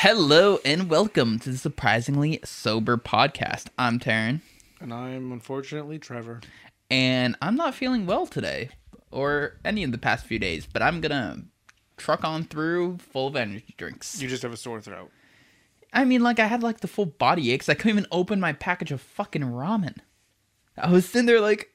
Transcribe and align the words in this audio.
Hello 0.00 0.60
and 0.64 0.88
welcome 0.88 1.40
to 1.40 1.50
the 1.50 1.58
Surprisingly 1.58 2.38
Sober 2.44 2.96
Podcast. 2.96 3.66
I'm 3.76 3.98
Taryn, 3.98 4.42
And 4.80 4.94
I'm 4.94 5.32
unfortunately 5.32 5.98
Trevor. 5.98 6.40
and 6.88 7.34
I'm 7.42 7.56
not 7.56 7.74
feeling 7.74 8.06
well 8.06 8.24
today 8.24 8.68
or 9.10 9.56
any 9.64 9.82
of 9.82 9.90
the 9.90 9.98
past 9.98 10.24
few 10.24 10.38
days, 10.38 10.66
but 10.72 10.82
I'm 10.82 11.00
gonna 11.00 11.38
truck 11.96 12.22
on 12.22 12.44
through 12.44 12.98
full 12.98 13.26
of 13.26 13.34
energy 13.34 13.74
drinks. 13.76 14.22
You 14.22 14.28
just 14.28 14.44
have 14.44 14.52
a 14.52 14.56
sore 14.56 14.80
throat. 14.80 15.10
I 15.92 16.04
mean, 16.04 16.22
like, 16.22 16.38
I 16.38 16.46
had 16.46 16.62
like 16.62 16.78
the 16.78 16.86
full 16.86 17.06
body 17.06 17.50
aches. 17.50 17.68
I 17.68 17.74
couldn't 17.74 17.98
even 17.98 18.06
open 18.12 18.38
my 18.38 18.52
package 18.52 18.92
of 18.92 19.00
fucking 19.00 19.42
ramen. 19.42 19.96
I 20.76 20.92
was 20.92 21.08
sitting 21.08 21.26
there 21.26 21.40
like, 21.40 21.70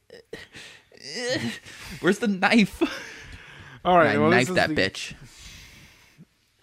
where's 2.00 2.20
the 2.20 2.30
knife? 2.30 2.82
All 3.84 3.98
right, 3.98 4.16
I 4.16 4.18
well, 4.18 4.30
knifed 4.30 4.56
that 4.56 4.70
the- 4.70 4.76
bitch. 4.76 5.14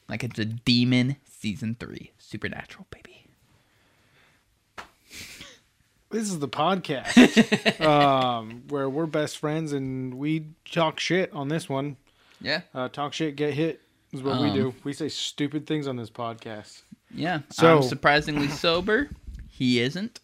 Like 0.08 0.24
it's 0.24 0.38
a 0.40 0.44
demon 0.46 1.16
season 1.40 1.74
three, 1.78 2.12
supernatural 2.18 2.86
baby. 2.90 3.26
This 6.10 6.24
is 6.28 6.38
the 6.40 6.48
podcast 6.48 7.80
um, 7.84 8.64
where 8.68 8.90
we're 8.90 9.06
best 9.06 9.38
friends 9.38 9.72
and 9.72 10.14
we 10.14 10.46
talk 10.70 10.98
shit 10.98 11.32
on 11.32 11.48
this 11.48 11.68
one. 11.68 11.96
Yeah, 12.40 12.62
Uh, 12.74 12.88
talk 12.88 13.12
shit, 13.12 13.36
get 13.36 13.54
hit 13.54 13.80
is 14.12 14.22
what 14.22 14.40
we 14.40 14.48
Um, 14.48 14.54
do. 14.54 14.74
We 14.82 14.92
say 14.92 15.08
stupid 15.08 15.66
things 15.66 15.86
on 15.86 15.96
this 15.96 16.10
podcast, 16.10 16.82
yeah. 17.14 17.40
So- 17.50 17.76
I'm 17.78 17.82
surprisingly 17.82 18.48
sober. 18.66 19.08
He 19.48 19.80
isn't, 19.80 20.20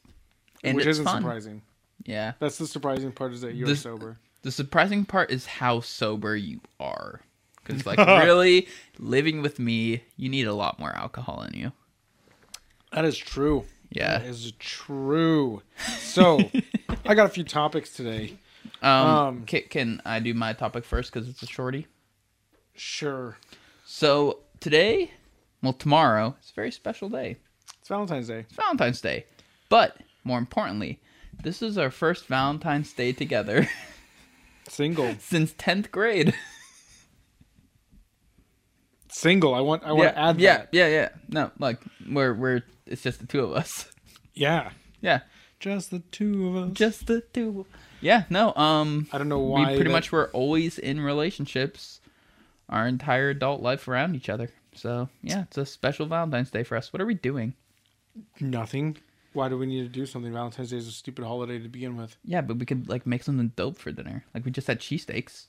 and 0.64 0.76
which 0.76 0.86
isn't 0.86 1.04
fun. 1.04 1.22
surprising. 1.22 1.62
Yeah. 2.04 2.32
That's 2.40 2.58
the 2.58 2.66
surprising 2.66 3.12
part 3.12 3.32
is 3.32 3.42
that 3.42 3.54
you're 3.54 3.68
This- 3.68 3.82
sober. 3.82 4.18
The 4.42 4.50
surprising 4.52 5.04
part 5.04 5.30
is 5.30 5.44
how 5.46 5.80
sober 5.80 6.36
you 6.36 6.60
are. 6.80 7.20
Because, 7.66 7.84
like, 7.86 7.98
really 8.24 8.68
living 8.98 9.42
with 9.42 9.58
me, 9.58 10.02
you 10.16 10.28
need 10.28 10.46
a 10.46 10.54
lot 10.54 10.78
more 10.78 10.94
alcohol 10.94 11.42
in 11.42 11.58
you. 11.58 11.72
That 12.92 13.04
is 13.04 13.16
true. 13.18 13.64
Yeah. 13.90 14.18
That 14.18 14.28
is 14.28 14.52
true. 14.58 15.62
So, 15.98 16.38
I 17.04 17.14
got 17.14 17.26
a 17.26 17.30
few 17.30 17.44
topics 17.44 17.92
today. 17.92 18.36
Um, 18.82 18.90
Um, 19.06 19.44
can, 19.46 19.62
can 19.70 20.02
I 20.04 20.20
do 20.20 20.34
my 20.34 20.52
topic 20.52 20.84
first 20.84 21.12
because 21.12 21.28
it's 21.28 21.42
a 21.42 21.46
shorty? 21.46 21.86
Sure. 22.74 23.36
So, 23.84 24.40
today, 24.60 25.12
well, 25.62 25.72
tomorrow, 25.72 26.36
it's 26.40 26.50
a 26.50 26.54
very 26.54 26.70
special 26.70 27.08
day. 27.08 27.36
It's 27.80 27.88
Valentine's 27.88 28.28
Day. 28.28 28.40
It's 28.40 28.56
Valentine's 28.56 29.00
Day. 29.00 29.26
But, 29.68 29.96
more 30.24 30.38
importantly, 30.38 31.00
this 31.42 31.62
is 31.62 31.78
our 31.78 31.90
first 31.90 32.26
Valentine's 32.26 32.92
Day 32.92 33.12
together 33.12 33.68
Single. 34.68 35.14
since 35.20 35.52
10th 35.54 35.90
grade. 35.90 36.34
Single. 39.16 39.54
I 39.54 39.60
want 39.60 39.82
I 39.82 39.92
want 39.92 40.10
to 40.10 40.18
add 40.18 40.38
yeah, 40.38 40.58
that. 40.58 40.68
yeah, 40.72 40.88
yeah. 40.88 41.08
No, 41.30 41.50
like, 41.58 41.80
we're, 42.06 42.34
we're, 42.34 42.62
it's 42.84 43.00
just 43.02 43.18
the 43.18 43.26
two 43.26 43.42
of 43.42 43.52
us. 43.52 43.90
Yeah. 44.34 44.72
Yeah. 45.00 45.20
Just 45.58 45.90
the 45.90 46.00
two 46.00 46.48
of 46.48 46.56
us. 46.56 46.72
Just 46.74 47.06
the 47.06 47.22
two. 47.32 47.64
Yeah, 48.02 48.24
no, 48.28 48.52
um, 48.54 49.08
I 49.10 49.16
don't 49.16 49.30
know 49.30 49.40
we 49.40 49.50
why. 49.52 49.64
pretty 49.64 49.84
that- 49.84 49.92
much 49.92 50.12
were 50.12 50.28
always 50.34 50.78
in 50.78 51.00
relationships 51.00 52.00
our 52.68 52.86
entire 52.86 53.30
adult 53.30 53.62
life 53.62 53.88
around 53.88 54.14
each 54.14 54.28
other. 54.28 54.50
So 54.74 55.08
yeah, 55.22 55.44
it's 55.44 55.56
a 55.56 55.64
special 55.64 56.04
Valentine's 56.04 56.50
Day 56.50 56.64
for 56.64 56.76
us. 56.76 56.92
What 56.92 57.00
are 57.00 57.06
we 57.06 57.14
doing? 57.14 57.54
Nothing. 58.38 58.98
Why 59.32 59.48
do 59.48 59.56
we 59.56 59.64
need 59.64 59.84
to 59.84 59.88
do 59.88 60.04
something? 60.04 60.30
Valentine's 60.30 60.68
Day 60.70 60.76
is 60.76 60.88
a 60.88 60.92
stupid 60.92 61.24
holiday 61.24 61.58
to 61.58 61.68
begin 61.70 61.96
with. 61.96 62.18
Yeah, 62.22 62.42
but 62.42 62.58
we 62.58 62.66
could 62.66 62.90
like 62.90 63.06
make 63.06 63.22
something 63.22 63.52
dope 63.56 63.78
for 63.78 63.90
dinner. 63.90 64.26
Like 64.34 64.44
we 64.44 64.50
just 64.50 64.66
had 64.66 64.80
cheesesteaks. 64.80 65.46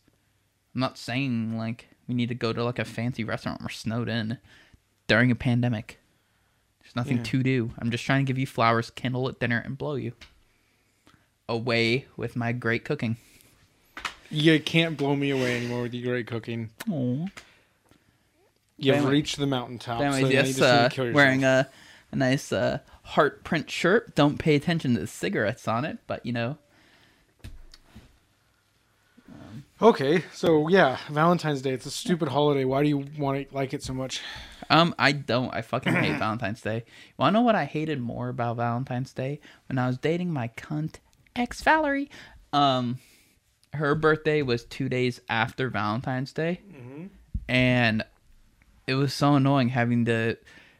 I'm 0.73 0.79
not 0.79 0.97
saying 0.97 1.57
like 1.57 1.89
we 2.07 2.15
need 2.15 2.29
to 2.29 2.35
go 2.35 2.53
to 2.53 2.63
like 2.63 2.79
a 2.79 2.85
fancy 2.85 3.23
restaurant. 3.23 3.61
We're 3.61 3.69
snowed 3.69 4.09
in 4.09 4.37
during 5.07 5.31
a 5.31 5.35
pandemic. 5.35 5.99
There's 6.81 6.95
nothing 6.95 7.17
Yeah. 7.17 7.23
to 7.23 7.43
do. 7.43 7.71
I'm 7.79 7.91
just 7.91 8.05
trying 8.05 8.25
to 8.25 8.29
give 8.29 8.37
you 8.37 8.47
flowers, 8.47 8.89
candle 8.89 9.27
at 9.27 9.39
dinner, 9.39 9.61
and 9.63 9.77
blow 9.77 9.95
you 9.95 10.13
away 11.49 12.05
with 12.15 12.35
my 12.35 12.51
great 12.51 12.83
cooking. 12.85 13.17
You 14.29 14.59
can't 14.59 14.97
blow 14.97 15.15
me 15.15 15.29
away 15.31 15.57
anymore 15.57 15.83
with 15.83 15.93
your 15.93 16.13
great 16.13 16.27
cooking. 16.27 16.69
Aww. 16.87 17.29
You've 18.77 18.95
Anyway- 18.97 19.11
reached 19.11 19.37
the 19.37 19.47
mountaintop. 19.47 20.01
Anyways, 20.01 20.21
so 20.21 20.27
yes, 20.29 20.47
just 20.57 20.59
need 20.59 20.91
to 21.05 21.09
uh, 21.09 21.13
wearing 21.13 21.43
a, 21.43 21.69
a 22.11 22.15
nice 22.15 22.51
uh, 22.51 22.79
heart 23.03 23.43
print 23.43 23.69
shirt. 23.71 24.15
Don't 24.15 24.37
pay 24.37 24.55
attention 24.55 24.93
to 24.95 24.99
the 24.99 25.07
cigarettes 25.07 25.67
on 25.67 25.83
it, 25.85 25.97
but 26.07 26.25
you 26.25 26.33
know. 26.33 26.57
Okay, 29.79 30.23
so 30.33 30.67
yeah, 30.69 30.97
Valentine's 31.09 31.61
Day. 31.61 31.71
It's 31.71 31.85
a 31.85 31.91
stupid 31.91 32.29
holiday. 32.29 32.65
Why 32.65 32.81
do 32.81 32.89
you 32.89 33.05
want 33.17 33.47
to 33.47 33.55
like 33.55 33.75
it 33.75 33.83
so 33.83 33.93
much? 33.93 34.21
Um, 34.71 34.95
I 34.97 35.11
don't. 35.11 35.53
I 35.53 35.61
fucking 35.61 35.93
hate 35.93 36.17
Valentine's 36.19 36.61
Day. 36.61 36.83
Want 37.17 37.33
to 37.33 37.39
know 37.39 37.45
what 37.45 37.53
I 37.53 37.65
hated 37.65 38.01
more 38.01 38.29
about 38.29 38.57
Valentine's 38.57 39.13
Day? 39.13 39.39
When 39.67 39.77
I 39.77 39.85
was 39.85 39.99
dating 39.99 40.33
my 40.33 40.47
cunt 40.57 40.95
ex 41.35 41.61
Valerie, 41.61 42.09
um, 42.53 42.97
her 43.73 43.93
birthday 43.93 44.41
was 44.41 44.65
two 44.65 44.89
days 44.89 45.21
after 45.29 45.69
Valentine's 45.69 46.33
Day, 46.33 46.61
and 47.47 48.03
it 48.87 48.95
was 48.95 49.13
so 49.13 49.35
annoying 49.35 49.69
having 49.69 50.05
to 50.05 50.37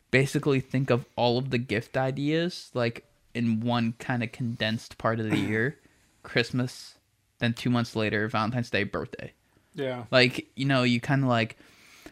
basically 0.09 0.59
think 0.59 0.89
of 0.89 1.05
all 1.15 1.37
of 1.37 1.51
the 1.51 1.57
gift 1.59 1.97
ideas 1.97 2.71
like 2.73 3.05
in 3.35 3.59
one 3.59 3.93
kind 3.99 4.23
of 4.23 4.31
condensed 4.31 4.97
part 4.97 5.19
of 5.19 5.29
the 5.29 5.37
year, 5.37 5.77
Christmas, 6.23 6.95
then 7.39 7.53
two 7.53 7.69
months 7.69 7.95
later, 7.95 8.27
Valentine's 8.27 8.69
Day, 8.69 8.83
birthday 8.83 9.33
Yeah. 9.75 10.03
like 10.11 10.47
you 10.55 10.65
know 10.65 10.83
you 10.83 10.99
kind 10.99 11.23
of 11.23 11.29
like 11.29 11.57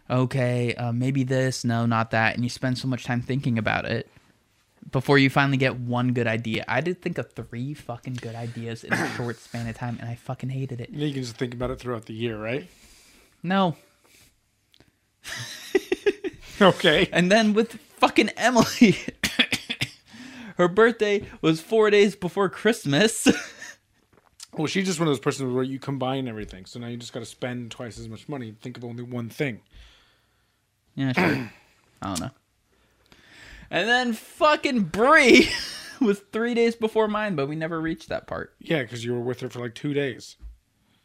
okay 0.09 0.73
uh, 0.75 0.91
maybe 0.91 1.23
this 1.23 1.63
no 1.65 1.85
not 1.87 2.11
that 2.11 2.35
and 2.35 2.43
you 2.43 2.49
spend 2.49 2.77
so 2.77 2.87
much 2.87 3.03
time 3.05 3.21
thinking 3.21 3.57
about 3.57 3.85
it 3.85 4.07
before 4.91 5.17
you 5.17 5.31
finally 5.31 5.57
get 5.57 5.79
one 5.79 6.13
good 6.13 6.27
idea 6.27 6.63
i 6.67 6.79
did 6.79 7.01
think 7.01 7.17
of 7.17 7.31
three 7.31 7.73
fucking 7.73 8.13
good 8.21 8.35
ideas 8.35 8.83
in 8.83 8.93
a 8.93 9.09
short 9.17 9.39
span 9.39 9.67
of 9.67 9.75
time 9.75 9.97
and 9.99 10.07
i 10.07 10.13
fucking 10.13 10.49
hated 10.49 10.79
it 10.79 10.91
You 10.91 11.11
can 11.11 11.23
just 11.23 11.37
think 11.37 11.55
about 11.55 11.71
it 11.71 11.79
throughout 11.79 12.05
the 12.05 12.13
year, 12.13 12.37
right? 12.37 12.67
no 13.41 13.75
Okay. 16.61 17.09
and 17.11 17.31
then 17.31 17.53
with 17.53 17.73
fucking 17.97 18.29
emily 18.37 18.97
her 20.57 20.67
birthday 20.67 21.23
was 21.41 21.59
four 21.61 21.89
days 21.89 22.15
before 22.15 22.47
christmas 22.47 23.27
Well, 24.57 24.67
she's 24.67 24.85
just 24.85 24.99
one 24.99 25.07
of 25.07 25.11
those 25.11 25.19
persons 25.19 25.53
where 25.53 25.63
you 25.63 25.79
combine 25.79 26.27
everything. 26.27 26.65
So 26.65 26.79
now 26.79 26.87
you 26.87 26.97
just 26.97 27.13
got 27.13 27.19
to 27.21 27.25
spend 27.25 27.71
twice 27.71 27.99
as 27.99 28.07
much 28.07 28.27
money. 28.29 28.53
Think 28.61 28.77
of 28.77 28.85
only 28.85 29.03
one 29.03 29.29
thing. 29.29 29.61
yeah 30.95 31.11
sure 31.11 31.25
i 32.01 32.07
don't 32.07 32.19
know 32.21 32.29
and 33.69 33.87
then 33.89 34.13
fucking 34.13 34.81
brie 34.81 35.49
was 36.01 36.19
three 36.31 36.53
days 36.53 36.75
before 36.75 37.07
mine 37.07 37.35
but 37.35 37.47
we 37.49 37.55
never 37.55 37.81
reached 37.81 38.09
that 38.09 38.27
part 38.27 38.53
Yeah, 38.59 38.81
because 38.83 39.03
you 39.03 39.13
were 39.13 39.19
with 39.21 39.39
her 39.41 39.49
for 39.49 39.59
like 39.59 39.75
two 39.75 39.93
days. 39.93 40.35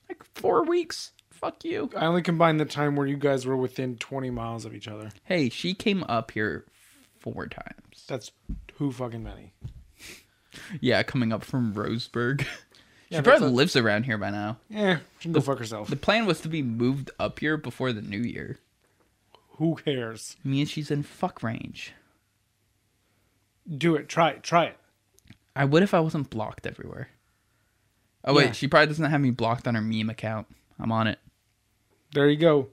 like 0.09 0.23
four 0.35 0.65
weeks. 0.65 1.13
Fuck 1.31 1.65
you. 1.65 1.89
I 1.97 2.05
only 2.05 2.21
combined 2.23 2.61
the 2.61 2.67
time 2.67 2.97
where 2.97 3.07
you 3.07 3.17
guys 3.17 3.47
were 3.47 3.57
within 3.57 3.97
20 3.97 4.29
miles 4.31 4.67
of 4.67 4.75
each 4.75 4.89
other. 4.89 5.11
Hey, 5.25 5.49
she 5.49 5.73
came 5.73 6.05
up 6.05 6.33
here 6.33 6.67
four 7.19 7.47
times. 7.47 8.05
That's 8.07 8.31
too 8.77 8.93
fucking 8.93 9.23
many. 9.25 9.55
Yeah, 10.81 11.03
coming 11.03 11.33
up 11.33 11.43
from 11.45 11.73
Roseburg. 11.73 12.45
Yeah, 13.11 13.19
she 13.19 13.23
probably 13.25 13.51
lives 13.51 13.75
around 13.77 14.05
here 14.05 14.17
by 14.17 14.31
now. 14.31 14.57
Yeah, 14.71 14.99
she 15.19 15.25
can 15.25 15.33
go 15.33 15.41
fuck 15.41 15.59
herself. 15.59 15.89
The 15.91 15.97
plan 15.97 16.27
was 16.27 16.41
to 16.43 16.49
be 16.49 16.63
moved 16.63 17.11
up 17.19 17.41
here 17.41 17.57
before 17.57 17.93
the 17.93 18.01
new 18.03 18.21
year. 18.21 18.59
Who 19.57 19.75
cares? 19.77 20.37
Me 20.45 20.61
and 20.61 20.69
she's 20.69 20.91
in 20.91 21.03
fuck 21.03 21.43
range. 21.43 21.93
Do 23.69 23.95
it. 23.97 24.09
Try 24.09 24.31
it. 24.31 24.43
Try 24.43 24.67
it. 24.67 24.77
I 25.55 25.65
would 25.65 25.83
if 25.83 25.93
I 25.93 26.01
wasn't 26.01 26.31
blocked 26.31 26.67
everywhere. 26.67 27.09
Oh 28.25 28.35
wait, 28.35 28.47
Yeah. 28.47 28.53
she 28.53 28.69
probably 28.69 28.87
doesn't 28.87 29.11
have 29.11 29.21
me 29.21 29.31
blocked 29.31 29.67
on 29.67 29.75
her 29.75 29.81
meme 29.81 30.09
account. 30.11 30.47
I'm 30.79 30.93
on 30.93 31.07
it. 31.07 31.19
There 32.13 32.29
you 32.29 32.37
go. 32.37 32.69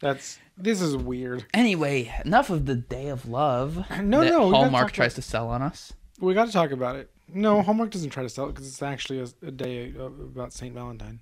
That's 0.00 0.38
this 0.58 0.80
is 0.82 0.96
weird. 0.96 1.44
Anyway, 1.54 2.12
enough 2.24 2.50
of 2.50 2.66
the 2.66 2.74
day 2.74 3.06
of 3.08 3.28
love. 3.28 3.76
No, 4.02 4.20
that 4.20 4.30
no, 4.30 4.50
Hallmark 4.50 4.90
tries 4.92 5.14
to 5.14 5.22
sell 5.22 5.48
on 5.48 5.62
us. 5.62 5.92
We 6.18 6.34
got 6.34 6.46
to 6.46 6.52
talk 6.52 6.72
about 6.72 6.96
it. 6.96 7.08
No, 7.32 7.62
Hallmark 7.62 7.90
doesn't 7.90 8.10
try 8.10 8.22
to 8.22 8.28
sell 8.28 8.46
it 8.46 8.54
because 8.54 8.68
it's 8.68 8.82
actually 8.82 9.20
a, 9.20 9.46
a 9.46 9.50
day 9.50 9.92
about 9.98 10.52
Saint 10.52 10.74
Valentine. 10.74 11.20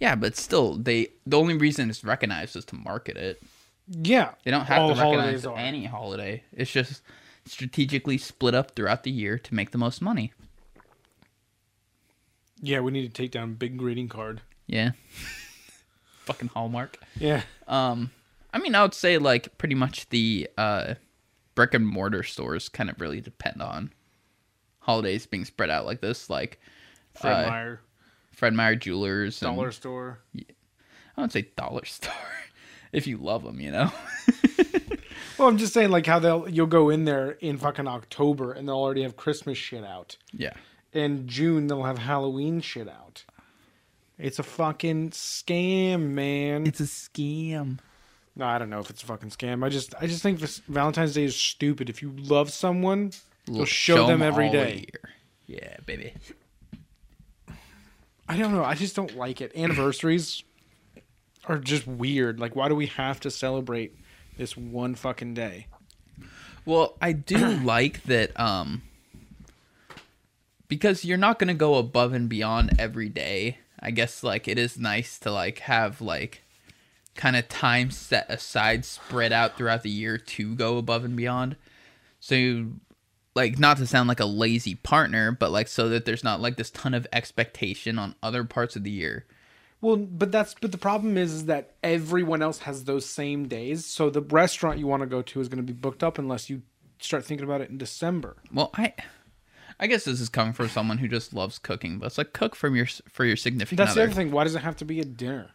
Yeah, 0.00 0.14
but 0.16 0.36
still, 0.36 0.76
they 0.76 1.08
the 1.26 1.38
only 1.38 1.56
reason 1.56 1.88
it's 1.90 2.04
recognized 2.04 2.56
is 2.56 2.64
to 2.66 2.74
market 2.74 3.16
it. 3.16 3.42
Yeah, 3.88 4.32
They 4.44 4.50
don't 4.50 4.64
have 4.64 4.78
all 4.80 4.94
to 4.94 5.00
recognize 5.00 5.44
are. 5.46 5.56
any 5.58 5.84
holiday. 5.84 6.42
It's 6.52 6.70
just 6.70 7.02
strategically 7.46 8.16
split 8.16 8.54
up 8.54 8.70
throughout 8.72 9.02
the 9.02 9.10
year 9.10 9.38
to 9.38 9.54
make 9.54 9.70
the 9.72 9.78
most 9.78 10.00
money. 10.00 10.32
Yeah, 12.60 12.80
we 12.80 12.92
need 12.92 13.02
to 13.06 13.12
take 13.12 13.30
down 13.30 13.54
big 13.54 13.76
greeting 13.76 14.08
card. 14.08 14.40
Yeah. 14.66 14.92
Fucking 16.24 16.48
Hallmark. 16.48 16.98
Yeah, 17.18 17.42
Um 17.68 18.10
I 18.52 18.58
mean 18.58 18.74
I 18.74 18.82
would 18.82 18.94
say 18.94 19.18
like 19.18 19.58
pretty 19.58 19.74
much 19.74 20.08
the 20.08 20.48
uh 20.56 20.94
brick 21.54 21.74
and 21.74 21.86
mortar 21.86 22.22
stores 22.22 22.68
kind 22.70 22.88
of 22.88 23.00
really 23.00 23.20
depend 23.20 23.60
on 23.60 23.92
holidays 24.84 25.26
being 25.26 25.44
spread 25.44 25.70
out 25.70 25.86
like 25.86 26.00
this, 26.00 26.30
like 26.30 26.60
Fred 27.14 27.46
Uh, 27.46 27.50
Meyer, 27.50 27.80
Fred 28.32 28.54
Meyer 28.54 28.76
Jewelers 28.76 29.42
and 29.42 29.56
dollar 29.56 29.72
store. 29.72 30.18
I 31.16 31.20
would 31.22 31.32
say 31.32 31.48
dollar 31.56 31.84
store 31.86 32.12
if 32.92 33.06
you 33.06 33.16
love 33.16 33.42
them, 33.44 33.60
you 33.60 33.70
know. 33.70 33.90
Well, 35.36 35.48
I'm 35.48 35.58
just 35.58 35.72
saying, 35.74 35.90
like 35.90 36.06
how 36.06 36.20
they'll 36.20 36.48
you'll 36.48 36.68
go 36.68 36.90
in 36.90 37.06
there 37.06 37.32
in 37.32 37.58
fucking 37.58 37.88
October 37.88 38.52
and 38.52 38.68
they'll 38.68 38.76
already 38.76 39.02
have 39.02 39.16
Christmas 39.16 39.58
shit 39.58 39.84
out. 39.84 40.16
Yeah. 40.32 40.52
In 40.92 41.26
June 41.26 41.66
they'll 41.66 41.82
have 41.82 41.98
Halloween 41.98 42.60
shit 42.60 42.88
out. 42.88 43.24
It's 44.16 44.38
a 44.38 44.44
fucking 44.44 45.10
scam, 45.10 46.10
man. 46.10 46.66
It's 46.68 46.78
a 46.78 46.84
scam. 46.84 47.80
no, 48.36 48.46
I 48.46 48.58
don't 48.58 48.70
know 48.70 48.78
if 48.78 48.90
it's 48.90 49.02
a 49.02 49.06
fucking 49.06 49.30
scam. 49.30 49.64
I 49.64 49.70
just 49.70 49.92
I 50.00 50.06
just 50.06 50.22
think 50.22 50.38
this 50.38 50.58
Valentine's 50.68 51.14
Day 51.14 51.24
is 51.24 51.34
stupid. 51.34 51.90
If 51.90 52.00
you 52.00 52.12
love 52.16 52.50
someone, 52.52 53.10
you'll 53.46 53.64
show, 53.64 54.06
them 54.06 54.22
'em 54.22 54.22
every 54.22 54.50
day. 54.50 54.86
Yeah, 55.46 55.76
baby. 55.86 56.14
I 58.28 58.36
don't 58.38 58.52
know. 58.52 58.64
I 58.64 58.74
just 58.74 58.96
don't 58.96 59.16
like 59.16 59.40
it. 59.40 59.54
Anniversaries 59.54 60.42
are 61.46 61.58
just 61.58 61.86
weird. 61.86 62.40
Like, 62.40 62.56
why 62.56 62.68
do 62.68 62.74
we 62.74 62.86
have 62.86 63.20
to 63.20 63.30
celebrate 63.30 63.94
this 64.38 64.56
one 64.56 64.94
fucking 64.94 65.34
day? 65.34 65.66
Well, 66.64 66.96
I 67.00 67.12
do 67.12 67.36
like 67.62 68.02
that 68.04 68.38
um 68.40 68.82
because 70.68 71.04
you're 71.04 71.18
not 71.18 71.38
going 71.38 71.48
to 71.48 71.54
go 71.54 71.74
above 71.76 72.12
and 72.14 72.28
beyond 72.28 72.72
every 72.78 73.08
day. 73.08 73.58
I 73.78 73.90
guess 73.90 74.22
like 74.22 74.48
it 74.48 74.58
is 74.58 74.78
nice 74.78 75.18
to 75.20 75.30
like 75.30 75.58
have 75.60 76.00
like 76.00 76.42
kind 77.14 77.36
of 77.36 77.48
time 77.48 77.90
set 77.90 78.28
aside 78.30 78.84
spread 78.84 79.32
out 79.32 79.56
throughout 79.56 79.82
the 79.82 79.90
year 79.90 80.16
to 80.16 80.54
go 80.54 80.78
above 80.78 81.04
and 81.04 81.14
beyond. 81.14 81.56
So 82.18 82.34
you, 82.34 82.80
like 83.34 83.58
not 83.58 83.76
to 83.78 83.86
sound 83.86 84.08
like 84.08 84.20
a 84.20 84.26
lazy 84.26 84.74
partner, 84.76 85.32
but 85.32 85.50
like 85.50 85.68
so 85.68 85.88
that 85.88 86.04
there's 86.04 86.24
not 86.24 86.40
like 86.40 86.56
this 86.56 86.70
ton 86.70 86.94
of 86.94 87.06
expectation 87.12 87.98
on 87.98 88.14
other 88.22 88.44
parts 88.44 88.76
of 88.76 88.84
the 88.84 88.90
year. 88.90 89.26
Well, 89.80 89.96
but 89.96 90.32
that's 90.32 90.54
but 90.54 90.72
the 90.72 90.78
problem 90.78 91.16
is, 91.18 91.32
is 91.32 91.44
that 91.46 91.74
everyone 91.82 92.40
else 92.42 92.60
has 92.60 92.84
those 92.84 93.04
same 93.04 93.48
days. 93.48 93.84
So 93.84 94.08
the 94.08 94.22
restaurant 94.22 94.78
you 94.78 94.86
want 94.86 95.02
to 95.02 95.06
go 95.06 95.20
to 95.22 95.40
is 95.40 95.48
going 95.48 95.64
to 95.64 95.72
be 95.72 95.78
booked 95.78 96.02
up 96.02 96.18
unless 96.18 96.48
you 96.48 96.62
start 97.00 97.24
thinking 97.24 97.44
about 97.44 97.60
it 97.60 97.70
in 97.70 97.76
December. 97.76 98.36
Well, 98.52 98.70
I 98.74 98.94
I 99.78 99.86
guess 99.88 100.04
this 100.04 100.20
is 100.20 100.28
coming 100.28 100.52
from 100.54 100.68
someone 100.68 100.98
who 100.98 101.08
just 101.08 101.34
loves 101.34 101.58
cooking, 101.58 101.98
but 101.98 102.06
it's 102.06 102.18
like 102.18 102.32
cook 102.32 102.54
from 102.54 102.76
your 102.76 102.86
for 103.08 103.24
your 103.24 103.36
significant 103.36 103.76
That's 103.78 103.90
other. 103.90 104.02
the 104.02 104.12
other 104.12 104.14
thing. 104.14 104.30
Why 104.30 104.44
does 104.44 104.54
it 104.54 104.60
have 104.62 104.76
to 104.76 104.84
be 104.84 105.00
a 105.00 105.04
dinner? 105.04 105.50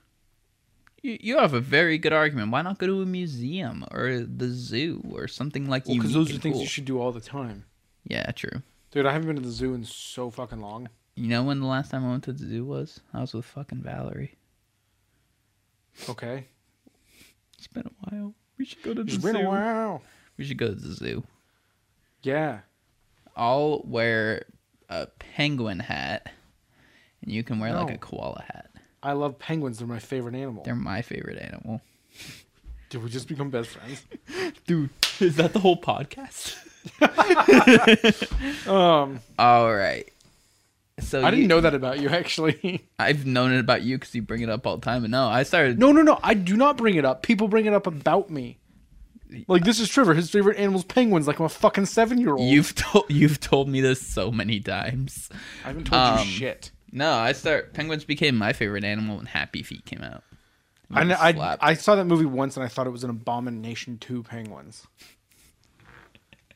You, 1.01 1.17
you 1.21 1.37
have 1.37 1.53
a 1.53 1.61
very 1.61 1.97
good 1.97 2.11
argument. 2.13 2.51
Why 2.51 2.61
not 2.61 2.77
go 2.77 2.85
to 2.87 3.01
a 3.01 3.05
museum 3.05 3.85
or 3.89 4.19
the 4.19 4.49
zoo 4.49 5.01
or 5.13 5.27
something 5.29 5.69
like 5.69 5.87
Well, 5.87 5.95
because 5.95 6.13
those 6.13 6.29
are 6.35 6.37
things 6.37 6.53
cool? 6.55 6.61
you 6.61 6.67
should 6.67 6.85
do 6.85 6.99
all 6.99 7.13
the 7.13 7.21
time. 7.21 7.65
Yeah, 8.06 8.31
true. 8.31 8.62
Dude, 8.92 9.06
I 9.06 9.12
haven't 9.13 9.28
been 9.28 9.36
to 9.36 9.42
the 9.42 9.51
zoo 9.51 9.74
in 9.74 9.84
so 9.84 10.30
fucking 10.30 10.62
long. 10.62 10.90
You 11.16 11.28
know 11.28 11.44
when 11.44 11.60
the 11.60 11.68
last 11.68 11.92
time 11.92 12.06
I 12.06 12.10
went 12.12 12.24
to 12.24 12.34
the 12.34 12.46
zoo 12.46 12.66
was? 12.66 13.01
I 13.13 13.22
was 13.22 13.34
with 13.34 13.46
fucking 13.46 13.84
Valerie. 13.84 14.36
Okay, 16.07 16.46
It's 17.57 17.68
been 17.68 17.86
a 17.86 18.10
while. 18.10 18.34
We 18.57 18.63
should 18.66 18.81
go 18.84 18.94
to 18.94 19.04
the 19.04 19.12
it's 19.12 19.22
zoo. 19.22 19.28
It's 19.28 19.38
been 19.38 19.46
a 19.46 19.50
while. 19.50 20.01
We 20.38 20.46
should 20.46 20.57
go 20.57 20.68
to 20.69 20.75
the 20.75 20.94
zoo. 20.94 21.24
Yeah, 22.24 22.60
I'll 23.36 23.81
wear 23.84 24.44
a 24.88 25.07
penguin 25.07 25.80
hat, 25.80 26.31
and 27.22 27.31
you 27.31 27.44
can 27.44 27.60
wear 27.60 27.74
like 27.74 27.94
a 27.94 27.98
koala 27.98 28.44
hat. 28.48 28.72
I 29.04 29.12
love 29.13 29.38
penguins. 29.40 29.80
They're 29.80 29.88
my 29.88 30.00
favorite 30.00 30.36
animal. 30.36 30.63
They're 30.63 30.75
my 30.75 31.01
favorite 31.01 31.40
animal. 31.42 31.81
Did 32.90 33.04
we 33.04 33.10
just 33.10 33.28
become 33.28 33.50
best 33.50 33.69
friends? 33.69 34.04
Dude, 34.68 34.90
is 35.19 35.36
that 35.36 35.51
the 35.54 35.60
whole 35.60 35.80
podcast? 35.80 36.56
Um, 38.67 39.19
All 39.37 39.73
right. 39.73 40.09
So 40.99 41.23
I 41.23 41.31
didn't 41.31 41.47
know 41.47 41.61
that 41.61 41.73
about 41.73 41.99
you 41.99 42.09
actually. 42.09 42.87
I've 42.97 43.25
known 43.25 43.53
it 43.53 43.59
about 43.59 43.81
you 43.83 43.97
because 43.97 44.13
you 44.13 44.21
bring 44.21 44.41
it 44.41 44.49
up 44.49 44.67
all 44.67 44.77
the 44.77 44.85
time. 44.85 45.03
And 45.03 45.11
no, 45.11 45.27
I 45.27 45.43
started. 45.43 45.79
no, 45.79 45.91
no, 45.91 46.01
no. 46.01 46.19
I 46.21 46.33
do 46.33 46.57
not 46.57 46.77
bring 46.77 46.95
it 46.95 47.05
up. 47.05 47.23
People 47.23 47.47
bring 47.47 47.65
it 47.65 47.73
up 47.73 47.87
about 47.87 48.29
me. 48.29 48.59
Like 49.47 49.63
this 49.63 49.79
is 49.79 49.89
Trevor. 49.89 50.15
His 50.15 50.29
favorite 50.29 50.57
animal's 50.57 50.83
penguins. 50.83 51.27
Like 51.27 51.39
I'm 51.39 51.45
a 51.45 51.49
fucking 51.49 51.85
seven 51.85 52.17
year 52.17 52.33
old. 52.33 52.49
You've 52.49 52.73
told 52.75 53.05
you've 53.09 53.39
told 53.39 53.69
me 53.69 53.81
this 53.81 54.01
so 54.01 54.31
many 54.31 54.59
times. 54.59 55.29
I 55.63 55.67
haven't 55.67 55.85
told 55.85 56.01
um, 56.01 56.19
you 56.19 56.25
shit. 56.25 56.71
No, 56.91 57.13
I 57.13 57.33
start 57.33 57.73
penguins 57.73 58.03
became 58.03 58.35
my 58.35 58.53
favorite 58.53 58.83
animal 58.83 59.17
when 59.17 59.27
Happy 59.27 59.61
Feet 59.61 59.85
came 59.85 60.01
out. 60.01 60.23
I, 60.91 61.03
I. 61.13 61.57
I 61.61 61.73
saw 61.75 61.95
that 61.95 62.05
movie 62.05 62.25
once 62.25 62.57
and 62.57 62.65
I 62.65 62.67
thought 62.67 62.87
it 62.87 62.91
was 62.91 63.03
an 63.03 63.11
Abomination 63.11 63.99
2 63.99 64.23
Penguins. 64.23 64.87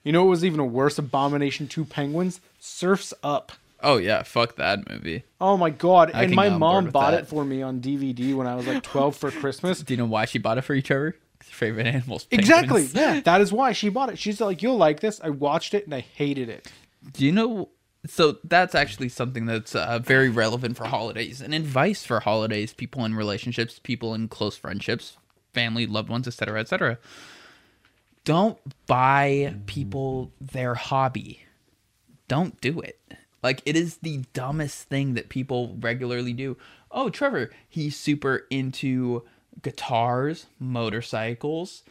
You 0.03 0.11
know 0.11 0.23
what 0.23 0.29
was 0.31 0.45
even 0.45 0.59
a 0.59 0.65
worse 0.65 0.97
Abomination 0.97 1.67
2 1.67 1.85
Penguins? 1.85 2.41
Surfs 2.59 3.13
Up. 3.23 3.51
oh 3.81 3.97
yeah, 3.97 4.23
fuck 4.23 4.55
that 4.57 4.89
movie. 4.89 5.23
Oh 5.39 5.57
my 5.57 5.69
god. 5.69 6.11
I 6.13 6.23
and 6.23 6.35
my 6.35 6.45
get 6.45 6.53
on 6.53 6.59
board 6.59 6.83
mom 6.85 6.91
bought 6.91 7.11
that. 7.11 7.21
it 7.23 7.27
for 7.27 7.43
me 7.45 7.61
on 7.61 7.79
DVD 7.81 8.33
when 8.35 8.47
I 8.47 8.55
was 8.55 8.67
like 8.67 8.83
12 8.83 9.15
for 9.15 9.31
Christmas. 9.41 9.81
Do 9.81 9.93
you 9.93 9.97
know 9.97 10.05
why 10.05 10.25
she 10.25 10.39
bought 10.39 10.57
it 10.57 10.61
for 10.63 10.73
you, 10.75 10.81
Trevor? 10.81 11.15
your 11.45 11.53
favorite 11.53 11.87
animals. 11.87 12.25
Exactly. 12.31 12.85
Yeah, 12.93 13.19
that 13.25 13.41
is 13.41 13.51
why 13.51 13.73
she 13.73 13.89
bought 13.89 14.09
it. 14.09 14.17
She's 14.17 14.39
like, 14.39 14.61
"You'll 14.61 14.77
like 14.77 15.01
this." 15.01 15.19
I 15.23 15.29
watched 15.29 15.73
it 15.73 15.85
and 15.85 15.93
I 15.93 15.99
hated 15.99 16.49
it. 16.49 16.71
Do 17.11 17.25
you 17.25 17.31
know? 17.31 17.69
So 18.05 18.37
that's 18.43 18.75
actually 18.75 19.09
something 19.09 19.45
that's 19.45 19.75
uh, 19.75 19.99
very 19.99 20.29
relevant 20.29 20.75
for 20.77 20.85
holidays 20.85 21.41
and 21.41 21.53
advice 21.53 22.05
for 22.05 22.21
holidays. 22.21 22.73
People 22.73 23.05
in 23.05 23.13
relationships, 23.15 23.79
people 23.81 24.13
in 24.13 24.27
close 24.29 24.57
friendships, 24.57 25.17
family, 25.53 25.85
loved 25.85 26.09
ones, 26.09 26.27
etc., 26.27 26.59
etc. 26.59 26.97
Don't 28.25 28.57
buy 28.87 29.47
mm-hmm. 29.49 29.61
people 29.65 30.31
their 30.39 30.75
hobby. 30.75 31.43
Don't 32.27 32.59
do 32.61 32.79
it. 32.79 32.99
Like 33.41 33.61
it 33.65 33.75
is 33.75 33.97
the 33.97 34.23
dumbest 34.33 34.87
thing 34.87 35.15
that 35.15 35.29
people 35.29 35.75
regularly 35.79 36.33
do. 36.33 36.57
Oh, 36.91 37.09
Trevor, 37.09 37.51
he's 37.67 37.97
super 37.97 38.45
into 38.49 39.23
guitars, 39.61 40.45
motorcycles, 40.59 41.83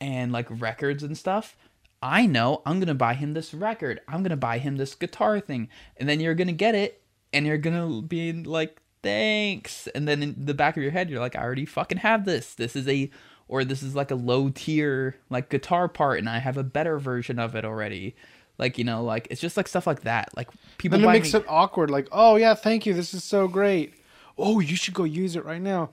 and 0.00 0.30
like 0.30 0.46
records 0.48 1.02
and 1.02 1.18
stuff. 1.18 1.56
I 2.00 2.26
know 2.26 2.62
I'm 2.66 2.80
gonna 2.80 2.94
buy 2.94 3.14
him 3.14 3.34
this 3.34 3.52
record. 3.52 4.00
I'm 4.06 4.22
gonna 4.22 4.36
buy 4.36 4.58
him 4.58 4.76
this 4.76 4.94
guitar 4.94 5.40
thing, 5.40 5.68
and 5.96 6.08
then 6.08 6.20
you're 6.20 6.34
gonna 6.34 6.52
get 6.52 6.74
it, 6.74 7.02
and 7.32 7.46
you're 7.46 7.58
gonna 7.58 8.02
be 8.02 8.32
like, 8.32 8.80
thanks. 9.02 9.88
And 9.88 10.06
then 10.06 10.22
in 10.22 10.34
the 10.38 10.54
back 10.54 10.76
of 10.76 10.82
your 10.82 10.92
head, 10.92 11.10
you're 11.10 11.20
like, 11.20 11.36
I 11.36 11.42
already 11.42 11.66
fucking 11.66 11.98
have 11.98 12.24
this. 12.24 12.54
This 12.54 12.76
is 12.76 12.88
a, 12.88 13.10
or 13.48 13.64
this 13.64 13.82
is 13.82 13.94
like 13.94 14.10
a 14.10 14.14
low 14.14 14.48
tier 14.50 15.16
like 15.30 15.48
guitar 15.50 15.88
part, 15.88 16.18
and 16.18 16.28
I 16.28 16.38
have 16.38 16.56
a 16.56 16.62
better 16.64 16.98
version 16.98 17.38
of 17.38 17.54
it 17.54 17.64
already. 17.64 18.14
Like 18.58 18.78
you 18.78 18.84
know, 18.84 19.02
like 19.02 19.28
it's 19.30 19.40
just 19.40 19.56
like 19.56 19.66
stuff 19.68 19.86
like 19.86 20.02
that. 20.02 20.36
Like 20.36 20.48
people 20.78 20.98
Then 20.98 21.08
it 21.08 21.12
makes 21.12 21.32
me- 21.34 21.40
it 21.40 21.46
awkward. 21.48 21.90
Like, 21.90 22.08
"Oh 22.12 22.36
yeah, 22.36 22.54
thank 22.54 22.86
you. 22.86 22.94
This 22.94 23.14
is 23.14 23.24
so 23.24 23.48
great." 23.48 23.94
Oh, 24.38 24.60
you 24.60 24.76
should 24.76 24.94
go 24.94 25.04
use 25.04 25.36
it 25.36 25.44
right 25.44 25.60
now. 25.60 25.90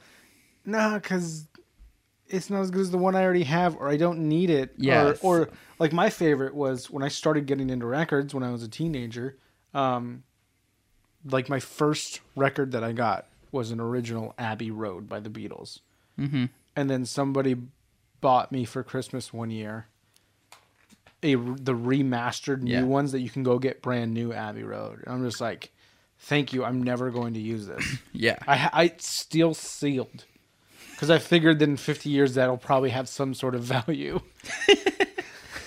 Nah, 0.65 0.99
because 0.99 1.45
it's 2.27 2.49
not 2.49 2.61
as 2.61 2.69
good 2.71 2.81
as 2.81 2.91
the 2.91 2.97
one 2.97 3.15
I 3.15 3.23
already 3.23 3.43
have, 3.43 3.75
or 3.77 3.89
I 3.89 3.97
don't 3.97 4.19
need 4.29 4.49
it. 4.49 4.73
Yes. 4.77 5.19
Or, 5.23 5.39
or 5.41 5.49
like 5.79 5.91
my 5.93 6.09
favorite 6.09 6.53
was 6.53 6.89
when 6.89 7.01
I 7.03 7.07
started 7.07 7.47
getting 7.47 7.69
into 7.69 7.85
records 7.85 8.33
when 8.33 8.43
I 8.43 8.51
was 8.51 8.61
a 8.63 8.67
teenager. 8.67 9.37
Um, 9.73 10.23
like 11.25 11.49
my 11.49 11.59
first 11.59 12.21
record 12.35 12.71
that 12.73 12.83
I 12.83 12.91
got 12.91 13.25
was 13.51 13.71
an 13.71 13.79
original 13.79 14.33
Abbey 14.37 14.71
Road 14.71 15.09
by 15.09 15.19
the 15.19 15.29
Beatles. 15.29 15.79
Mm-hmm. 16.19 16.45
And 16.79 16.89
then 16.89 17.05
somebody 17.05 17.55
bought 18.21 18.51
me 18.51 18.63
for 18.63 18.83
Christmas 18.83 19.33
one 19.33 19.49
year 19.51 19.87
a 21.21 21.35
the 21.35 21.73
remastered 21.73 22.61
new 22.61 22.71
Yeah. 22.71 22.83
ones 22.83 23.11
that 23.11 23.19
you 23.19 23.29
can 23.29 23.43
go 23.43 23.59
get 23.59 23.81
brand 23.81 24.13
new 24.13 24.31
Abbey 24.31 24.63
Road. 24.63 25.03
And 25.05 25.13
I'm 25.13 25.23
just 25.25 25.41
like, 25.41 25.71
thank 26.19 26.53
you. 26.53 26.63
I'm 26.63 26.81
never 26.81 27.09
going 27.09 27.33
to 27.33 27.39
use 27.41 27.67
this. 27.67 27.85
Yeah. 28.13 28.37
I 28.47 28.69
I 28.71 28.93
still 28.99 29.53
sealed 29.53 30.23
because 30.91 31.09
I 31.09 31.17
figured 31.17 31.59
that 31.59 31.67
in 31.69 31.75
50 31.77 32.09
years 32.09 32.35
that'll 32.35 32.57
probably 32.57 32.89
have 32.91 33.09
some 33.09 33.33
sort 33.33 33.55
of 33.55 33.63
value. 33.63 34.21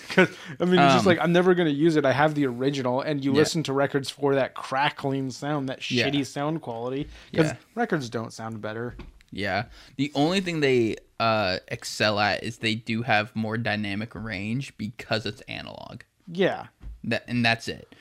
Because 0.08 0.28
I 0.60 0.66
mean, 0.66 0.74
it's 0.78 0.92
just 0.92 1.06
Um, 1.06 1.06
like 1.06 1.18
I'm 1.20 1.32
never 1.32 1.54
going 1.54 1.68
to 1.68 1.74
use 1.74 1.96
it. 1.96 2.04
I 2.04 2.12
have 2.12 2.34
the 2.34 2.44
original, 2.46 3.00
and 3.00 3.24
you 3.24 3.32
Yeah. 3.32 3.38
listen 3.38 3.62
to 3.62 3.72
records 3.72 4.10
for 4.10 4.34
that 4.34 4.52
crackling 4.52 5.30
sound, 5.30 5.70
that 5.70 5.90
Yeah. 5.90 6.06
shitty 6.06 6.26
sound 6.26 6.60
quality. 6.60 7.08
Because 7.30 7.52
records 7.74 8.10
don't 8.10 8.30
sound 8.30 8.60
better. 8.60 8.94
Yeah. 9.32 9.64
The 9.96 10.12
only 10.14 10.40
thing 10.40 10.60
they 10.60 10.96
uh, 11.18 11.58
excel 11.68 12.20
at 12.20 12.44
is 12.44 12.58
they 12.58 12.74
do 12.74 13.02
have 13.02 13.34
more 13.34 13.56
dynamic 13.56 14.14
range 14.14 14.76
because 14.76 15.26
it's 15.26 15.40
analog. 15.42 16.02
Yeah, 16.26 16.66
That 17.04 17.24
and 17.26 17.44
that's 17.44 17.68
it. 17.68 17.94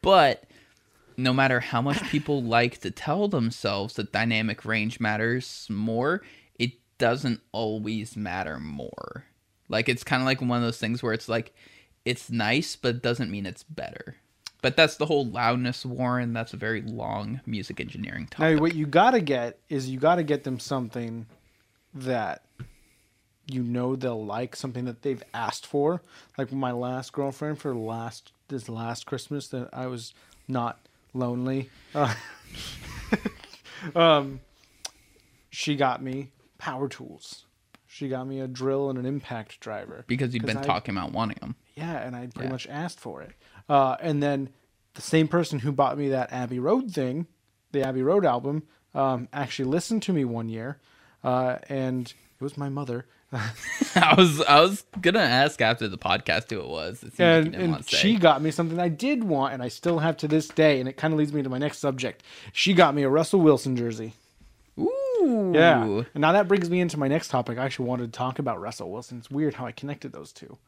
But 0.00 0.44
no 1.16 1.32
matter 1.32 1.60
how 1.60 1.82
much 1.82 2.02
people 2.10 2.42
like 2.42 2.78
to 2.80 2.90
tell 2.90 3.28
themselves 3.28 3.94
that 3.94 4.12
dynamic 4.12 4.64
range 4.64 4.98
matters 4.98 5.66
more, 5.70 6.22
it 6.58 6.72
doesn't 6.98 7.40
always 7.52 8.16
matter 8.16 8.58
more. 8.58 9.24
Like 9.68 9.88
it's 9.88 10.04
kind 10.04 10.22
of 10.22 10.26
like 10.26 10.40
one 10.40 10.58
of 10.58 10.62
those 10.62 10.78
things 10.78 11.02
where 11.02 11.12
it's 11.12 11.28
like 11.28 11.54
it's 12.04 12.30
nice 12.30 12.74
but 12.74 12.96
it 12.96 13.02
doesn't 13.02 13.30
mean 13.30 13.46
it's 13.46 13.62
better. 13.62 14.16
But 14.62 14.76
that's 14.76 14.96
the 14.96 15.06
whole 15.06 15.26
loudness 15.26 15.84
war 15.84 16.18
and 16.18 16.34
that's 16.34 16.54
a 16.54 16.56
very 16.56 16.80
long 16.82 17.40
music 17.44 17.80
engineering 17.80 18.28
topic. 18.30 18.56
Now, 18.56 18.60
what 18.62 18.74
you 18.74 18.86
got 18.86 19.10
to 19.10 19.20
get 19.20 19.58
is 19.68 19.88
you 19.90 19.98
got 19.98 20.14
to 20.16 20.22
get 20.22 20.44
them 20.44 20.58
something 20.60 21.26
that 21.92 22.44
you 23.48 23.62
know 23.62 23.96
they'll 23.96 24.24
like, 24.24 24.54
something 24.54 24.84
that 24.84 25.02
they've 25.02 25.22
asked 25.34 25.66
for. 25.66 26.00
Like 26.38 26.52
my 26.52 26.70
last 26.72 27.12
girlfriend 27.12 27.58
for 27.58 27.74
last 27.74 28.32
this 28.48 28.68
last 28.68 29.04
Christmas 29.04 29.48
that 29.48 29.68
I 29.72 29.86
was 29.88 30.14
not 30.46 30.78
lonely. 31.12 31.68
Uh, 31.94 32.14
um, 33.96 34.40
she 35.50 35.74
got 35.76 36.02
me 36.02 36.30
power 36.58 36.88
tools. 36.88 37.46
She 37.86 38.08
got 38.08 38.26
me 38.26 38.40
a 38.40 38.46
drill 38.46 38.88
and 38.88 38.98
an 38.98 39.04
impact 39.04 39.60
driver. 39.60 40.04
because 40.06 40.32
you've 40.34 40.44
been 40.46 40.56
I- 40.56 40.62
talking 40.62 40.96
about 40.96 41.12
wanting 41.12 41.38
them. 41.40 41.56
Yeah, 41.74 41.98
and 41.98 42.14
I 42.14 42.26
pretty 42.26 42.46
Yeah. 42.48 42.52
much 42.52 42.66
asked 42.68 43.00
for 43.00 43.22
it. 43.22 43.32
Uh, 43.68 43.96
and 44.00 44.22
then 44.22 44.50
the 44.94 45.02
same 45.02 45.28
person 45.28 45.60
who 45.60 45.72
bought 45.72 45.98
me 45.98 46.08
that 46.10 46.32
Abbey 46.32 46.58
Road 46.58 46.90
thing, 46.92 47.26
the 47.72 47.82
Abbey 47.82 48.02
Road 48.02 48.24
album, 48.24 48.64
um, 48.94 49.28
actually 49.32 49.66
listened 49.66 50.02
to 50.04 50.12
me 50.12 50.24
one 50.24 50.48
year, 50.48 50.78
uh, 51.24 51.58
and 51.68 52.08
it 52.08 52.42
was 52.42 52.56
my 52.56 52.68
mother. 52.68 53.06
I 53.32 54.14
was 54.16 54.42
I 54.42 54.60
was 54.60 54.84
gonna 55.00 55.20
ask 55.20 55.60
after 55.62 55.88
the 55.88 55.96
podcast 55.96 56.50
who 56.50 56.60
it 56.60 56.68
was. 56.68 57.02
It 57.02 57.14
seemed 57.14 57.18
like 57.18 57.46
and 57.46 57.54
and 57.54 57.72
want 57.72 57.86
to 57.86 57.96
say. 57.96 58.02
she 58.02 58.16
got 58.16 58.42
me 58.42 58.50
something 58.50 58.78
I 58.78 58.88
did 58.88 59.24
want, 59.24 59.54
and 59.54 59.62
I 59.62 59.68
still 59.68 59.98
have 60.00 60.18
to 60.18 60.28
this 60.28 60.48
day. 60.48 60.80
And 60.80 60.88
it 60.88 60.98
kind 60.98 61.14
of 61.14 61.18
leads 61.18 61.32
me 61.32 61.42
to 61.42 61.48
my 61.48 61.58
next 61.58 61.78
subject. 61.78 62.22
She 62.52 62.74
got 62.74 62.94
me 62.94 63.02
a 63.02 63.08
Russell 63.08 63.40
Wilson 63.40 63.76
jersey. 63.76 64.12
Ooh. 64.78 65.52
Yeah. 65.54 65.82
And 65.84 66.20
now 66.20 66.32
that 66.32 66.48
brings 66.48 66.68
me 66.68 66.80
into 66.80 66.98
my 66.98 67.08
next 67.08 67.28
topic. 67.28 67.58
I 67.58 67.64
actually 67.64 67.86
wanted 67.86 68.12
to 68.12 68.18
talk 68.18 68.38
about 68.38 68.60
Russell 68.60 68.90
Wilson. 68.90 69.18
It's 69.18 69.30
weird 69.30 69.54
how 69.54 69.66
I 69.66 69.72
connected 69.72 70.12
those 70.12 70.32
two. 70.32 70.58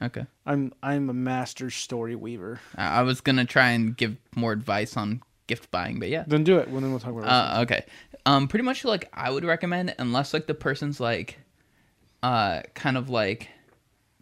Okay. 0.00 0.24
I'm 0.46 0.72
I'm 0.82 1.10
a 1.10 1.14
master 1.14 1.70
story 1.70 2.16
weaver. 2.16 2.60
I 2.76 3.00
I 3.00 3.02
was 3.02 3.20
gonna 3.20 3.44
try 3.44 3.70
and 3.70 3.96
give 3.96 4.16
more 4.34 4.52
advice 4.52 4.96
on 4.96 5.22
gift 5.46 5.70
buying, 5.70 5.98
but 5.98 6.08
yeah. 6.08 6.24
Then 6.26 6.44
do 6.44 6.58
it. 6.58 6.70
Well, 6.70 6.80
then 6.80 6.90
we'll 6.90 7.00
talk 7.00 7.10
about 7.10 7.24
Russell. 7.24 7.58
Uh, 7.58 7.62
okay. 7.62 7.84
Um, 8.24 8.48
pretty 8.48 8.64
much 8.64 8.84
like 8.84 9.08
I 9.12 9.30
would 9.30 9.44
recommend, 9.44 9.94
unless 9.98 10.32
like 10.32 10.46
the 10.46 10.54
person's 10.54 11.00
like, 11.00 11.38
uh, 12.22 12.62
kind 12.74 12.96
of 12.96 13.10
like 13.10 13.48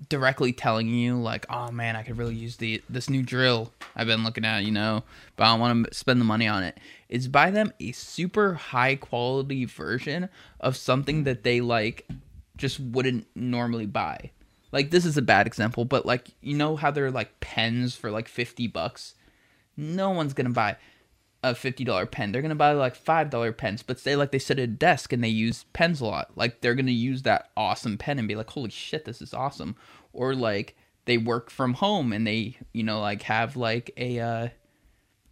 directly 0.08 0.52
telling 0.52 0.88
you 0.88 1.16
like, 1.16 1.44
oh 1.50 1.70
man, 1.70 1.94
I 1.94 2.02
could 2.02 2.16
really 2.16 2.34
use 2.34 2.56
the 2.56 2.82
this 2.88 3.10
new 3.10 3.22
drill 3.22 3.72
I've 3.94 4.06
been 4.06 4.24
looking 4.24 4.44
at, 4.44 4.64
you 4.64 4.72
know, 4.72 5.04
but 5.36 5.44
I 5.44 5.46
don't 5.48 5.60
want 5.60 5.86
to 5.86 5.94
spend 5.94 6.20
the 6.20 6.24
money 6.24 6.48
on 6.48 6.62
it. 6.62 6.78
Is 7.08 7.28
buy 7.28 7.50
them 7.50 7.72
a 7.80 7.92
super 7.92 8.54
high 8.54 8.96
quality 8.96 9.66
version 9.66 10.28
of 10.58 10.76
something 10.76 11.24
that 11.24 11.42
they 11.42 11.60
like 11.60 12.08
just 12.56 12.80
wouldn't 12.80 13.26
normally 13.34 13.86
buy. 13.86 14.30
Like 14.72 14.90
this 14.90 15.04
is 15.04 15.16
a 15.16 15.22
bad 15.22 15.46
example, 15.46 15.84
but 15.84 16.06
like 16.06 16.28
you 16.40 16.56
know 16.56 16.76
how 16.76 16.90
they're 16.90 17.10
like 17.10 17.40
pens 17.40 17.94
for 17.94 18.10
like 18.10 18.28
fifty 18.28 18.66
bucks. 18.66 19.14
No 19.76 20.10
one's 20.10 20.32
gonna 20.34 20.50
buy 20.50 20.76
a 21.42 21.54
fifty 21.54 21.84
dollar 21.84 22.06
pen. 22.06 22.32
They're 22.32 22.42
gonna 22.42 22.54
buy 22.54 22.72
like 22.72 22.94
five 22.94 23.30
dollar 23.30 23.52
pens, 23.52 23.82
but 23.82 23.98
say 23.98 24.16
like 24.16 24.30
they 24.30 24.38
sit 24.38 24.58
at 24.58 24.64
a 24.64 24.66
desk 24.66 25.12
and 25.12 25.24
they 25.24 25.28
use 25.28 25.64
pens 25.72 26.00
a 26.00 26.06
lot. 26.06 26.30
Like 26.36 26.60
they're 26.60 26.74
gonna 26.74 26.92
use 26.92 27.22
that 27.22 27.50
awesome 27.56 27.98
pen 27.98 28.18
and 28.18 28.28
be 28.28 28.36
like, 28.36 28.50
holy 28.50 28.70
shit, 28.70 29.04
this 29.04 29.20
is 29.20 29.34
awesome. 29.34 29.76
Or 30.12 30.34
like 30.34 30.76
they 31.06 31.18
work 31.18 31.50
from 31.50 31.74
home 31.74 32.12
and 32.12 32.26
they, 32.26 32.56
you 32.72 32.82
know, 32.82 33.00
like 33.00 33.22
have 33.22 33.56
like 33.56 33.90
a 33.96 34.20
uh 34.20 34.48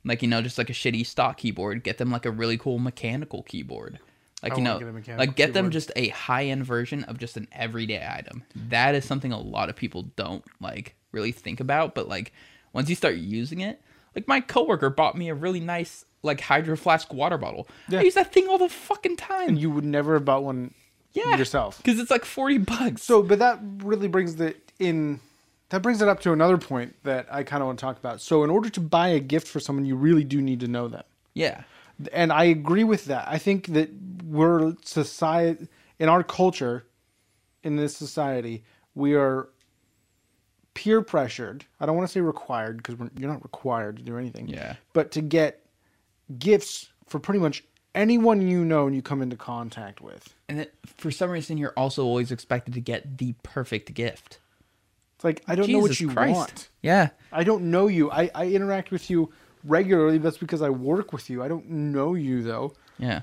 like 0.04 0.22
you 0.22 0.28
know, 0.28 0.42
just 0.42 0.58
like 0.58 0.70
a 0.70 0.74
shitty 0.74 1.06
stock 1.06 1.36
keyboard. 1.38 1.84
Get 1.84 1.98
them 1.98 2.10
like 2.10 2.26
a 2.26 2.30
really 2.30 2.58
cool 2.58 2.78
mechanical 2.78 3.42
keyboard. 3.42 4.00
Like 4.42 4.56
you 4.56 4.62
know, 4.62 4.78
get 4.78 5.18
like 5.18 5.34
get 5.34 5.52
them 5.52 5.70
just 5.70 5.90
a 5.96 6.08
high 6.08 6.46
end 6.46 6.64
version 6.64 7.04
of 7.04 7.18
just 7.18 7.36
an 7.36 7.48
everyday 7.50 8.06
item. 8.08 8.44
That 8.54 8.94
is 8.94 9.04
something 9.04 9.32
a 9.32 9.40
lot 9.40 9.68
of 9.68 9.74
people 9.74 10.02
don't 10.14 10.44
like 10.60 10.94
really 11.10 11.32
think 11.32 11.58
about, 11.58 11.94
but 11.94 12.08
like 12.08 12.32
once 12.72 12.88
you 12.88 12.94
start 12.94 13.16
using 13.16 13.60
it, 13.60 13.80
like 14.14 14.28
my 14.28 14.40
coworker 14.40 14.90
bought 14.90 15.16
me 15.16 15.28
a 15.28 15.34
really 15.34 15.58
nice 15.60 16.04
like 16.22 16.40
hydro 16.40 16.76
flask 16.76 17.12
water 17.12 17.38
bottle. 17.38 17.68
Yeah. 17.88 18.00
I 18.00 18.02
use 18.02 18.14
that 18.14 18.32
thing 18.32 18.48
all 18.48 18.58
the 18.58 18.68
fucking 18.68 19.16
time. 19.16 19.48
and 19.48 19.58
you 19.58 19.70
would 19.70 19.84
never 19.84 20.14
have 20.14 20.24
bought 20.24 20.44
one 20.44 20.72
yeah, 21.12 21.36
yourself. 21.36 21.78
because 21.78 21.98
it's 21.98 22.10
like 22.10 22.24
forty 22.24 22.58
bucks. 22.58 23.02
So, 23.02 23.22
but 23.22 23.38
that 23.38 23.58
really 23.78 24.08
brings 24.08 24.36
the 24.36 24.54
in. 24.78 25.20
That 25.70 25.82
brings 25.82 26.00
it 26.00 26.08
up 26.08 26.20
to 26.20 26.32
another 26.32 26.56
point 26.56 26.94
that 27.02 27.26
I 27.30 27.42
kind 27.42 27.62
of 27.62 27.66
want 27.66 27.78
to 27.78 27.84
talk 27.84 27.98
about. 27.98 28.20
So, 28.22 28.42
in 28.42 28.50
order 28.50 28.70
to 28.70 28.80
buy 28.80 29.08
a 29.08 29.20
gift 29.20 29.48
for 29.48 29.60
someone, 29.60 29.84
you 29.84 29.96
really 29.96 30.24
do 30.24 30.40
need 30.40 30.60
to 30.60 30.68
know 30.68 30.88
them. 30.88 31.02
yeah, 31.34 31.64
and 32.12 32.32
I 32.32 32.44
agree 32.44 32.84
with 32.84 33.06
that. 33.06 33.26
I 33.28 33.38
think 33.38 33.66
that 33.68 33.90
we're 34.28 34.74
society 34.84 35.68
in 35.98 36.08
our 36.08 36.22
culture, 36.22 36.86
in 37.62 37.76
this 37.76 37.96
society, 37.96 38.64
we 38.94 39.14
are 39.14 39.48
peer 40.74 41.02
pressured. 41.02 41.64
I 41.80 41.86
don't 41.86 41.96
want 41.96 42.08
to 42.08 42.12
say 42.12 42.20
required 42.20 42.76
because 42.78 42.96
you're 43.18 43.30
not 43.30 43.42
required 43.42 43.96
to 43.96 44.02
do 44.02 44.16
anything. 44.16 44.48
Yeah. 44.48 44.76
But 44.92 45.10
to 45.12 45.20
get 45.20 45.64
gifts 46.38 46.90
for 47.06 47.18
pretty 47.18 47.40
much 47.40 47.64
anyone 47.94 48.46
you 48.46 48.64
know 48.64 48.86
and 48.86 48.94
you 48.94 49.02
come 49.02 49.22
into 49.22 49.36
contact 49.36 50.00
with. 50.00 50.34
and 50.48 50.60
it, 50.60 50.74
for 50.96 51.10
some 51.10 51.30
reason 51.30 51.58
you're 51.58 51.72
also 51.76 52.04
always 52.04 52.30
expected 52.30 52.74
to 52.74 52.80
get 52.80 53.18
the 53.18 53.34
perfect 53.42 53.92
gift. 53.94 54.38
It's 55.16 55.24
like 55.24 55.42
I 55.48 55.56
don't 55.56 55.68
know 55.68 55.80
what 55.80 55.98
you 55.98 56.10
Christ. 56.12 56.34
want. 56.34 56.68
Yeah, 56.80 57.08
I 57.32 57.42
don't 57.42 57.72
know 57.72 57.88
you. 57.88 58.08
I, 58.08 58.30
I 58.36 58.46
interact 58.46 58.92
with 58.92 59.10
you 59.10 59.32
regularly. 59.64 60.18
That's 60.18 60.38
because 60.38 60.62
I 60.62 60.70
work 60.70 61.12
with 61.12 61.28
you. 61.28 61.42
I 61.42 61.48
don't 61.48 61.68
know 61.68 62.14
you 62.14 62.42
though. 62.44 62.74
yeah. 62.98 63.22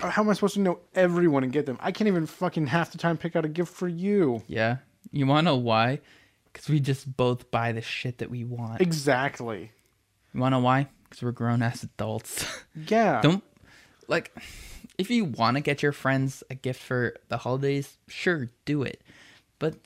Uh, 0.00 0.10
how 0.10 0.22
am 0.22 0.28
I 0.28 0.34
supposed 0.34 0.54
to 0.54 0.60
know 0.60 0.80
everyone 0.94 1.42
and 1.42 1.52
get 1.52 1.66
them? 1.66 1.78
I 1.80 1.90
can't 1.92 2.08
even 2.08 2.26
fucking 2.26 2.66
half 2.66 2.92
the 2.92 2.98
time 2.98 3.16
pick 3.16 3.34
out 3.34 3.44
a 3.44 3.48
gift 3.48 3.72
for 3.72 3.88
you. 3.88 4.42
Yeah. 4.46 4.76
You 5.10 5.26
want 5.26 5.46
to 5.46 5.52
know 5.52 5.56
why? 5.56 6.00
Because 6.52 6.68
we 6.68 6.80
just 6.80 7.16
both 7.16 7.50
buy 7.50 7.72
the 7.72 7.80
shit 7.80 8.18
that 8.18 8.30
we 8.30 8.44
want. 8.44 8.80
Exactly. 8.80 9.70
You 10.34 10.40
want 10.40 10.52
to 10.52 10.58
know 10.58 10.64
why? 10.64 10.88
Because 11.04 11.22
we're 11.22 11.32
grown 11.32 11.62
ass 11.62 11.82
adults. 11.82 12.46
Yeah. 12.88 13.22
Don't, 13.22 13.42
like, 14.06 14.36
if 14.98 15.10
you 15.10 15.24
want 15.24 15.56
to 15.56 15.62
get 15.62 15.82
your 15.82 15.92
friends 15.92 16.42
a 16.50 16.54
gift 16.54 16.82
for 16.82 17.16
the 17.28 17.38
holidays, 17.38 17.96
sure, 18.06 18.50
do 18.66 18.82
it. 18.82 19.00
But 19.58 19.76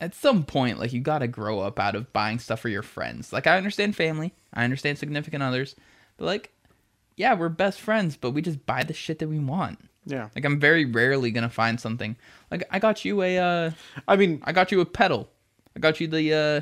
at 0.00 0.14
some 0.14 0.44
point, 0.44 0.78
like, 0.78 0.92
you 0.92 1.00
got 1.00 1.18
to 1.18 1.26
grow 1.26 1.58
up 1.58 1.80
out 1.80 1.96
of 1.96 2.12
buying 2.12 2.38
stuff 2.38 2.60
for 2.60 2.68
your 2.68 2.84
friends. 2.84 3.32
Like, 3.32 3.48
I 3.48 3.56
understand 3.56 3.96
family, 3.96 4.32
I 4.54 4.62
understand 4.62 4.98
significant 4.98 5.42
others, 5.42 5.74
but, 6.18 6.26
like, 6.26 6.52
yeah, 7.20 7.34
we're 7.34 7.50
best 7.50 7.80
friends, 7.80 8.16
but 8.16 8.30
we 8.30 8.40
just 8.40 8.64
buy 8.64 8.82
the 8.82 8.94
shit 8.94 9.18
that 9.18 9.28
we 9.28 9.38
want. 9.38 9.78
Yeah. 10.06 10.30
Like, 10.34 10.46
I'm 10.46 10.58
very 10.58 10.86
rarely 10.86 11.30
going 11.30 11.44
to 11.44 11.50
find 11.50 11.78
something. 11.78 12.16
Like, 12.50 12.64
I 12.70 12.78
got 12.78 13.04
you 13.04 13.20
a, 13.22 13.38
uh, 13.38 13.70
I 14.08 14.16
mean, 14.16 14.40
I 14.44 14.52
got 14.52 14.72
you 14.72 14.80
a 14.80 14.86
pedal. 14.86 15.28
I 15.76 15.80
got 15.80 16.00
you 16.00 16.08
the 16.08 16.34
uh 16.34 16.60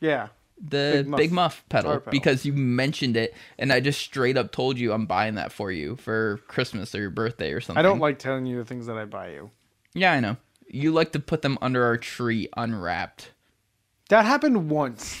yeah. 0.00 0.28
the 0.60 1.04
Big 1.04 1.16
Big 1.16 1.32
Muff 1.32 1.62
Muff, 1.62 1.64
pedal, 1.68 1.98
pedal. 1.98 2.10
because 2.10 2.44
you 2.44 2.52
mentioned 2.52 3.16
it 3.16 3.34
and 3.58 3.72
I 3.72 3.80
just 3.80 4.00
straight 4.00 4.36
up 4.36 4.52
told 4.52 4.78
you 4.78 4.92
I'm 4.92 5.06
buying 5.06 5.36
that 5.36 5.52
for 5.52 5.72
you 5.72 5.96
for 5.96 6.40
Christmas 6.46 6.94
or 6.94 7.00
your 7.00 7.10
birthday 7.10 7.52
or 7.52 7.60
something. 7.60 7.78
I 7.78 7.82
don't 7.82 8.00
like 8.00 8.18
telling 8.18 8.46
you 8.46 8.58
the 8.58 8.64
things 8.64 8.86
that 8.86 8.98
I 8.98 9.04
buy 9.06 9.30
you. 9.30 9.50
Yeah, 9.94 10.12
I 10.12 10.20
know. 10.20 10.36
You 10.68 10.92
like 10.92 11.12
to 11.12 11.20
put 11.20 11.42
them 11.42 11.56
under 11.62 11.84
our 11.84 11.96
tree 11.96 12.48
unwrapped. 12.56 13.30
That 14.08 14.24
happened 14.24 14.70
once. 14.70 15.18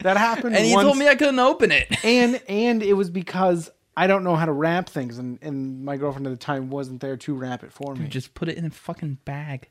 That 0.00 0.16
happened 0.16 0.56
And 0.56 0.64
he 0.64 0.74
once. 0.74 0.84
told 0.84 0.98
me 0.98 1.08
I 1.08 1.14
couldn't 1.14 1.38
open 1.38 1.70
it. 1.72 1.88
and 2.04 2.40
and 2.48 2.82
it 2.82 2.94
was 2.94 3.10
because 3.10 3.70
I 3.96 4.06
don't 4.06 4.22
know 4.24 4.36
how 4.36 4.46
to 4.46 4.52
wrap 4.52 4.88
things 4.88 5.18
and, 5.18 5.38
and 5.42 5.84
my 5.84 5.96
girlfriend 5.96 6.26
at 6.26 6.30
the 6.30 6.36
time 6.36 6.70
wasn't 6.70 7.00
there 7.00 7.16
to 7.16 7.34
wrap 7.34 7.64
it 7.64 7.72
for 7.72 7.94
me. 7.94 8.06
just 8.08 8.34
put 8.34 8.48
it 8.48 8.56
in 8.56 8.64
a 8.64 8.70
fucking 8.70 9.18
bag. 9.24 9.68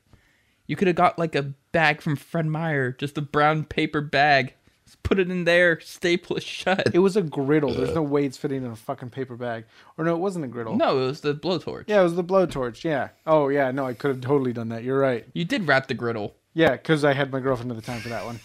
You 0.66 0.76
could 0.76 0.86
have 0.86 0.96
got 0.96 1.18
like 1.18 1.34
a 1.34 1.54
bag 1.72 2.02
from 2.02 2.14
Fred 2.16 2.44
Meyer, 2.46 2.92
just 2.92 3.16
a 3.16 3.22
brown 3.22 3.64
paper 3.64 4.02
bag. 4.02 4.52
Just 4.84 5.02
put 5.02 5.18
it 5.18 5.30
in 5.30 5.44
there, 5.44 5.80
staple 5.80 6.36
it 6.36 6.42
shut. 6.42 6.94
It 6.94 6.98
was 7.00 7.16
a 7.16 7.22
griddle. 7.22 7.72
There's 7.74 7.94
no 7.94 8.02
way 8.02 8.24
it's 8.24 8.36
fitting 8.38 8.64
in 8.64 8.70
a 8.70 8.76
fucking 8.76 9.10
paper 9.10 9.36
bag. 9.36 9.64
Or 9.98 10.04
no, 10.04 10.14
it 10.14 10.18
wasn't 10.18 10.44
a 10.46 10.48
griddle. 10.48 10.76
no, 10.76 11.02
it 11.02 11.06
was 11.06 11.20
the 11.22 11.34
blowtorch. 11.34 11.84
Yeah, 11.88 12.00
it 12.00 12.04
was 12.04 12.14
the 12.16 12.24
blowtorch. 12.24 12.84
Yeah. 12.84 13.08
Oh 13.26 13.48
yeah, 13.48 13.70
no, 13.70 13.86
I 13.86 13.94
could 13.94 14.08
have 14.10 14.20
totally 14.20 14.52
done 14.52 14.68
that. 14.70 14.84
You're 14.84 14.98
right. 14.98 15.26
You 15.32 15.44
did 15.46 15.66
wrap 15.66 15.88
the 15.88 15.94
griddle. 15.94 16.36
Yeah, 16.54 16.72
because 16.72 17.04
I 17.04 17.12
had 17.14 17.30
my 17.32 17.40
girlfriend 17.40 17.70
at 17.70 17.76
the 17.76 17.82
time 17.82 18.00
for 18.00 18.08
that 18.10 18.24
one. 18.24 18.40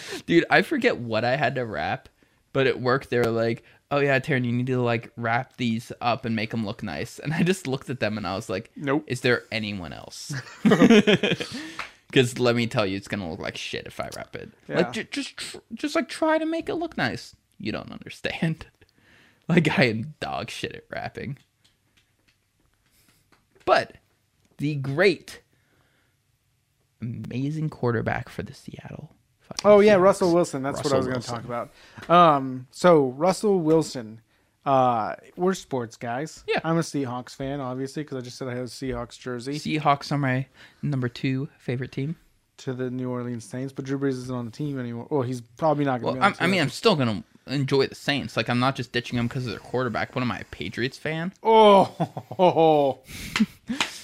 Dude, 0.26 0.44
I 0.50 0.62
forget 0.62 0.98
what 0.98 1.24
I 1.24 1.36
had 1.36 1.54
to 1.56 1.64
wrap, 1.66 2.08
but 2.52 2.66
at 2.66 2.80
work 2.80 3.08
they 3.08 3.18
were 3.18 3.24
like, 3.30 3.64
"Oh 3.90 3.98
yeah, 4.00 4.18
Taryn, 4.18 4.44
you 4.44 4.52
need 4.52 4.66
to 4.68 4.80
like 4.80 5.12
wrap 5.16 5.56
these 5.56 5.92
up 6.00 6.24
and 6.24 6.34
make 6.36 6.50
them 6.50 6.64
look 6.64 6.82
nice." 6.82 7.18
And 7.18 7.32
I 7.32 7.42
just 7.42 7.66
looked 7.66 7.90
at 7.90 8.00
them 8.00 8.16
and 8.16 8.26
I 8.26 8.34
was 8.34 8.48
like, 8.48 8.70
Nope. 8.76 9.04
Is 9.06 9.20
there 9.22 9.44
anyone 9.50 9.92
else?" 9.92 10.32
Because 12.12 12.38
let 12.38 12.56
me 12.56 12.66
tell 12.66 12.84
you, 12.84 12.98
it's 12.98 13.08
gonna 13.08 13.30
look 13.30 13.40
like 13.40 13.56
shit 13.56 13.86
if 13.86 13.98
I 13.98 14.10
wrap 14.14 14.36
it. 14.36 14.50
Yeah. 14.68 14.76
Like 14.76 14.92
j- 14.92 15.08
just, 15.10 15.34
tr- 15.38 15.56
just 15.72 15.94
like 15.94 16.10
try 16.10 16.36
to 16.36 16.44
make 16.44 16.68
it 16.68 16.74
look 16.74 16.98
nice. 16.98 17.34
You 17.58 17.72
don't 17.72 17.90
understand. 17.90 18.66
like 19.48 19.78
I 19.78 19.84
am 19.84 20.12
dog 20.20 20.50
shit 20.50 20.74
at 20.74 20.84
wrapping. 20.90 21.38
But 23.64 23.94
the 24.58 24.74
great, 24.74 25.40
amazing 27.00 27.70
quarterback 27.70 28.28
for 28.28 28.42
the 28.42 28.52
Seattle. 28.52 29.14
Oh 29.64 29.80
yeah, 29.80 29.94
Seahawks, 29.94 30.00
Russell 30.02 30.32
Wilson. 30.34 30.62
That's 30.62 30.82
what 30.82 30.92
I 30.92 30.96
was 30.96 31.06
going 31.06 31.20
to 31.20 31.26
talk 31.26 31.44
about. 31.44 31.70
Um, 32.08 32.66
so 32.70 33.08
Russell 33.10 33.60
Wilson. 33.60 34.20
Uh, 34.64 35.16
we're 35.36 35.54
sports 35.54 35.96
guys. 35.96 36.44
Yeah. 36.46 36.60
I'm 36.62 36.76
a 36.78 36.82
Seahawks 36.82 37.34
fan, 37.34 37.60
obviously, 37.60 38.04
because 38.04 38.16
I 38.18 38.20
just 38.20 38.38
said 38.38 38.46
I 38.46 38.52
have 38.54 38.64
a 38.66 38.68
Seahawks 38.68 39.18
jersey 39.18 39.54
Seahawks 39.58 40.12
are 40.12 40.18
my 40.18 40.46
number 40.82 41.08
two 41.08 41.48
favorite 41.58 41.90
team. 41.90 42.14
to 42.58 42.72
the 42.72 42.88
New 42.88 43.10
Orleans 43.10 43.44
Saints, 43.44 43.72
but 43.72 43.84
Drew 43.84 43.98
Brees 43.98 44.10
isn't 44.10 44.32
on 44.34 44.44
the 44.44 44.52
team 44.52 44.78
anymore. 44.78 45.08
Well, 45.10 45.22
he's 45.22 45.40
probably 45.40 45.84
not 45.84 46.00
Well, 46.00 46.14
going 46.14 46.20
to. 46.34 46.40
I'm, 46.40 46.48
I 46.48 46.50
mean, 46.50 46.60
I'm 46.60 46.68
still 46.70 46.94
gonna 46.94 47.24
enjoy 47.48 47.88
the 47.88 47.96
Saints. 47.96 48.36
Like, 48.36 48.48
I'm 48.48 48.60
not 48.60 48.76
just 48.76 48.92
ditching 48.92 49.16
them 49.16 49.26
because 49.26 49.46
of 49.46 49.50
their 49.50 49.58
quarterback. 49.58 50.14
What 50.14 50.22
am 50.22 50.30
I, 50.30 50.38
a 50.38 50.44
Patriots 50.44 50.96
fan? 50.96 51.32
oh, 51.42 53.00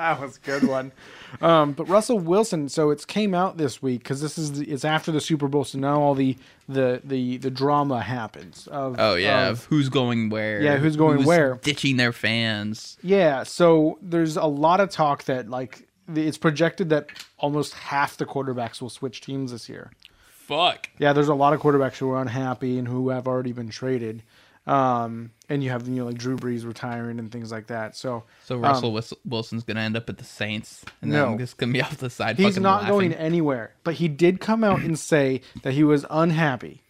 that 0.00 0.20
was 0.20 0.36
a 0.36 0.40
good 0.40 0.64
one. 0.64 0.92
Um, 1.40 1.72
but 1.72 1.88
Russell 1.88 2.18
Wilson, 2.18 2.68
so 2.68 2.90
it's 2.90 3.04
came 3.04 3.34
out 3.34 3.56
this 3.56 3.80
week 3.80 4.02
because 4.02 4.20
this 4.20 4.36
is 4.38 4.58
the, 4.58 4.64
it's 4.70 4.84
after 4.84 5.12
the 5.12 5.20
Super 5.20 5.46
Bowl, 5.48 5.64
so 5.64 5.78
now 5.78 6.00
all 6.00 6.14
the 6.14 6.36
the 6.68 7.00
the, 7.04 7.36
the 7.38 7.50
drama 7.50 8.00
happens. 8.02 8.66
Of, 8.66 8.96
Oh 8.98 9.14
yeah, 9.14 9.46
of- 9.48 9.58
of 9.58 9.64
who's 9.66 9.88
going 9.88 10.30
where? 10.30 10.60
Yeah, 10.60 10.76
who's 10.78 10.96
going 10.96 11.24
where. 11.24 11.54
Ditching 11.62 11.96
their 11.96 12.12
fans. 12.12 12.98
yeah. 13.02 13.42
So 13.44 13.98
there's 14.02 14.36
a 14.36 14.46
lot 14.46 14.80
of 14.80 14.90
talk 14.90 15.24
that 15.24 15.48
like 15.48 15.86
it's 16.12 16.38
projected 16.38 16.88
that 16.90 17.06
almost 17.38 17.74
half 17.74 18.16
the 18.16 18.26
quarterbacks 18.26 18.80
will 18.82 18.90
switch 18.90 19.20
teams 19.20 19.52
this 19.52 19.68
year. 19.68 19.92
Fuck. 20.32 20.90
Yeah, 20.98 21.12
there's 21.12 21.28
a 21.28 21.34
lot 21.34 21.52
of 21.52 21.60
quarterbacks 21.60 21.98
who 21.98 22.10
are 22.10 22.20
unhappy 22.20 22.76
and 22.78 22.88
who 22.88 23.10
have 23.10 23.28
already 23.28 23.52
been 23.52 23.68
traded. 23.70 24.24
Um, 24.70 25.32
and 25.48 25.64
you 25.64 25.70
have 25.70 25.88
you 25.88 25.96
know 25.96 26.04
like 26.06 26.16
Drew 26.18 26.36
Brees 26.36 26.64
retiring 26.64 27.18
and 27.18 27.32
things 27.32 27.50
like 27.50 27.66
that. 27.68 27.96
So 27.96 28.24
So 28.44 28.56
Russell 28.56 28.92
Wis- 28.92 29.12
Wilson's 29.24 29.64
gonna 29.64 29.80
end 29.80 29.96
up 29.96 30.08
at 30.08 30.18
the 30.18 30.24
Saints, 30.24 30.84
and 31.02 31.10
No. 31.10 31.36
then 31.36 31.40
I'm 31.40 31.48
gonna 31.56 31.72
be 31.72 31.82
off 31.86 31.96
the 31.96 32.10
side. 32.10 32.38
He's 32.38 32.56
not 32.58 32.82
laughing. 32.82 32.88
going 33.10 33.14
anywhere. 33.14 33.72
But 33.82 33.94
he 33.94 34.06
did 34.08 34.40
come 34.40 34.62
out 34.62 34.80
and 34.80 34.98
say 34.98 35.40
that 35.62 35.72
he 35.74 35.82
was 35.82 36.06
unhappy 36.08 36.82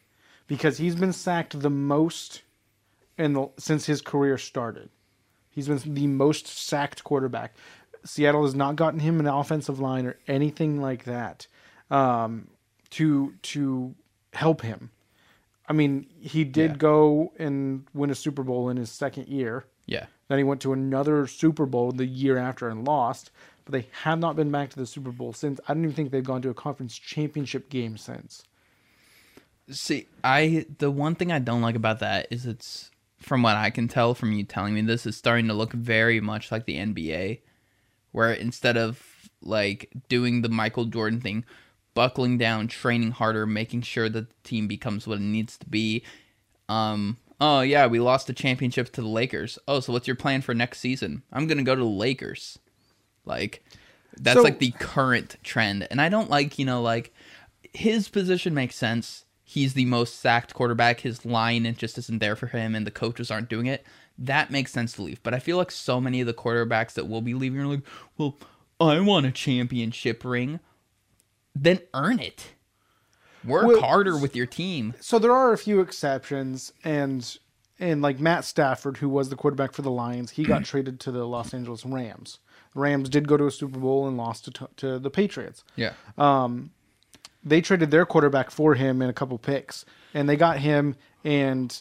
because 0.46 0.76
he's 0.78 0.94
been 0.94 1.12
sacked 1.12 1.58
the 1.58 1.70
most 1.70 2.42
in 3.16 3.32
the, 3.34 3.48
since 3.56 3.86
his 3.86 4.02
career 4.02 4.36
started. 4.36 4.90
He's 5.50 5.68
been 5.68 5.78
the 5.94 6.06
most 6.06 6.46
sacked 6.46 7.02
quarterback. 7.02 7.54
Seattle 8.04 8.44
has 8.44 8.54
not 8.54 8.76
gotten 8.76 9.00
him 9.00 9.20
an 9.20 9.26
offensive 9.26 9.78
line 9.80 10.06
or 10.06 10.16
anything 10.28 10.80
like 10.82 11.04
that 11.04 11.46
um, 11.90 12.48
to 12.90 13.34
to 13.42 13.94
help 14.34 14.60
him. 14.62 14.90
I 15.70 15.72
mean, 15.72 16.06
he 16.20 16.42
did 16.44 16.72
Yeah. 16.72 16.76
go 16.78 17.32
and 17.38 17.86
win 17.94 18.10
a 18.10 18.14
Super 18.16 18.42
Bowl 18.42 18.68
in 18.68 18.76
his 18.76 18.90
second 18.90 19.28
year. 19.28 19.64
Yeah. 19.86 20.06
Then 20.28 20.38
he 20.38 20.44
went 20.44 20.60
to 20.62 20.72
another 20.72 21.26
Super 21.28 21.64
Bowl 21.64 21.92
the 21.92 22.06
year 22.06 22.36
after 22.36 22.68
and 22.68 22.84
lost. 22.84 23.30
But 23.64 23.72
they 23.72 23.86
have 24.02 24.18
not 24.18 24.34
been 24.34 24.50
back 24.50 24.70
to 24.70 24.76
the 24.76 24.86
Super 24.86 25.12
Bowl 25.12 25.32
since. 25.32 25.60
I 25.68 25.74
don't 25.74 25.84
even 25.84 25.94
think 25.94 26.10
they've 26.10 26.24
gone 26.24 26.42
to 26.42 26.50
a 26.50 26.54
conference 26.54 26.98
championship 26.98 27.68
game 27.70 27.96
since. 27.96 28.42
See, 29.70 30.06
I 30.24 30.66
the 30.78 30.90
one 30.90 31.14
thing 31.14 31.30
I 31.30 31.38
don't 31.38 31.62
like 31.62 31.76
about 31.76 32.00
that 32.00 32.26
is 32.30 32.46
it's 32.46 32.90
from 33.20 33.42
what 33.42 33.56
I 33.56 33.70
can 33.70 33.86
tell 33.86 34.14
from 34.14 34.32
you 34.32 34.42
telling 34.42 34.74
me 34.74 34.80
this 34.82 35.06
is 35.06 35.16
starting 35.16 35.46
to 35.48 35.54
look 35.54 35.72
very 35.72 36.20
much 36.20 36.50
like 36.50 36.64
the 36.64 36.78
NBA, 36.78 37.40
where 38.10 38.32
instead 38.32 38.76
of 38.76 39.00
like 39.42 39.90
doing 40.08 40.42
the 40.42 40.48
Michael 40.48 40.86
Jordan 40.86 41.20
thing, 41.20 41.44
buckling 41.94 42.38
down, 42.38 42.68
training 42.68 43.12
harder, 43.12 43.46
making 43.46 43.82
sure 43.82 44.08
that 44.08 44.28
the 44.28 44.34
team 44.48 44.66
becomes 44.68 45.06
what 45.06 45.18
it 45.18 45.22
needs 45.22 45.56
to 45.58 45.66
be. 45.66 46.02
Um, 46.68 47.16
oh 47.40 47.60
yeah, 47.60 47.86
we 47.86 48.00
lost 48.00 48.26
the 48.26 48.32
championship 48.32 48.92
to 48.92 49.00
the 49.00 49.08
Lakers. 49.08 49.58
Oh, 49.66 49.80
so 49.80 49.92
what's 49.92 50.06
your 50.06 50.16
plan 50.16 50.40
for 50.42 50.54
next 50.54 50.78
season? 50.80 51.22
I'm 51.32 51.46
gonna 51.46 51.62
go 51.64 51.74
to 51.74 51.80
the 51.80 51.86
Lakers. 51.86 52.58
Like 53.24 53.62
that's 54.16 54.36
So- 54.38 54.42
like 54.42 54.58
the 54.58 54.72
current 54.72 55.36
trend, 55.42 55.86
and 55.90 56.00
I 56.00 56.08
don't 56.08 56.30
like 56.30 56.58
you 56.58 56.64
know 56.64 56.82
like 56.82 57.12
his 57.74 58.08
position 58.08 58.54
makes 58.54 58.74
sense. 58.76 59.24
He's 59.44 59.74
the 59.74 59.84
most 59.84 60.20
sacked 60.20 60.54
quarterback. 60.54 61.00
His 61.00 61.24
line 61.24 61.66
it 61.66 61.76
just 61.76 61.98
isn't 61.98 62.20
there 62.20 62.36
for 62.36 62.46
him, 62.48 62.74
and 62.74 62.86
the 62.86 62.90
coaches 62.92 63.30
aren't 63.30 63.48
doing 63.48 63.66
it. 63.66 63.84
That 64.16 64.50
makes 64.50 64.70
sense 64.70 64.92
to 64.94 65.02
leave. 65.02 65.22
But 65.22 65.34
I 65.34 65.38
feel 65.38 65.56
like 65.56 65.70
so 65.70 66.00
many 66.00 66.20
of 66.20 66.26
the 66.26 66.34
quarterbacks 66.34 66.92
that 66.94 67.08
will 67.08 67.22
be 67.22 67.32
leaving 67.34 67.58
are 67.60 67.66
like, 67.66 67.82
well, 68.18 68.36
I 68.78 69.00
want 69.00 69.26
a 69.26 69.30
championship 69.32 70.24
ring. 70.24 70.60
Then 71.54 71.80
earn 71.94 72.18
it. 72.18 72.48
Work 73.44 73.66
Well, 73.66 73.80
harder 73.80 74.18
with 74.18 74.36
your 74.36 74.46
team. 74.46 74.94
So 75.00 75.18
there 75.18 75.32
are 75.32 75.52
a 75.52 75.58
few 75.58 75.80
exceptions, 75.80 76.72
and 76.84 77.38
and 77.78 78.02
like 78.02 78.20
Matt 78.20 78.44
Stafford, 78.44 78.98
who 78.98 79.08
was 79.08 79.30
the 79.30 79.36
quarterback 79.36 79.72
for 79.72 79.82
the 79.82 79.90
Lions, 79.90 80.32
he 80.32 80.44
got 80.44 80.64
traded 80.66 81.00
to 81.00 81.10
the 81.10 81.26
Los 81.26 81.54
Angeles 81.54 81.86
Rams. 81.86 82.38
Rams 82.74 83.08
did 83.08 83.26
go 83.26 83.36
to 83.36 83.46
a 83.46 83.50
Super 83.50 83.78
Bowl 83.78 84.06
and 84.06 84.16
lost 84.16 84.52
to, 84.54 84.68
to 84.76 84.98
the 84.98 85.10
Patriots. 85.10 85.64
Yeah. 85.74 85.94
Um, 86.18 86.70
they 87.42 87.60
traded 87.62 87.90
their 87.90 88.04
quarterback 88.04 88.50
for 88.50 88.74
him 88.74 89.00
in 89.00 89.08
a 89.08 89.14
couple 89.14 89.38
picks, 89.38 89.84
and 90.12 90.28
they 90.28 90.36
got 90.36 90.58
him. 90.58 90.94
And 91.24 91.80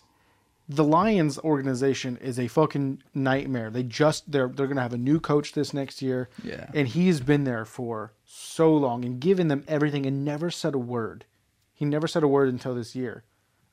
the 0.69 0.83
Lions 0.85 1.37
organization 1.39 2.17
is 2.17 2.39
a 2.39 2.47
fucking 2.47 3.03
nightmare. 3.13 3.69
They 3.69 3.83
just 3.83 4.31
they're 4.31 4.47
they're 4.47 4.67
gonna 4.67 4.81
have 4.81 4.93
a 4.93 4.97
new 4.97 5.19
coach 5.19 5.51
this 5.51 5.73
next 5.73 6.01
year. 6.01 6.29
Yeah. 6.43 6.69
and 6.73 6.87
he's 6.87 7.19
been 7.19 7.43
there 7.43 7.65
for 7.65 8.13
so 8.31 8.71
long 8.75 9.03
and 9.03 9.19
given 9.19 9.47
them 9.47 9.63
everything 9.67 10.05
and 10.05 10.23
never 10.23 10.51
said 10.51 10.75
a 10.75 10.79
word. 10.79 11.25
He 11.73 11.83
never 11.83 12.07
said 12.07 12.21
a 12.21 12.27
word 12.27 12.49
until 12.49 12.75
this 12.75 12.95
year. 12.95 13.23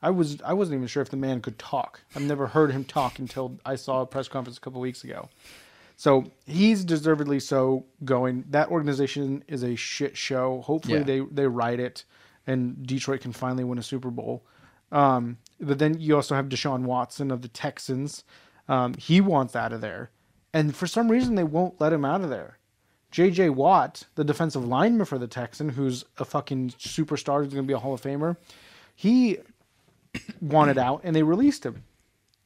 I 0.01 0.09
was 0.11 0.41
I 0.43 0.55
wasn't 0.55 0.77
even 0.77 0.89
sure 0.89 1.03
if 1.03 1.11
the 1.11 1.17
man 1.19 1.43
could 1.43 1.59
talk. 1.59 2.01
I've 2.15 2.23
never 2.23 2.47
heard 2.47 2.71
him 2.71 2.85
talk 2.85 3.19
until 3.19 3.59
I 3.67 3.77
saw 3.77 4.01
a 4.01 4.07
press 4.07 4.29
conference 4.29 4.57
a 4.57 4.61
couple 4.61 4.81
weeks 4.81 5.05
ago. 5.05 5.29
So 5.97 6.31
he's 6.47 6.85
deservedly 6.85 7.41
so 7.41 7.85
going. 8.05 8.45
That 8.51 8.69
organization 8.69 9.45
is 9.47 9.63
a 9.63 9.77
shit 9.77 10.17
show. 10.17 10.63
Hopefully 10.63 10.99
Yeah. 10.99 11.05
they 11.05 11.21
they 11.21 11.47
ride 11.47 11.81
it, 11.81 12.05
and 12.47 12.87
Detroit 12.87 13.21
can 13.21 13.33
finally 13.33 13.65
win 13.65 13.79
a 13.79 13.83
Super 13.83 14.11
Bowl. 14.11 14.43
Um, 14.91 15.37
but 15.61 15.79
then 15.79 16.01
you 16.01 16.15
also 16.17 16.35
have 16.35 16.49
Deshaun 16.49 16.83
Watson 16.83 17.31
of 17.31 17.43
the 17.43 17.49
Texans. 17.49 18.25
Um, 18.69 18.95
he 18.95 19.21
wants 19.21 19.55
out 19.57 19.73
of 19.73 19.81
there, 19.83 20.11
and 20.55 20.75
for 20.75 20.87
some 20.87 21.11
reason 21.11 21.35
they 21.35 21.45
won't 21.45 21.81
let 21.81 21.93
him 21.93 22.05
out 22.05 22.23
of 22.23 22.31
there. 22.31 22.56
J.J. 23.17 23.49
Watt, 23.49 24.05
the 24.15 24.25
defensive 24.25 24.63
lineman 24.67 25.07
for 25.07 25.17
the 25.17 25.27
Texan, 25.27 25.71
who's 25.71 26.05
a 26.19 26.25
fucking 26.27 26.69
superstar, 26.73 27.43
who's 27.43 27.55
going 27.55 27.65
to 27.65 27.67
be 27.67 27.73
a 27.73 27.79
Hall 27.79 27.95
of 27.95 28.03
Famer, 28.03 28.37
he 28.95 29.39
wanted 30.43 30.77
out, 30.77 31.01
and 31.03 31.17
they 31.17 31.23
released 31.23 31.65
him 31.65 31.83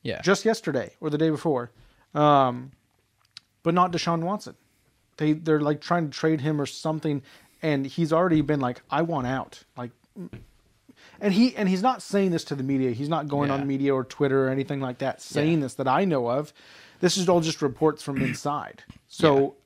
Yeah. 0.05 0.21
just 0.23 0.45
yesterday 0.45 0.93
or 1.01 1.11
the 1.11 1.19
day 1.19 1.29
before. 1.29 1.73
Um, 2.15 2.71
but 3.65 3.75
not 3.75 3.91
Deshaun 3.91 4.21
Watson. 4.23 4.55
They 5.17 5.33
they're 5.33 5.61
like 5.61 5.81
trying 5.81 6.09
to 6.09 6.17
trade 6.17 6.41
him 6.41 6.61
or 6.61 6.67
something, 6.67 7.23
and 7.63 7.85
he's 7.85 8.13
already 8.13 8.41
been 8.41 8.61
like, 8.61 8.81
I 8.89 9.03
want 9.03 9.27
out. 9.27 9.65
Like, 9.77 9.91
and 11.21 11.35
he 11.35 11.57
and 11.57 11.69
he's 11.69 11.83
not 11.83 12.01
saying 12.01 12.31
this 12.31 12.45
to 12.45 12.55
the 12.55 12.63
media. 12.63 12.93
He's 12.93 13.09
not 13.09 13.27
going 13.27 13.49
Yeah. 13.49 13.57
on 13.57 13.67
media 13.67 13.93
or 13.93 14.05
Twitter 14.05 14.47
or 14.47 14.51
anything 14.51 14.81
like 14.81 14.99
that 14.99 15.21
saying 15.21 15.55
Yeah. 15.59 15.63
this 15.65 15.75
that 15.75 15.89
I 15.89 16.05
know 16.05 16.31
of. 16.31 16.53
This 17.01 17.17
is 17.17 17.29
all 17.29 17.41
just 17.41 17.61
reports 17.61 18.05
from 18.05 18.23
inside. 18.23 18.85
So 19.09 19.57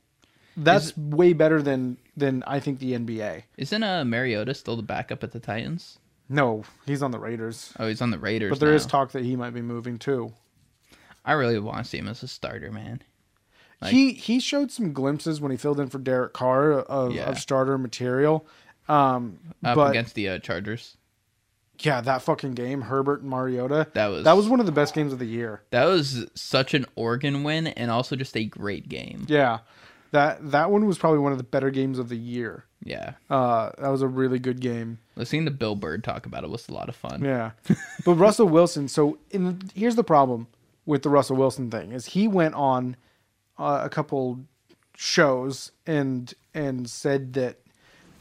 that's 0.57 0.97
way 0.97 1.33
better 1.33 1.61
than 1.63 1.99
than 2.17 2.43
I 2.47 2.61
think 2.61 2.79
the 2.79 2.93
NBA. 2.93 3.43
Isn't 3.57 3.83
uh 3.83 4.05
Mariota 4.05 4.55
still 4.55 4.77
the 4.77 4.83
backup 4.83 5.23
at 5.25 5.33
the 5.33 5.41
Titans? 5.41 5.99
No, 6.29 6.65
he's 6.87 7.03
on 7.03 7.11
the 7.11 7.19
Raiders. 7.19 7.73
Oh, 7.79 7.87
he's 7.87 8.01
on 8.01 8.11
the 8.11 8.19
Raiders. 8.19 8.51
But 8.51 8.61
there 8.61 8.75
is 8.75 8.85
now. 8.87 8.91
talk 8.91 9.13
that 9.13 9.25
he 9.25 9.37
might 9.37 9.53
be 9.55 9.61
moving 9.63 9.99
too. 9.99 10.33
I 11.25 11.33
really 11.33 11.59
want 11.59 11.79
to 11.79 11.85
see 11.85 11.99
him 11.99 12.09
as 12.09 12.23
a 12.23 12.29
starter, 12.29 12.71
man. 12.71 13.03
Like- 13.83 13.93
he 13.93 14.13
he 14.13 14.41
showed 14.41 14.71
some 14.71 14.93
glimpses 14.93 15.41
when 15.41 15.51
he 15.51 15.57
filled 15.59 15.81
in 15.81 15.89
for 15.89 15.99
Derek 15.99 16.33
Carr 16.33 16.73
of, 16.73 17.13
Yeah. 17.15 17.25
of 17.25 17.39
starter 17.39 17.77
material. 17.79 18.47
Um, 18.89 19.39
Up 19.65 19.77
but 19.77 19.91
against 19.91 20.15
the 20.15 20.29
uh, 20.29 20.39
Chargers. 20.39 20.97
yeah, 21.81 22.01
that 22.03 22.21
fucking 22.23 22.53
game, 22.53 22.83
Herbert 22.83 23.21
and 23.23 23.31
Mariota, 23.31 23.89
That 23.95 24.07
was 24.09 24.25
that 24.25 24.37
was 24.37 24.49
one 24.49 24.61
of 24.61 24.67
the 24.67 24.73
best 24.73 24.95
games 24.95 25.13
of 25.13 25.19
the 25.19 25.27
year. 25.27 25.63
that 25.71 25.85
was 25.87 26.27
such 26.35 26.73
an 26.75 26.85
Oregon 26.95 27.43
win 27.45 27.67
and 27.67 27.91
also 27.91 28.15
just 28.17 28.37
a 28.37 28.45
great 28.45 28.89
game. 28.89 29.25
Yeah, 29.29 29.61
that 30.15 30.51
that 30.53 30.71
one 30.71 30.87
was 30.87 30.97
probably 30.99 31.19
one 31.19 31.33
of 31.33 31.39
the 31.39 31.45
better 31.45 31.71
games 31.71 31.99
of 31.99 32.09
the 32.09 32.17
year. 32.17 32.65
Yeah. 32.83 33.15
Uh, 33.31 33.71
that 33.79 33.89
was 33.89 34.03
a 34.03 34.09
really 34.09 34.39
good 34.39 34.61
game. 34.61 34.99
Listening 35.17 35.45
to 35.47 35.51
Bill 35.51 35.75
Bird 35.75 36.05
talk 36.05 36.27
about 36.27 36.45
it 36.45 36.51
was 36.51 36.69
a 36.69 36.73
lot 36.73 36.89
of 36.89 36.97
fun. 36.97 37.25
Yeah, 37.25 37.53
but 38.05 38.15
Russell 38.15 38.49
Wilson. 38.49 38.89
So 38.89 39.19
in 39.31 39.61
here's 39.75 39.97
the 39.97 40.05
problem 40.05 40.47
with 40.87 41.03
the 41.03 41.11
Russell 41.11 41.37
Wilson 41.37 41.71
thing 41.71 41.93
is 41.93 42.07
he 42.07 42.29
went 42.29 42.55
on 42.55 42.97
uh, 43.59 43.81
a 43.85 43.89
couple 43.89 44.41
shows 44.97 45.73
and 45.87 46.33
and 46.55 46.89
said 46.89 47.33
that 47.35 47.59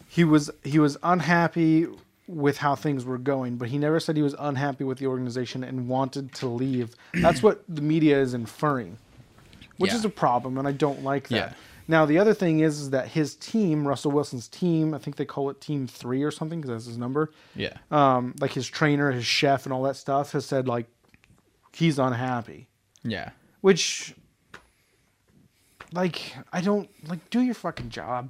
he 0.07 0.23
was 0.23 0.49
he 0.63 0.79
was 0.79 0.97
unhappy 1.03 1.87
with 2.27 2.57
how 2.57 2.73
things 2.75 3.03
were 3.03 3.17
going, 3.17 3.57
but 3.57 3.67
he 3.67 3.77
never 3.77 3.99
said 3.99 4.15
he 4.15 4.21
was 4.23 4.35
unhappy 4.39 4.83
with 4.85 4.97
the 4.97 5.07
organization 5.07 5.63
and 5.63 5.89
wanted 5.89 6.33
to 6.33 6.47
leave. 6.47 6.95
That's 7.15 7.43
what 7.43 7.63
the 7.67 7.81
media 7.81 8.19
is 8.21 8.33
inferring, 8.33 8.97
which 9.77 9.91
Yeah. 9.91 9.97
is 9.97 10.05
a 10.05 10.09
problem, 10.09 10.57
and 10.57 10.65
I 10.67 10.71
don't 10.71 11.03
like 11.03 11.27
that. 11.27 11.35
Yeah. 11.35 11.53
Now 11.87 12.05
the 12.05 12.17
other 12.19 12.33
thing 12.33 12.61
is, 12.61 12.79
is 12.79 12.89
that 12.91 13.09
his 13.09 13.35
team, 13.35 13.87
Russell 13.87 14.11
Wilson's 14.11 14.47
team, 14.47 14.93
I 14.93 14.97
think 14.99 15.15
they 15.17 15.25
call 15.25 15.49
it 15.49 15.59
Team 15.61 15.87
Three 15.87 16.23
or 16.23 16.31
something 16.31 16.61
because 16.61 16.73
that's 16.75 16.85
his 16.85 16.97
number 16.97 17.31
Yeah. 17.55 17.73
um, 17.91 18.33
like 18.39 18.51
his 18.51 18.67
trainer, 18.67 19.11
his 19.11 19.25
chef, 19.25 19.65
and 19.65 19.73
all 19.73 19.83
that 19.83 19.95
stuff 19.95 20.31
has 20.31 20.45
said 20.45 20.67
like 20.67 20.87
he's 21.73 21.99
unhappy. 21.99 22.67
Yeah. 23.03 23.31
Which, 23.61 24.15
like, 25.91 26.35
I 26.51 26.61
don't 26.61 26.89
like. 27.07 27.29
Do 27.29 27.41
your 27.41 27.53
fucking 27.53 27.89
job. 27.89 28.29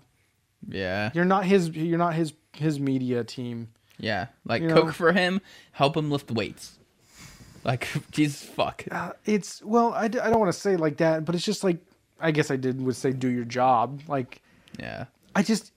Yeah. 0.68 1.12
You're 1.14 1.26
not 1.26 1.46
his. 1.46 1.70
You're 1.70 1.98
not 1.98 2.14
his 2.14 2.34
his 2.54 2.80
media 2.80 3.24
team. 3.24 3.70
Yeah. 3.98 4.28
Like 4.46 4.62
You 4.62 4.70
cook 4.70 4.86
know? 4.88 4.92
for 4.92 5.12
him, 5.12 5.42
help 5.72 5.96
him 5.96 6.10
lift 6.12 6.32
weights. 6.32 6.78
Like 7.64 7.88
Jesus 8.12 8.44
fuck. 8.44 8.84
Uh, 8.92 9.14
it's 9.26 9.62
well, 9.64 9.94
I, 9.94 10.06
I 10.06 10.08
don't 10.08 10.40
want 10.40 10.52
to 10.54 10.60
say 10.60 10.76
like 10.76 10.98
that, 10.98 11.26
but 11.26 11.36
it's 11.36 11.46
just 11.46 11.64
like 11.64 11.78
I 12.24 12.32
guess 12.32 12.50
I 12.50 12.56
did 12.56 12.82
would 12.82 12.96
say 12.96 13.12
do 13.12 13.28
your 13.28 13.46
job. 13.46 14.02
Like 14.08 14.42
Yeah. 14.80 15.06
I 15.36 15.44
just 15.44 15.72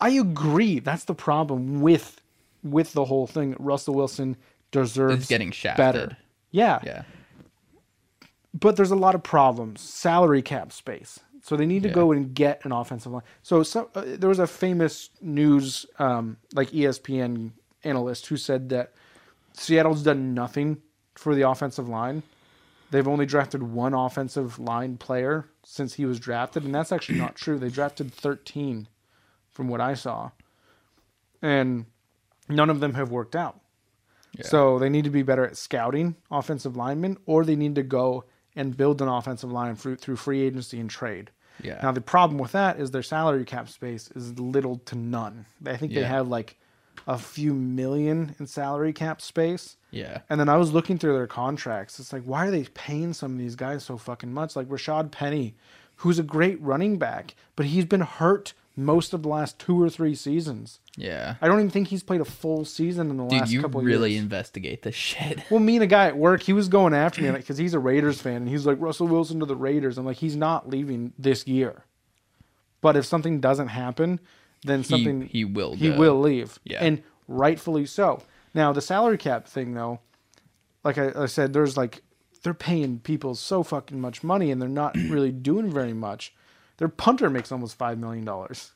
I 0.00 0.10
agree. 0.10 0.80
That's 0.80 1.04
the 1.04 1.14
problem 1.14 1.80
with 1.80 2.20
with 2.62 2.92
the 2.92 3.04
whole 3.04 3.26
thing. 3.26 3.56
Russell 3.58 3.94
Wilson 3.94 4.36
deserves 4.72 5.26
getting 5.28 5.50
shafted. 5.52 5.78
better. 5.78 6.16
Yeah. 6.50 6.80
Yeah. 6.84 7.02
but 8.54 8.76
there's 8.76 8.90
a 8.90 8.96
lot 8.96 9.14
of 9.14 9.22
problems. 9.22 9.80
Salary 9.80 10.42
cap 10.42 10.72
space. 10.72 11.18
So 11.42 11.56
they 11.56 11.66
need 11.66 11.82
to 11.84 11.88
Yeah. 11.88 11.94
go 11.94 12.12
and 12.12 12.34
get 12.34 12.64
an 12.64 12.70
offensive 12.72 13.10
line. 13.12 13.22
So, 13.42 13.62
so 13.62 13.90
uh, 13.94 14.04
there 14.06 14.28
was 14.28 14.38
a 14.38 14.46
famous 14.46 15.10
news, 15.20 15.86
um, 15.98 16.36
like 16.54 16.70
ESPN 16.70 17.52
analyst, 17.82 18.26
who 18.26 18.36
said 18.36 18.68
that 18.68 18.92
Seattle's 19.54 20.02
done 20.02 20.34
nothing 20.34 20.82
for 21.14 21.34
the 21.34 21.48
offensive 21.48 21.88
line. 21.88 22.22
They've 22.92 23.08
only 23.08 23.24
drafted 23.24 23.62
one 23.62 23.94
offensive 23.94 24.58
line 24.58 24.98
player 24.98 25.48
since 25.64 25.94
he 25.94 26.04
was 26.04 26.20
drafted, 26.20 26.62
and 26.62 26.74
that's 26.74 26.92
actually 26.92 27.18
not 27.18 27.36
true. 27.36 27.58
They 27.58 27.70
drafted 27.70 28.12
13 28.12 28.86
from 29.50 29.68
what 29.68 29.80
I 29.80 29.94
saw. 29.94 30.32
And 31.40 31.86
none 32.50 32.68
of 32.68 32.80
them 32.80 32.92
have 32.92 33.10
worked 33.10 33.34
out. 33.34 33.58
Yeah. 34.36 34.44
So 34.44 34.78
they 34.78 34.90
need 34.90 35.04
to 35.04 35.10
be 35.10 35.22
better 35.22 35.46
at 35.46 35.56
scouting 35.56 36.16
offensive 36.30 36.76
linemen, 36.76 37.16
or 37.24 37.46
they 37.46 37.56
need 37.56 37.76
to 37.76 37.82
go 37.82 38.26
and 38.54 38.76
build 38.76 39.00
an 39.00 39.08
offensive 39.08 39.50
line 39.50 39.74
through, 39.74 39.96
through 39.96 40.16
free 40.16 40.42
agency 40.42 40.78
and 40.78 40.90
trade. 40.90 41.30
Yeah. 41.62 41.80
Now 41.82 41.92
the 41.92 42.02
problem 42.02 42.36
with 42.36 42.52
that 42.52 42.78
is 42.78 42.90
their 42.90 43.02
salary 43.02 43.46
cap 43.46 43.70
space 43.70 44.10
is 44.14 44.38
little 44.38 44.76
to 44.80 44.96
none. 44.96 45.46
I 45.64 45.78
think 45.78 45.94
they 45.94 46.04
have 46.04 46.28
like 46.28 46.58
a 47.06 47.18
few 47.18 47.52
million 47.54 48.34
in 48.38 48.46
salary 48.46 48.92
cap 48.92 49.20
space. 49.20 49.76
yeah. 49.90 50.20
And 50.30 50.38
then 50.38 50.48
I 50.48 50.56
was 50.56 50.72
looking 50.72 50.98
through 50.98 51.14
their 51.14 51.26
contracts. 51.26 51.98
It's 51.98 52.12
like, 52.12 52.22
why 52.24 52.46
are 52.46 52.50
they 52.50 52.64
paying 52.74 53.12
some 53.12 53.32
of 53.32 53.38
these 53.38 53.56
guys 53.56 53.84
so 53.84 53.96
fucking 53.96 54.32
much? 54.32 54.54
Like 54.56 54.68
Rashad 54.68 55.10
Penny, 55.10 55.54
who's 55.96 56.18
a 56.18 56.22
great 56.22 56.60
running 56.60 56.98
back, 56.98 57.34
but 57.56 57.66
he's 57.66 57.84
been 57.84 58.00
hurt 58.02 58.54
most 58.74 59.12
of 59.12 59.22
the 59.22 59.28
last 59.28 59.58
two 59.58 59.80
or 59.82 59.90
three 59.90 60.14
seasons. 60.14 60.78
Yeah. 60.96 61.34
I 61.42 61.48
don't 61.48 61.58
even 61.58 61.70
think 61.70 61.88
he's 61.88 62.02
played 62.02 62.20
a 62.22 62.24
full 62.24 62.64
season 62.64 63.10
in 63.10 63.16
the 63.18 63.24
Dude, 63.26 63.40
last 63.40 63.50
you 63.52 63.60
couple 63.60 63.82
really 63.82 64.12
years. 64.12 64.22
investigate 64.22 64.82
this 64.82 64.94
shit. 64.94 65.40
Well, 65.50 65.60
me 65.60 65.76
and 65.76 65.82
a 65.82 65.86
guy 65.86 66.06
at 66.06 66.16
work, 66.16 66.42
he 66.42 66.52
was 66.54 66.68
going 66.68 66.94
after 66.94 67.20
me 67.20 67.30
because 67.36 67.58
he's 67.58 67.74
a 67.74 67.78
Raiders 67.78 68.20
fan, 68.22 68.36
and 68.36 68.48
he's 68.48 68.64
like 68.64 68.80
Russell 68.80 69.08
Wilson 69.08 69.40
to 69.40 69.46
the 69.46 69.56
Raiders. 69.56 69.98
I'm 69.98 70.06
like, 70.06 70.16
he's 70.18 70.36
not 70.36 70.68
leaving 70.70 71.12
this 71.18 71.46
year. 71.46 71.84
But 72.80 72.96
if 72.96 73.04
something 73.04 73.40
doesn't 73.40 73.68
happen, 73.68 74.18
then 74.64 74.84
something 74.84 75.22
he 75.22 75.44
will 75.44 75.74
he 75.74 75.90
go. 75.90 75.96
will 75.98 76.20
leave, 76.20 76.58
Yeah. 76.64 76.84
and 76.84 77.02
rightfully 77.28 77.86
so. 77.86 78.22
Now 78.54 78.72
the 78.72 78.80
salary 78.80 79.18
cap 79.18 79.46
thing, 79.46 79.74
though, 79.74 80.00
like 80.84 80.98
I, 80.98 81.12
I 81.16 81.26
said, 81.26 81.52
there's 81.52 81.76
like 81.76 82.02
they're 82.42 82.54
paying 82.54 82.98
people 83.00 83.34
so 83.36 83.62
fucking 83.62 84.00
much 84.00 84.22
money, 84.24 84.50
and 84.50 84.60
they're 84.60 84.68
not 84.68 84.94
really 84.96 85.32
doing 85.50 85.70
very 85.70 85.92
much. 85.92 86.34
Their 86.78 86.88
punter 86.88 87.30
makes 87.30 87.52
almost 87.52 87.76
five 87.76 87.98
million 87.98 88.24
dollars, 88.24 88.72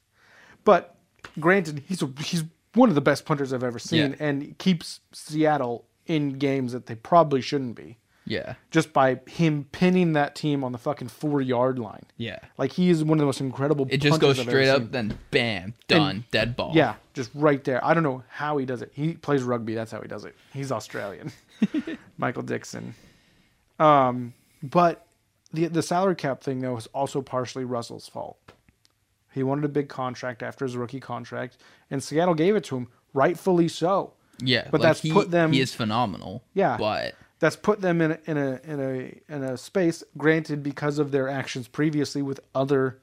but 0.65 0.97
granted, 1.41 1.83
he's 1.89 2.03
a, 2.03 2.11
he's 2.21 2.45
one 2.75 2.89
of 2.89 2.95
the 2.95 3.01
best 3.01 3.25
punters 3.25 3.53
I've 3.53 3.65
ever 3.65 3.79
seen, 3.79 4.11
Yeah. 4.13 4.17
and 4.27 4.57
keeps 4.59 5.01
Seattle 5.13 5.87
in 6.07 6.39
games 6.39 6.73
that 6.73 6.87
they 6.87 6.95
probably 6.95 7.41
shouldn't 7.41 7.75
be, 7.75 7.99
Yeah. 8.29 8.55
just 8.73 8.93
by 8.93 9.21
him 9.29 9.67
pinning 9.71 10.15
that 10.15 10.35
team 10.35 10.65
on 10.65 10.73
the 10.73 10.79
fucking 10.79 11.09
four 11.09 11.41
yard 11.41 11.79
line. 11.79 12.03
Yeah. 12.17 12.41
Like 12.59 12.73
he 12.73 12.91
is 12.91 13.05
one 13.05 13.19
of 13.19 13.21
the 13.21 13.27
most 13.27 13.41
incredible. 13.41 13.87
It 13.89 13.99
just 13.99 14.21
goes 14.21 14.39
I've 14.39 14.47
straight 14.47 14.69
up, 14.69 14.83
seen. 14.83 14.91
then 14.91 15.19
bam, 15.31 15.75
done, 15.89 16.25
dead 16.33 16.57
ball. 16.57 16.73
Yeah, 16.75 16.97
just 17.15 17.31
right 17.35 17.63
there. 17.63 17.85
I 17.85 17.95
don't 17.95 18.03
know 18.03 18.25
how 18.29 18.57
he 18.59 18.67
does 18.67 18.83
it. 18.83 18.91
He 18.95 19.15
plays 19.15 19.43
rugby. 19.43 19.75
That's 19.75 19.93
how 19.93 20.01
he 20.03 20.09
does 20.09 20.25
it. 20.25 20.35
He's 20.53 20.73
Australian. 20.73 21.31
Michael 22.19 22.43
Dickson. 22.43 22.95
Um, 23.79 24.35
but 24.63 25.07
the 25.53 25.67
the 25.69 25.83
salary 25.83 26.17
cap 26.17 26.43
thing 26.43 26.61
though 26.61 26.77
is 26.77 26.87
also 26.89 27.23
partially 27.23 27.65
Russell's 27.65 28.09
fault. 28.09 28.39
He 29.33 29.43
wanted 29.43 29.65
a 29.67 29.69
big 29.69 29.89
contract 29.89 30.43
after 30.43 30.65
his 30.65 30.77
rookie 30.77 31.01
contract, 31.01 31.59
and 31.91 32.03
Seattle 32.03 32.35
gave 32.35 32.57
it 32.57 32.65
to 32.65 32.77
him, 32.77 32.89
rightfully 33.13 33.69
so. 33.69 34.15
Yeah. 34.41 34.69
But 34.71 34.81
like, 34.81 34.89
that's 34.89 35.03
he, 35.03 35.13
put 35.13 35.31
them- 35.31 35.53
He 35.53 35.61
is 35.61 35.75
phenomenal. 35.75 36.43
Yeah. 36.55 36.77
But 36.79 37.15
That's 37.39 37.57
put 37.57 37.81
them 37.83 38.01
in 38.01 38.13
a, 38.13 38.19
in 38.25 38.37
a 38.39 38.61
in 38.65 38.81
a 38.81 39.33
in 39.35 39.43
a 39.43 39.57
space. 39.57 40.03
Granted, 40.17 40.63
because 40.63 40.99
of 40.99 41.11
their 41.11 41.29
actions 41.29 41.69
previously 41.69 42.23
with 42.23 42.41
other 42.55 42.99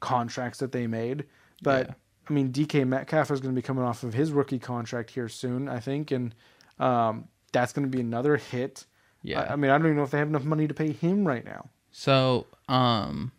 contracts 0.00 0.58
that 0.58 0.72
they 0.72 0.86
made, 0.86 1.24
but 1.62 1.86
Yeah. 1.88 1.94
I 2.28 2.32
mean, 2.32 2.52
DK 2.52 2.86
Metcalf 2.86 3.30
is 3.30 3.40
going 3.40 3.54
to 3.54 3.58
be 3.58 3.62
coming 3.62 3.84
off 3.84 4.02
of 4.04 4.14
his 4.14 4.30
rookie 4.32 4.58
contract 4.60 5.10
here 5.10 5.28
soon, 5.28 5.68
I 5.68 5.80
think, 5.80 6.10
and 6.12 6.34
um, 6.78 7.28
that's 7.52 7.72
going 7.72 7.90
to 7.90 7.96
be 7.96 8.00
another 8.00 8.36
hit. 8.36 8.86
Yeah. 9.22 9.40
I, 9.42 9.52
I 9.52 9.56
mean, 9.56 9.70
I 9.70 9.76
don't 9.78 9.86
even 9.86 9.96
know 9.96 10.04
if 10.04 10.10
they 10.12 10.18
have 10.18 10.28
enough 10.28 10.44
money 10.44 10.68
to 10.68 10.74
pay 10.74 10.92
him 10.92 11.26
right 11.26 11.44
now. 11.44 11.68
So, 11.90 12.46
um, 12.68 13.32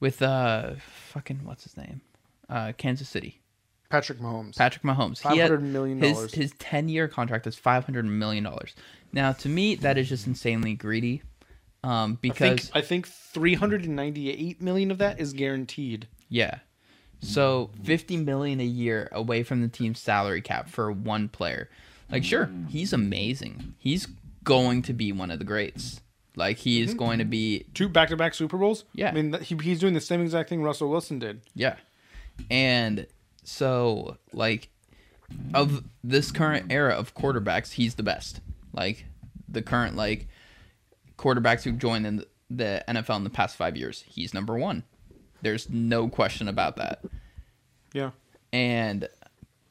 with 0.00 0.20
uh, 0.22 0.72
fucking 0.78 1.40
what's 1.44 1.62
his 1.62 1.76
name, 1.76 2.00
uh, 2.50 2.72
Kansas 2.76 3.08
City, 3.08 3.40
Patrick 3.92 4.18
Mahomes. 4.18 4.56
Patrick 4.56 4.82
Mahomes. 4.82 5.20
$500 5.20 5.60
million. 5.60 6.00
His 6.00 6.32
his 6.32 6.52
ten 6.58 6.88
year 6.88 7.06
contract 7.08 7.46
is 7.46 7.54
five 7.56 7.84
hundred 7.84 8.06
million 8.06 8.42
dollars. 8.42 8.74
Now, 9.12 9.32
to 9.32 9.48
me, 9.48 9.74
that 9.76 9.98
is 9.98 10.08
just 10.08 10.26
insanely 10.26 10.74
greedy. 10.74 11.22
Um, 11.84 12.12
I 12.14 12.18
because 12.22 12.60
think 12.70 12.76
I 12.76 12.80
think 12.80 13.06
398 13.06 14.60
million 14.62 14.90
of 14.90 14.98
that 14.98 15.20
is 15.20 15.32
guaranteed. 15.32 16.06
yeah, 16.28 16.58
so 17.20 17.70
fifty 17.84 18.16
million 18.16 18.60
a 18.60 18.64
year 18.64 19.08
away 19.12 19.42
from 19.42 19.60
the 19.62 19.68
team's 19.68 19.98
salary 20.00 20.40
cap 20.40 20.68
for 20.68 20.90
one 20.90 21.28
player. 21.28 21.68
Like, 22.10 22.24
sure, 22.24 22.50
he's 22.68 22.92
amazing. 22.92 23.74
He's 23.78 24.06
going 24.44 24.82
to 24.82 24.92
be 24.92 25.12
one 25.12 25.30
of 25.30 25.38
the 25.38 25.44
greats. 25.44 26.00
Like, 26.36 26.58
he 26.58 26.80
Mm-hmm. 26.80 26.88
is 26.88 26.94
going 26.94 27.18
to 27.18 27.24
be 27.24 27.66
Two 27.74 27.88
back-to-back 27.88 28.34
Super 28.34 28.56
Bowls. 28.56 28.84
Yeah. 28.94 29.08
I 29.08 29.12
mean, 29.12 29.34
he, 29.42 29.54
he's 29.62 29.78
doing 29.80 29.92
the 29.94 30.00
same 30.00 30.20
exact 30.22 30.48
thing 30.48 30.62
Russell 30.62 30.88
Wilson 30.88 31.18
did. 31.18 31.40
Yeah. 31.54 31.76
And 32.50 33.06
so 33.44 34.16
like 34.32 34.68
of 35.54 35.84
this 36.02 36.30
current 36.30 36.70
era 36.70 36.94
of 36.94 37.14
quarterbacks, 37.14 37.72
he's 37.72 37.94
the 37.94 38.02
best. 38.02 38.40
Like 38.72 39.06
the 39.48 39.62
current 39.62 39.96
like 39.96 40.28
quarterbacks 41.16 41.62
who've 41.62 41.78
joined 41.78 42.06
in 42.06 42.24
the 42.50 42.84
NFL 42.88 43.16
in 43.16 43.24
the 43.24 43.30
past 43.30 43.56
5 43.56 43.76
years, 43.76 44.04
he's 44.06 44.34
number 44.34 44.56
1. 44.56 44.82
There's 45.42 45.68
no 45.68 46.08
question 46.08 46.48
about 46.48 46.76
that. 46.76 47.02
Yeah. 47.92 48.10
And 48.52 49.08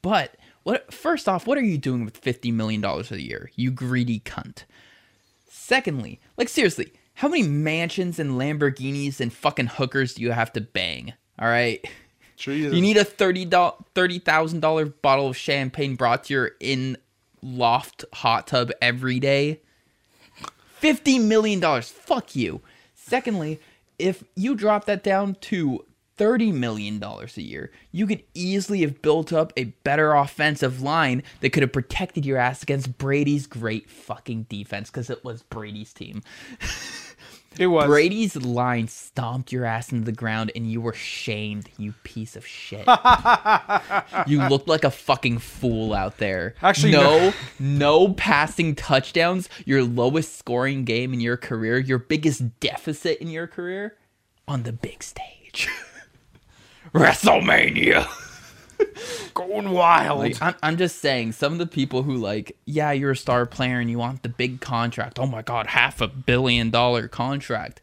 but 0.02 0.36
what 0.64 0.94
first 0.94 1.28
off, 1.28 1.48
what 1.48 1.58
are 1.58 1.64
you 1.64 1.78
doing 1.78 2.06
with 2.06 2.18
50 2.18 2.52
million 2.52 2.82
dollars 2.82 3.12
a 3.12 3.22
year? 3.22 3.52
You 3.56 3.72
greedy 3.72 4.20
cunt. 4.20 4.64
Secondly, 5.50 6.20
like 6.38 6.50
seriously, 6.50 6.92
how 7.16 7.28
many 7.28 7.44
mansions 7.44 8.20
and 8.20 8.32
Lamborghinis 8.32 9.20
and 9.20 9.32
fucking 9.32 9.68
hookers 9.68 10.16
do 10.16 10.24
you 10.24 10.32
have 10.32 10.52
to 10.54 10.62
bang? 10.62 11.14
All 11.40 11.48
right? 11.48 11.84
You 12.73 12.82
need 12.82 12.97
a 12.97 13.04
thirty 13.04 13.49
thirty 13.93 14.19
thousand 14.19 14.60
dollar 14.60 14.86
bottle 14.86 15.27
of 15.27 15.38
champagne 15.38 15.95
brought 15.95 16.25
to 16.25 16.34
your 16.34 16.51
in 16.60 16.97
loft 17.41 18.06
hot 18.13 18.47
tub 18.47 18.71
every 18.82 19.19
day. 19.19 19.62
Fifty 20.65 21.19
million 21.19 21.60
dollars. 21.60 21.89
Fuck 21.89 22.36
you. 22.36 22.62
Secondly, 22.95 23.60
if 23.99 24.23
you 24.36 24.56
drop 24.56 24.86
that 24.86 25.04
down 25.04 25.36
to 25.41 25.86
thirty 26.15 26.51
million 26.51 26.99
dollars 26.99 27.38
a 27.38 27.41
year, 27.41 27.71
you 27.91 28.08
could 28.08 28.23
easily 28.34 28.82
have 28.82 29.01
built 29.01 29.34
up 29.34 29.54
a 29.58 29.65
better 29.84 30.13
offensive 30.13 30.82
line 30.82 31.23
that 31.39 31.51
could 31.51 31.63
have 31.63 31.73
protected 31.73 32.25
your 32.25 32.38
ass 32.38 32.63
against 32.63 32.97
Brady's 32.97 33.47
great 33.47 33.89
fucking 33.89 34.43
defense 34.43 34.89
because 34.89 35.10
it 35.10 35.23
was 35.23 35.43
Brady's 35.43 35.93
team. 35.93 36.21
it 37.60 37.68
was 37.68 37.88
Brady's 37.88 38.36
line 38.38 38.88
stomped 38.88 39.52
your 39.52 39.66
ass 39.66 39.92
into 39.92 40.06
the 40.06 40.12
ground 40.12 40.52
and 40.56 40.72
you 40.72 40.80
were 40.80 40.94
shamed, 40.94 41.70
you 41.78 41.94
piece 42.04 42.36
of 42.36 42.46
shit. 42.48 42.88
you 44.28 44.42
looked 44.48 44.68
like 44.68 44.84
a 44.84 44.92
fucking 44.92 45.40
fool 45.40 45.94
out 45.94 46.18
there. 46.18 46.56
Actually, 46.62 46.94
no, 46.94 47.34
no 47.60 48.14
passing 48.14 48.74
touchdowns, 48.76 49.50
your 49.66 49.84
lowest 49.84 50.38
scoring 50.38 50.86
game 50.86 51.14
in 51.14 51.20
your 51.20 51.38
career, 51.38 51.78
your 51.78 52.00
biggest 52.00 52.60
deficit 52.62 53.18
in 53.20 53.28
your 53.28 53.48
career 53.48 53.98
on 54.48 54.64
the 54.64 54.72
big 54.72 55.04
stage. 55.04 55.68
WrestleMania. 56.94 58.08
Going 59.34 59.72
wild. 59.72 60.20
Like, 60.20 60.41
I'm, 60.41 60.56
I'm 60.62 60.78
just 60.78 61.00
saying, 61.00 61.34
some 61.34 61.54
of 61.54 61.60
the 61.60 61.67
people 61.67 62.04
who 62.04 62.15
like, 62.15 62.58
yeah, 62.65 62.91
you're 62.91 63.12
a 63.12 63.17
star 63.17 63.46
player 63.46 63.80
and 63.80 63.89
you 63.89 63.98
want 63.98 64.24
the 64.24 64.30
big 64.30 64.62
contract. 64.62 65.20
Oh 65.20 65.26
my 65.26 65.41
god, 65.41 65.67
half 65.67 66.02
a 66.02 66.08
billion 66.08 66.70
dollar 66.70 67.08
contract. 67.08 67.82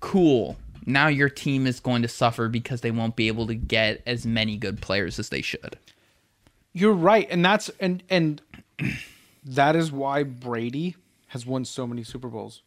Cool. 0.00 0.56
Now 0.84 1.08
your 1.08 1.28
team 1.28 1.66
is 1.66 1.80
going 1.80 2.02
to 2.02 2.08
suffer 2.08 2.48
because 2.48 2.80
they 2.80 2.90
won't 2.90 3.16
be 3.16 3.28
able 3.28 3.46
to 3.48 3.54
get 3.54 4.02
as 4.06 4.24
many 4.24 4.56
good 4.56 4.80
players 4.80 5.18
as 5.18 5.30
they 5.30 5.42
should. 5.42 5.78
You're 6.72 6.92
right, 6.92 7.26
and 7.30 7.44
that's 7.44 7.70
and 7.80 8.02
and 8.08 8.42
that 9.44 9.74
is 9.74 9.90
why 9.90 10.22
Brady 10.22 10.96
has 11.28 11.46
won 11.46 11.64
so 11.64 11.86
many 11.86 12.04
Super 12.04 12.28
Bowls. 12.28 12.62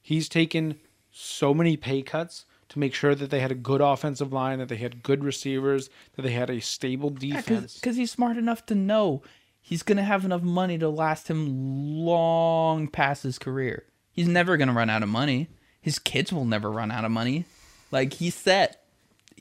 He's 0.00 0.28
taken 0.28 0.80
so 1.12 1.54
many 1.54 1.76
pay 1.76 2.02
cuts 2.02 2.46
to 2.72 2.78
make 2.78 2.94
sure 2.94 3.14
that 3.14 3.30
they 3.30 3.40
had 3.40 3.52
a 3.52 3.56
good 3.56 3.80
offensive 3.80 4.32
line, 4.32 4.58
that 4.58 4.68
they 4.68 4.76
had 4.76 5.02
good 5.02 5.22
receivers, 5.22 5.90
that 6.16 6.22
they 6.22 6.32
had 6.32 6.48
a 6.48 6.60
stable 6.60 7.10
defense. 7.10 7.74
Because 7.74 7.96
he's 7.96 8.10
smart 8.10 8.38
enough 8.38 8.64
to 8.66 8.74
know 8.74 9.22
he's 9.60 9.82
going 9.82 9.98
to 9.98 10.02
have 10.02 10.24
enough 10.24 10.42
money 10.42 10.78
to 10.78 10.88
last 10.88 11.28
him 11.28 11.96
long 11.98 12.88
past 12.88 13.22
his 13.24 13.38
career. 13.38 13.84
He's 14.10 14.26
never 14.26 14.56
going 14.56 14.68
to 14.68 14.74
run 14.74 14.88
out 14.88 15.02
of 15.02 15.10
money. 15.10 15.48
His 15.82 15.98
kids 15.98 16.32
will 16.32 16.46
never 16.46 16.70
run 16.70 16.90
out 16.90 17.04
of 17.04 17.10
money. 17.10 17.44
Like 17.90 18.14
he's 18.14 18.34
set. 18.34 18.84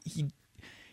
He 0.04 0.32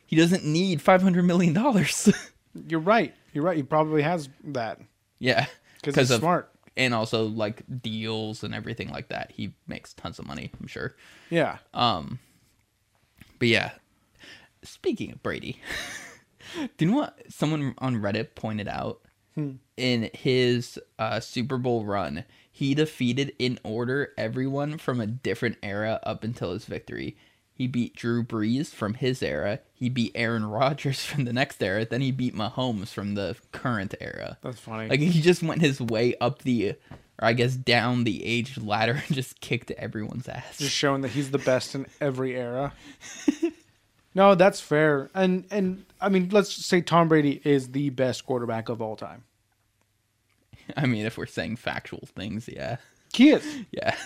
he 0.06 0.14
doesn't 0.14 0.44
need 0.44 0.80
five 0.80 1.02
hundred 1.02 1.24
million 1.24 1.52
dollars. 1.54 2.12
You're 2.68 2.80
right. 2.80 3.14
You're 3.32 3.44
right. 3.44 3.56
He 3.56 3.62
probably 3.62 4.02
has 4.02 4.28
that 4.44 4.80
yeah, 5.18 5.46
because 5.76 5.96
he's 5.96 6.10
of 6.10 6.20
smart. 6.20 6.50
and 6.76 6.94
also 6.94 7.24
like 7.26 7.62
deals 7.82 8.44
and 8.44 8.54
everything 8.54 8.90
like 8.90 9.08
that. 9.08 9.32
He 9.34 9.54
makes 9.66 9.92
tons 9.94 10.18
of 10.18 10.26
money. 10.26 10.50
I'm 10.60 10.66
sure. 10.68 10.94
Yeah. 11.30 11.58
Um, 11.74 12.18
But 13.38 13.48
yeah, 13.48 13.70
speaking 14.62 15.12
of 15.12 15.22
Brady, 15.22 15.60
do 16.76 16.84
you 16.84 16.90
know 16.90 16.98
what 16.98 17.18
someone 17.28 17.74
on 17.78 17.96
Reddit 17.96 18.34
pointed 18.34 18.68
out? 18.68 19.00
In 19.76 20.10
his 20.14 20.80
uh, 20.98 21.20
Super 21.20 21.58
Bowl 21.58 21.84
run, 21.84 22.24
he 22.50 22.74
defeated 22.74 23.32
in 23.38 23.60
order 23.62 24.12
everyone 24.18 24.78
from 24.78 25.00
a 25.00 25.06
different 25.06 25.58
era 25.62 26.00
up 26.02 26.24
until 26.24 26.52
his 26.52 26.64
victory. 26.64 27.16
He 27.54 27.68
beat 27.68 27.94
Drew 27.94 28.24
Brees 28.24 28.68
from 28.68 28.94
his 28.94 29.22
era. 29.22 29.60
He 29.72 29.88
beat 29.88 30.10
Aaron 30.16 30.44
Rodgers 30.44 31.04
from 31.04 31.24
the 31.24 31.32
next 31.32 31.62
era. 31.62 31.84
Then 31.84 32.00
he 32.00 32.10
beat 32.10 32.34
Mahomes 32.34 32.88
from 32.88 33.14
the 33.14 33.36
current 33.52 33.94
era. 34.00 34.38
That's 34.42 34.58
funny. 34.58 34.88
Like 34.88 34.98
he 34.98 35.20
just 35.20 35.42
went 35.42 35.60
his 35.60 35.80
way 35.80 36.16
up 36.20 36.42
the, 36.42 36.74
or 37.20 37.26
I 37.28 37.32
guess 37.32 37.54
down 37.54 38.04
the 38.04 38.24
age 38.24 38.58
ladder 38.58 39.02
and 39.06 39.16
just 39.16 39.40
kicked 39.40 39.70
everyone's 39.72 40.28
ass. 40.28 40.58
just 40.58 40.74
showing 40.74 41.00
that 41.02 41.08
he's 41.10 41.30
the 41.30 41.38
best 41.38 41.74
in 41.74 41.86
every 42.00 42.36
era. 42.36 42.72
no, 44.14 44.34
that's 44.34 44.60
fair. 44.60 45.10
And 45.14 45.44
and 45.50 45.84
I 46.00 46.08
mean, 46.08 46.28
let's 46.30 46.52
say 46.66 46.80
Tom 46.80 47.08
Brady 47.08 47.40
is 47.44 47.72
the 47.72 47.90
best 47.90 48.24
quarterback 48.26 48.68
of 48.68 48.80
all 48.80 48.96
time. 48.96 49.24
I 50.76 50.86
mean, 50.86 51.06
if 51.06 51.16
we're 51.16 51.26
saying 51.26 51.56
factual 51.56 52.06
things, 52.14 52.48
yeah, 52.48 52.76
He 53.14 53.30
is. 53.30 53.44
yeah. 53.72 53.96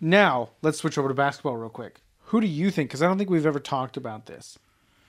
Now, 0.00 0.50
let's 0.62 0.78
switch 0.78 0.98
over 0.98 1.06
to 1.08 1.14
basketball 1.14 1.56
real 1.56 1.70
quick. 1.70 2.00
Who 2.26 2.40
do 2.40 2.46
you 2.48 2.70
think? 2.72 2.90
Because 2.90 3.02
I 3.02 3.06
don't 3.06 3.18
think 3.18 3.30
we've 3.30 3.46
ever 3.46 3.60
talked 3.60 3.96
about 3.96 4.26
this. 4.26 4.58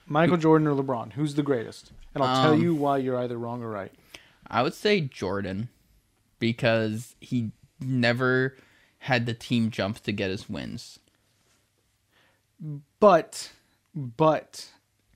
Michael 0.06 0.36
Jordan 0.36 0.68
or 0.68 0.74
LeBron? 0.74 1.14
Who's 1.14 1.34
the 1.34 1.42
greatest? 1.42 1.90
And 2.14 2.22
I'll 2.22 2.42
tell 2.44 2.52
Um, 2.52 2.62
you 2.62 2.74
why 2.76 2.98
you're 2.98 3.18
either 3.18 3.36
wrong 3.36 3.62
or 3.64 3.70
right. 3.70 3.90
I 4.46 4.62
would 4.62 4.74
say 4.74 5.00
Jordan 5.00 5.68
because 6.44 7.16
he 7.20 7.50
never 7.80 8.54
had 8.98 9.24
the 9.24 9.32
team 9.32 9.70
jump 9.70 9.98
to 10.00 10.12
get 10.12 10.28
his 10.28 10.46
wins. 10.46 10.98
But, 13.00 13.50
but, 13.94 14.68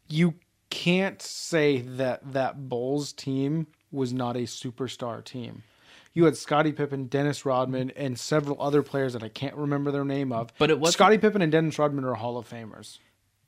you 0.09 0.37
can't 0.71 1.21
say 1.21 1.83
that 1.83 2.33
that 2.33 2.71
Bulls 2.71 3.12
team 3.12 3.67
was 3.93 4.11
not 4.14 4.37
a 4.37 4.41
superstar 4.41 5.23
team. 5.23 5.64
You 6.14 6.25
had 6.25 6.38
Scottie 6.38 6.73
Pippen, 6.73 7.09
Dennis 7.09 7.45
Rodman, 7.45 7.91
and 7.91 8.19
several 8.19 8.61
other 8.61 8.83
players 8.83 9.12
that 9.12 9.23
I 9.23 9.29
can't 9.29 9.55
remember 9.55 9.91
their 9.91 10.07
name 10.07 10.33
of. 10.33 10.51
But 10.57 10.71
it 10.71 10.81
wasn't- 10.81 10.95
Scottie 10.95 11.19
Pippen 11.19 11.43
and 11.43 11.53
Dennis 11.53 11.79
Rodman 11.79 12.07
are 12.07 12.14
Hall 12.14 12.38
of 12.38 12.49
Famers. 12.49 13.01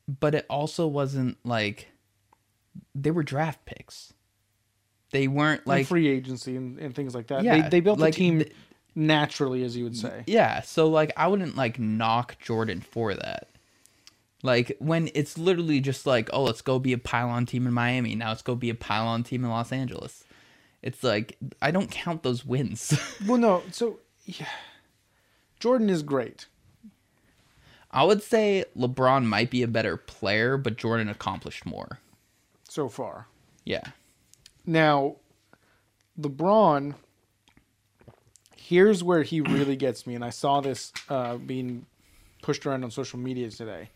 But 0.06 0.34
it 0.34 0.44
also 0.50 0.86
wasn't 0.86 1.38
like 1.46 1.88
they 2.94 3.10
were 3.10 3.22
draft 3.22 3.64
picks. 3.64 4.12
They 5.10 5.28
weren't 5.28 5.66
Like 5.66 5.78
like 5.80 5.86
free 5.86 6.08
agency 6.08 6.56
and, 6.56 6.78
and 6.78 6.94
things 6.94 7.14
like 7.14 7.28
that. 7.28 7.42
Yeah, 7.42 7.62
they, 7.62 7.68
they 7.68 7.80
built 7.80 7.98
like, 7.98 8.14
a 8.14 8.16
team 8.16 8.38
th- 8.40 8.52
naturally, 8.94 9.64
as 9.64 9.76
you 9.76 9.84
would 9.84 9.96
say. 9.96 10.22
Yeah, 10.26 10.60
so 10.62 10.88
like 10.88 11.12
I 11.16 11.26
wouldn't 11.28 11.56
like 11.56 11.78
knock 11.78 12.38
Jordan 12.38 12.80
for 12.80 13.14
that. 13.14 13.48
Like 14.42 14.76
when 14.78 15.10
it's 15.14 15.36
literally 15.36 15.80
just 15.80 16.06
like, 16.06 16.30
oh, 16.32 16.44
let's 16.44 16.62
go 16.62 16.78
be 16.78 16.92
a 16.92 16.98
pylon 16.98 17.46
team 17.46 17.66
in 17.66 17.72
Miami. 17.72 18.14
Now 18.14 18.28
let's 18.28 18.42
go 18.42 18.54
be 18.54 18.70
a 18.70 18.74
pylon 18.74 19.22
team 19.24 19.44
in 19.44 19.50
Los 19.50 19.72
Angeles. 19.72 20.24
It's 20.82 21.02
like 21.02 21.36
I 21.60 21.70
don't 21.70 21.90
count 21.90 22.22
those 22.22 22.44
wins. 22.44 22.98
Well, 23.26 23.38
no. 23.38 23.62
So, 23.70 23.98
yeah. 24.24 24.46
Jordan 25.58 25.90
is 25.90 26.02
great. 26.02 26.46
I 27.90 28.04
would 28.04 28.22
say 28.22 28.64
LeBron 28.78 29.24
might 29.24 29.50
be 29.50 29.62
a 29.62 29.68
better 29.68 29.96
player, 29.96 30.56
but 30.56 30.76
Jordan 30.76 31.08
accomplished 31.08 31.66
more. 31.66 31.98
so 32.68 32.88
far. 32.88 33.26
Yeah. 33.64 33.82
Now, 34.70 35.16
LeBron, 36.16 36.94
here's 38.56 39.02
where 39.02 39.24
he 39.24 39.40
really 39.40 39.74
gets 39.74 40.06
me, 40.06 40.14
and 40.14 40.24
I 40.24 40.30
saw 40.30 40.60
this 40.60 40.92
uh, 41.08 41.38
being 41.38 41.86
pushed 42.40 42.64
around 42.64 42.84
on 42.84 42.92
social 42.92 43.18
media 43.18 43.50
today 43.50 43.90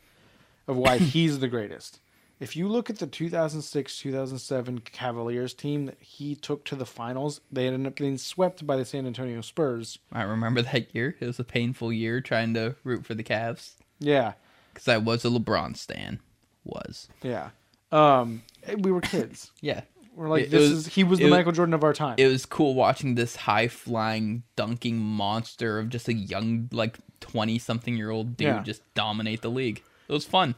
of 0.67 0.77
why 0.77 0.99
he's 1.13 1.39
the 1.39 1.47
greatest. 1.47 2.01
If 2.41 2.57
you 2.57 2.67
look 2.67 2.91
at 2.91 2.99
the 2.99 3.07
2006 3.07 3.99
2007 3.99 4.81
Cavaliers 4.81 5.55
team 5.55 5.87
that 5.87 5.99
he 6.01 6.35
took 6.35 6.65
to 6.65 6.75
the 6.75 6.85
finals, 6.85 7.41
they 7.53 7.69
ended 7.69 7.87
up 7.87 7.95
getting 7.95 8.19
swept 8.19 8.67
by 8.67 8.77
the 8.77 8.85
San 8.85 9.07
Antonio 9.07 9.43
Spurs. 9.43 10.01
I 10.11 10.25
remember 10.25 10.61
that 10.61 10.93
year. 10.93 11.15
It 11.21 11.27
was 11.27 11.39
a 11.39 11.45
painful 11.45 11.93
year 11.93 12.21
trying 12.21 12.53
to 12.55 12.75
root 12.83 13.07
for 13.07 13.15
the 13.15 13.23
Cavs 13.23 13.75
Yeah, 14.01 14.33
because 14.73 14.89
I 14.89 14.97
was 14.97 15.25
a 15.25 15.29
LeBron 15.29 15.77
stan. 15.77 16.19
Was 16.65 17.09
yeah. 17.23 17.51
Um, 17.93 18.43
we 18.79 18.91
were 18.91 19.01
kids. 19.01 19.53
yeah. 19.61 19.83
We're 20.15 20.29
like, 20.29 20.45
It 20.45 20.51
this 20.51 20.61
was- 20.71 20.87
is 20.87 20.87
he 20.95 21.03
was 21.05 21.19
the 21.19 21.27
it- 21.27 21.31
Michael 21.31 21.53
Jordan 21.53 21.75
of 21.75 21.83
our 21.85 21.93
time. 21.93 22.15
It 22.19 22.29
was 22.29 22.47
cool 22.47 22.75
watching 22.75 23.15
this 23.17 23.35
high 23.37 23.69
flying 23.69 24.45
dunking 24.57 24.99
monster 24.99 25.79
of 25.79 25.89
just 25.89 26.09
a 26.09 26.15
young 26.15 26.69
like 26.73 26.99
twenty 27.21 27.59
something 27.59 27.97
year 27.97 28.11
old 28.11 28.37
dude 28.37 28.47
Yeah. 28.47 28.63
just 28.63 28.83
dominate 28.95 29.43
the 29.43 29.51
league. 29.51 29.83
It 30.09 30.13
was 30.13 30.25
fun. 30.25 30.55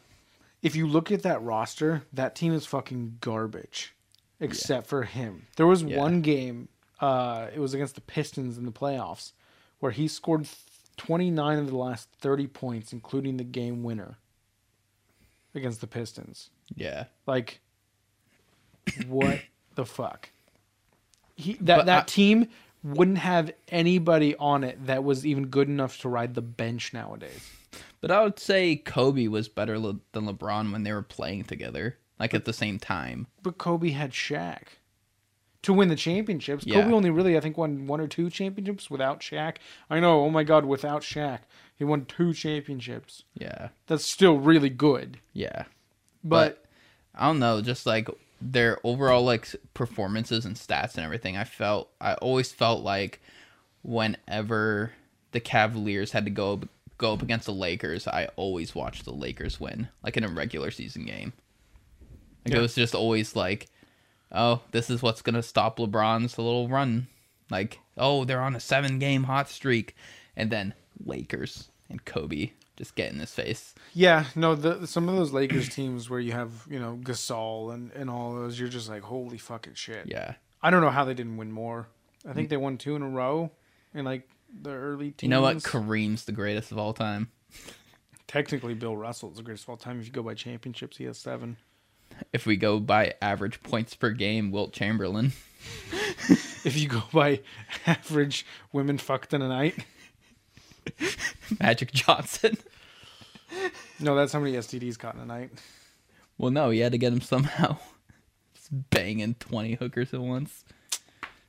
if 0.63 0.75
you 0.75 0.87
look 0.89 1.13
at 1.13 1.23
that 1.23 1.41
roster, 1.43 2.03
that 2.13 2.35
team 2.35 2.53
is 2.53 2.67
fucking 2.67 3.19
garbage, 3.21 3.95
except 4.41 4.87
for 4.89 5.05
him. 5.05 5.47
There 5.57 5.67
was 5.67 5.83
Yeah. 5.85 5.99
one 5.99 6.23
game, 6.23 6.69
uh, 7.01 7.49
it 7.55 7.61
was 7.61 7.73
against 7.73 7.95
the 7.95 8.01
Pistons 8.01 8.59
in 8.59 8.65
the 8.65 8.73
playoffs, 8.73 9.33
where 9.79 9.93
he 9.93 10.09
scored 10.09 10.49
29 10.97 11.59
of 11.59 11.69
the 11.69 11.77
last 11.77 12.09
30 12.19 12.49
points, 12.49 12.93
including 12.93 13.37
the 13.37 13.45
game 13.45 13.85
winner 13.85 14.17
against 15.55 15.81
the 15.81 15.87
Pistons. 15.87 16.51
Yeah. 16.75 17.05
Like, 17.27 17.61
what 19.07 19.41
the 19.75 19.87
fuck? 19.87 20.31
He 21.37 21.55
that 21.61 21.77
But 21.79 21.87
that 21.87 22.03
I- 22.03 22.07
team 22.07 22.49
wouldn't 22.83 23.19
have 23.19 23.53
anybody 23.69 24.37
on 24.37 24.63
it 24.63 24.87
that 24.87 25.03
was 25.03 25.27
even 25.27 25.49
good 25.49 25.69
enough 25.69 25.99
to 26.01 26.09
ride 26.09 26.35
the 26.35 26.43
bench 26.43 26.93
nowadays. 26.93 27.51
But 28.01 28.11
I 28.13 28.23
would 28.23 28.39
say 28.39 28.77
Kobe 28.77 29.27
was 29.27 29.49
better 29.49 29.79
le- 29.79 29.99
than 30.13 30.27
LeBron 30.27 30.71
when 30.73 30.85
they 30.85 30.93
were 30.93 31.03
playing 31.03 31.45
together, 31.45 31.97
like 32.21 32.33
at 32.33 32.45
the 32.45 32.53
same 32.53 32.79
time. 32.79 33.27
But 33.43 33.59
Kobe 33.59 33.91
had 33.91 34.13
Shaq 34.13 34.63
to 35.63 35.73
win 35.73 35.89
the 35.89 35.97
championships. 35.97 36.65
Yeah. 36.65 36.83
Kobe 36.83 36.93
only 36.95 37.11
really, 37.11 37.37
I 37.37 37.41
think, 37.41 37.59
won 37.59 37.89
one 37.89 38.01
or 38.01 38.07
two 38.07 38.31
championships 38.31 38.89
without 38.89 39.21
Shaq. 39.21 39.57
I 39.91 39.99
know. 39.99 40.21
Oh 40.21 40.31
my 40.31 40.45
God, 40.45 40.65
without 40.65 41.03
Shaq, 41.03 41.41
he 41.75 41.83
won 41.83 42.05
two 42.05 42.33
championships. 42.33 43.25
Yeah. 43.35 43.71
That's 43.89 44.05
still 44.05 44.39
really 44.39 44.71
good. 44.71 45.19
Yeah. 45.33 45.65
But, 46.23 46.65
I 47.17 47.27
don't 47.27 47.41
know, 47.41 47.61
just 47.63 47.85
like 47.85 48.09
their 48.41 48.79
overall 48.85 49.25
like 49.25 49.49
performances 49.75 50.45
and 50.45 50.57
stats 50.57 50.95
and 50.97 51.05
everything. 51.05 51.37
I 51.37 51.45
felt 51.45 51.91
I 52.01 52.15
always 52.15 52.53
felt 52.53 52.83
like 52.83 53.21
whenever 53.83 54.93
the 55.33 55.41
Cavaliers 55.41 56.13
had 56.13 56.25
to 56.25 56.31
go 56.31 56.61
go 56.99 57.13
up 57.13 57.23
against 57.23 57.47
the 57.47 57.53
Lakers, 57.53 58.07
I 58.09 58.29
always 58.37 58.75
watched 58.75 59.05
the 59.05 59.13
Lakers 59.13 59.61
win, 59.61 59.89
like 60.03 60.17
in 60.17 60.25
a 60.25 60.29
regular 60.29 60.71
season 60.71 61.05
game. 61.05 61.33
Like 62.45 62.53
Yeah. 62.55 62.59
it 62.61 62.63
was 62.63 62.75
just 62.75 62.95
always 62.95 63.37
like, 63.37 63.69
oh, 64.33 64.63
this 64.71 64.89
is 64.91 65.03
what's 65.03 65.23
gonna 65.23 65.43
stop 65.43 65.79
LeBron's 65.79 66.39
little 66.39 66.69
run. 66.69 67.09
Like, 67.51 67.79
oh, 67.97 68.25
they're 68.25 68.41
on 68.43 68.57
a 68.57 68.61
seven 68.61 68.99
game 68.99 69.25
hot 69.25 69.49
streak, 69.49 69.95
and 70.37 70.51
then 70.51 70.75
Lakers 71.05 71.69
and 71.89 72.05
Kobe 72.05 72.51
just 72.77 72.95
get 72.95 73.13
in 73.13 73.19
his 73.19 73.33
face. 73.33 73.75
yeah, 73.95 74.27
no, 74.35 74.55
the, 74.55 74.87
some 74.87 75.09
of 75.09 75.17
those 75.17 75.33
Lakers 75.33 75.69
teams 75.75 76.11
where 76.11 76.21
you 76.21 76.33
have 76.33 76.51
you 76.69 76.79
know 76.79 76.99
Gasol 77.03 77.75
and 77.75 77.93
and 77.93 78.11
all 78.11 78.35
those, 78.35 78.59
you're 78.59 78.69
just 78.69 78.89
like, 78.89 79.03
holy 79.03 79.39
fucking 79.39 79.75
shit. 79.75 80.07
Yeah. 80.07 80.35
I 80.63 80.71
don't 80.71 80.81
know 80.81 80.91
how 80.91 81.05
they 81.05 81.15
didn't 81.15 81.37
win 81.37 81.53
more. 81.53 81.89
I 82.29 82.33
think 82.33 82.49
mm. 82.49 82.51
they 82.51 82.57
won 82.57 82.79
two 82.79 82.97
in 82.97 83.03
a 83.03 83.09
row 83.09 83.51
in 83.95 84.05
like 84.05 84.29
the 84.63 84.71
early 84.71 85.13
teams. 85.13 85.23
You 85.23 85.29
know 85.29 85.43
what? 85.43 85.59
Kareem's 85.59 86.25
the 86.25 86.33
greatest 86.33 86.73
of 86.73 86.79
all 86.79 86.93
time. 86.93 87.31
Technically, 88.27 88.75
Bill 88.75 88.97
Russell's 88.97 89.37
the 89.37 89.43
greatest 89.43 89.65
of 89.65 89.71
all 89.71 89.77
time. 89.77 90.01
If 90.01 90.07
you 90.07 90.13
go 90.13 90.23
by 90.23 90.35
championships, 90.35 90.97
he 90.97 91.05
has 91.05 91.19
seven. 91.19 91.57
If 92.33 92.47
we 92.47 92.57
go 92.57 92.81
by 92.81 93.15
average 93.23 93.63
points 93.63 93.95
per 93.95 94.11
game, 94.11 94.51
Wilt 94.51 94.73
Chamberlain. 94.73 95.33
If 96.67 96.77
you 96.77 96.89
go 96.89 97.05
by 97.13 97.43
average 97.87 98.45
women 98.73 98.99
fucked 98.99 99.33
in 99.33 99.41
a 99.41 99.47
night, 99.47 99.87
Magic 101.61 101.93
Johnson. 101.93 102.57
no, 104.01 104.15
that's 104.15 104.33
how 104.33 104.41
many 104.41 104.55
STDs 104.55 104.99
caught 104.99 105.15
in 105.15 105.21
a 105.21 105.27
night. 105.27 105.51
Well, 106.39 106.51
no, 106.51 106.71
he 106.71 106.81
had 106.81 106.93
to 106.93 106.99
get 106.99 107.13
him 107.13 107.21
somehow. 107.21 107.79
Just 108.55 108.69
banging 108.91 109.35
20 109.35 109.75
hookers 109.75 110.13
at 110.13 110.21
once. 110.21 110.65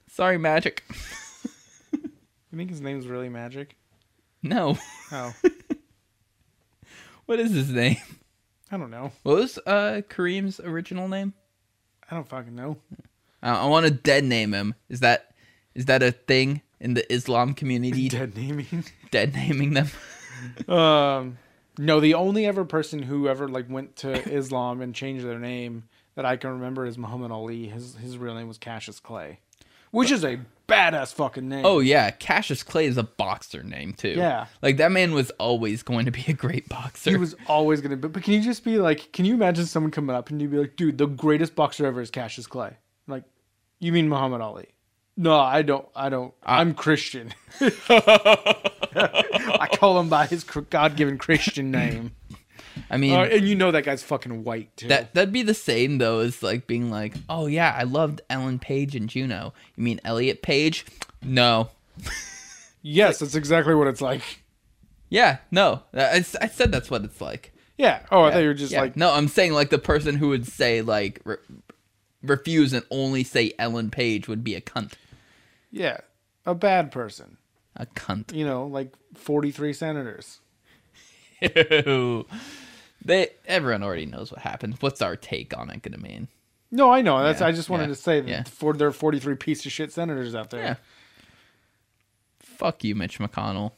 Sorry, 0.08 0.38
Magic. 0.38 0.84
You 1.93 2.58
think 2.58 2.69
his 2.69 2.82
name's 2.82 3.08
really 3.08 3.30
Magic? 3.30 3.76
No. 4.41 4.78
Oh, 5.12 5.34
What 7.26 7.39
is 7.39 7.52
his 7.52 7.69
name? 7.69 7.97
I 8.71 8.78
don't 8.78 8.89
know. 8.89 9.12
What 9.23 9.36
was 9.36 9.60
uh, 9.67 10.02
Kareem's 10.10 10.60
original 10.62 11.08
name? 11.10 11.34
I 12.10 12.15
don't 12.15 12.28
fucking 12.28 12.56
know. 12.56 12.78
I, 13.43 13.63
I 13.63 13.65
want 13.65 13.86
to 13.86 13.91
dead 13.91 14.23
name 14.23 14.54
him. 14.54 14.76
Is 14.88 15.02
that 15.02 15.34
is 15.76 15.86
that 15.86 16.02
a 16.02 16.12
thing 16.13 16.62
in 16.80 16.94
the 16.94 17.12
Islam 17.12 17.54
community? 17.54 18.10
Dead 18.10 18.36
naming. 18.36 18.86
dead 19.12 19.34
naming 19.34 19.74
them? 19.74 19.90
um, 20.68 21.38
no, 21.78 22.00
the 22.00 22.13
only 22.13 22.46
ever 22.46 22.66
person 22.66 23.04
who 23.04 23.28
ever 23.28 23.48
like 23.48 23.70
went 23.70 23.96
to 23.98 24.12
Islam 24.32 24.82
and 24.82 24.94
changed 24.94 25.26
their 25.26 25.40
name 25.40 25.84
that 26.16 26.26
I 26.26 26.38
can 26.38 26.52
remember 26.52 26.86
is 26.86 26.98
Muhammad 26.98 27.32
Ali. 27.32 27.68
His 27.68 27.96
his 27.96 28.18
real 28.18 28.36
name 28.36 28.48
was 28.48 28.58
Cassius 28.58 29.00
Clay, 29.00 29.40
which 29.92 30.12
is 30.12 30.24
a 30.24 30.40
badass 30.68 31.13
fucking 31.13 31.48
name. 31.48 31.66
Oh 31.66 31.80
yeah, 31.80 32.12
Cassius 32.12 32.63
Clay 32.63 32.86
is 32.86 32.98
a 32.98 33.04
boxer 33.04 33.63
name 33.63 33.94
too. 33.94 34.16
Yeah. 34.18 34.48
like 34.62 34.78
that 34.78 34.92
man 34.92 35.13
was 35.13 35.32
always 35.32 35.84
going 35.84 36.06
to 36.06 36.12
be 36.12 36.26
a 36.28 36.34
great 36.34 36.68
boxer. 36.68 37.12
He 37.12 37.18
was 37.18 37.36
always 37.48 37.82
gonna 37.82 37.98
be. 37.98 38.08
But 38.08 38.24
can 38.24 38.34
you 38.34 38.42
just 38.42 38.63
be 38.63 38.78
like, 38.78 39.12
can 39.12 39.26
you 39.26 39.36
imagine 39.36 39.66
someone 39.66 39.92
coming 39.92 40.16
up 40.16 40.30
and 40.30 40.42
you'd 40.42 40.52
be 40.52 40.58
like, 40.58 40.76
dude, 40.76 40.98
the 40.98 41.08
greatest 41.08 41.56
boxer 41.56 41.86
ever 41.86 42.02
is 42.02 42.10
Cassius 42.12 42.48
Clay? 42.48 42.70
I'm 42.70 43.12
like, 43.12 43.24
you 43.80 43.92
mean 43.92 44.10
Muhammad 44.10 44.42
Ali? 44.42 44.68
No, 45.19 45.38
I 45.39 45.63
don't. 45.63 45.88
I 45.95 46.10
don't. 46.10 46.34
I'm 46.43 46.73
Christian. 46.75 47.34
I 48.39 49.67
call 49.73 49.99
him 49.99 50.10
by 50.10 50.27
his 50.27 50.43
God-given 50.43 51.17
Christian 51.17 51.71
name. 51.71 52.12
I 52.89 52.97
mean, 52.97 53.13
Uh, 53.13 53.23
and 53.23 53.47
you 53.47 53.56
know 53.56 53.71
that 53.71 53.84
guy's 53.84 54.03
fucking 54.03 54.43
white 54.43 54.75
too. 54.77 54.88
that 54.89 55.13
that'd 55.15 55.34
be 55.34 55.41
the 55.41 55.53
same 55.56 55.97
though 55.97 56.19
as 56.19 56.43
like 56.43 56.67
being 56.67 56.91
like, 56.91 57.15
oh 57.27 57.47
yeah, 57.47 57.75
I 57.75 57.84
loved 57.84 58.21
Ellen 58.30 58.60
Page 58.60 58.95
and 58.95 59.10
Juno. 59.10 59.53
You 59.75 59.84
mean 59.84 59.99
Elliot 60.03 60.41
Page? 60.43 60.86
No. 61.23 61.69
yes, 62.84 63.19
that's 63.19 63.34
exactly 63.36 63.73
what 63.73 63.88
it's 63.88 64.01
like. 64.01 64.21
Yeah, 65.10 65.38
no. 65.51 65.82
I, 65.93 66.17
I 66.41 66.47
said 66.47 66.71
that's 66.71 66.91
what 66.91 67.03
it's 67.03 67.19
like. 67.19 67.51
Yeah. 67.77 68.01
Oh, 68.12 68.23
I 68.23 68.32
thought 68.32 68.39
you 68.41 68.47
were 68.47 68.53
just 68.53 68.71
Yeah. 68.71 68.82
like, 68.82 68.95
no, 68.95 69.12
I'm 69.12 69.27
saying 69.27 69.53
like 69.53 69.69
the 69.71 69.80
person 69.80 70.15
who 70.15 70.30
would 70.30 70.45
say 70.47 70.82
like 70.84 71.19
re- 71.25 71.38
refuse 72.21 72.73
and 72.73 72.86
only 72.91 73.23
say 73.23 73.53
Ellen 73.58 73.89
Page 73.89 74.27
would 74.27 74.43
be 74.43 74.53
a 74.56 74.62
cunt. 74.62 74.93
Yeah, 75.71 75.97
a 76.45 76.56
bad 76.56 76.91
person. 76.91 77.38
A 77.75 77.86
cunt. 77.86 78.34
You 78.34 78.45
know, 78.45 78.65
like 78.65 78.93
43 79.15 79.73
senators. 79.73 80.39
Ew. 81.41 82.25
They 83.06 83.30
everyone 83.45 83.84
already 83.84 84.08
knows 84.08 84.32
what 84.32 84.41
happened. 84.41 84.77
What's 84.80 85.03
our 85.03 85.15
take 85.15 85.56
on 85.56 85.69
it 85.69 85.84
gonna 85.84 85.99
mean? 85.99 86.27
No, 86.71 86.91
I 86.91 87.01
know. 87.01 87.23
That's. 87.23 87.41
Yeah, 87.41 87.47
I 87.47 87.51
just 87.51 87.69
wanted 87.69 87.84
yeah, 87.84 87.89
to 87.89 87.95
say 87.95 88.19
that 88.21 88.30
yeah. 88.30 88.43
for 88.43 88.73
there 88.73 88.88
are 88.88 88.91
43 88.91 89.36
piece 89.36 89.65
of 89.65 89.71
shit 89.71 89.91
senators 89.93 90.36
out 90.36 90.49
there. 90.49 90.62
Yeah. 90.62 90.75
Fuck 92.39 92.84
you, 92.84 92.95
Mitch 92.95 93.19
McConnell. 93.19 93.73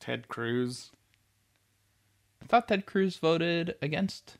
Ted 0.00 0.28
Cruz. 0.28 0.90
I 2.42 2.46
thought 2.46 2.68
Ted 2.68 2.84
Cruz 2.84 3.16
voted 3.16 3.76
against 3.80 4.38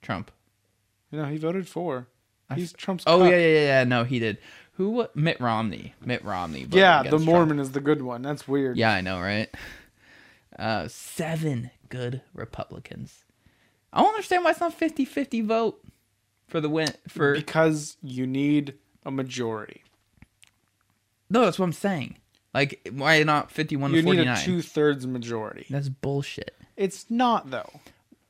Trump. 0.00 0.30
No, 1.12 1.26
he 1.26 1.36
voted 1.36 1.68
for. 1.68 2.08
He's 2.54 2.72
Trump's. 2.72 3.04
Oh 3.06 3.24
yeah, 3.24 3.36
yeah, 3.36 3.60
yeah. 3.60 3.84
No, 3.84 4.04
he 4.04 4.18
did. 4.18 4.38
Who? 4.76 5.06
Mitt 5.14 5.40
Romney. 5.40 5.94
Mitt 6.04 6.24
Romney. 6.24 6.66
Yeah, 6.70 7.02
the 7.02 7.18
Mormon 7.18 7.56
Trump. 7.56 7.60
is 7.60 7.72
the 7.72 7.80
good 7.80 8.02
one. 8.02 8.22
That's 8.22 8.48
weird. 8.48 8.76
Yeah, 8.76 8.92
I 8.92 9.00
know, 9.02 9.20
right? 9.20 9.48
Uh, 10.58 10.88
seven 10.88 11.70
good 11.88 12.22
Republicans. 12.34 13.24
I 13.92 14.00
don't 14.00 14.08
understand 14.08 14.44
why 14.44 14.50
it's 14.52 14.60
not 14.60 14.78
50-50 14.78 15.44
vote 15.44 15.84
for 16.48 16.60
the 16.60 16.68
win 16.70 16.88
for. 17.08 17.34
Because 17.34 17.96
you 18.02 18.26
need 18.26 18.74
a 19.04 19.10
majority. 19.10 19.82
No, 21.28 21.42
that's 21.44 21.58
what 21.58 21.66
I'm 21.66 21.72
saying. 21.72 22.16
Like, 22.54 22.86
why 22.92 23.22
not 23.22 23.50
fifty-one 23.50 23.90
You 23.92 24.02
to 24.02 24.02
need 24.02 24.16
forty-nine? 24.16 24.36
a 24.36 24.44
two 24.44 24.60
thirds 24.60 25.06
majority. 25.06 25.66
That's 25.70 25.88
bullshit. 25.88 26.54
It's 26.76 27.10
not 27.10 27.50
though. 27.50 27.80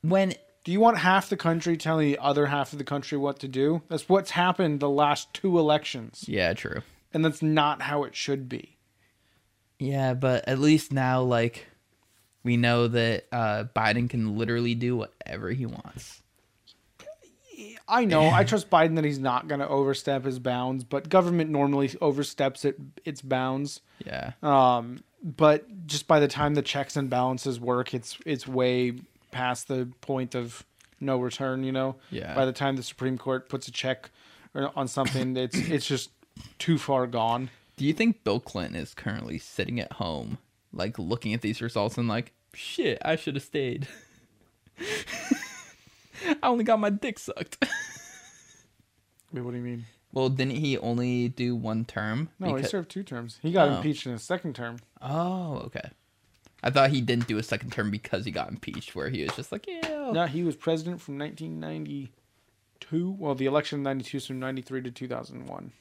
When 0.03 0.35
Do 0.65 0.71
you 0.73 0.81
want 0.81 0.99
half 0.99 1.29
the 1.29 1.37
country 1.37 1.77
telling 1.77 2.07
the 2.07 2.19
other 2.19 2.47
half 2.47 2.73
of 2.73 2.79
the 2.79 2.85
country 2.85 3.19
what 3.19 3.41
to 3.41 3.49
do? 3.49 3.83
That's 3.89 4.09
what's 4.09 4.31
happened 4.31 4.81
the 4.81 4.89
last 4.89 5.33
two 5.35 5.59
elections, 5.59 6.25
yeah, 6.29 6.53
true. 6.55 6.83
and 7.13 7.25
that's 7.25 7.43
not 7.43 7.83
how 7.83 8.05
it 8.05 8.15
should 8.15 8.49
be. 8.49 8.77
Yeah, 9.79 10.15
but 10.15 10.47
at 10.47 10.61
least 10.61 10.93
now, 10.93 11.23
like, 11.23 11.67
we 12.45 12.57
know 12.57 12.87
that 12.89 13.27
uh, 13.33 13.65
Biden 13.75 14.09
can 14.09 14.37
literally 14.39 14.77
do 14.77 14.97
whatever 14.97 15.51
he 15.51 15.67
wants. 15.67 16.23
I 17.89 18.05
know. 18.05 18.31
I 18.31 18.45
trust 18.45 18.71
Biden 18.71 18.95
that 18.97 19.05
he's 19.05 19.19
not 19.19 19.49
going 19.49 19.61
to 19.61 19.69
overstep 19.69 20.25
his 20.25 20.39
bounds, 20.39 20.85
but 20.85 21.09
government 21.09 21.51
normally 21.51 21.91
oversteps 22.01 22.65
it 22.65 22.77
its 23.05 23.21
bounds. 23.21 23.81
Yeah. 24.05 24.33
Um, 24.43 25.05
but 25.23 25.87
just 25.87 26.09
by 26.09 26.19
the 26.21 26.29
time 26.29 26.55
the 26.55 26.63
checks 26.63 26.97
and 26.97 27.11
balances 27.11 27.61
work, 27.61 27.93
it's 27.93 28.19
it's 28.25 28.49
way 28.49 28.95
past 29.33 29.67
the 29.67 29.89
point 30.01 30.35
of 30.37 30.65
no 31.01 31.19
return. 31.19 31.65
You 31.65 31.73
know. 31.73 31.97
Yeah. 32.11 32.35
By 32.35 32.45
the 32.45 32.53
time 32.53 32.77
the 32.77 32.83
Supreme 32.85 33.19
Court 33.19 33.49
puts 33.49 33.67
a 33.67 33.73
check 33.73 34.11
on 34.55 34.87
something, 34.87 35.37
it's 35.37 35.57
it's 35.57 35.87
just 35.87 36.11
too 36.59 36.79
far 36.79 37.07
gone. 37.09 37.51
Do 37.77 37.85
you 37.85 37.93
think 37.93 38.23
Bill 38.23 38.39
Clinton 38.39 38.77
is 38.77 38.95
currently 38.95 39.39
sitting 39.39 39.81
at 39.81 39.95
home, 39.95 40.39
like 40.73 40.99
looking 40.99 41.33
at 41.35 41.41
these 41.41 41.61
results 41.61 41.99
and 41.99 42.07
like, 42.07 42.33
shit, 42.55 42.99
I 43.05 43.17
should 43.17 43.35
have 43.35 43.43
stayed. 43.45 43.89
I 46.43 46.47
only 46.49 46.65
got 46.65 46.79
my 46.79 46.91
dick 46.91 47.19
sucked. 47.19 47.65
Wait, 49.33 49.41
what 49.41 49.51
do 49.53 49.57
you 49.57 49.63
mean? 49.65 49.87
well, 50.13 50.29
didn't 50.29 50.57
he 50.57 50.77
only 50.79 51.29
do 51.31 51.57
one 51.57 51.85
term? 51.87 52.29
No, 52.39 52.55
he 52.57 52.63
served 52.65 52.91
two 52.91 53.03
terms. 53.03 53.39
He 53.43 53.51
got 53.51 53.71
Oh. 53.71 53.77
impeached 53.77 54.05
in 54.07 54.13
his 54.13 54.23
second 54.23 54.55
term. 54.55 54.77
Oh, 55.01 55.57
okay. 55.67 55.91
I 56.63 56.71
thought 56.71 56.91
he 56.91 57.01
didn't 57.01 57.27
do 57.27 57.39
a 57.39 57.43
second 57.43 57.73
term 57.73 57.91
because 57.91 58.25
he 58.25 58.31
got 58.31 58.49
impeached, 58.49 58.95
where 58.95 59.09
he 59.09 59.23
was 59.23 59.35
just 59.35 59.51
like, 59.51 59.67
yeah. 59.67 60.11
No, 60.13 60.27
he 60.27 60.45
was 60.45 60.55
president 60.55 61.01
from 61.01 61.19
1992. 61.19 63.17
Well, 63.19 63.35
the 63.35 63.47
election 63.47 63.81
in 63.81 63.83
92 63.83 64.17
is 64.17 64.27
from 64.27 64.39
93 64.39 64.83
to 64.83 64.91
2001. 64.91 65.73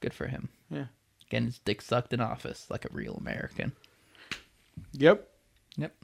Good 0.00 0.14
for 0.14 0.26
him. 0.26 0.48
Yeah. 0.70 0.86
Getting 1.28 1.46
his 1.46 1.58
dick 1.58 1.82
sucked 1.82 2.12
in 2.12 2.20
office 2.20 2.66
like 2.70 2.84
a 2.84 2.92
real 2.92 3.14
American. 3.14 3.72
Yep. 4.92 5.28
Yep. 5.76 5.94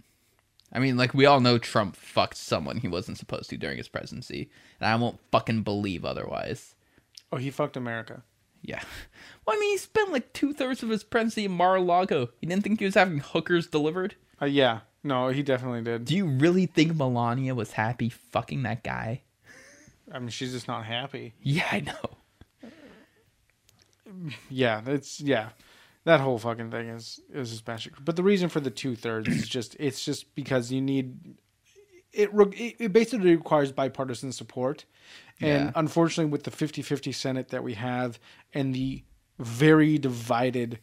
I 0.72 0.78
mean, 0.78 0.96
like 0.96 1.14
we 1.14 1.26
all 1.26 1.40
know 1.40 1.58
Trump 1.58 1.96
fucked 1.96 2.36
someone 2.36 2.78
he 2.78 2.88
wasn't 2.88 3.18
supposed 3.18 3.48
to 3.50 3.56
during 3.56 3.78
his 3.78 3.88
presidency, 3.88 4.50
and 4.80 4.88
I 4.88 4.96
won't 4.96 5.18
fucking 5.30 5.62
believe 5.62 6.04
otherwise. 6.04 6.74
Oh, 7.32 7.38
he 7.38 7.50
fucked 7.50 7.76
America. 7.76 8.22
Yeah. 8.62 8.82
Well, 9.46 9.56
I 9.56 9.60
mean, 9.60 9.70
he 9.70 9.78
spent 9.78 10.12
like 10.12 10.34
two 10.34 10.52
thirds 10.52 10.82
of 10.82 10.90
his 10.90 11.02
presidency 11.02 11.46
in 11.46 11.52
Mar-a-Lago. 11.52 12.28
He 12.38 12.46
didn't 12.46 12.64
think 12.64 12.80
he 12.80 12.84
was 12.84 12.96
having 12.96 13.20
hookers 13.20 13.66
delivered. 13.66 14.14
Uh, 14.42 14.44
yeah. 14.44 14.80
No, 15.02 15.28
he 15.28 15.42
definitely 15.42 15.80
did. 15.80 16.04
Do 16.04 16.14
you 16.14 16.26
really 16.26 16.66
think 16.66 16.94
Melania 16.94 17.54
was 17.54 17.72
happy 17.72 18.10
fucking 18.10 18.62
that 18.64 18.84
guy? 18.84 19.22
I 20.12 20.18
mean, 20.18 20.28
she's 20.28 20.52
just 20.52 20.68
not 20.68 20.84
happy. 20.84 21.32
Yeah, 21.42 21.66
I 21.72 21.80
know. 21.80 22.70
Yeah, 24.50 24.80
it's 24.86 25.20
yeah. 25.20 25.50
That 26.04 26.20
whole 26.20 26.38
fucking 26.38 26.70
thing 26.70 26.88
is 26.88 27.20
is 27.32 27.50
just 27.50 27.64
bashing. 27.64 27.92
But 28.02 28.16
the 28.16 28.22
reason 28.22 28.48
for 28.48 28.60
the 28.60 28.70
two 28.70 28.96
thirds 28.96 29.28
is 29.28 29.46
just 29.48 29.76
it's 29.78 30.04
just 30.04 30.34
because 30.34 30.72
you 30.72 30.80
need 30.80 31.36
it. 32.12 32.30
It 32.34 32.74
it 32.80 32.92
basically 32.92 33.36
requires 33.36 33.70
bipartisan 33.70 34.32
support, 34.32 34.86
and 35.40 35.66
Yeah. 35.66 35.72
unfortunately, 35.74 36.30
with 36.30 36.44
the 36.44 36.50
50-50 36.50 37.12
Senate 37.14 37.48
that 37.50 37.62
we 37.64 37.74
have 37.74 38.18
and 38.54 38.74
the 38.74 39.04
very 39.38 39.98
divided 39.98 40.78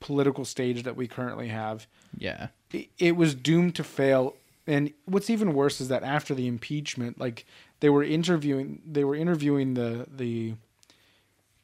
political 0.00 0.44
stage 0.44 0.82
that 0.82 0.96
we 0.96 1.08
currently 1.08 1.48
have, 1.48 1.86
Yeah. 2.18 2.48
it, 2.72 2.88
it 2.98 3.16
was 3.16 3.34
doomed 3.34 3.74
to 3.76 3.84
fail. 3.84 4.34
And 4.66 4.92
what's 5.06 5.30
even 5.30 5.54
worse 5.54 5.80
is 5.80 5.88
that 5.88 6.02
after 6.02 6.34
the 6.34 6.46
impeachment, 6.46 7.18
like 7.18 7.46
they 7.80 7.90
were 7.90 8.02
interviewing, 8.04 8.82
they 8.86 9.04
were 9.04 9.14
interviewing 9.16 9.74
the 9.74 10.06
the 10.14 10.54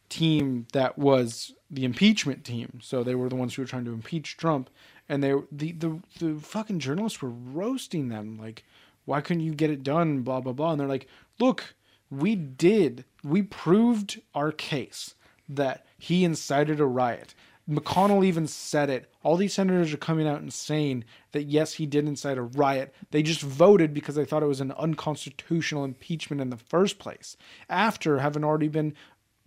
team 0.08 0.66
that 0.72 0.98
was 0.98 1.52
the 1.70 1.84
impeachment 1.84 2.44
team. 2.44 2.80
So 2.82 3.02
they 3.02 3.14
were 3.14 3.28
the 3.28 3.36
ones 3.36 3.54
who 3.54 3.62
were 3.62 3.66
trying 3.68 3.84
to 3.86 3.92
impeach 3.92 4.36
Trump, 4.36 4.68
and 5.08 5.22
they 5.22 5.32
the 5.52 5.72
the 5.72 6.00
the 6.18 6.40
fucking 6.40 6.80
journalists 6.80 7.22
were 7.22 7.30
roasting 7.30 8.08
them 8.08 8.38
like, 8.38 8.64
why 9.04 9.20
couldn't 9.20 9.42
you 9.42 9.54
get 9.54 9.70
it 9.70 9.82
done? 9.82 10.22
Blah 10.22 10.40
blah 10.40 10.52
blah. 10.52 10.72
And 10.72 10.80
they're 10.80 10.88
like, 10.88 11.08
look, 11.38 11.74
we 12.10 12.34
did, 12.34 13.04
we 13.22 13.42
proved 13.42 14.20
our 14.34 14.52
case 14.52 15.14
that 15.48 15.86
he 15.98 16.24
incited 16.24 16.80
a 16.80 16.86
riot. 16.86 17.34
McConnell 17.68 18.24
even 18.24 18.48
said 18.48 18.90
it. 18.90 19.12
All 19.22 19.36
these 19.36 19.54
senators 19.54 19.92
are 19.92 19.98
coming 19.98 20.26
out 20.26 20.40
and 20.40 20.52
saying 20.52 21.04
that 21.30 21.44
yes, 21.44 21.74
he 21.74 21.86
did 21.86 22.08
incite 22.08 22.36
a 22.36 22.42
riot. 22.42 22.92
They 23.12 23.22
just 23.22 23.42
voted 23.42 23.94
because 23.94 24.16
they 24.16 24.24
thought 24.24 24.42
it 24.42 24.46
was 24.46 24.60
an 24.60 24.72
unconstitutional 24.72 25.84
impeachment 25.84 26.42
in 26.42 26.50
the 26.50 26.56
first 26.56 26.98
place, 26.98 27.36
after 27.68 28.18
having 28.18 28.42
already 28.42 28.66
been 28.66 28.94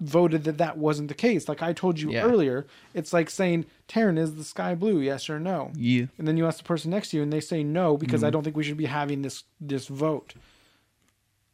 voted 0.04 0.44
that 0.44 0.58
that 0.58 0.78
wasn't 0.78 1.08
the 1.08 1.14
case. 1.14 1.48
Like 1.48 1.62
I 1.62 1.74
told 1.74 2.00
you 2.00 2.12
Yeah. 2.12 2.24
earlier, 2.24 2.66
it's 2.94 3.14
like 3.14 3.30
saying, 3.30 3.66
Taryn, 3.88 4.18
is 4.18 4.36
the 4.36 4.44
sky 4.44 4.76
blue? 4.76 5.00
Yes 5.00 5.30
or 5.30 5.40
no? 5.40 5.72
Yeah. 5.76 6.06
And 6.18 6.28
then 6.28 6.38
you 6.38 6.46
ask 6.46 6.58
the 6.58 6.64
person 6.64 6.92
next 6.92 7.10
to 7.10 7.18
you, 7.18 7.24
and 7.24 7.32
they 7.32 7.40
say 7.40 7.64
no 7.64 7.98
because 7.98 8.20
Mm-hmm. 8.22 8.28
I 8.28 8.30
don't 8.32 8.44
think 8.44 8.56
we 8.56 8.64
should 8.64 8.78
be 8.78 8.86
having 8.86 9.22
this 9.22 9.44
this 9.60 9.88
vote. 9.88 10.34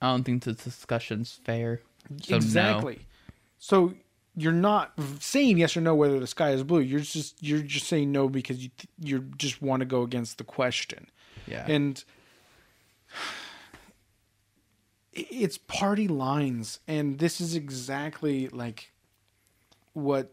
I 0.01 0.07
don't 0.11 0.23
think 0.23 0.43
the 0.43 0.53
discussion's 0.53 1.39
fair. 1.43 1.81
So 2.23 2.35
exactly. 2.35 2.99
So 3.57 3.93
you're 4.35 4.51
not 4.53 4.93
saying 5.19 5.57
yes 5.57 5.75
or 5.75 5.81
no 5.81 5.93
whether 5.93 6.19
the 6.19 6.27
sky 6.27 6.51
is 6.51 6.63
blue. 6.63 6.79
You're 6.79 7.01
just 7.01 7.41
you're 7.43 7.61
just 7.61 7.87
saying 7.87 8.11
no 8.11 8.29
because 8.29 8.63
you 8.63 8.69
you 8.99 9.19
just 9.37 9.61
want 9.61 9.81
to 9.81 9.85
go 9.85 10.01
against 10.03 10.37
the 10.37 10.43
question. 10.45 11.09
Yeah. 11.47 11.65
And 11.67 12.01
it's 15.13 15.57
party 15.57 16.07
lines 16.07 16.79
and 16.87 17.19
this 17.19 17.41
is 17.41 17.55
exactly 17.55 18.47
like 18.49 18.91
what 19.93 20.31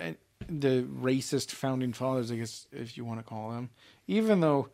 uh, 0.00 0.12
the 0.48 0.82
racist 1.00 1.50
founding 1.50 1.92
fathers 1.92 2.30
I 2.30 2.36
guess 2.36 2.66
if 2.72 2.96
you 2.96 3.04
want 3.04 3.20
to 3.20 3.24
call 3.24 3.50
them 3.50 3.70
even 4.06 4.40
though 4.40 4.68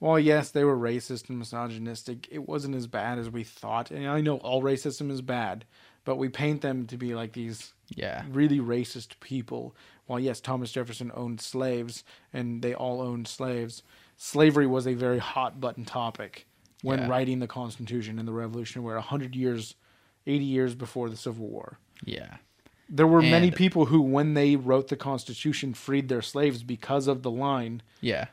well 0.00 0.18
yes 0.18 0.50
they 0.50 0.64
were 0.64 0.76
racist 0.76 1.28
and 1.28 1.38
misogynistic 1.38 2.28
it 2.30 2.46
wasn't 2.48 2.74
as 2.74 2.86
bad 2.86 3.18
as 3.18 3.30
we 3.30 3.44
thought 3.44 3.90
and 3.90 4.06
I 4.08 4.20
know 4.20 4.36
all 4.38 4.62
racism 4.62 5.10
is 5.10 5.22
bad 5.22 5.64
but 6.04 6.16
we 6.16 6.28
paint 6.28 6.60
them 6.60 6.86
to 6.86 6.96
be 6.96 7.14
like 7.14 7.32
these 7.32 7.72
Yeah. 7.96 8.22
really 8.30 8.60
racist 8.60 9.18
people. 9.18 9.74
While 10.06 10.20
yes, 10.20 10.40
Thomas 10.40 10.70
Jefferson 10.70 11.10
owned 11.14 11.40
slaves 11.40 12.04
and 12.32 12.62
they 12.62 12.74
all 12.74 13.00
owned 13.00 13.26
slaves, 13.26 13.82
slavery 14.16 14.68
was 14.68 14.86
a 14.86 14.94
very 14.94 15.18
hot 15.18 15.60
button 15.60 15.84
topic 15.84 16.46
when 16.82 17.00
Yeah. 17.00 17.08
writing 17.08 17.38
the 17.38 17.46
Constitution 17.46 18.18
and 18.18 18.26
the 18.28 18.32
Revolution, 18.32 18.82
where 18.82 18.98
hundred 19.00 19.34
years, 19.34 19.74
eighty 20.26 20.44
years 20.44 20.74
before 20.74 21.08
the 21.10 21.16
Civil 21.16 21.46
War. 21.48 21.78
Yeah. 22.04 22.36
There 22.88 23.06
were 23.06 23.22
many 23.22 23.50
people 23.50 23.86
who, 23.86 24.00
when 24.00 24.34
they 24.34 24.54
wrote 24.54 24.88
the 24.88 24.96
Constitution, 24.96 25.74
freed 25.74 26.08
their 26.08 26.22
slaves 26.22 26.62
because 26.62 27.08
of 27.08 27.22
the 27.22 27.30
line 27.30 27.82
Yeah. 28.00 28.26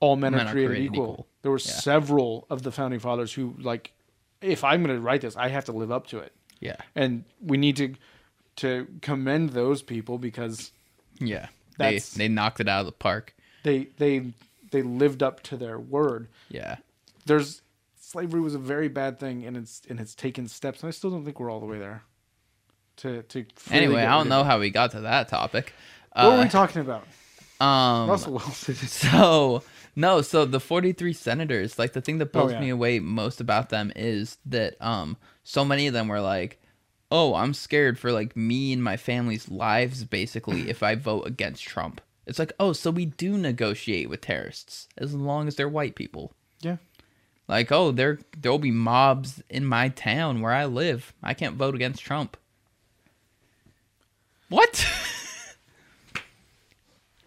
all 0.00 0.16
men, 0.16 0.32
Men 0.32 0.46
are 0.46 0.48
are 0.48 0.52
created, 0.52 0.68
created 0.70 0.92
equal. 0.92 1.04
equal. 1.12 1.26
There 1.42 1.50
were 1.52 1.58
Yeah. 1.58 1.72
several 1.72 2.46
of 2.50 2.62
the 2.62 2.70
founding 2.72 2.98
fathers 3.00 3.32
who 3.32 3.54
like 3.58 3.92
if 4.42 4.62
I'm 4.64 4.82
going 4.82 4.94
to 4.94 5.00
write 5.00 5.22
this, 5.22 5.34
I 5.36 5.48
have 5.48 5.64
to 5.64 5.72
live 5.72 5.90
up 5.90 6.08
to 6.08 6.18
it. 6.18 6.34
Yeah. 6.60 6.76
And 6.94 7.24
we 7.40 7.56
need 7.56 7.76
to 7.76 7.94
to 8.56 8.86
commend 9.02 9.50
those 9.50 9.82
people 9.82 10.18
because 10.18 10.72
Yeah. 11.18 11.48
They 11.78 11.98
they 11.98 12.28
knocked 12.28 12.60
it 12.60 12.68
out 12.68 12.80
of 12.80 12.86
the 12.86 12.92
park. 12.92 13.34
they 13.62 13.84
they 13.98 14.32
they 14.72 14.82
lived 14.82 15.22
up 15.22 15.42
to 15.44 15.56
their 15.56 15.78
word. 15.78 16.28
Yeah. 16.50 16.76
There's 17.24 17.62
slavery 18.06 18.40
was 18.40 18.54
a 18.54 18.58
very 18.58 18.88
bad 18.88 19.18
thing 19.18 19.44
and 19.44 19.56
it's 19.56 19.82
and 19.88 19.98
it's 20.00 20.14
taken 20.14 20.46
steps 20.48 20.82
and 20.82 20.88
I 20.88 20.92
still 20.92 21.10
don't 21.10 21.24
think 21.24 21.40
we're 21.40 21.50
all 21.50 21.60
the 21.60 21.66
way 21.66 21.78
there. 21.78 22.02
To 22.98 23.22
to 23.22 23.44
Anyway, 23.70 24.02
I 24.02 24.16
don't 24.16 24.28
know 24.28 24.44
how 24.44 24.58
we 24.58 24.70
got 24.70 24.92
to 24.92 25.00
that 25.00 25.28
topic. 25.28 25.72
What 26.12 26.24
Uh, 26.24 26.36
are 26.36 26.42
we 26.44 26.48
talking 26.48 26.80
about? 26.82 27.04
um 27.60 28.08
Russell 28.10 28.34
Wilson. 28.34 28.74
So 28.86 29.62
no, 29.96 30.20
so 30.22 30.44
the 30.44 30.60
forty-three 30.60 31.14
senators, 31.14 31.78
like 31.78 31.92
the 31.94 32.00
thing 32.00 32.18
that 32.18 32.32
blows 32.32 32.50
Oh, 32.50 32.54
yeah. 32.54 32.60
me 32.60 32.68
away 32.70 32.98
most 33.00 33.40
about 33.40 33.70
them 33.70 33.92
is 33.96 34.38
that 34.46 34.76
um 34.80 35.16
so 35.42 35.64
many 35.64 35.86
of 35.86 35.92
them 35.94 36.08
were 36.08 36.20
like, 36.20 36.60
"Oh, 37.10 37.34
I'm 37.34 37.54
scared 37.54 37.98
for 37.98 38.12
like 38.12 38.36
me 38.36 38.72
and 38.72 38.82
my 38.84 38.96
family's 38.96 39.48
lives, 39.50 40.04
basically, 40.04 40.68
if 40.70 40.82
I 40.82 40.94
vote 40.94 41.26
against 41.26 41.64
Trump." 41.64 42.00
It's 42.26 42.38
like, 42.40 42.52
oh, 42.58 42.72
so 42.72 42.90
we 42.90 43.04
do 43.06 43.38
negotiate 43.38 44.10
with 44.10 44.20
terrorists 44.20 44.88
as 44.98 45.14
long 45.14 45.46
as 45.48 45.54
they're 45.56 45.68
white 45.68 45.94
people. 45.94 46.32
yeah. 46.60 46.76
Like, 47.48 47.70
oh, 47.70 47.92
there 47.92 48.18
there'll 48.36 48.58
be 48.58 48.70
mobs 48.72 49.42
in 49.48 49.64
my 49.64 49.88
town 49.88 50.40
where 50.40 50.52
I 50.52 50.64
live. 50.64 51.12
I 51.22 51.32
can't 51.34 51.54
vote 51.56 51.74
against 51.74 52.02
Trump. 52.02 52.36
What? 54.48 54.84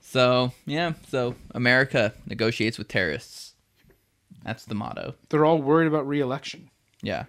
so 0.02 0.52
yeah, 0.66 0.94
so 1.10 1.36
America 1.54 2.14
negotiates 2.26 2.78
with 2.78 2.88
terrorists. 2.88 3.54
That's 4.44 4.66
the 4.66 4.76
motto. 4.76 5.16
They're 5.30 5.46
all 5.46 5.62
worried 5.62 5.88
about 5.88 6.08
re-election. 6.08 6.70
Yeah, 7.02 7.26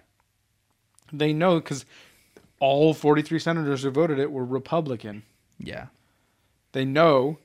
They 1.13 1.33
know 1.33 1.59
because 1.59 1.85
all 2.59 2.93
43 2.93 3.39
senators 3.39 3.83
who 3.83 3.89
voted 3.91 4.17
it 4.19 4.31
were 4.31 4.45
Republican. 4.45 5.23
yeah. 5.59 5.87
They 6.73 6.85
know 6.85 7.37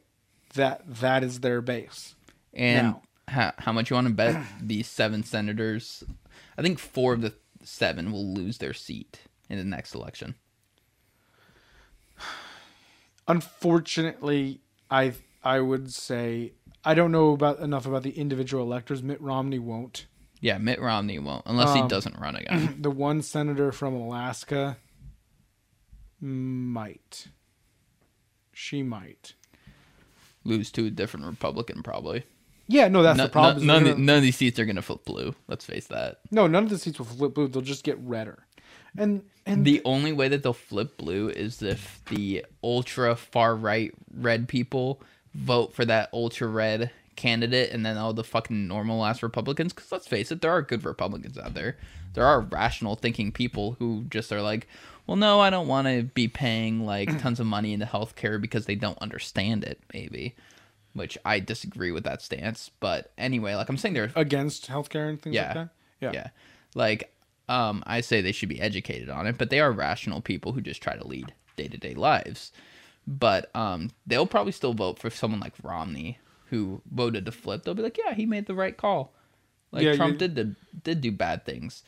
that 0.54 0.82
that 0.86 1.24
is 1.24 1.40
their 1.40 1.60
base. 1.60 2.14
And 2.54 2.88
Now- 2.88 3.02
how, 3.28 3.52
how 3.58 3.72
much 3.72 3.90
you 3.90 3.94
want 3.94 4.08
to 4.08 4.12
bet 4.14 4.40
these 4.60 4.86
seven 4.86 5.22
senators? 5.24 6.04
I 6.56 6.62
think 6.62 6.78
four 6.78 7.12
of 7.12 7.20
the 7.22 7.34
seven 7.62 8.12
will 8.12 8.26
lose 8.34 8.58
their 8.58 8.72
seat 8.74 9.20
in 9.48 9.58
the 9.58 9.64
next 9.64 9.94
election. 9.94 10.34
Unfortunately, 13.28 14.60
I 14.90 15.12
I 15.42 15.60
would 15.60 15.92
say 15.92 16.52
I 16.84 16.94
don't 16.94 17.12
know 17.12 17.32
about 17.32 17.58
enough 17.60 17.86
about 17.86 18.02
the 18.02 18.10
individual 18.18 18.62
electors. 18.62 19.02
Mitt 19.02 19.20
Romney 19.20 19.58
won't. 19.58 20.06
Yeah, 20.40 20.58
Mitt 20.58 20.80
Romney 20.80 21.18
won't 21.18 21.42
unless 21.46 21.74
he 21.74 21.80
Um, 21.80 21.88
doesn't 21.88 22.18
run 22.18 22.36
again. 22.36 22.76
The 22.82 22.90
one 22.90 23.22
senator 23.22 23.72
from 23.72 23.94
Alaska 23.94 24.76
might. 26.20 27.28
She 28.52 28.82
might. 28.82 29.34
lose 30.44 30.70
to 30.72 30.86
a 30.86 30.90
different 30.90 31.26
Republican 31.26 31.82
probably. 31.82 32.24
Yeah, 32.68 32.88
no, 32.88 33.02
that's 33.02 33.16
No- 33.16 33.24
the 33.24 33.30
problem. 33.30 33.66
no- 33.66 33.74
none, 33.74 33.82
they're 33.84 33.92
of 33.92 33.96
the- 33.98 34.02
gonna- 34.02 34.04
none 34.06 34.16
of 34.16 34.22
these 34.22 34.36
seats 34.36 34.58
are 34.58 34.64
gonna 34.64 34.82
flip 34.82 35.04
blue. 35.04 35.34
Let's 35.48 35.64
face 35.64 35.86
that. 35.88 36.20
no, 36.30 36.46
none 36.46 36.64
of 36.64 36.70
the 36.70 36.78
seats 36.78 36.98
will 36.98 37.06
flip 37.06 37.34
blue. 37.34 37.48
They'll 37.48 37.62
just 37.62 37.84
get 37.84 37.98
redder. 38.00 38.44
And 38.98 39.22
and 39.48 39.64
The 39.64 39.80
only 39.84 40.12
way 40.12 40.26
that 40.28 40.42
they'll 40.42 40.52
flip 40.52 40.96
blue 40.96 41.28
is 41.28 41.62
if 41.62 42.00
the 42.10 42.44
ultra 42.64 43.14
far 43.14 43.54
right 43.54 43.92
red 44.12 44.48
people 44.48 45.00
vote 45.34 45.72
for 45.74 45.84
that 45.84 46.08
ultra 46.12 46.48
red 46.48 46.90
candidate, 47.14 47.70
and 47.70 47.86
then 47.86 47.96
all 47.96 48.12
the 48.12 48.24
fucking 48.24 48.66
normal 48.66 49.04
ass 49.06 49.22
Republicans. 49.22 49.72
Because 49.72 49.92
let's 49.92 50.06
face 50.08 50.32
it, 50.32 50.40
there 50.42 50.50
are 50.50 50.62
good 50.62 50.84
Republicans 50.84 51.38
out 51.38 51.54
there. 51.54 51.76
There 52.14 52.24
are 52.26 52.40
rational 52.40 52.96
thinking 52.96 53.30
people 53.32 53.76
who 53.78 54.06
just 54.10 54.32
are 54.32 54.42
like, 54.42 54.66
well, 55.06 55.16
no, 55.16 55.38
I 55.40 55.50
don't 55.50 55.68
want 55.68 55.86
to 55.86 56.02
be 56.02 56.26
paying 56.28 56.84
like 56.84 57.18
tons 57.22 57.38
of 57.38 57.46
money 57.46 57.72
into 57.72 57.86
healthcare 57.86 58.40
because 58.40 58.66
they 58.66 58.74
don't 58.74 58.98
understand 58.98 59.62
it. 59.62 59.78
Maybe. 59.94 60.34
Which 60.96 61.18
I 61.24 61.40
disagree 61.40 61.90
with 61.92 62.04
that 62.04 62.22
stance, 62.22 62.70
but 62.80 63.12
anyway, 63.18 63.54
like 63.54 63.68
I'm 63.68 63.76
saying, 63.76 63.94
they're 63.94 64.10
against 64.16 64.68
healthcare 64.68 65.08
and 65.10 65.20
things 65.20 65.34
Yeah. 65.34 65.44
like 65.46 65.54
that. 65.54 65.68
Yeah. 66.00 66.10
yeah. 66.14 66.28
Like, 66.74 67.12
um, 67.48 67.82
I 67.86 68.00
say 68.00 68.20
they 68.20 68.32
should 68.32 68.48
be 68.48 68.60
educated 68.60 69.10
on 69.10 69.26
it, 69.26 69.36
but 69.36 69.50
they 69.50 69.60
are 69.60 69.70
rational 69.72 70.20
people 70.22 70.52
who 70.52 70.60
just 70.62 70.82
try 70.82 70.96
to 70.96 71.06
lead 71.06 71.34
day 71.56 71.68
to 71.68 71.76
day 71.76 71.94
lives. 71.94 72.50
But 73.06 73.54
um, 73.54 73.90
they'll 74.06 74.26
probably 74.26 74.52
still 74.52 74.72
vote 74.74 74.98
for 74.98 75.10
someone 75.10 75.38
like 75.40 75.52
Romney, 75.62 76.18
who 76.46 76.80
voted 76.90 77.26
to 77.26 77.32
flip. 77.32 77.62
They'll 77.64 77.74
be 77.74 77.82
like, 77.82 77.98
yeah, 77.98 78.14
he 78.14 78.24
made 78.26 78.46
the 78.46 78.54
right 78.54 78.76
call. 78.76 79.12
Like 79.72 79.82
Yeah, 79.84 79.96
Trump 79.96 80.12
you- 80.14 80.18
did 80.28 80.34
did 80.34 80.56
did 80.82 81.00
do 81.02 81.12
bad 81.12 81.44
things, 81.44 81.82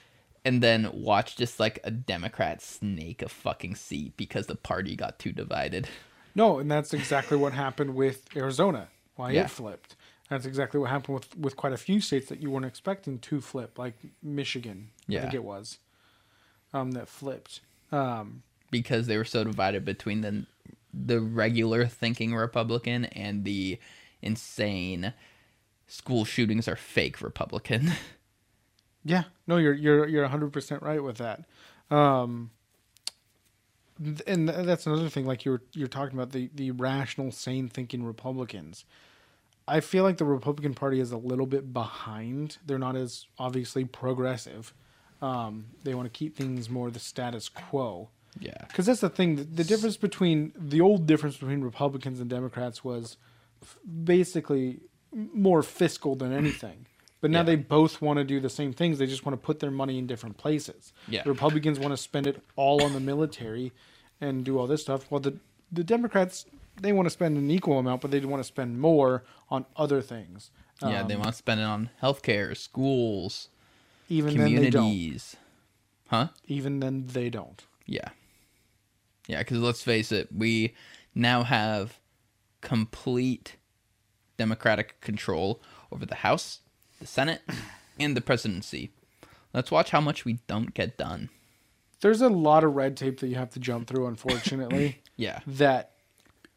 and 0.45 0.63
then 0.63 0.91
watch 0.93 1.35
just 1.37 1.59
like 1.59 1.79
a 1.83 1.91
Democrat 1.91 2.61
snake 2.61 3.23
a 3.23 3.29
fucking 3.29 3.75
seat 3.77 4.17
because 4.19 4.47
the 4.49 4.55
party 4.57 4.97
got 4.97 5.19
too 5.19 5.33
divided. 5.33 5.89
No, 6.35 6.59
and 6.61 6.71
that's 6.71 6.93
exactly 6.95 7.37
what 7.37 7.53
happened 7.53 7.95
with 7.97 8.25
Arizona. 8.37 8.89
Why 9.19 9.33
Yeah. 9.33 9.43
it 9.45 9.51
flipped. 9.51 9.97
That's 10.31 10.47
exactly 10.47 10.79
what 10.79 10.91
happened 10.91 11.14
with 11.19 11.37
with 11.37 11.57
quite 11.57 11.73
a 11.73 11.77
few 11.79 12.01
states 12.01 12.29
that 12.29 12.41
you 12.41 12.51
weren't 12.51 12.66
expecting 12.66 13.19
to 13.19 13.41
flip, 13.41 13.79
like 13.79 13.97
Michigan. 14.23 14.91
yeah. 15.07 15.19
I 15.19 15.23
think 15.23 15.35
it 15.35 15.45
was. 15.45 15.79
Um, 16.73 16.93
that 16.93 17.09
flipped. 17.09 17.61
Um, 17.91 18.43
because 18.71 19.07
they 19.07 19.16
were 19.16 19.25
so 19.25 19.43
divided 19.45 19.85
between 19.85 20.21
the 20.21 20.47
the 20.95 21.21
regular 21.21 21.87
thinking 21.87 22.35
Republican 22.35 23.07
and 23.07 23.45
the 23.45 23.79
insane 24.23 25.14
school 25.87 26.25
shootings 26.25 26.69
are 26.69 26.77
fake 26.77 27.21
Republican. 27.23 27.91
yeah. 29.05 29.25
No, 29.47 29.57
you're 29.57 29.73
you're 29.75 30.07
you're 30.07 30.29
hundred 30.29 30.53
percent 30.53 30.83
right 30.83 31.03
with 31.03 31.16
that. 31.16 31.45
Um, 31.91 32.51
and 34.27 34.49
th- 34.49 34.66
that's 34.66 34.87
another 34.87 35.09
thing. 35.09 35.27
Like 35.27 35.45
you're 35.45 35.62
you're 35.73 35.89
talking 35.89 36.16
about 36.16 36.33
the 36.33 36.51
the 36.55 36.71
rational, 36.73 37.33
sane 37.33 37.69
thinking 37.69 38.05
Republicans. 38.05 38.85
I 39.69 39.81
feel 39.81 40.03
like 40.05 40.16
the 40.16 40.25
Republican 40.25 40.75
Party 40.75 40.99
is 41.01 41.12
a 41.12 41.16
little 41.16 41.47
bit 41.47 41.73
behind. 41.73 42.59
They're 42.66 42.79
not 42.79 42.97
as 42.97 43.27
obviously 43.39 43.85
progressive. 43.85 44.73
Um, 45.21 45.66
they 45.85 45.95
want 45.95 46.07
to 46.12 46.16
keep 46.16 46.37
things 46.37 46.71
more 46.71 46.91
the 46.91 46.99
status 47.01 47.49
quo. 47.49 48.09
yeah. 48.41 48.53
Because 48.69 48.87
that's 48.87 49.01
the 49.01 49.11
thing. 49.11 49.37
The, 49.37 49.45
the 49.45 49.64
difference 49.64 49.97
between 49.97 50.53
the 50.57 50.81
old 50.81 51.07
difference 51.07 51.37
between 51.37 51.61
Republicans 51.62 52.21
and 52.21 52.31
Democrats 52.31 52.85
was 52.85 53.16
f- 53.62 53.79
basically 54.05 54.81
more 55.12 55.62
fiscal 55.62 56.14
than 56.14 56.33
anything. 56.33 56.87
But 57.21 57.31
now 57.33 57.41
Yeah. 57.41 57.45
they 57.45 57.57
both 57.57 58.01
want 58.01 58.19
to 58.19 58.25
do 58.25 58.39
the 58.39 58.51
same 58.51 58.73
things. 58.73 58.99
They 58.99 59.07
just 59.07 59.27
want 59.27 59.35
to 59.41 59.45
put 59.45 59.59
their 59.59 59.73
money 59.73 59.99
in 59.99 60.07
different 60.07 60.37
places. 60.37 60.93
Yeah. 61.09 61.25
The 61.25 61.31
Republicans 61.31 61.79
want 61.81 61.93
to 61.93 61.97
spend 61.97 62.27
it 62.29 62.41
all 62.55 62.83
on 62.85 62.93
the 62.93 63.01
military 63.01 63.73
and 64.21 64.45
do 64.45 64.59
all 64.59 64.66
this 64.69 64.83
stuff, 64.83 65.07
while 65.11 65.21
the 65.21 65.35
the 65.73 65.85
Democrats 65.85 66.47
they 66.81 66.93
want 66.93 67.07
to 67.07 67.11
spend 67.11 67.37
an 67.37 67.51
equal 67.51 67.79
amount, 67.79 68.01
but 68.03 68.11
they 68.11 68.20
want 68.20 68.41
to 68.41 68.47
spend 68.47 68.81
more 68.81 69.24
on 69.51 69.66
other 69.76 70.01
things. 70.03 70.51
Yeah, 70.83 71.03
they 71.03 71.14
Um, 71.14 71.20
want 71.20 71.33
to 71.33 71.37
spend 71.39 71.61
it 71.61 71.64
on 71.64 71.91
healthcare, 72.03 72.57
schools, 72.57 73.49
even 74.09 74.37
then 74.37 74.55
they 74.55 74.70
don't. 74.70 74.83
communities. 74.85 75.37
Huh? 76.09 76.29
Even 76.47 76.81
then 76.81 77.07
they 77.09 77.29
don't. 77.31 77.64
Yeah. 77.87 78.09
Yeah, 79.26 79.39
because 79.39 79.59
let's 79.59 79.83
face 79.83 80.11
it, 80.12 80.29
we 80.35 80.74
now 81.14 81.43
have 81.43 81.99
complete 82.61 83.57
Democratic 84.37 85.01
control 85.01 85.61
over 85.93 86.07
the 86.07 86.16
House, 86.16 86.61
the 87.01 87.07
Senate, 87.07 87.43
and 88.01 88.16
the 88.16 88.20
presidency. 88.20 88.91
Let's 89.53 89.70
watch 89.70 89.91
how 89.91 90.01
much 90.01 90.24
we 90.24 90.35
don't 90.47 90.72
get 90.74 90.97
done. 90.97 91.29
There's 92.01 92.20
a 92.20 92.29
lot 92.29 92.62
of 92.64 92.74
red 92.76 92.97
tape 92.97 93.18
that 93.20 93.29
you 93.29 93.35
have 93.35 93.51
to 93.51 93.61
jump 93.61 93.89
through, 93.89 94.07
unfortunately. 94.07 95.03
Yeah. 95.20 95.41
that 95.49 95.95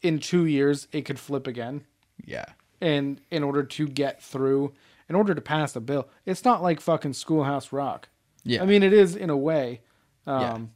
in 0.02 0.18
two 0.18 0.46
years 0.46 0.88
it 0.92 1.02
could 1.02 1.18
flip 1.18 1.46
again. 1.46 1.84
Yeah. 2.24 2.44
And 2.80 3.20
in 3.30 3.42
order 3.42 3.62
to 3.62 3.88
get 3.88 4.22
through, 4.22 4.74
in 5.08 5.14
order 5.14 5.34
to 5.34 5.40
pass 5.40 5.72
the 5.72 5.80
bill, 5.80 6.08
it's 6.26 6.44
not 6.44 6.62
like 6.62 6.80
fucking 6.80 7.12
Schoolhouse 7.12 7.72
Rock. 7.72 8.08
Yeah. 8.44 8.62
I 8.62 8.66
mean, 8.66 8.82
it 8.82 8.92
is 8.92 9.14
in 9.14 9.30
a 9.30 9.36
way. 9.36 9.82
Um, 10.26 10.72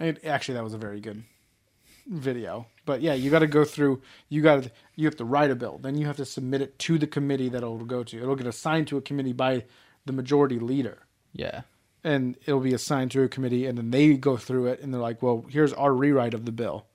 it, 0.00 0.24
actually, 0.24 0.54
that 0.54 0.64
was 0.64 0.74
a 0.74 0.78
very 0.78 1.00
good 1.00 1.22
video. 2.06 2.66
But 2.84 3.00
yeah, 3.00 3.14
you 3.14 3.30
got 3.30 3.40
to 3.40 3.46
go 3.46 3.64
through. 3.64 4.02
You 4.28 4.42
got 4.42 4.64
to. 4.64 4.70
You 4.96 5.06
have 5.06 5.16
to 5.16 5.24
write 5.24 5.50
a 5.50 5.54
bill. 5.54 5.78
Then 5.78 5.96
you 5.96 6.06
have 6.06 6.16
to 6.16 6.24
submit 6.24 6.60
it 6.62 6.78
to 6.80 6.98
the 6.98 7.06
committee 7.06 7.48
that 7.48 7.58
it'll 7.58 7.78
go 7.78 8.02
to. 8.04 8.20
It'll 8.20 8.36
get 8.36 8.46
assigned 8.46 8.88
to 8.88 8.96
a 8.96 9.00
committee 9.00 9.32
by 9.32 9.64
the 10.04 10.12
majority 10.12 10.58
leader, 10.58 11.06
yeah. 11.32 11.62
and 12.02 12.36
it'll 12.44 12.60
be 12.60 12.74
assigned 12.74 13.10
to 13.12 13.22
a 13.22 13.28
committee, 13.28 13.66
and 13.66 13.78
then 13.78 13.90
they 13.90 14.14
go 14.14 14.36
through 14.36 14.66
it, 14.66 14.80
and 14.80 14.92
they're 14.92 15.00
like, 15.00 15.22
"Well, 15.22 15.46
here's 15.48 15.72
our 15.72 15.94
rewrite 15.94 16.34
of 16.34 16.44
the 16.44 16.52
bill. 16.52 16.86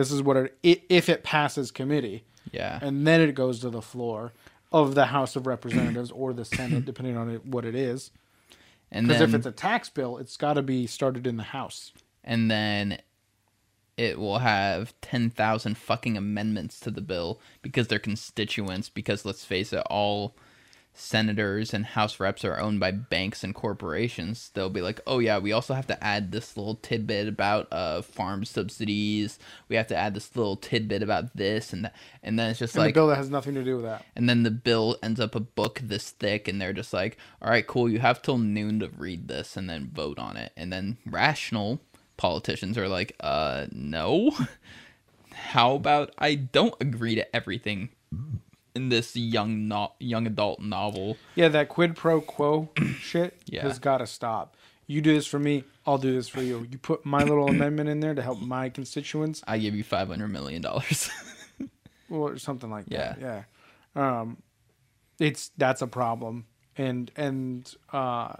This 0.00 0.10
is 0.10 0.22
what 0.22 0.38
it 0.62 0.82
if 0.88 1.10
it 1.10 1.22
passes 1.22 1.70
committee, 1.70 2.24
Yeah. 2.52 2.78
and 2.80 3.06
then 3.06 3.20
it 3.20 3.34
goes 3.34 3.60
to 3.60 3.68
the 3.68 3.82
floor 3.82 4.32
of 4.72 4.94
the 4.94 5.04
House 5.06 5.36
of 5.36 5.46
Representatives 5.46 6.10
or 6.10 6.32
the 6.32 6.46
Senate, 6.46 6.86
depending 6.86 7.18
on 7.18 7.28
it, 7.28 7.44
what 7.44 7.66
it 7.66 7.74
is. 7.74 8.10
And 8.90 9.06
Because 9.08 9.20
if 9.20 9.34
it's 9.34 9.44
a 9.46 9.52
tax 9.52 9.90
bill, 9.90 10.16
it's 10.16 10.38
got 10.38 10.54
to 10.54 10.62
be 10.62 10.86
started 10.86 11.26
in 11.26 11.36
the 11.36 11.42
House. 11.42 11.92
and 12.24 12.50
then 12.50 12.98
it 13.98 14.18
will 14.18 14.38
have 14.38 14.94
10,000 15.02 15.76
fucking 15.76 16.16
amendments 16.16 16.80
to 16.80 16.90
the 16.90 17.02
bill 17.02 17.38
because 17.60 17.88
they're 17.88 17.98
constituents 17.98 18.88
because 18.88 19.26
let's 19.26 19.44
face 19.44 19.70
it 19.74 19.82
all 19.90 20.34
senators 20.92 21.72
and 21.72 21.86
house 21.86 22.20
reps 22.20 22.44
are 22.44 22.58
owned 22.60 22.78
by 22.78 22.90
banks 22.90 23.42
and 23.42 23.54
corporations 23.54 24.50
they'll 24.54 24.68
be 24.68 24.82
like 24.82 25.00
oh 25.06 25.18
yeah 25.18 25.38
we 25.38 25.52
also 25.52 25.72
have 25.72 25.86
to 25.86 26.04
add 26.04 26.30
this 26.32 26.56
little 26.56 26.74
tidbit 26.74 27.26
about 27.28 27.66
uh 27.72 28.02
farm 28.02 28.44
subsidies. 28.44 29.38
We 29.68 29.76
have 29.76 29.86
to 29.88 29.96
add 29.96 30.14
this 30.14 30.34
little 30.36 30.56
tidbit 30.56 31.02
about 31.02 31.34
this 31.36 31.72
and 31.72 31.84
that 31.86 31.94
and 32.22 32.38
then 32.38 32.50
it's 32.50 32.58
just 32.58 32.74
And 32.74 32.82
like 32.84 32.94
the 32.94 32.98
bill 33.00 33.06
that 33.08 33.16
has 33.16 33.30
nothing 33.30 33.54
to 33.54 33.64
do 33.64 33.76
with 33.76 33.84
that. 33.84 34.04
and 34.14 34.28
then 34.28 34.42
the 34.42 34.50
bill 34.50 34.98
ends 35.02 35.20
up 35.20 35.34
a 35.34 35.40
book 35.40 35.80
this 35.82 36.10
thick 36.10 36.48
and 36.48 36.60
they're 36.60 36.72
just 36.74 36.92
like 36.92 37.16
all 37.40 37.50
right 37.50 37.66
cool 37.66 37.88
you 37.88 38.00
have 38.00 38.20
till 38.20 38.38
noon 38.38 38.80
to 38.80 38.88
read 38.88 39.28
this 39.28 39.56
and 39.56 39.70
then 39.70 39.90
vote 39.92 40.18
on 40.18 40.36
it. 40.36 40.52
And 40.56 40.72
then 40.72 40.98
rational 41.06 41.80
politicians 42.16 42.76
are 42.76 42.88
like 42.88 43.16
uh 43.20 43.66
no. 43.72 44.32
How 45.32 45.74
about 45.76 46.12
i 46.18 46.34
don't 46.34 46.74
agree 46.80 47.14
to 47.14 47.34
everything 47.36 47.90
in 48.74 48.88
this 48.88 49.16
young 49.16 49.68
no- 49.68 49.92
young 49.98 50.26
adult 50.26 50.60
novel 50.60 51.16
Yeah, 51.34 51.48
that 51.48 51.68
quid 51.68 51.96
pro 51.96 52.20
quo 52.20 52.68
shit 53.00 53.40
Yeah. 53.46 53.62
has 53.62 53.78
got 53.78 53.98
to 53.98 54.06
stop. 54.06 54.56
You 54.86 55.00
do 55.00 55.14
this 55.14 55.26
for 55.26 55.38
me, 55.38 55.64
I'll 55.86 55.98
do 55.98 56.12
this 56.12 56.28
for 56.28 56.42
you. 56.42 56.66
You 56.70 56.78
put 56.78 57.04
my 57.06 57.22
little 57.22 57.48
amendment 57.56 57.88
in 57.88 58.00
there 58.00 58.14
to 58.14 58.22
help 58.22 58.40
my 58.40 58.68
constituents, 58.68 59.42
i 59.46 59.58
give 59.58 59.74
you 59.74 59.84
500 59.84 60.28
million 60.28 60.62
dollars 60.62 61.10
or 62.10 62.36
something 62.38 62.70
like 62.70 62.86
that. 62.86 63.18
Yeah. 63.20 63.42
Yeah. 63.96 64.20
Um, 64.20 64.38
it's 65.18 65.50
that's 65.56 65.82
a 65.82 65.86
problem, 65.86 66.46
and 66.76 67.10
and 67.16 67.72
uh, 67.92 68.34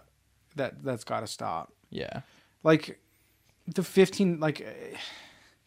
that 0.57 0.83
that's 0.83 1.05
got 1.05 1.21
to 1.21 1.27
stop. 1.27 1.73
yeah 1.91 2.23
Like 2.63 2.99
the 3.67 3.83
fifteen 3.83 4.41
like 4.41 4.61
eh, 4.61 4.97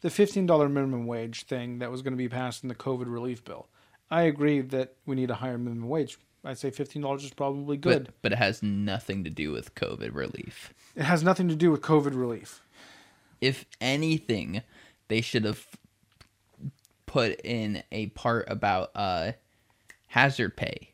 the 0.01 0.09
fifteen 0.09 0.45
dollar 0.45 0.67
minimum 0.69 1.05
wage 1.05 1.43
thing 1.43 1.79
that 1.79 1.91
was 1.91 2.01
going 2.01 2.13
to 2.13 2.17
be 2.17 2.27
passed 2.29 2.63
in 2.63 2.69
the 2.69 2.75
COVID 2.75 3.05
relief 3.05 3.43
bill. 3.45 3.67
I 4.11 4.23
agree 4.23 4.61
that 4.61 4.95
we 5.05 5.15
need 5.15 5.31
a 5.31 5.35
higher 5.35 5.57
minimum 5.57 5.89
wage. 5.89 6.17
I'd 6.45 6.57
say 6.57 6.71
fifteen 6.71 7.01
dollars 7.01 7.23
is 7.23 7.33
probably 7.33 7.77
good. 7.77 8.05
but 8.05 8.13
but 8.21 8.31
it 8.33 8.37
has 8.37 8.61
nothing 8.61 9.23
to 9.23 9.29
do 9.29 9.51
with 9.51 9.75
covid 9.75 10.13
relief 10.13 10.73
It 10.95 11.03
has 11.03 11.23
nothing 11.23 11.47
to 11.47 11.55
do 11.55 11.71
with 11.71 11.81
COVID 11.81 12.15
relief. 12.19 12.61
if 13.39 13.65
anything, 13.79 14.61
they 15.07 15.21
should 15.21 15.45
have 15.45 15.65
put 17.05 17.39
in 17.43 17.83
a 17.91 18.07
part 18.07 18.45
about 18.49 18.91
uh 18.95 19.31
hazard 20.07 20.57
pay. 20.57 20.89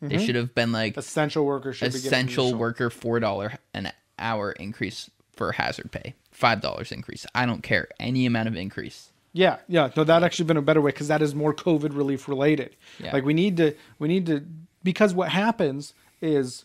They 0.00 0.18
should 0.24 0.34
have 0.34 0.52
been 0.54 0.72
like 0.72 0.96
Essential 0.96 1.44
workers 1.46 1.76
should 1.76 1.94
essential 1.94 2.54
worker 2.54 2.90
four 2.90 3.20
dollar 3.20 3.54
an 3.72 3.92
hour 4.18 4.50
increase 4.52 5.08
for 5.32 5.52
hazard 5.52 5.90
pay, 5.92 6.14
five 6.32 6.60
dollars 6.60 6.90
increase. 6.92 7.24
I 7.34 7.46
don't 7.46 7.62
care 7.62 7.88
any 8.00 8.26
amount 8.26 8.48
of 8.48 8.56
increase. 8.56 9.11
Yeah, 9.32 9.58
yeah. 9.66 9.90
No, 9.96 10.04
that 10.04 10.22
actually 10.22 10.44
been 10.44 10.56
a 10.56 10.62
better 10.62 10.80
way 10.80 10.90
because 10.90 11.08
that 11.08 11.22
is 11.22 11.34
more 11.34 11.54
COVID 11.54 11.96
relief 11.96 12.28
related. 12.28 12.76
Yeah. 12.98 13.12
Like 13.12 13.24
we 13.24 13.32
need 13.34 13.56
to, 13.56 13.74
we 13.98 14.08
need 14.08 14.26
to, 14.26 14.44
because 14.82 15.14
what 15.14 15.30
happens 15.30 15.94
is, 16.20 16.64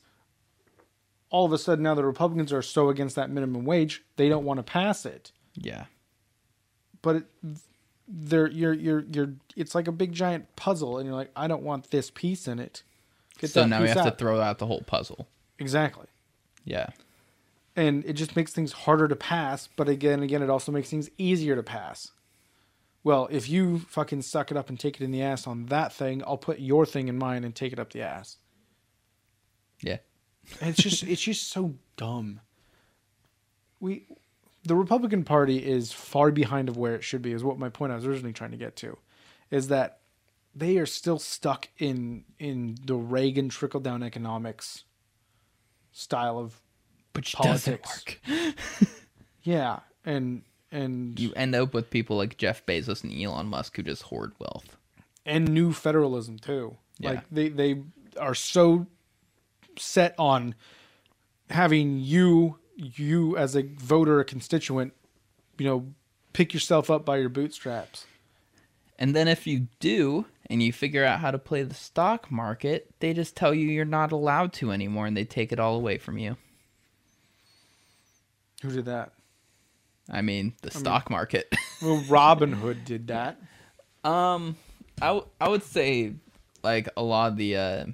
all 1.30 1.46
of 1.46 1.52
a 1.52 1.58
sudden 1.58 1.84
now 1.84 1.94
the 1.94 2.06
Republicans 2.06 2.54
are 2.54 2.62
so 2.62 2.90
against 2.90 3.16
that 3.18 3.30
minimum 3.30 3.66
wage 3.66 4.02
they 4.16 4.30
don't 4.30 4.46
want 4.46 4.60
to 4.60 4.64
pass 4.64 5.06
it. 5.06 5.32
Yeah, 5.56 5.86
But 7.02 7.16
it, 7.18 7.26
they're 8.08 8.48
you're 8.48 8.74
you're 8.74 9.04
you're 9.12 9.34
it's 9.56 9.76
like 9.76 9.88
a 9.88 9.92
big 9.92 10.14
giant 10.14 10.56
puzzle, 10.56 10.98
and 10.98 11.06
you're 11.06 11.16
like, 11.16 11.32
I 11.36 11.48
don't 11.48 11.64
want 11.64 11.92
this 11.92 12.10
piece 12.10 12.48
in 12.48 12.60
it. 12.60 12.84
Get 13.40 13.50
so 13.50 13.66
now 13.66 13.82
we 13.82 13.88
have 13.90 13.98
out. 13.98 14.04
to 14.06 14.12
throw 14.12 14.40
out 14.40 14.60
the 14.60 14.66
whole 14.68 14.82
puzzle. 14.82 15.28
exactly. 15.60 16.08
Yeah, 16.64 16.90
and 17.76 18.06
it 18.06 18.14
just 18.14 18.36
makes 18.36 18.54
things 18.54 18.72
harder 18.72 19.08
to 19.08 19.16
pass. 19.16 19.68
But 19.76 19.90
again, 19.90 20.22
again, 20.24 20.42
it 20.42 20.50
also 20.50 20.72
makes 20.72 20.90
things 20.90 21.10
easier 21.18 21.56
to 21.56 21.64
pass. 21.64 22.12
Well, 23.08 23.30
if 23.32 23.48
you 23.48 23.80
fucking 23.80 24.24
suck 24.24 24.52
it 24.52 24.58
up 24.58 24.68
and 24.68 24.78
take 24.78 25.00
it 25.00 25.02
in 25.02 25.12
the 25.12 25.22
ass 25.22 25.48
on 25.48 25.68
that 25.68 25.94
thing, 25.94 26.22
I'll 26.28 26.36
put 26.36 26.60
your 26.60 26.86
thing 26.86 27.08
in 27.08 27.18
mine 27.18 27.46
and 27.46 27.56
take 27.56 27.72
it 27.72 27.80
up 27.80 27.94
the 27.94 28.02
ass. 28.02 28.36
yeah, 29.80 30.00
And 30.60 30.70
it's 30.72 30.84
just 30.84 31.04
it's 31.04 31.22
just 31.22 31.50
so 31.50 31.76
dumb. 31.96 32.42
We 33.80 34.08
the 34.66 34.76
Republican 34.76 35.24
Party 35.24 35.66
is 35.66 35.94
far 35.94 36.32
behind 36.32 36.68
of 36.68 36.76
where 36.76 36.96
it 36.96 37.04
should 37.06 37.22
be, 37.22 37.32
is 37.32 37.46
what 37.46 37.58
my 37.58 37.70
point 37.70 37.94
I 37.94 37.96
was 37.96 38.06
originally 38.06 38.34
trying 38.34 38.52
to 38.52 38.58
get 38.58 38.76
to. 38.76 38.98
Is 39.52 39.70
that 39.70 40.00
they 40.54 40.78
are 40.78 40.86
still 40.86 41.18
stuck 41.18 41.70
in 41.78 42.26
in 42.40 42.78
the 42.84 42.96
Reagan 42.96 43.48
trickle 43.48 43.80
down 43.80 44.04
economics 44.04 44.84
style 45.94 46.38
of 46.38 46.60
which 47.14 47.36
Politics. 47.36 48.18
yeah, 49.44 49.80
and 50.04 50.44
and 50.72 51.20
You 51.20 51.34
end 51.36 51.56
up 51.56 51.74
with 51.74 51.90
people 51.90 52.18
like 52.18 52.38
Jeff 52.38 52.66
Bezos 52.66 53.04
and 53.04 53.14
Elon 53.14 53.48
Musk 53.48 53.76
who 53.76 53.84
just 53.84 54.04
hoard 54.04 54.34
wealth. 54.40 54.76
and 55.26 55.48
new 55.54 55.72
federalism 55.74 56.38
too. 56.40 56.78
Yeah. 57.00 57.12
Like 57.12 57.24
they 57.32 57.50
they 57.50 57.84
are 58.20 58.36
so 58.36 58.88
set 59.78 60.16
on 60.18 60.56
having 61.50 62.00
you 62.00 62.58
you 62.76 63.36
as 63.38 63.56
a 63.56 63.64
voter, 63.64 64.20
a 64.20 64.26
constituent, 64.26 64.94
you 65.58 65.66
know, 65.66 65.88
pick 66.34 66.54
yourself 66.54 66.90
up 66.92 67.06
by 67.06 67.18
your 67.18 67.30
bootstraps. 67.30 68.06
And 69.00 69.16
then 69.16 69.28
if 69.28 69.46
you 69.48 69.68
do 69.80 70.26
and 70.48 70.62
you 70.64 70.74
figure 70.74 71.04
out 71.06 71.20
how 71.20 71.30
to 71.32 71.38
play 71.40 71.62
the 71.64 71.74
stock 71.76 72.32
market, 72.32 72.90
they 73.00 73.14
just 73.14 73.36
tell 73.36 73.54
you 73.54 73.68
you're 73.68 73.86
not 73.86 74.12
allowed 74.12 74.54
to 74.54 74.72
anymore 74.72 75.06
and 75.06 75.16
they 75.16 75.26
take 75.26 75.52
it 75.52 75.60
all 75.60 75.76
away 75.76 75.98
from 75.98 76.18
you. 76.18 76.36
Who 78.64 78.72
did 78.72 78.86
that? 78.86 79.14
I 80.10 80.22
mean, 80.22 80.54
the 80.62 80.72
stock 80.72 81.10
market. 81.10 81.54
Well, 81.80 82.02
Robinhood 82.08 82.86
did 82.86 83.06
that. 83.10 83.40
um 84.04 84.58
I, 85.00 85.08
w- 85.08 85.28
I 85.40 85.48
would 85.48 85.62
say 85.62 86.14
like 86.64 86.90
a 86.98 87.04
lot 87.04 87.32
of 87.34 87.38
the 87.38 87.56
uh 87.56 87.86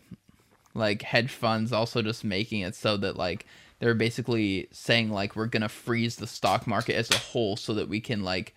like 0.74 1.02
hedge 1.02 1.32
funds 1.32 1.74
also 1.74 2.02
just 2.02 2.24
making 2.24 2.62
it 2.62 2.76
so 2.76 2.96
that 2.98 3.18
like 3.18 3.46
they're 3.80 3.94
basically 3.94 4.70
saying 4.72 5.10
like 5.12 5.36
we're 5.36 5.48
going 5.48 5.62
to 5.64 5.68
freeze 5.70 6.16
the 6.16 6.26
stock 6.28 6.66
market 6.66 6.96
as 6.96 7.12
a 7.12 7.18
whole 7.18 7.58
so 7.58 7.74
that 7.74 7.90
we 7.90 8.00
can 8.00 8.24
like 8.24 8.56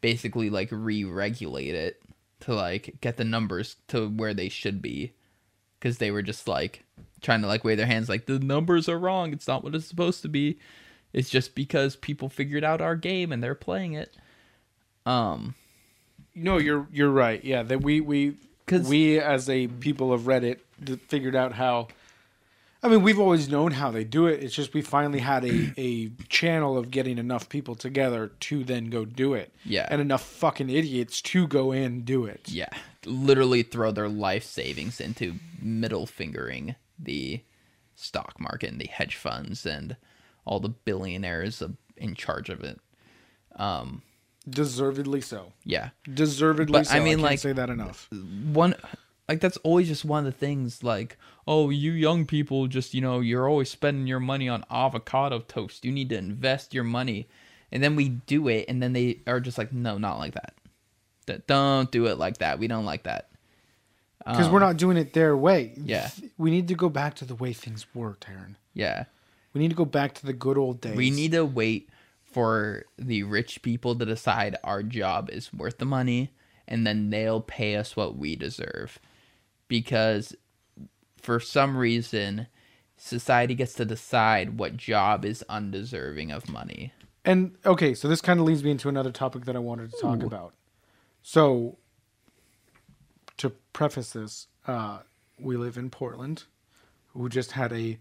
basically 0.00 0.48
like 0.48 0.68
re-regulate 0.70 1.74
it 1.74 2.02
to 2.40 2.54
like 2.54 2.96
get 3.02 3.18
the 3.18 3.24
numbers 3.24 3.76
to 3.88 4.08
where 4.08 4.32
they 4.32 4.48
should 4.48 4.80
be 4.80 5.12
because 5.78 5.98
they 5.98 6.10
were 6.10 6.22
just 6.22 6.48
like 6.48 6.82
trying 7.20 7.42
to 7.42 7.46
like 7.46 7.62
wave 7.62 7.76
their 7.76 7.86
hands 7.86 8.08
like 8.08 8.24
the 8.24 8.38
numbers 8.38 8.88
are 8.88 8.98
wrong 8.98 9.32
it's 9.34 9.46
not 9.46 9.62
what 9.62 9.74
it's 9.74 9.86
supposed 9.86 10.22
to 10.22 10.28
be 10.28 10.58
it's 11.12 11.30
just 11.30 11.54
because 11.54 11.96
people 11.96 12.28
figured 12.28 12.64
out 12.64 12.80
our 12.80 12.96
game 12.96 13.32
and 13.32 13.42
they're 13.42 13.54
playing 13.54 13.92
it 13.94 14.14
um 15.06 15.54
No, 16.34 16.58
you're 16.58 16.86
you're 16.92 17.10
right. 17.10 17.44
Yeah, 17.44 17.62
that 17.64 17.82
we 17.82 18.00
we 18.00 18.36
Cause, 18.66 18.88
we 18.88 19.18
as 19.18 19.50
a 19.50 19.66
people 19.66 20.12
of 20.12 20.22
Reddit 20.22 20.60
figured 21.08 21.36
out 21.36 21.52
how. 21.52 21.88
I 22.84 22.88
mean, 22.88 23.02
we've 23.02 23.18
always 23.20 23.48
known 23.48 23.72
how 23.72 23.90
they 23.92 24.02
do 24.02 24.26
it. 24.26 24.42
It's 24.42 24.54
just 24.54 24.74
we 24.74 24.82
finally 24.82 25.20
had 25.20 25.44
a, 25.44 25.72
a 25.76 26.08
channel 26.28 26.76
of 26.76 26.90
getting 26.90 27.18
enough 27.18 27.48
people 27.48 27.74
together 27.76 28.32
to 28.40 28.64
then 28.64 28.86
go 28.86 29.04
do 29.04 29.34
it. 29.34 29.54
Yeah. 29.64 29.86
And 29.90 30.00
enough 30.00 30.22
fucking 30.24 30.68
idiots 30.70 31.20
to 31.22 31.46
go 31.46 31.70
in 31.72 31.82
and 31.84 32.04
do 32.04 32.24
it. 32.24 32.48
yeah 32.48 32.70
literally 33.04 33.62
throw 33.64 33.90
their 33.90 34.08
life 34.08 34.44
savings 34.44 35.00
into 35.00 35.34
middle 35.60 36.06
fingering 36.06 36.76
the 36.98 37.40
stock 37.96 38.38
market 38.38 38.70
and 38.70 38.80
the 38.80 38.86
hedge 38.86 39.16
funds 39.16 39.66
and 39.66 39.96
all 40.44 40.60
the 40.60 40.68
billionaires 40.68 41.62
in 41.96 42.14
charge 42.14 42.48
of 42.48 42.62
it 42.64 42.80
Deservedly 44.48 45.20
so. 45.20 45.52
yeah 45.64 45.90
Deservedly 46.12 46.72
But, 46.80 46.86
so. 46.88 46.94
I 46.94 46.96
I 46.96 47.00
mean, 47.00 47.08
can't 47.14 47.22
like- 47.22 47.38
say 47.38 47.52
that 47.52 47.70
enough. 47.70 48.08
one 48.52 48.74
like 49.28 49.40
that's 49.40 49.56
always 49.58 49.86
just 49.86 50.04
one 50.04 50.26
of 50.26 50.32
the 50.32 50.36
things 50.38 50.82
like 50.82 51.16
oh 51.46 51.70
you 51.70 51.92
young 51.92 52.26
people 52.26 52.66
just 52.66 52.92
you 52.92 53.00
know 53.00 53.20
you're 53.20 53.48
always 53.48 53.70
spending 53.70 54.06
your 54.08 54.18
money 54.20 54.48
on 54.48 54.64
avocado 54.70 55.38
toast 55.38 55.84
you 55.84 55.92
need 55.92 56.08
to 56.08 56.16
invest 56.18 56.74
your 56.74 56.82
money 56.84 57.28
and 57.70 57.82
then 57.84 57.94
we 57.94 58.08
do 58.08 58.48
it 58.48 58.64
and 58.68 58.82
then 58.82 58.92
they 58.92 59.20
are 59.28 59.38
just 59.40 59.58
like 59.58 59.72
no 59.72 59.96
not 59.96 60.18
like 60.18 60.34
that 60.34 60.54
D- 61.26 61.40
don't 61.46 61.90
do 61.92 62.06
it 62.06 62.18
like 62.18 62.38
that 62.38 62.58
we 62.58 62.66
don't 62.66 62.84
like 62.84 63.04
that 63.04 63.28
Because 64.26 64.48
we're 64.50 64.58
not 64.58 64.76
doing 64.76 64.96
it 64.96 65.12
their 65.14 65.36
way. 65.36 65.72
Um, 65.76 65.84
Yeah. 65.86 66.10
We 66.36 66.50
need 66.50 66.66
to 66.68 66.74
go 66.74 66.88
back 66.88 67.14
to 67.16 67.24
the 67.24 67.34
way 67.36 67.52
things 67.52 67.86
were, 67.94 68.14
Taryn. 68.20 68.56
yeah 68.74 69.04
We 69.52 69.60
need 69.60 69.70
to 69.70 69.76
go 69.76 69.84
back 69.84 70.14
to 70.14 70.26
the 70.26 70.32
good 70.32 70.56
old 70.58 70.80
days. 70.80 70.96
we 70.96 71.10
need 71.10 71.32
to 71.32 71.44
wait 71.44 71.88
for 72.22 72.84
the 72.98 73.22
rich 73.24 73.60
people 73.62 73.94
to 73.94 74.06
decide 74.06 74.56
our 74.64 74.82
job 74.82 75.28
is 75.30 75.52
worth 75.52 75.78
the 75.78 75.84
money 75.84 76.32
and 76.66 76.86
then 76.86 77.10
they'll 77.10 77.42
pay 77.42 77.76
us 77.76 77.94
what 77.94 78.16
we 78.16 78.34
deserve 78.34 78.98
because 79.68 80.34
for 81.20 81.38
some 81.38 81.76
reason 81.76 82.46
society 82.96 83.54
gets 83.54 83.74
to 83.74 83.84
decide 83.84 84.58
what 84.58 84.76
job 84.76 85.24
is 85.24 85.44
undeserving 85.48 86.30
of 86.30 86.48
money. 86.48 86.92
And 87.24 87.56
okay, 87.66 87.94
so 87.94 88.08
this 88.08 88.20
kind 88.20 88.40
of 88.40 88.46
leads 88.46 88.62
me 88.62 88.70
into 88.70 88.88
another 88.88 89.10
topic 89.10 89.44
that 89.44 89.56
I 89.56 89.58
wanted 89.58 89.92
to 89.92 90.00
talk 90.00 90.22
Ooh. 90.22 90.26
about. 90.26 90.54
So, 91.22 91.78
to 93.36 93.50
preface 93.72 94.10
this, 94.10 94.48
uh, 94.66 95.00
we 95.38 95.56
live 95.56 95.76
in 95.76 95.90
Portland. 95.90 96.44
We 97.14 97.28
just 97.28 97.52
had 97.52 97.72
a 97.72 97.98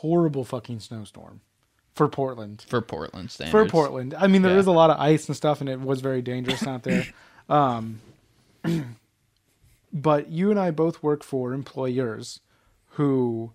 horrible 0.00 0.44
fucking 0.44 0.80
snowstorm 0.80 1.40
for 1.94 2.08
Portland. 2.08 2.64
For 2.68 2.80
Portland 2.80 3.30
standards. 3.30 3.50
For 3.50 3.66
Portland, 3.68 4.14
I 4.14 4.26
mean, 4.28 4.42
there 4.42 4.56
is 4.58 4.66
Yeah. 4.66 4.72
a 4.72 4.74
lot 4.74 4.90
of 4.90 4.98
ice 5.00 5.26
and 5.28 5.36
stuff, 5.36 5.60
and 5.60 5.68
it 5.68 5.80
was 5.80 6.00
very 6.00 6.22
dangerous 6.22 6.66
out 6.66 6.82
there. 6.82 7.04
Um, 7.50 8.00
but 9.92 10.28
you 10.30 10.50
and 10.50 10.60
I 10.60 10.70
both 10.70 11.02
work 11.02 11.24
for 11.24 11.54
employers 11.54 12.40
who, 12.90 13.52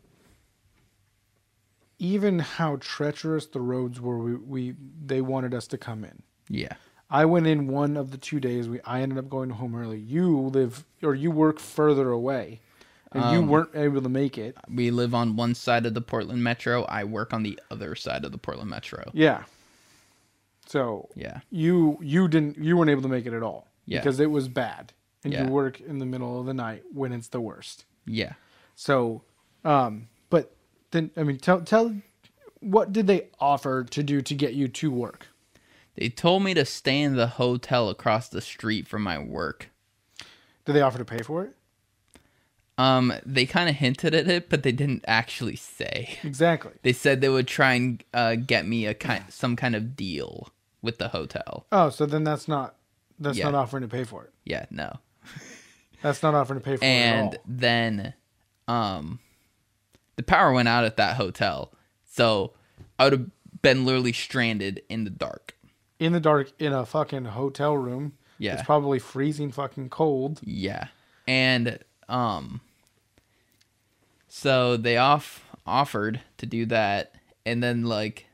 even 1.99 2.39
how 2.39 2.77
treacherous 2.79 3.45
the 3.45 3.61
roads 3.61 4.01
were, 4.01 4.17
we, 4.17 4.35
we 4.35 4.75
they 5.05 5.21
wanted 5.21 5.53
us 5.53 5.67
to 5.67 5.77
come 5.77 6.03
in. 6.03 6.23
Yeah. 6.49 6.73
I 7.09 7.25
went 7.25 7.45
in 7.45 7.67
one 7.67 7.95
of 7.95 8.09
the 8.11 8.17
two 8.17 8.39
days. 8.39 8.67
We 8.67 8.81
I 8.81 9.01
ended 9.01 9.19
up 9.19 9.29
going 9.29 9.51
home 9.51 9.75
early. 9.75 9.99
You 9.99 10.35
live 10.39 10.83
or 11.03 11.13
you 11.13 11.29
work 11.29 11.59
further 11.59 12.09
away, 12.09 12.61
and 13.13 13.31
you 13.33 13.39
Um, 13.39 13.47
weren't 13.47 13.75
able 13.75 14.01
to 14.01 14.09
make 14.09 14.37
it. 14.37 14.57
We 14.69 14.91
live 14.91 15.13
on 15.13 15.35
one 15.35 15.55
side 15.55 15.85
of 15.85 15.93
the 15.93 16.01
Portland 16.01 16.43
Metro. 16.43 16.83
I 16.83 17.03
work 17.03 17.33
on 17.33 17.43
the 17.43 17.59
other 17.71 17.95
side 17.95 18.25
of 18.25 18.31
the 18.31 18.37
Portland 18.37 18.69
Metro. 18.69 19.09
Yeah. 19.13 19.43
So 20.65 21.09
Yeah. 21.15 21.41
you 21.49 21.97
you 22.01 22.27
didn't 22.27 22.57
you 22.57 22.77
weren't 22.77 22.89
able 22.89 23.01
to 23.03 23.07
make 23.07 23.25
it 23.25 23.33
at 23.33 23.43
all 23.43 23.67
Yeah. 23.85 23.99
because 23.99 24.19
it 24.19 24.31
was 24.31 24.47
bad, 24.47 24.93
and 25.23 25.33
Yeah. 25.33 25.45
you 25.45 25.51
work 25.51 25.79
in 25.81 25.99
the 25.99 26.05
middle 26.05 26.39
of 26.39 26.45
the 26.45 26.53
night 26.53 26.83
when 26.93 27.11
it's 27.11 27.27
the 27.27 27.41
worst. 27.41 27.85
Yeah. 28.05 28.33
So, 28.75 29.23
um, 29.63 30.07
but 30.29 30.55
then 30.91 31.11
I 31.17 31.23
mean, 31.23 31.37
tell 31.37 31.61
tell 31.61 31.95
what 32.59 32.93
did 32.93 33.07
they 33.07 33.27
offer 33.39 33.83
to 33.83 34.03
do 34.03 34.21
to 34.21 34.33
get 34.33 34.53
you 34.53 34.67
to 34.69 34.89
work? 34.89 35.27
They 35.95 36.09
told 36.09 36.43
me 36.43 36.53
to 36.55 36.65
stay 36.65 37.01
in 37.01 37.15
the 37.17 37.27
hotel 37.27 37.89
across 37.89 38.27
the 38.29 38.41
street 38.41 38.87
from 38.87 39.03
my 39.03 39.19
work. 39.19 39.69
Did 40.65 40.73
they 40.73 40.81
offer 40.81 40.97
to 40.97 41.05
pay 41.05 41.21
for 41.21 41.43
it? 41.43 41.55
Um, 42.77 43.13
they 43.25 43.45
kind 43.45 43.69
of 43.69 43.75
hinted 43.75 44.15
at 44.15 44.27
it, 44.27 44.49
but 44.49 44.63
they 44.63 44.71
didn't 44.71 45.05
actually 45.07 45.55
say. 45.55 46.17
Exactly. 46.23 46.71
They 46.81 46.93
said 46.93 47.21
they 47.21 47.29
would 47.29 47.47
try 47.47 47.73
and 47.73 48.03
uh, 48.13 48.35
get 48.35 48.65
me 48.65 48.87
a 48.87 48.93
kind, 48.95 49.23
some 49.29 49.55
kind 49.55 49.75
of 49.75 49.95
deal 49.95 50.49
with 50.81 50.97
the 50.97 51.09
hotel. 51.09 51.65
Oh, 51.71 51.89
so 51.89 52.05
then 52.05 52.23
that's 52.23 52.47
not 52.47 52.75
that's 53.19 53.37
Yeah. 53.37 53.45
not 53.45 53.55
offering 53.55 53.81
to 53.83 53.87
pay 53.87 54.03
for 54.03 54.23
it. 54.23 54.33
Yeah, 54.43 54.65
no. 54.71 54.97
That's 56.01 56.21
not 56.23 56.33
offering 56.33 56.59
to 56.59 56.65
pay 56.65 56.75
for 56.77 56.83
And 56.83 57.35
it 57.35 57.41
And 57.45 57.59
then, 57.59 58.13
um, 58.67 59.19
the 60.15 60.23
power 60.23 60.51
went 60.51 60.67
out 60.67 60.83
at 60.83 60.97
that 60.97 61.15
hotel, 61.15 61.71
so 62.03 62.53
I 62.99 63.05
would 63.05 63.13
have 63.13 63.25
been 63.61 63.85
literally 63.85 64.13
stranded 64.13 64.81
in 64.89 65.03
the 65.05 65.09
dark. 65.09 65.55
In 65.99 66.11
the 66.11 66.19
dark, 66.19 66.51
in 66.59 66.73
a 66.73 66.85
fucking 66.85 67.25
hotel 67.25 67.77
room. 67.77 68.13
Yeah. 68.39 68.55
It's 68.55 68.63
probably 68.63 68.99
freezing 68.99 69.51
fucking 69.51 69.89
cold. 69.89 70.41
Yeah. 70.43 70.87
And 71.27 71.79
um 72.09 72.61
so 74.27 74.77
they 74.77 74.97
off 74.97 75.45
offered 75.65 76.21
to 76.37 76.45
do 76.45 76.65
that 76.65 77.13
and 77.45 77.63
then 77.63 77.83
like 77.83 78.27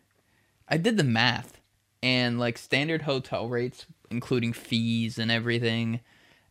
I 0.67 0.77
did 0.77 0.97
the 0.97 1.03
math 1.03 1.59
and 2.01 2.39
like 2.39 2.57
standard 2.57 3.03
hotel 3.03 3.49
rates 3.49 3.85
including 4.09 4.53
fees 4.53 5.17
and 5.19 5.31
everything 5.31 5.99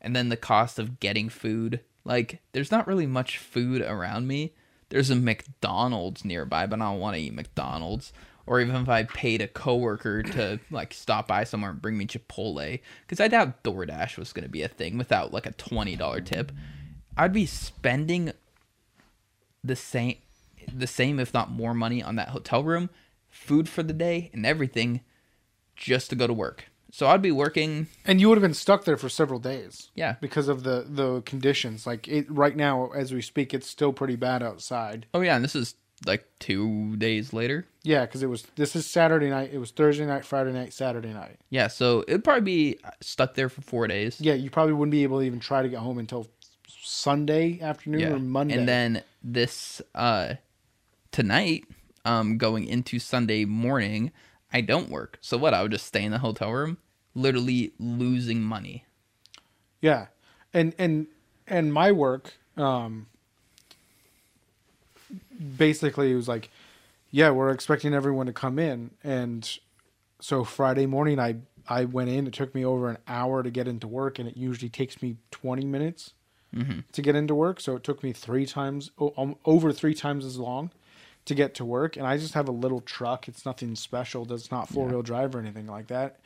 and 0.01 0.15
then 0.15 0.29
the 0.29 0.37
cost 0.37 0.79
of 0.79 1.01
getting 1.01 1.29
food. 1.29 1.81
Like 2.05 2.41
there's 2.53 2.71
not 2.71 2.87
really 2.87 3.07
much 3.07 3.39
food 3.39 3.83
around 3.83 4.27
me. 4.27 4.55
There's 4.91 5.11
a 5.11 5.17
McDonald's 5.17 6.25
nearby, 6.25 6.67
but 6.67 6.81
I 6.81 6.85
don't 6.85 7.01
want 7.01 7.17
to 7.17 7.23
eat 7.23 7.35
McDonald's. 7.35 8.13
Or 8.47 8.61
even 8.61 8.77
if 8.77 8.89
I 8.89 9.03
paid 9.03 9.43
a 9.43 9.49
coworker 9.49 10.23
to 10.23 10.59
like 10.71 10.95
stop 10.95 11.29
by 11.29 11.45
somewhere 11.45 11.73
and 11.73 11.83
bring 11.83 11.99
me 11.99 12.07
Chipotle, 12.07 12.81
because 13.03 13.21
I 13.21 13.29
doubt 13.29 13.63
DoorDash 13.63 14.17
was 14.17 14.33
going 14.33 14.45
to 14.45 14.51
be 14.51 14.63
a 14.63 14.69
thing 14.69 14.97
without 14.97 15.35
like 15.35 15.45
a 15.45 15.53
twenty 15.53 15.97
dollar 15.97 16.23
tip. 16.23 16.51
I'd 17.19 17.33
be 17.33 17.47
spending 17.47 18.33
the 19.65 19.77
same, 19.77 20.17
the 20.73 20.87
same 20.87 21.19
if 21.19 21.35
not 21.35 21.51
more 21.51 21.75
money 21.75 22.03
on 22.03 22.17
that 22.17 22.29
hotel 22.29 22.63
room, 22.63 22.91
food 23.29 23.69
for 23.69 23.83
the 23.83 23.93
day, 23.93 24.31
and 24.33 24.47
everything, 24.47 25.01
just 25.77 26.11
to 26.11 26.17
go 26.17 26.27
to 26.27 26.33
work. 26.33 26.67
So 26.91 27.07
I'd 27.07 27.21
be 27.23 27.33
working. 27.33 27.89
And 28.07 28.21
you 28.21 28.29
would 28.29 28.39
have 28.39 28.43
been 28.43 28.55
stuck 28.55 28.85
there 28.85 28.97
for 28.97 29.09
several 29.09 29.39
days. 29.39 29.91
Yeah. 29.95 30.15
Because 30.21 30.49
of 30.49 30.63
the 30.63 30.87
the 30.89 31.21
conditions. 31.23 31.87
Like 31.87 32.09
it 32.09 32.31
right 32.31 32.57
now 32.57 32.91
as 32.93 33.13
we 33.13 33.21
speak 33.21 33.53
it's 33.53 33.69
still 33.69 33.93
pretty 33.93 34.17
bad 34.17 34.43
outside. 34.43 35.07
Oh 35.13 35.21
yeah, 35.21 35.37
and 35.37 35.45
this 35.45 35.55
is 35.55 35.75
like 36.07 36.27
two 36.39 36.97
days 36.97 37.33
later. 37.33 37.67
Yeah, 37.83 38.07
cuz 38.07 38.23
it 38.23 38.29
was 38.29 38.45
this 38.57 38.75
is 38.75 38.87
Saturday 38.87 39.29
night. 39.29 39.51
It 39.53 39.59
was 39.59 39.71
Thursday 39.71 40.07
night, 40.07 40.25
Friday 40.25 40.53
night, 40.53 40.73
Saturday 40.73 41.13
night. 41.13 41.39
Yeah, 41.51 41.67
so 41.67 42.05
it'd 42.09 42.25
probably 42.25 42.41
be 42.43 42.79
stuck 43.03 43.35
there 43.35 43.51
for 43.51 43.61
four 43.61 43.87
days. 43.87 44.19
Yeah, 44.21 44.35
you 44.35 44.49
probably 44.49 44.73
wouldn't 44.73 44.93
be 44.93 45.03
able 45.03 45.19
to 45.19 45.27
even 45.27 45.41
try 45.41 45.63
to 45.63 45.69
get 45.69 45.81
home 45.81 45.99
until 45.99 46.27
Sunday 46.89 47.61
afternoon 47.61 48.13
or 48.13 48.19
Monday. 48.19 48.55
And 48.55 48.69
then 48.69 49.03
this 49.23 49.83
uh 49.95 50.35
tonight, 51.13 51.65
um 52.05 52.39
going 52.39 52.65
into 52.65 52.99
Sunday 52.99 53.45
morning, 53.45 54.11
I 54.53 54.63
don't 54.63 54.89
work. 54.89 55.19
So 55.21 55.37
what? 55.37 55.53
I 55.53 55.63
would 55.63 55.73
just 55.73 55.87
stay 55.87 56.03
in 56.03 56.13
the 56.13 56.19
hotel 56.19 56.51
room, 56.53 56.79
literally 57.15 57.73
losing 57.79 58.43
money. 58.43 58.87
Yeah, 59.83 60.07
and 60.55 60.75
and 60.79 61.07
and 61.47 61.73
my 61.73 61.93
work, 61.93 62.33
um, 62.57 63.07
basically 65.57 66.11
it 66.13 66.15
was 66.15 66.27
like, 66.27 66.51
yeah, 67.11 67.31
we're 67.31 67.51
expecting 67.51 67.93
everyone 67.93 68.27
to 68.27 68.33
come 68.33 68.59
in, 68.59 68.93
and 69.05 69.59
so 70.21 70.43
Friday 70.43 70.87
morning 70.87 71.21
I 71.21 71.37
I 71.69 71.85
went 71.85 72.09
in. 72.09 72.27
It 72.27 72.33
took 72.33 72.55
me 72.55 72.65
over 72.65 72.89
an 72.89 72.99
hour 73.07 73.43
to 73.43 73.51
get 73.51 73.69
into 73.69 73.87
work, 73.87 74.19
and 74.19 74.27
it 74.27 74.39
usually 74.39 74.71
takes 74.71 75.03
me 75.03 75.17
twenty 75.31 75.67
minutes 75.67 76.15
to 76.93 77.03
get 77.03 77.15
into 77.15 77.35
work. 77.35 77.61
So 77.61 77.77
it 77.77 77.85
took 77.85 78.03
me 78.03 78.13
three 78.13 78.47
times 78.47 78.91
um, 79.17 79.37
over 79.45 79.73
three 79.73 79.95
times 79.95 80.25
as 80.25 80.39
long 80.39 80.71
to 81.27 81.35
get 81.35 81.55
to 81.57 81.65
work, 81.65 81.97
and 81.97 82.07
I 82.07 82.17
just 82.17 82.33
have 82.35 82.49
a 82.49 82.53
little 82.53 82.81
truck. 82.81 83.29
It's 83.29 83.45
nothing 83.45 83.75
special. 83.77 84.31
It's 84.33 84.51
not 84.51 84.69
four 84.69 84.87
wheel 84.89 85.03
drive 85.03 85.35
or 85.35 85.41
anything 85.41 85.67
like 85.67 85.89
that. 85.89 86.19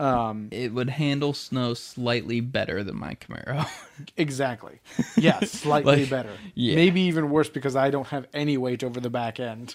Um, 0.00 0.48
It 0.52 0.72
would 0.72 0.90
handle 0.90 1.32
snow 1.32 1.74
slightly 1.74 2.40
better 2.40 2.82
than 2.84 2.96
my 2.96 3.14
Camaro. 3.16 3.68
Exactly. 4.16 4.78
Yeah, 5.16 5.40
slightly 5.40 6.02
Like, 6.02 6.10
better. 6.10 6.32
yeah. 6.54 6.76
Maybe 6.76 7.00
even 7.02 7.30
worse 7.30 7.48
because 7.48 7.74
I 7.74 7.90
don't 7.90 8.06
have 8.08 8.26
any 8.32 8.56
weight 8.56 8.84
over 8.84 9.00
the 9.00 9.10
back 9.10 9.40
end. 9.40 9.74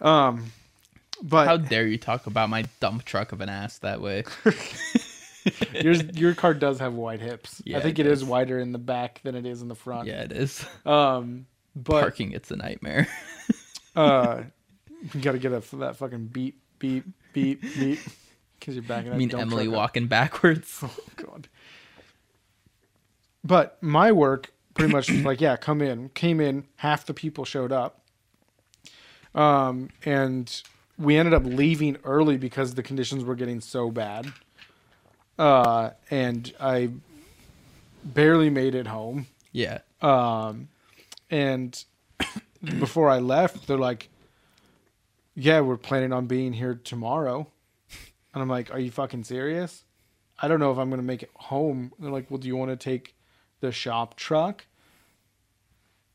Um, 0.00 0.52
but 1.22 1.46
How 1.46 1.56
dare 1.58 1.86
you 1.86 1.98
talk 1.98 2.26
about 2.26 2.48
my 2.50 2.64
dump 2.80 3.04
truck 3.04 3.32
of 3.32 3.40
an 3.42 3.48
ass 3.50 3.78
that 3.78 4.00
way? 4.00 4.24
yours, 5.72 6.02
your 6.14 6.34
car 6.34 6.54
does 6.54 6.78
have 6.78 6.94
wide 6.94 7.20
hips. 7.20 7.62
Yeah, 7.64 7.78
I 7.78 7.80
think 7.80 7.98
it 7.98 8.06
it 8.06 8.12
is 8.12 8.24
wider 8.24 8.58
in 8.58 8.72
the 8.72 8.78
back 8.78 9.20
than 9.22 9.34
it 9.34 9.46
is 9.46 9.62
in 9.62 9.68
the 9.68 9.74
front. 9.74 10.08
Yeah, 10.08 10.22
it 10.22 10.32
is. 10.32 10.64
Um, 10.86 11.46
but 11.74 12.00
Parking, 12.00 12.32
it's 12.32 12.50
a 12.50 12.56
nightmare. 12.56 13.08
uh, 13.96 14.42
you 15.12 15.20
got 15.20 15.32
to 15.32 15.38
get 15.38 15.52
a, 15.52 15.76
that 15.76 15.96
fucking 15.96 16.26
beep, 16.26 16.60
beep, 16.78 17.04
beep, 17.32 17.60
beep. 17.60 17.98
Because 18.58 18.74
you're 18.74 18.84
backing 18.84 19.12
I 19.12 19.16
mean, 19.16 19.34
Emily 19.34 19.64
truck 19.64 19.74
up. 19.74 19.78
walking 19.78 20.06
backwards. 20.06 20.80
Oh 20.82 20.96
god. 21.16 21.48
But 23.44 23.82
my 23.82 24.10
work 24.12 24.52
pretty 24.74 24.92
much 24.92 25.10
like, 25.24 25.40
yeah, 25.40 25.56
come 25.56 25.82
in. 25.82 26.08
Came 26.10 26.40
in, 26.40 26.64
half 26.76 27.04
the 27.06 27.14
people 27.14 27.44
showed 27.44 27.72
up. 27.72 28.00
Um, 29.34 29.90
and 30.04 30.62
we 30.98 31.16
ended 31.16 31.34
up 31.34 31.42
leaving 31.44 31.98
early 32.04 32.38
because 32.38 32.74
the 32.74 32.82
conditions 32.82 33.24
were 33.24 33.34
getting 33.34 33.60
so 33.60 33.90
bad. 33.90 34.32
Uh, 35.38 35.90
and 36.10 36.52
I 36.60 36.90
barely 38.04 38.50
made 38.50 38.74
it 38.74 38.86
home. 38.86 39.26
Yeah. 39.52 39.78
Um, 40.00 40.68
and 41.30 41.84
before 42.62 43.08
I 43.10 43.18
left, 43.18 43.66
they're 43.66 43.76
like, 43.78 44.08
"Yeah, 45.34 45.60
we're 45.60 45.76
planning 45.76 46.12
on 46.12 46.26
being 46.26 46.52
here 46.52 46.74
tomorrow." 46.74 47.48
And 48.32 48.42
I'm 48.42 48.48
like, 48.48 48.72
"Are 48.72 48.78
you 48.78 48.90
fucking 48.90 49.24
serious?" 49.24 49.84
I 50.38 50.48
don't 50.48 50.60
know 50.60 50.70
if 50.70 50.78
I'm 50.78 50.90
gonna 50.90 51.02
make 51.02 51.22
it 51.22 51.30
home. 51.34 51.92
They're 51.98 52.10
like, 52.10 52.30
"Well, 52.30 52.38
do 52.38 52.48
you 52.48 52.56
want 52.56 52.70
to 52.70 52.76
take 52.76 53.14
the 53.60 53.72
shop 53.72 54.16
truck?" 54.16 54.66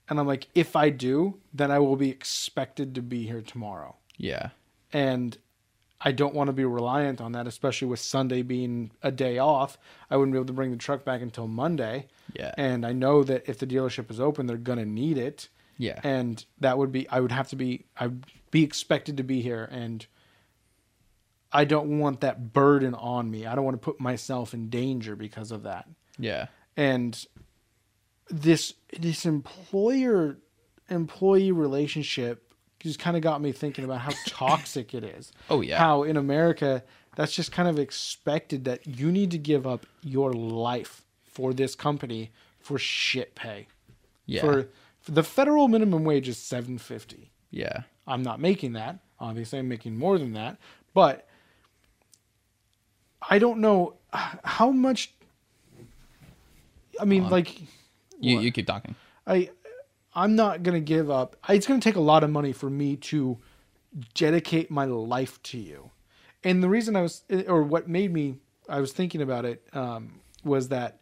And 0.09 0.19
I'm 0.19 0.27
like, 0.27 0.47
"If 0.53 0.75
I 0.75 0.89
do, 0.89 1.39
then 1.53 1.71
I 1.71 1.79
will 1.79 1.95
be 1.95 2.09
expected 2.09 2.93
to 2.95 3.01
be 3.01 3.25
here 3.25 3.41
tomorrow." 3.41 3.95
Yeah. 4.17 4.49
and 4.93 5.37
I 6.03 6.11
don't 6.11 6.33
want 6.33 6.47
to 6.47 6.53
be 6.53 6.65
reliant 6.65 7.21
on 7.21 7.33
that, 7.33 7.45
especially 7.45 7.87
with 7.87 7.99
Sunday 7.99 8.41
being 8.41 8.91
a 9.03 9.11
day 9.11 9.37
off. 9.37 9.77
I 10.09 10.17
wouldn't 10.17 10.33
be 10.33 10.37
able 10.39 10.47
to 10.47 10.53
bring 10.53 10.71
the 10.71 10.77
truck 10.77 11.05
back 11.05 11.21
until 11.21 11.47
Monday. 11.47 12.07
Yeah. 12.33 12.53
And 12.57 12.85
I 12.85 12.91
know 12.91 13.23
that 13.23 13.47
if 13.47 13.59
the 13.59 13.67
dealership 13.67 14.09
is 14.09 14.19
open, 14.19 14.47
they're 14.47 14.57
gonna 14.57 14.85
need 14.85 15.17
it. 15.19 15.49
Yeah. 15.77 15.99
And 16.03 16.43
that 16.59 16.77
would 16.77 16.91
be 16.91 17.07
I 17.09 17.19
would 17.19 17.31
have 17.31 17.49
to 17.49 17.55
be 17.55 17.85
I'd 17.97 18.25
be 18.49 18.63
expected 18.63 19.17
to 19.17 19.23
be 19.23 19.41
here 19.41 19.67
and 19.71 20.05
I 21.53 21.65
don't 21.65 21.99
want 21.99 22.21
that 22.21 22.53
burden 22.53 22.93
on 22.95 23.29
me. 23.29 23.45
I 23.45 23.55
don't 23.55 23.65
want 23.65 23.75
to 23.75 23.85
put 23.85 23.99
myself 23.99 24.53
in 24.53 24.69
danger 24.69 25.15
because 25.15 25.51
of 25.51 25.63
that 25.63 25.85
Yeah. 26.17 26.47
and 26.77 27.23
this 28.29 28.73
this 28.97 29.25
employer 29.25 30.37
employee 30.89 31.51
relationship 31.51 32.50
just 32.83 32.99
kind 32.99 33.15
of 33.17 33.23
got 33.23 33.41
me 33.41 33.51
thinking 33.51 33.83
about 33.85 33.99
how 34.01 34.11
toxic 34.27 34.93
it 34.93 35.03
is. 35.03 35.31
Oh, 35.49 35.61
yeah. 35.61 35.77
How 35.77 36.03
in 36.03 36.17
America 36.17 36.83
that's 37.15 37.33
just 37.33 37.51
kind 37.51 37.67
of 37.67 37.77
expected 37.77 38.63
that 38.65 38.87
you 38.87 39.11
need 39.11 39.31
to 39.31 39.37
give 39.37 39.67
up 39.67 39.85
your 40.01 40.31
life 40.33 41.03
for 41.25 41.53
this 41.53 41.75
company 41.75 42.31
for 42.59 42.77
shit 42.77 43.35
pay. 43.35 43.67
Yeah. 44.25 44.41
For, 44.41 44.69
for 45.01 45.11
the 45.11 45.23
federal 45.23 45.67
minimum 45.67 46.03
wage 46.05 46.27
is 46.29 46.37
750. 46.37 47.31
yeah. 47.51 47.83
I'm 48.07 48.23
not 48.23 48.39
making 48.39 48.73
that. 48.73 48.97
Obviously, 49.19 49.59
I'm 49.59 49.67
making 49.69 49.95
more 49.97 50.17
than 50.17 50.33
that. 50.33 50.57
But 50.93 51.27
I 53.29 53.37
don't 53.39 53.59
know 53.59 53.93
how 54.11 54.71
much. 54.71 55.13
I 56.99 57.05
mean, 57.05 57.29
like, 57.29 57.61
You 58.19 58.35
What? 58.37 58.43
you 58.43 58.51
keep 58.51 58.65
talking. 58.67 58.95
I, 59.27 59.49
I'm 60.13 60.35
not 60.35 60.63
gonna 60.63 60.79
give 60.79 61.09
up. 61.09 61.35
It's 61.47 61.67
gonna 61.67 61.79
take 61.79 61.95
a 61.95 62.01
lot 62.01 62.23
of 62.23 62.29
money 62.29 62.53
for 62.53 62.69
me 62.69 62.95
to 62.97 63.37
dedicate 64.13 64.71
my 64.71 64.85
life 64.85 65.41
to 65.43 65.57
you. 65.57 65.91
And 66.43 66.63
the 66.63 66.69
reason 66.69 66.95
I 66.95 67.01
was, 67.01 67.23
or 67.47 67.63
what 67.63 67.87
made 67.87 68.11
me, 68.11 68.37
I 68.67 68.79
was 68.79 68.91
thinking 68.91 69.21
about 69.21 69.45
it, 69.45 69.67
um, 69.73 70.21
was 70.43 70.69
that 70.69 71.01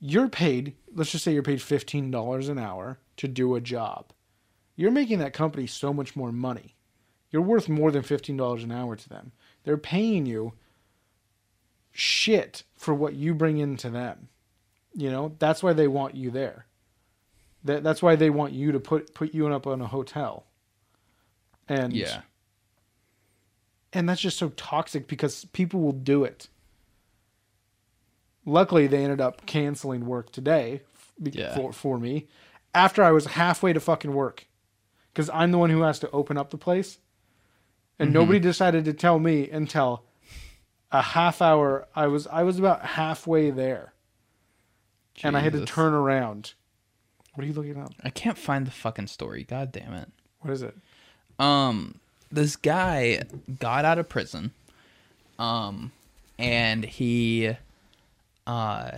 you're 0.00 0.28
paid. 0.28 0.74
Let's 0.94 1.10
just 1.10 1.24
say 1.24 1.32
you're 1.32 1.42
paid 1.42 1.62
fifteen 1.62 2.10
dollars 2.10 2.48
an 2.48 2.58
hour 2.58 2.98
to 3.18 3.28
do 3.28 3.54
a 3.54 3.60
job. 3.60 4.12
You're 4.76 4.90
making 4.90 5.18
that 5.18 5.32
company 5.32 5.66
so 5.66 5.92
much 5.92 6.16
more 6.16 6.32
money. 6.32 6.76
You're 7.30 7.42
worth 7.42 7.68
more 7.68 7.90
than 7.90 8.02
fifteen 8.02 8.36
dollars 8.36 8.64
an 8.64 8.72
hour 8.72 8.96
to 8.96 9.08
them. 9.08 9.32
They're 9.64 9.76
paying 9.76 10.26
you 10.26 10.54
shit 11.92 12.62
for 12.74 12.94
what 12.94 13.14
you 13.14 13.34
bring 13.34 13.58
into 13.58 13.90
them. 13.90 14.28
You 14.94 15.10
know, 15.10 15.36
that's 15.38 15.62
why 15.62 15.72
they 15.72 15.88
want 15.88 16.14
you 16.14 16.30
there. 16.30 16.66
That 17.64 17.82
that's 17.82 18.02
why 18.02 18.16
they 18.16 18.30
want 18.30 18.52
you 18.52 18.72
to 18.72 18.80
put 18.80 19.14
put 19.14 19.32
you 19.34 19.46
up 19.48 19.66
on 19.66 19.80
a 19.80 19.86
hotel. 19.86 20.46
And 21.68 21.92
Yeah. 21.92 22.22
and 23.92 24.08
that's 24.08 24.20
just 24.20 24.38
so 24.38 24.48
toxic 24.50 25.06
because 25.06 25.44
people 25.46 25.80
will 25.80 25.92
do 25.92 26.24
it. 26.24 26.48
Luckily, 28.44 28.86
they 28.86 29.04
ended 29.04 29.20
up 29.20 29.46
canceling 29.46 30.06
work 30.06 30.32
today 30.32 30.82
Yeah. 31.20 31.54
for 31.54 31.72
for 31.72 31.98
me 31.98 32.26
after 32.74 33.02
I 33.04 33.12
was 33.12 33.26
halfway 33.26 33.72
to 33.72 33.80
fucking 33.80 34.12
work 34.12 34.46
because 35.12 35.30
I'm 35.30 35.52
the 35.52 35.58
one 35.58 35.70
who 35.70 35.82
has 35.82 35.98
to 36.00 36.10
open 36.10 36.36
up 36.36 36.50
the 36.50 36.58
place, 36.58 36.98
and 37.98 38.08
Mm-hmm. 38.08 38.14
nobody 38.14 38.40
decided 38.40 38.84
to 38.86 38.92
tell 38.92 39.18
me 39.20 39.48
until 39.48 40.04
a 40.90 41.02
half 41.02 41.40
hour. 41.40 41.86
I 41.94 42.08
was 42.08 42.26
I 42.26 42.42
was 42.42 42.58
about 42.58 42.84
halfway 42.84 43.50
there, 43.50 43.92
and 45.22 45.36
I 45.36 45.40
had 45.40 45.52
to 45.52 45.60
Jesus. 45.60 45.74
turn 45.74 45.92
around. 45.94 46.54
What 47.34 47.44
are 47.44 47.46
you 47.46 47.54
looking 47.54 47.78
up? 47.78 47.92
I 48.04 48.10
can't 48.10 48.36
find 48.38 48.66
the 48.66 48.70
fucking 48.70 49.06
story. 49.06 49.44
God 49.44 49.72
damn 49.72 49.94
it. 49.94 50.08
What 50.40 50.52
is 50.52 50.62
it? 50.62 50.76
um 51.38 51.98
this 52.30 52.56
guy 52.56 53.22
got 53.58 53.84
out 53.86 53.98
of 53.98 54.08
prison 54.08 54.52
um 55.38 55.90
and 56.38 56.84
he 56.84 57.56
uh 58.46 58.90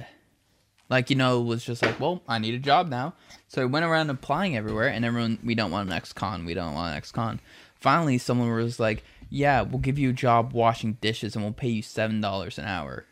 like 0.91 1.11
you 1.11 1.17
know 1.17 1.41
was 1.41 1.65
just 1.65 1.81
like 1.83 1.99
well 2.01 2.23
i 2.29 2.39
need 2.39 2.55
a 2.55 2.59
job 2.59 2.89
now 2.89 3.15
so 3.47 3.61
he 3.61 3.67
went 3.67 3.85
around 3.85 4.11
applying 4.11 4.57
everywhere 4.57 4.89
and 4.89 5.05
everyone 5.05 5.39
we 5.45 5.55
don't 5.55 5.71
want 5.71 5.89
an 5.89 5.95
ex-con 5.95 6.45
we 6.45 6.55
don't 6.55 6.75
want 6.75 6.91
an 6.91 6.97
ex-con 6.97 7.41
finally 7.81 8.19
someone 8.19 8.51
was 8.53 8.81
like 8.81 9.05
yeah 9.31 9.63
we'll 9.63 9.79
give 9.79 9.99
you 9.99 10.11
a 10.11 10.13
job 10.13 10.53
washing 10.53 10.95
dishes 11.01 11.37
and 11.37 11.45
we'll 11.45 11.53
pay 11.53 11.69
you 11.69 11.83
seven 11.83 12.21
dollars 12.21 12.59
an 12.59 12.65
hour 12.65 13.05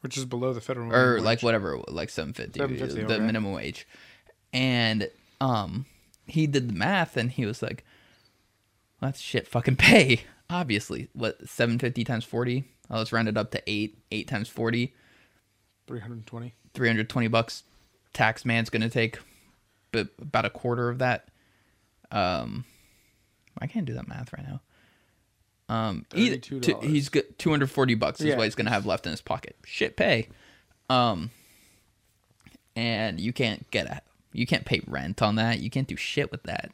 Which 0.00 0.18
is 0.18 0.24
below 0.24 0.52
the 0.52 0.60
federal 0.60 0.92
or 0.92 1.20
like 1.20 1.42
whatever, 1.42 1.78
like 1.88 2.10
seven 2.10 2.32
fifty, 2.32 2.58
$7.50, 2.58 2.78
the 2.94 3.04
okay. 3.04 3.18
minimum 3.20 3.52
wage. 3.52 3.86
And 4.52 5.08
um, 5.40 5.86
he 6.26 6.46
did 6.46 6.68
the 6.68 6.74
math, 6.74 7.16
and 7.16 7.30
he 7.30 7.46
was 7.46 7.62
like, 7.62 7.84
"That's 9.00 9.20
shit, 9.20 9.46
fucking 9.48 9.76
pay." 9.76 10.22
Obviously, 10.50 11.08
what 11.14 11.48
seven 11.48 11.78
fifty 11.78 12.04
times 12.04 12.24
forty? 12.24 12.64
Oh, 12.90 12.98
let's 12.98 13.12
round 13.12 13.28
it 13.28 13.36
up 13.38 13.50
to 13.52 13.62
eight. 13.66 13.98
Eight 14.10 14.28
times 14.28 14.48
forty, 14.48 14.94
three 15.86 16.00
hundred 16.00 16.26
twenty. 16.26 16.54
three 16.74 16.88
hundred 16.88 17.08
twenty 17.08 17.28
bucks. 17.28 17.62
Tax 18.12 18.44
man's 18.44 18.68
gonna 18.68 18.90
take, 18.90 19.18
b- 19.92 20.08
about 20.20 20.44
a 20.44 20.50
quarter 20.50 20.90
of 20.90 20.98
that. 20.98 21.28
Um, 22.10 22.66
I 23.58 23.66
can't 23.66 23.86
do 23.86 23.94
that 23.94 24.06
math 24.06 24.34
right 24.34 24.46
now. 24.46 24.60
Um, 25.74 26.04
either, 26.14 26.36
$32. 26.36 26.82
he's 26.84 27.08
got 27.08 27.24
two 27.38 27.48
hundred 27.48 27.70
forty 27.70 27.94
bucks 27.94 28.20
is 28.20 28.26
Yeah. 28.26 28.36
what 28.36 28.44
he's 28.44 28.54
gonna 28.54 28.68
have 28.68 28.84
left 28.84 29.06
in 29.06 29.12
his 29.12 29.22
pocket. 29.22 29.56
Shit, 29.64 29.96
pay. 29.96 30.28
Um, 30.90 31.30
and 32.76 33.18
you 33.18 33.32
can't 33.32 33.70
get 33.70 33.86
a 33.86 34.02
you 34.32 34.46
can't 34.46 34.64
pay 34.64 34.80
rent 34.86 35.22
on 35.22 35.36
that. 35.36 35.60
You 35.60 35.70
can't 35.70 35.88
do 35.88 35.96
shit 35.96 36.30
with 36.30 36.42
that. 36.44 36.70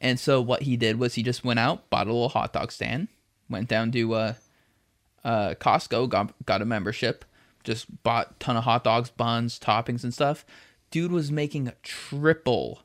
And 0.00 0.20
so 0.20 0.40
what 0.40 0.62
he 0.62 0.76
did 0.76 0.98
was 0.98 1.14
he 1.14 1.22
just 1.22 1.44
went 1.44 1.58
out, 1.58 1.88
bought 1.88 2.06
a 2.06 2.12
little 2.12 2.28
hot 2.28 2.52
dog 2.52 2.70
stand, 2.70 3.08
went 3.48 3.68
down 3.68 3.90
to 3.92 4.14
uh, 4.14 4.34
uh, 5.24 5.54
Costco, 5.54 6.08
got 6.08 6.34
got 6.44 6.62
a 6.62 6.66
membership, 6.66 7.24
just 7.64 8.02
bought 8.02 8.38
ton 8.38 8.56
of 8.56 8.64
hot 8.64 8.84
dogs, 8.84 9.10
buns, 9.10 9.58
toppings, 9.58 10.04
and 10.04 10.12
stuff. 10.12 10.44
Dude 10.90 11.12
was 11.12 11.32
making 11.32 11.72
triple, 11.82 12.82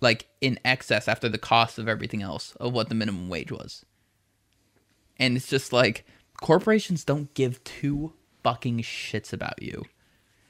like 0.00 0.28
in 0.40 0.58
excess 0.64 1.08
after 1.08 1.28
the 1.28 1.38
cost 1.38 1.78
of 1.78 1.88
everything 1.88 2.22
else 2.22 2.54
of 2.56 2.72
what 2.72 2.88
the 2.88 2.94
minimum 2.94 3.28
wage 3.28 3.52
was. 3.52 3.84
And 5.18 5.36
it's 5.36 5.48
just 5.48 5.72
like 5.72 6.04
corporations 6.40 7.04
don't 7.04 7.32
give 7.34 7.62
two 7.64 8.14
fucking 8.42 8.78
shits 8.78 9.32
about 9.32 9.62
you. 9.62 9.84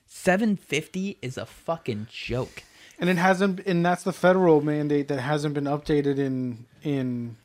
750 0.06 1.18
is 1.20 1.36
a 1.36 1.44
fucking 1.44 2.06
joke. 2.10 2.62
And 2.98 3.10
it 3.10 3.16
hasn't, 3.16 3.60
and 3.66 3.84
that's 3.84 4.02
the 4.04 4.12
federal 4.12 4.60
mandate 4.60 5.08
that 5.08 5.20
hasn't 5.20 5.54
been 5.54 5.64
updated 5.64 6.18
in 6.18 6.66
in 6.82 7.36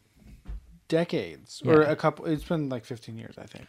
decades 0.87 1.61
or 1.65 1.81
Yeah. 1.81 1.91
a 1.91 1.95
couple. 1.95 2.25
It's 2.25 2.43
been 2.43 2.69
like 2.69 2.85
fifteen 2.85 3.17
years, 3.17 3.35
I 3.37 3.45
think. 3.45 3.67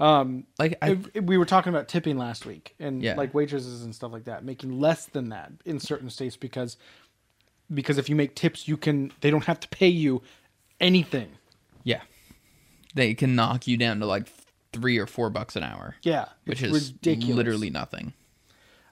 Um, 0.00 0.46
Like 0.58 0.76
I, 0.82 0.94
we 1.20 1.36
were 1.38 1.44
talking 1.44 1.70
about 1.70 1.88
tipping 1.88 2.18
last 2.18 2.44
week, 2.46 2.74
and 2.80 3.02
Yeah. 3.02 3.14
like 3.14 3.32
waitresses 3.32 3.82
and 3.84 3.94
stuff 3.94 4.12
like 4.12 4.24
that, 4.24 4.44
making 4.44 4.80
less 4.80 5.06
than 5.06 5.28
that 5.30 5.52
in 5.64 5.78
certain 5.80 6.10
states 6.10 6.36
because 6.36 6.76
because 7.72 7.96
if 7.96 8.08
you 8.10 8.16
make 8.16 8.34
tips, 8.34 8.68
you 8.68 8.76
can 8.76 9.12
they 9.20 9.30
don't 9.30 9.44
have 9.44 9.60
to 9.60 9.68
pay 9.68 9.88
you 9.88 10.22
anything. 10.80 11.30
yeah, 11.84 12.02
they 12.94 13.14
can 13.14 13.34
knock 13.34 13.66
you 13.66 13.76
down 13.76 14.00
to 14.00 14.06
like 14.06 14.26
three 14.72 14.98
or 14.98 15.06
four 15.06 15.30
bucks 15.30 15.54
an 15.56 15.62
hour, 15.62 15.94
Yeah, 16.02 16.26
which 16.44 16.62
it's 16.62 16.74
is 16.76 16.92
ridiculous. 16.92 17.36
literally 17.36 17.70
nothing. 17.70 18.12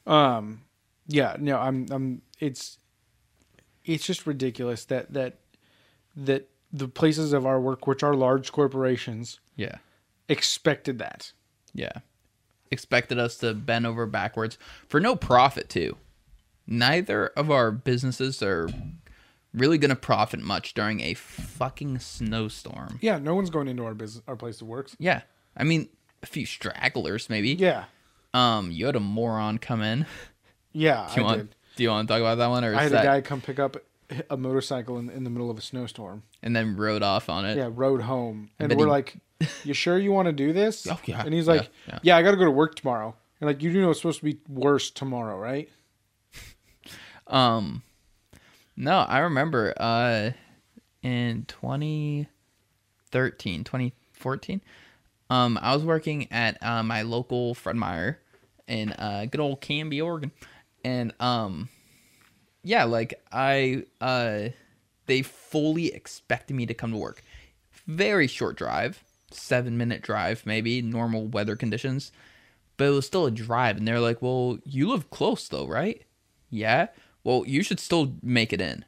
Um, 0.06 0.62
yeah, 1.06 1.36
no, 1.38 1.58
I'm, 1.58 1.86
I'm. 1.90 2.22
It's, 2.40 2.78
it's 3.84 4.04
just 4.06 4.26
ridiculous 4.26 4.84
that 4.86 5.12
that 5.12 5.38
that 6.16 6.48
the 6.72 6.88
places 6.88 7.32
of 7.32 7.44
our 7.46 7.60
work, 7.60 7.86
which 7.86 8.02
are 8.02 8.14
large 8.14 8.52
corporations, 8.52 9.40
Yeah, 9.56 9.76
expected 10.28 10.98
that. 10.98 11.32
yeah. 11.74 11.92
Expected 12.70 13.18
us 13.18 13.36
to 13.38 13.52
bend 13.52 13.86
over 13.86 14.06
backwards 14.06 14.56
for 14.88 14.98
no 14.98 15.14
profit 15.14 15.68
too. 15.68 15.96
Neither 16.66 17.26
of 17.28 17.50
our 17.50 17.70
businesses 17.70 18.42
are 18.42 18.70
really 19.52 19.76
gonna 19.76 19.94
profit 19.96 20.40
much 20.40 20.72
during 20.72 21.00
a 21.00 21.12
fucking 21.12 21.98
snowstorm. 21.98 22.98
Yeah, 23.02 23.18
no 23.18 23.34
one's 23.34 23.50
going 23.50 23.68
into 23.68 23.84
our 23.84 23.92
business, 23.94 24.22
our 24.26 24.36
place 24.36 24.62
of 24.62 24.68
works. 24.68 24.96
Yeah, 24.98 25.20
I 25.54 25.64
mean 25.64 25.88
a 26.22 26.26
few 26.26 26.46
stragglers 26.46 27.28
maybe. 27.28 27.50
Yeah, 27.50 27.84
Um, 28.32 28.70
you 28.70 28.86
had 28.86 28.96
a 28.96 29.00
moron 29.00 29.58
come 29.58 29.82
in. 29.82 30.06
Yeah, 30.72 31.08
Do 31.14 31.20
you 31.20 31.26
I 31.26 31.30
want? 31.30 31.38
did. 31.38 31.54
Do 31.76 31.82
you 31.82 31.88
want 31.90 32.06
to 32.08 32.12
talk 32.14 32.20
about 32.20 32.36
that 32.38 32.48
one, 32.48 32.64
or 32.64 32.74
I 32.74 32.82
had 32.82 32.92
that 32.92 33.04
a 33.04 33.08
guy 33.08 33.20
come 33.22 33.40
pick 33.40 33.58
up 33.58 33.76
a 34.28 34.36
motorcycle 34.36 34.98
in, 34.98 35.08
in 35.08 35.24
the 35.24 35.30
middle 35.30 35.50
of 35.50 35.56
a 35.56 35.62
snowstorm. 35.62 36.22
and 36.42 36.54
then 36.54 36.76
rode 36.76 37.02
off 37.02 37.30
on 37.30 37.46
it? 37.46 37.56
Yeah, 37.56 37.70
rode 37.72 38.02
home, 38.02 38.50
and 38.58 38.70
we're 38.74 38.84
he- 38.84 38.90
like, 38.90 39.16
"You 39.64 39.72
sure 39.74 39.98
you 39.98 40.12
want 40.12 40.26
to 40.26 40.32
do 40.32 40.52
this?" 40.52 40.86
Oh, 40.90 40.98
yeah, 41.06 41.22
And 41.24 41.32
he's 41.32 41.46
yeah, 41.46 41.52
like, 41.52 41.70
yeah. 41.88 41.98
"Yeah, 42.02 42.16
I 42.18 42.22
got 42.22 42.32
to 42.32 42.36
go 42.36 42.44
to 42.44 42.50
work 42.50 42.74
tomorrow." 42.74 43.14
And 43.40 43.48
like, 43.48 43.62
you 43.62 43.72
do 43.72 43.80
know 43.80 43.90
it's 43.90 44.00
supposed 44.00 44.18
to 44.20 44.24
be 44.24 44.38
worse 44.48 44.90
tomorrow, 44.90 45.36
right? 45.38 45.68
Um, 47.26 47.82
no, 48.76 48.98
I 48.98 49.20
remember 49.20 49.72
uh, 49.78 50.32
in 51.02 51.46
2013, 51.46 53.64
2014, 53.64 54.60
um, 55.30 55.58
I 55.62 55.74
was 55.74 55.82
working 55.84 56.30
at 56.30 56.62
uh, 56.62 56.82
my 56.82 57.00
local 57.02 57.54
Fred 57.54 57.76
Meyer 57.76 58.18
in 58.66 58.92
uh, 58.92 59.24
good 59.30 59.40
old 59.40 59.60
Canby, 59.62 60.00
Oregon, 60.00 60.32
and 60.84 61.12
um, 61.20 61.68
yeah, 62.62 62.84
like 62.84 63.14
I 63.32 63.84
uh, 64.00 64.48
they 65.06 65.22
fully 65.22 65.92
expected 65.92 66.54
me 66.54 66.66
to 66.66 66.74
come 66.74 66.92
to 66.92 66.98
work. 66.98 67.22
Very 67.86 68.26
short 68.26 68.56
drive, 68.56 69.02
seven 69.30 69.76
minute 69.76 70.02
drive, 70.02 70.46
maybe 70.46 70.82
normal 70.82 71.26
weather 71.26 71.56
conditions, 71.56 72.12
but 72.76 72.84
it 72.84 72.90
was 72.90 73.06
still 73.06 73.26
a 73.26 73.30
drive, 73.30 73.76
and 73.76 73.86
they're 73.86 74.00
like, 74.00 74.22
"Well, 74.22 74.58
you 74.64 74.88
live 74.90 75.10
close 75.10 75.48
though, 75.48 75.66
right?" 75.66 76.02
Yeah. 76.50 76.88
Well, 77.24 77.44
you 77.46 77.62
should 77.62 77.80
still 77.80 78.14
make 78.22 78.52
it 78.52 78.60
in. 78.60 78.84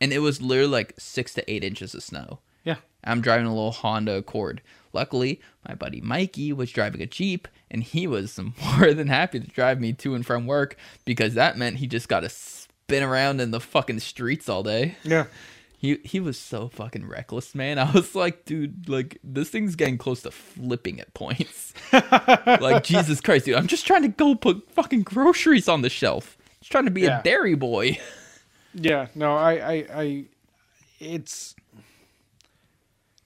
And 0.00 0.12
it 0.12 0.20
was 0.20 0.40
literally 0.40 0.70
like 0.70 0.94
six 0.98 1.34
to 1.34 1.50
eight 1.50 1.64
inches 1.64 1.94
of 1.94 2.02
snow. 2.02 2.38
Yeah. 2.64 2.76
I'm 3.04 3.20
driving 3.20 3.46
a 3.46 3.54
little 3.54 3.72
Honda 3.72 4.16
Accord. 4.16 4.62
Luckily, 4.92 5.40
my 5.68 5.74
buddy 5.74 6.00
Mikey 6.00 6.52
was 6.52 6.70
driving 6.70 7.00
a 7.02 7.06
Jeep, 7.06 7.46
and 7.70 7.82
he 7.82 8.06
was 8.06 8.38
more 8.78 8.92
than 8.94 9.08
happy 9.08 9.40
to 9.40 9.46
drive 9.46 9.80
me 9.80 9.92
to 9.94 10.14
and 10.14 10.24
from 10.26 10.46
work 10.46 10.76
because 11.04 11.34
that 11.34 11.56
meant 11.58 11.76
he 11.76 11.86
just 11.86 12.08
got 12.08 12.20
to 12.20 12.28
spin 12.28 13.02
around 13.02 13.40
in 13.40 13.50
the 13.52 13.60
fucking 13.60 14.00
streets 14.00 14.48
all 14.48 14.62
day. 14.62 14.96
Yeah. 15.04 15.26
He 15.78 15.98
he 16.04 16.20
was 16.20 16.38
so 16.38 16.68
fucking 16.68 17.06
reckless, 17.08 17.54
man. 17.54 17.78
I 17.78 17.90
was 17.92 18.14
like, 18.14 18.44
dude, 18.44 18.88
like 18.88 19.18
this 19.24 19.48
thing's 19.48 19.76
getting 19.76 19.96
close 19.96 20.20
to 20.22 20.30
flipping 20.30 21.00
at 21.00 21.14
points. 21.14 21.72
like 21.92 22.84
Jesus 22.84 23.20
Christ, 23.20 23.46
dude, 23.46 23.54
I'm 23.54 23.66
just 23.66 23.86
trying 23.86 24.02
to 24.02 24.08
go 24.08 24.34
put 24.34 24.70
fucking 24.72 25.02
groceries 25.04 25.68
on 25.68 25.80
the 25.82 25.88
shelf. 25.88 26.36
Just 26.60 26.70
trying 26.72 26.84
to 26.84 26.90
be 26.90 27.02
Yeah. 27.02 27.20
a 27.20 27.22
dairy 27.22 27.54
boy. 27.54 27.98
Yeah, 28.74 29.06
no, 29.14 29.34
I, 29.34 29.52
I, 29.52 29.86
I, 29.94 30.24
it's 31.00 31.56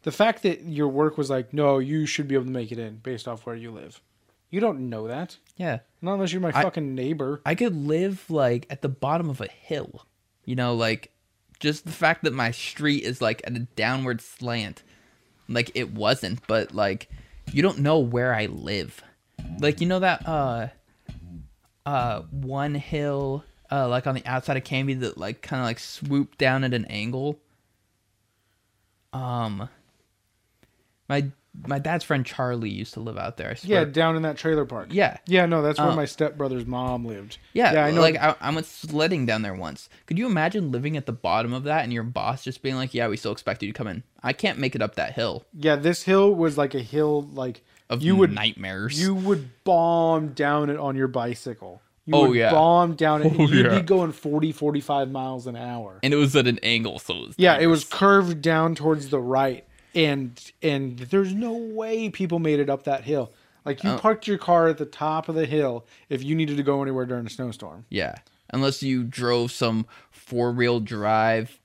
the 0.05 0.13
fact 0.13 0.43
that 0.45 0.63
your 0.63 0.89
work 0.89 1.19
was 1.19 1.29
like, 1.29 1.53
no, 1.53 1.79
you 1.79 2.07
should 2.07 2.29
be 2.29 2.35
able 2.37 2.45
to 2.47 2.51
make 2.51 2.71
it 2.73 2.79
in 2.79 2.97
based 2.97 3.27
off 3.29 3.45
where 3.45 3.57
you 3.57 3.71
live. 3.73 4.01
You 4.51 4.61
don't 4.61 4.89
know 4.89 5.09
that, 5.09 5.37
Yeah. 5.57 5.81
not 6.01 6.15
unless 6.15 6.33
you're 6.33 6.41
my 6.41 6.53
I- 6.55 6.63
fucking 6.63 6.95
neighbor. 6.95 7.43
I 7.45 7.55
could 7.57 7.75
live 7.75 8.25
like 8.31 8.67
at 8.71 8.81
the 8.83 8.89
bottom 8.89 9.29
of 9.29 9.41
a 9.41 9.49
hill. 9.49 10.07
You 10.45 10.55
know, 10.55 10.75
like 10.75 11.11
just 11.59 11.85
the 11.87 11.91
fact 11.93 12.23
that 12.25 12.33
my 12.33 12.51
street 12.53 13.03
is 13.03 13.21
like 13.21 13.43
at 13.45 13.57
a 13.57 13.61
downward 13.61 14.21
slant. 14.21 14.83
Like 15.49 15.73
it 15.75 15.93
wasn't, 15.93 16.47
but 16.47 16.75
like 16.75 17.09
you 17.53 17.63
don't 17.63 17.81
know 17.81 17.99
where 17.99 18.33
I 18.35 18.47
live. 18.47 19.03
Like 19.59 19.81
you 19.81 19.87
know 19.89 19.99
that 20.01 20.27
uh 20.29 20.69
uh 21.87 22.21
one 22.31 22.75
hill 22.75 23.45
uh 23.71 23.89
like 23.89 24.07
on 24.07 24.15
the 24.15 24.25
outside 24.27 24.57
of 24.57 24.65
Canby 24.65 24.95
that 24.95 25.19
like 25.19 25.43
kind 25.43 25.61
of 25.61 25.67
like 25.67 25.79
swooped 25.79 26.39
down 26.39 26.63
at 26.65 26.73
an 26.75 26.85
angle. 26.87 27.39
Um 29.13 29.69
my 31.09 31.27
my 31.67 31.79
dad's 31.79 32.03
friend 32.03 32.27
Charlie 32.27 32.69
used 32.71 32.95
to 32.95 33.01
live 33.01 33.17
out 33.17 33.37
there. 33.37 33.51
I 33.51 33.57
Yeah, 33.63 33.85
down 33.85 34.17
in 34.17 34.23
that 34.23 34.37
trailer 34.37 34.65
park. 34.65 34.89
Yeah. 34.91 35.19
yeah, 35.29 35.47
no, 35.47 35.63
that's 35.63 35.79
where 35.79 35.91
Oh. 35.91 35.95
my 35.95 36.05
stepbrother's 36.05 36.67
mom 36.67 37.05
lived. 37.05 37.39
Yeah, 37.53 37.75
yeah, 37.75 37.85
I 37.85 37.93
know. 37.93 38.01
Like 38.01 38.17
I, 38.17 38.35
I 38.41 38.53
went 38.53 38.67
sledding 38.67 39.25
down 39.25 39.43
there 39.43 39.55
once. 39.55 39.89
Could 40.07 40.19
you 40.19 40.27
imagine 40.27 40.73
living 40.73 40.97
at 40.97 41.07
the 41.07 41.13
bottom 41.13 41.53
of 41.53 41.63
that 41.65 41.85
and 41.85 41.93
your 41.93 42.03
boss 42.03 42.43
just 42.43 42.61
being 42.61 42.75
like, 42.75 42.93
"Yeah, 42.93 43.07
we 43.07 43.17
still 43.17 43.31
expect 43.31 43.63
you 43.63 43.69
to 43.73 43.77
come 43.77 43.87
in." 43.87 44.03
I 44.23 44.33
can't 44.33 44.59
make 44.59 44.75
it 44.75 44.83
up 44.83 44.97
that 44.97 45.13
hill 45.15 45.45
yeah, 45.57 45.77
this 45.77 46.03
hill 46.03 46.35
was 46.35 46.59
like 46.59 46.75
a 46.75 46.81
hill 46.81 47.23
like 47.33 47.63
of 47.89 48.03
you 48.03 48.17
would 48.17 48.33
nightmares. 48.33 49.01
you 49.01 49.15
would 49.15 49.51
bomb 49.63 50.29
down 50.33 50.71
it 50.71 50.79
on 50.79 50.97
your 50.97 51.09
bicycle. 51.09 51.81
You 52.07 52.15
Oh, 52.17 52.29
would 52.31 52.37
yeah. 52.37 52.51
bomb 52.51 52.95
down 52.95 53.23
it. 53.23 53.33
Oh, 53.39 53.47
you'd 53.47 53.67
yeah. 53.67 53.77
be 53.77 53.83
going 53.83 54.11
40, 54.13 54.51
45 54.53 55.11
miles 55.11 55.47
an 55.47 55.55
hour. 55.57 56.01
and 56.03 56.13
it 56.13 56.17
was 56.17 56.35
at 56.35 56.47
an 56.49 56.59
angle, 56.63 56.99
so 56.99 57.15
it 57.15 57.27
was 57.29 57.35
Yeah, 57.39 57.59
it 57.59 57.67
was 57.67 57.85
curved 57.85 58.43
down 58.43 58.75
towards 58.75 59.11
the 59.11 59.21
right, 59.21 59.65
and 59.95 60.53
and 60.63 60.99
there's 60.99 61.33
no 61.35 61.53
way 61.53 62.11
people 62.11 62.39
made 62.39 62.61
it 62.61 62.69
up 62.71 62.85
that 62.85 63.05
hill. 63.05 63.33
Like 63.65 63.83
you 63.83 63.91
Oh. 63.91 63.99
parked 63.99 64.27
your 64.27 64.39
car 64.39 64.69
at 64.69 64.79
the 64.79 64.85
top 64.87 65.29
of 65.29 65.35
the 65.35 65.47
hill 65.47 65.87
if 66.09 66.23
you 66.23 66.35
needed 66.35 66.57
to 66.59 66.63
go 66.63 66.83
anywhere 66.83 67.07
during 67.07 67.27
a 67.27 67.31
snowstorm. 67.31 67.87
Yeah, 67.89 68.17
unless 68.51 68.83
you 68.83 69.05
drove 69.05 69.53
some 69.53 69.87
four 70.11 70.53
wheel 70.53 70.81
drive, 70.81 71.59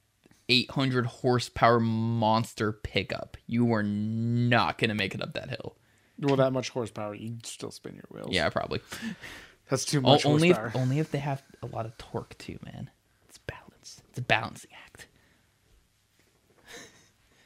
eight 0.48 0.72
hundred 0.72 1.06
horsepower 1.08 1.80
monster 1.80 2.72
pickup, 2.72 3.36
you 3.48 3.66
were 3.66 3.84
not 3.84 4.78
gonna 4.78 4.96
make 4.96 5.14
it 5.14 5.22
up 5.22 5.34
that 5.34 5.50
hill. 5.50 5.76
Well, 6.20 6.36
that 6.38 6.52
much 6.54 6.70
horsepower, 6.70 7.16
you'd 7.16 7.46
still 7.46 7.72
spin 7.72 7.96
your 7.96 8.06
wheels. 8.10 8.30
Yeah, 8.32 8.50
probably. 8.50 8.80
that's 9.70 9.86
too 9.86 10.02
much 10.02 10.26
only 10.26 10.50
if, 10.52 10.76
only 10.76 11.00
if 11.00 11.12
they 11.12 11.20
have 11.20 11.42
a 11.62 11.66
lot 11.66 11.86
of 11.86 11.98
torque 11.98 12.38
too, 12.38 12.60
man. 12.64 12.90
It's 13.28 13.38
balance. 13.40 14.02
It's 14.10 14.20
a 14.20 14.22
balancing 14.22 14.72
act. 14.86 15.08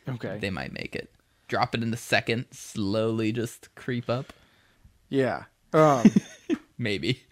Okay. 0.08 0.38
they 0.39 0.49
might 0.49 0.74
make 0.74 0.95
it. 0.95 1.10
Drop 1.47 1.76
it 1.76 1.84
in 1.84 1.91
the 1.91 1.97
second, 1.97 2.45
slowly 2.51 3.32
just 3.32 3.74
creep 3.76 4.10
up. 4.10 4.34
Yeah. 5.10 5.43
Um. 5.74 6.04
Maybe. 6.78 7.24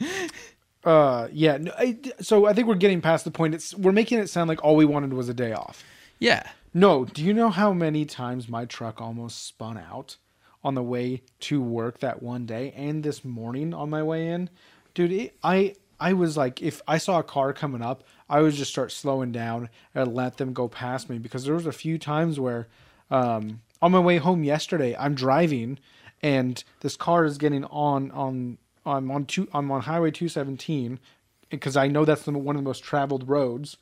uh. 0.84 1.28
Yeah. 1.32 1.58
No, 1.58 1.72
I, 1.78 1.98
so 2.20 2.46
I 2.46 2.54
think 2.54 2.68
we're 2.68 2.76
getting 2.76 3.02
past 3.02 3.26
the 3.26 3.32
point. 3.32 3.56
It's 3.56 3.74
we're 3.76 3.92
making 3.92 4.20
it 4.20 4.30
sound 4.30 4.48
like 4.48 4.64
all 4.64 4.76
we 4.76 4.86
wanted 4.86 5.14
was 5.14 5.30
a 5.30 5.34
day 5.34 5.54
off. 5.54 5.84
Yeah. 6.20 6.44
No, 6.74 7.04
do 7.04 7.24
you 7.24 7.34
know 7.34 7.50
how 7.50 7.74
many 7.74 8.06
times 8.06 8.48
my 8.48 8.66
truck 8.66 9.02
almost 9.02 9.46
spun 9.46 9.78
out 9.78 10.18
on 10.64 10.76
the 10.76 10.84
way 10.84 11.22
to 11.42 11.62
work 11.62 12.00
that 12.00 12.22
one 12.22 12.46
day 12.46 12.72
and 12.76 13.04
this 13.04 13.26
morning 13.26 13.74
on 13.74 13.90
my 13.90 14.02
way 14.04 14.28
in? 14.30 14.50
Dude, 14.94 15.12
it, 15.12 15.38
I 15.44 15.76
I 16.02 16.14
was 16.14 16.36
like 16.36 16.62
if 16.62 16.82
I 16.88 16.98
saw 16.98 17.20
a 17.20 17.24
car 17.24 17.54
coming 17.54 17.82
up, 17.82 18.04
I 18.30 18.42
would 18.42 18.54
just 18.54 18.72
start 18.72 18.92
slowing 18.92 19.32
down 19.32 19.70
and 19.96 20.14
let 20.14 20.38
them 20.38 20.52
go 20.52 20.68
past 20.68 21.10
me 21.10 21.18
because 21.20 21.46
there 21.46 21.54
was 21.54 21.68
a 21.68 21.72
few 21.72 21.98
times 21.98 22.40
where 22.40 22.68
um 23.10 23.62
on 23.82 23.92
my 23.92 24.00
way 24.00 24.18
home 24.18 24.44
yesterday, 24.44 24.96
I'm 24.98 25.16
driving 25.16 25.80
and 26.22 26.64
this 26.82 26.96
car 26.96 27.24
is 27.26 27.38
getting 27.38 27.64
on 27.66 28.12
on 28.12 28.58
I'm 28.86 29.12
on 29.12 29.26
two 29.26 29.48
I'm 29.54 29.72
on 29.72 29.82
highway 29.82 30.12
217 30.12 31.00
because 31.50 31.78
I 31.78 31.88
know 31.88 32.04
that's 32.06 32.24
the, 32.24 32.32
one 32.32 32.56
of 32.56 32.64
the 32.64 32.68
most 32.68 32.84
traveled 32.84 33.28
roads. 33.30 33.78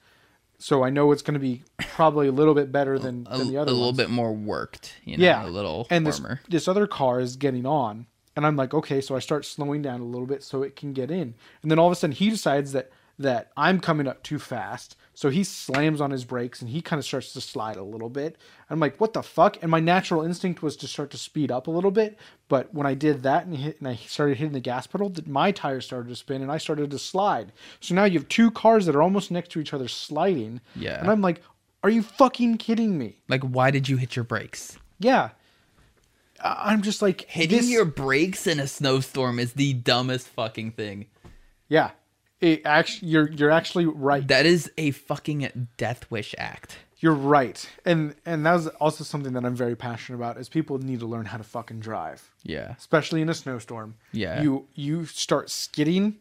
So 0.57 0.83
I 0.83 0.89
know 0.89 1.13
it's 1.13 1.21
going 1.21 1.35
to 1.35 1.39
be 1.39 1.63
probably 1.77 2.27
a 2.27 2.33
little 2.33 2.53
bit 2.53 2.69
better 2.69 2.99
than, 2.99 3.25
A, 3.29 3.37
than 3.37 3.47
the 3.47 3.57
other. 3.57 3.59
a 3.59 3.61
other 3.61 3.71
little 3.71 3.85
ones. 3.87 3.97
bit 3.97 4.09
more 4.09 4.33
worked. 4.33 4.95
You 5.05 5.15
know, 5.15 5.23
yeah, 5.23 5.45
A 5.45 5.47
little 5.47 5.87
and 5.89 6.05
this, 6.05 6.19
this 6.49 6.67
other 6.67 6.85
car 6.85 7.21
is 7.21 7.37
getting 7.37 7.65
on, 7.65 8.07
and 8.35 8.45
I'm 8.45 8.55
like, 8.55 8.73
okay, 8.73 9.01
so 9.01 9.15
I 9.15 9.19
start 9.19 9.45
slowing 9.45 9.81
down 9.81 10.01
a 10.01 10.05
little 10.05 10.27
bit 10.27 10.43
so 10.43 10.63
it 10.63 10.75
can 10.75 10.93
get 10.93 11.11
in, 11.11 11.33
and 11.61 11.71
then 11.71 11.79
all 11.79 11.87
of 11.87 11.93
a 11.93 11.95
sudden 11.95 12.15
he 12.15 12.29
decides 12.29 12.71
that 12.73 12.91
that 13.19 13.51
I'm 13.57 13.81
coming 13.81 14.07
up 14.07 14.23
too 14.23 14.39
fast, 14.39 14.95
so 15.13 15.29
he 15.29 15.43
slams 15.43 15.99
on 15.99 16.09
his 16.09 16.23
brakes 16.23 16.61
and 16.61 16.69
he 16.69 16.81
kind 16.81 16.97
of 16.97 17.05
starts 17.05 17.33
to 17.33 17.41
slide 17.41 17.75
a 17.75 17.83
little 17.83 18.09
bit. 18.09 18.37
I'm 18.69 18.79
like, 18.79 18.97
what 19.01 19.11
the 19.11 19.21
fuck? 19.21 19.61
And 19.61 19.69
my 19.69 19.81
natural 19.81 20.23
instinct 20.23 20.63
was 20.63 20.77
to 20.77 20.87
start 20.87 21.11
to 21.11 21.17
speed 21.17 21.51
up 21.51 21.67
a 21.67 21.71
little 21.71 21.91
bit, 21.91 22.17
but 22.47 22.73
when 22.73 22.87
I 22.87 22.93
did 22.93 23.23
that 23.23 23.45
and, 23.45 23.57
hit, 23.57 23.79
and 23.79 23.89
I 23.89 23.95
started 23.95 24.37
hitting 24.37 24.53
the 24.53 24.61
gas 24.61 24.87
pedal, 24.87 25.13
my 25.25 25.51
tires 25.51 25.85
started 25.85 26.07
to 26.07 26.15
spin 26.15 26.41
and 26.41 26.49
I 26.49 26.57
started 26.57 26.91
to 26.91 26.97
slide. 26.97 27.51
So 27.81 27.93
now 27.93 28.05
you 28.05 28.17
have 28.17 28.29
two 28.29 28.51
cars 28.51 28.85
that 28.85 28.95
are 28.95 29.01
almost 29.01 29.31
next 29.31 29.49
to 29.51 29.59
each 29.59 29.73
other 29.73 29.89
sliding. 29.89 30.61
Yeah. 30.73 31.01
and 31.01 31.11
I'm 31.11 31.21
like, 31.21 31.41
are 31.83 31.89
you 31.89 32.01
fucking 32.01 32.57
kidding 32.57 32.97
me? 32.97 33.17
Like, 33.27 33.43
why 33.43 33.69
did 33.69 33.89
you 33.89 33.97
hit 33.97 34.15
your 34.15 34.23
brakes? 34.23 34.77
Yeah. 34.99 35.31
I'm 36.41 36.81
just 36.81 37.01
like 37.01 37.21
Hitting 37.27 37.57
this- 37.59 37.69
your 37.69 37.85
brakes 37.85 38.47
in 38.47 38.59
a 38.59 38.67
snowstorm 38.67 39.39
is 39.39 39.53
the 39.53 39.73
dumbest 39.73 40.27
fucking 40.29 40.71
thing. 40.71 41.07
Yeah. 41.67 41.91
It 42.41 42.61
actually 42.65 43.09
you're 43.09 43.29
you're 43.31 43.51
actually 43.51 43.85
right. 43.85 44.25
That 44.27 44.45
is 44.45 44.71
a 44.77 44.91
fucking 44.91 45.67
death 45.77 46.09
wish 46.09 46.33
act. 46.37 46.77
You're 46.99 47.13
right. 47.13 47.69
And 47.85 48.15
and 48.25 48.45
that 48.45 48.53
was 48.53 48.67
also 48.67 49.03
something 49.03 49.33
that 49.33 49.43
I'm 49.45 49.55
very 49.55 49.75
passionate 49.75 50.17
about 50.17 50.37
is 50.37 50.47
people 50.49 50.77
need 50.79 51.01
to 51.01 51.05
learn 51.05 51.25
how 51.25 51.37
to 51.37 51.43
fucking 51.43 51.79
drive. 51.81 52.29
Yeah. 52.43 52.75
Especially 52.77 53.21
in 53.21 53.27
a 53.29 53.33
snowstorm. 53.33 53.95
Yeah. 54.13 54.41
You 54.41 54.67
you 54.73 55.05
start 55.05 55.49
skidding 55.49 56.15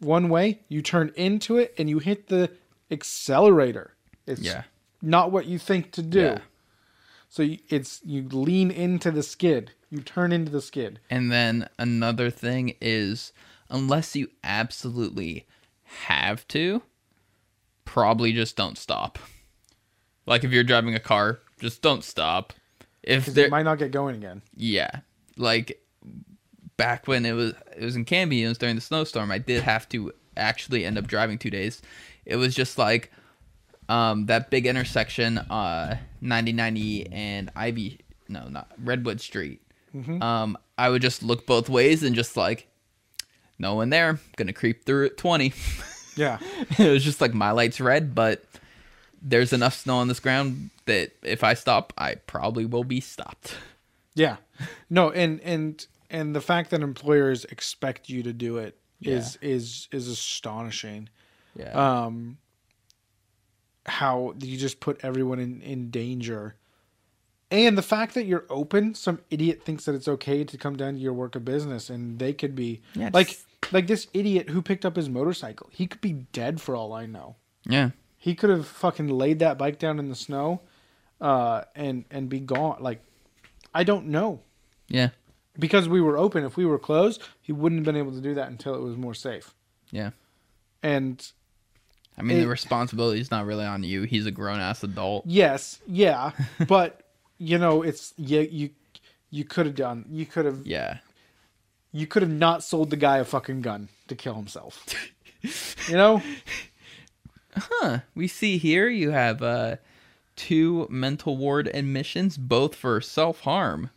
one 0.00 0.28
way, 0.28 0.60
you 0.68 0.82
turn 0.82 1.12
into 1.16 1.56
it 1.56 1.74
and 1.78 1.88
you 1.90 1.98
hit 1.98 2.28
the 2.28 2.50
accelerator. 2.90 3.94
It's 4.26 4.40
Yeah. 4.42 4.64
not 5.02 5.30
what 5.32 5.46
you 5.46 5.58
think 5.58 5.90
to 5.92 6.02
do. 6.02 6.20
Yeah. 6.20 6.38
So 7.36 7.42
you, 7.42 7.58
it's 7.68 8.00
you 8.02 8.26
lean 8.30 8.70
into 8.70 9.10
the 9.10 9.22
skid. 9.22 9.72
You 9.90 10.00
turn 10.00 10.32
into 10.32 10.50
the 10.50 10.62
skid. 10.62 11.00
And 11.10 11.30
then 11.30 11.68
another 11.78 12.30
thing 12.30 12.76
is, 12.80 13.34
unless 13.68 14.16
you 14.16 14.30
absolutely 14.42 15.46
have 15.82 16.48
to, 16.48 16.80
probably 17.84 18.32
just 18.32 18.56
don't 18.56 18.78
stop. 18.78 19.18
Like 20.24 20.44
if 20.44 20.50
you're 20.50 20.64
driving 20.64 20.94
a 20.94 20.98
car, 20.98 21.40
just 21.60 21.82
don't 21.82 22.02
stop. 22.02 22.54
If 23.02 23.26
there, 23.26 23.44
it 23.44 23.50
might 23.50 23.64
not 23.64 23.76
get 23.76 23.90
going 23.90 24.16
again. 24.16 24.40
yeah, 24.56 25.00
like 25.36 25.82
back 26.78 27.06
when 27.06 27.26
it 27.26 27.32
was 27.32 27.52
it 27.76 27.84
was 27.84 27.96
in 27.96 28.06
Canby, 28.06 28.44
it 28.44 28.48
was 28.48 28.56
during 28.56 28.76
the 28.76 28.80
snowstorm. 28.80 29.30
I 29.30 29.36
did 29.36 29.62
have 29.62 29.86
to 29.90 30.10
actually 30.38 30.86
end 30.86 30.96
up 30.96 31.06
driving 31.06 31.36
two 31.36 31.50
days. 31.50 31.82
It 32.24 32.36
was 32.36 32.54
just 32.54 32.78
like 32.78 33.12
um 33.88 34.26
that 34.26 34.50
big 34.50 34.66
intersection, 34.66 35.38
uh, 35.38 35.98
ninety 36.20 36.52
ninety 36.52 37.06
and 37.10 37.50
Ivy, 37.56 38.00
no, 38.28 38.48
not 38.48 38.70
Redwood 38.82 39.20
Street. 39.20 39.60
Um, 40.20 40.58
I 40.76 40.90
would 40.90 41.00
just 41.00 41.22
look 41.22 41.46
both 41.46 41.70
ways 41.70 42.02
and 42.02 42.14
just 42.14 42.36
like, 42.36 42.68
no 43.58 43.74
one 43.76 43.88
there. 43.88 44.20
Gonna 44.36 44.52
creep 44.52 44.84
through 44.84 45.06
at 45.06 45.16
twenty. 45.16 45.52
Yeah. 46.16 46.38
it 46.78 46.90
was 46.90 47.04
just 47.04 47.20
like 47.20 47.34
my 47.34 47.50
light's 47.50 47.78
red, 47.78 48.14
but 48.14 48.42
there's 49.20 49.52
enough 49.52 49.74
snow 49.74 49.96
on 49.96 50.08
this 50.08 50.18
ground 50.18 50.70
that 50.86 51.12
if 51.22 51.44
I 51.44 51.52
stop, 51.52 51.92
I 51.98 52.14
probably 52.14 52.64
will 52.64 52.84
be 52.84 53.00
stopped. 53.00 53.54
Yeah. 54.14 54.36
No, 54.88 55.10
and 55.10 55.40
and 55.42 55.86
and 56.08 56.34
the 56.34 56.40
fact 56.40 56.70
that 56.70 56.80
employers 56.80 57.44
expect 57.44 58.08
you 58.08 58.22
to 58.22 58.32
do 58.32 58.56
it 58.56 58.78
is 59.02 59.36
is 59.42 59.88
is 59.92 60.08
astonishing. 60.08 61.10
Yeah. 61.54 61.72
Um 62.04 62.38
how 63.86 64.34
you 64.40 64.56
just 64.56 64.80
put 64.80 65.00
everyone 65.02 65.38
in 65.38 65.60
in 65.62 65.90
danger. 65.90 66.54
And 67.50 67.78
the 67.78 67.82
fact 67.82 68.14
that 68.14 68.24
you're 68.26 68.44
open, 68.50 68.94
some 68.94 69.20
idiot 69.30 69.62
thinks 69.64 69.84
that 69.84 69.94
it's 69.94 70.08
okay 70.08 70.42
to 70.42 70.58
come 70.58 70.76
down 70.76 70.94
to 70.94 70.98
your 71.00 71.12
work 71.12 71.36
of 71.36 71.44
business 71.44 71.88
and 71.90 72.18
they 72.18 72.32
could 72.32 72.56
be 72.56 72.80
Yeah, 72.94 73.10
like 73.12 73.38
like 73.72 73.86
this 73.86 74.08
idiot 74.12 74.50
who 74.50 74.62
picked 74.62 74.84
up 74.84 74.96
his 74.96 75.08
motorcycle. 75.08 75.68
He 75.72 75.86
could 75.86 76.00
be 76.00 76.12
dead 76.32 76.60
for 76.60 76.74
all 76.74 76.92
I 76.92 77.06
know. 77.06 77.36
yeah. 77.64 77.90
He 78.18 78.34
could 78.34 78.50
have 78.50 78.66
fucking 78.66 79.06
laid 79.06 79.38
that 79.38 79.56
bike 79.56 79.78
down 79.78 80.00
in 80.00 80.08
the 80.08 80.16
snow 80.16 80.60
uh 81.20 81.62
and 81.76 82.04
and 82.10 82.28
be 82.28 82.40
gone. 82.40 82.78
Like 82.80 83.00
I 83.72 83.84
don't 83.84 84.06
know 84.08 84.40
Yeah. 84.88 85.10
because 85.56 85.88
we 85.88 86.00
were 86.00 86.18
open. 86.18 86.42
If 86.44 86.56
we 86.56 86.66
were 86.66 86.78
closed, 86.80 87.22
he 87.40 87.52
wouldn't 87.52 87.78
have 87.80 87.84
been 87.86 87.96
able 88.02 88.12
to 88.12 88.20
do 88.20 88.34
that 88.34 88.48
until 88.48 88.74
it 88.74 88.80
was 88.80 88.96
more 88.96 89.14
safe. 89.14 89.54
Yeah. 89.92 90.10
And 90.82 91.24
I 92.18 92.22
mean, 92.22 92.38
It- 92.38 92.40
the 92.42 92.48
responsibility 92.48 93.20
is 93.20 93.30
not 93.30 93.44
really 93.46 93.64
on 93.66 93.82
you. 93.82 94.02
He's 94.02 94.26
a 94.26 94.30
grown 94.30 94.58
ass 94.60 94.82
adult. 94.82 95.26
Yes, 95.26 95.80
yeah, 95.86 96.30
but 96.68 97.02
you 97.38 97.58
know, 97.58 97.82
it's 97.82 98.14
yeah, 98.16 98.40
you 98.40 98.70
you 99.30 99.44
could 99.44 99.66
have 99.66 99.74
done, 99.74 100.06
you 100.10 100.24
could 100.24 100.46
have, 100.46 100.66
Yeah. 100.66 100.98
you 101.92 102.06
could 102.06 102.22
have 102.22 102.30
not 102.30 102.62
sold 102.62 102.90
the 102.90 102.96
guy 102.96 103.18
a 103.18 103.24
fucking 103.24 103.60
gun 103.60 103.88
to 104.08 104.14
kill 104.14 104.34
himself. 104.34 104.86
you 105.88 105.96
know, 105.96 106.22
Huh. 107.56 108.00
We 108.14 108.28
see 108.28 108.58
here 108.58 108.88
you 108.88 109.10
have 109.12 109.42
uh 109.42 109.76
two 110.36 110.86
mental 110.90 111.36
ward 111.38 111.68
admissions, 111.72 112.36
both 112.36 112.74
for 112.74 113.00
self 113.00 113.40
harm. 113.40 113.90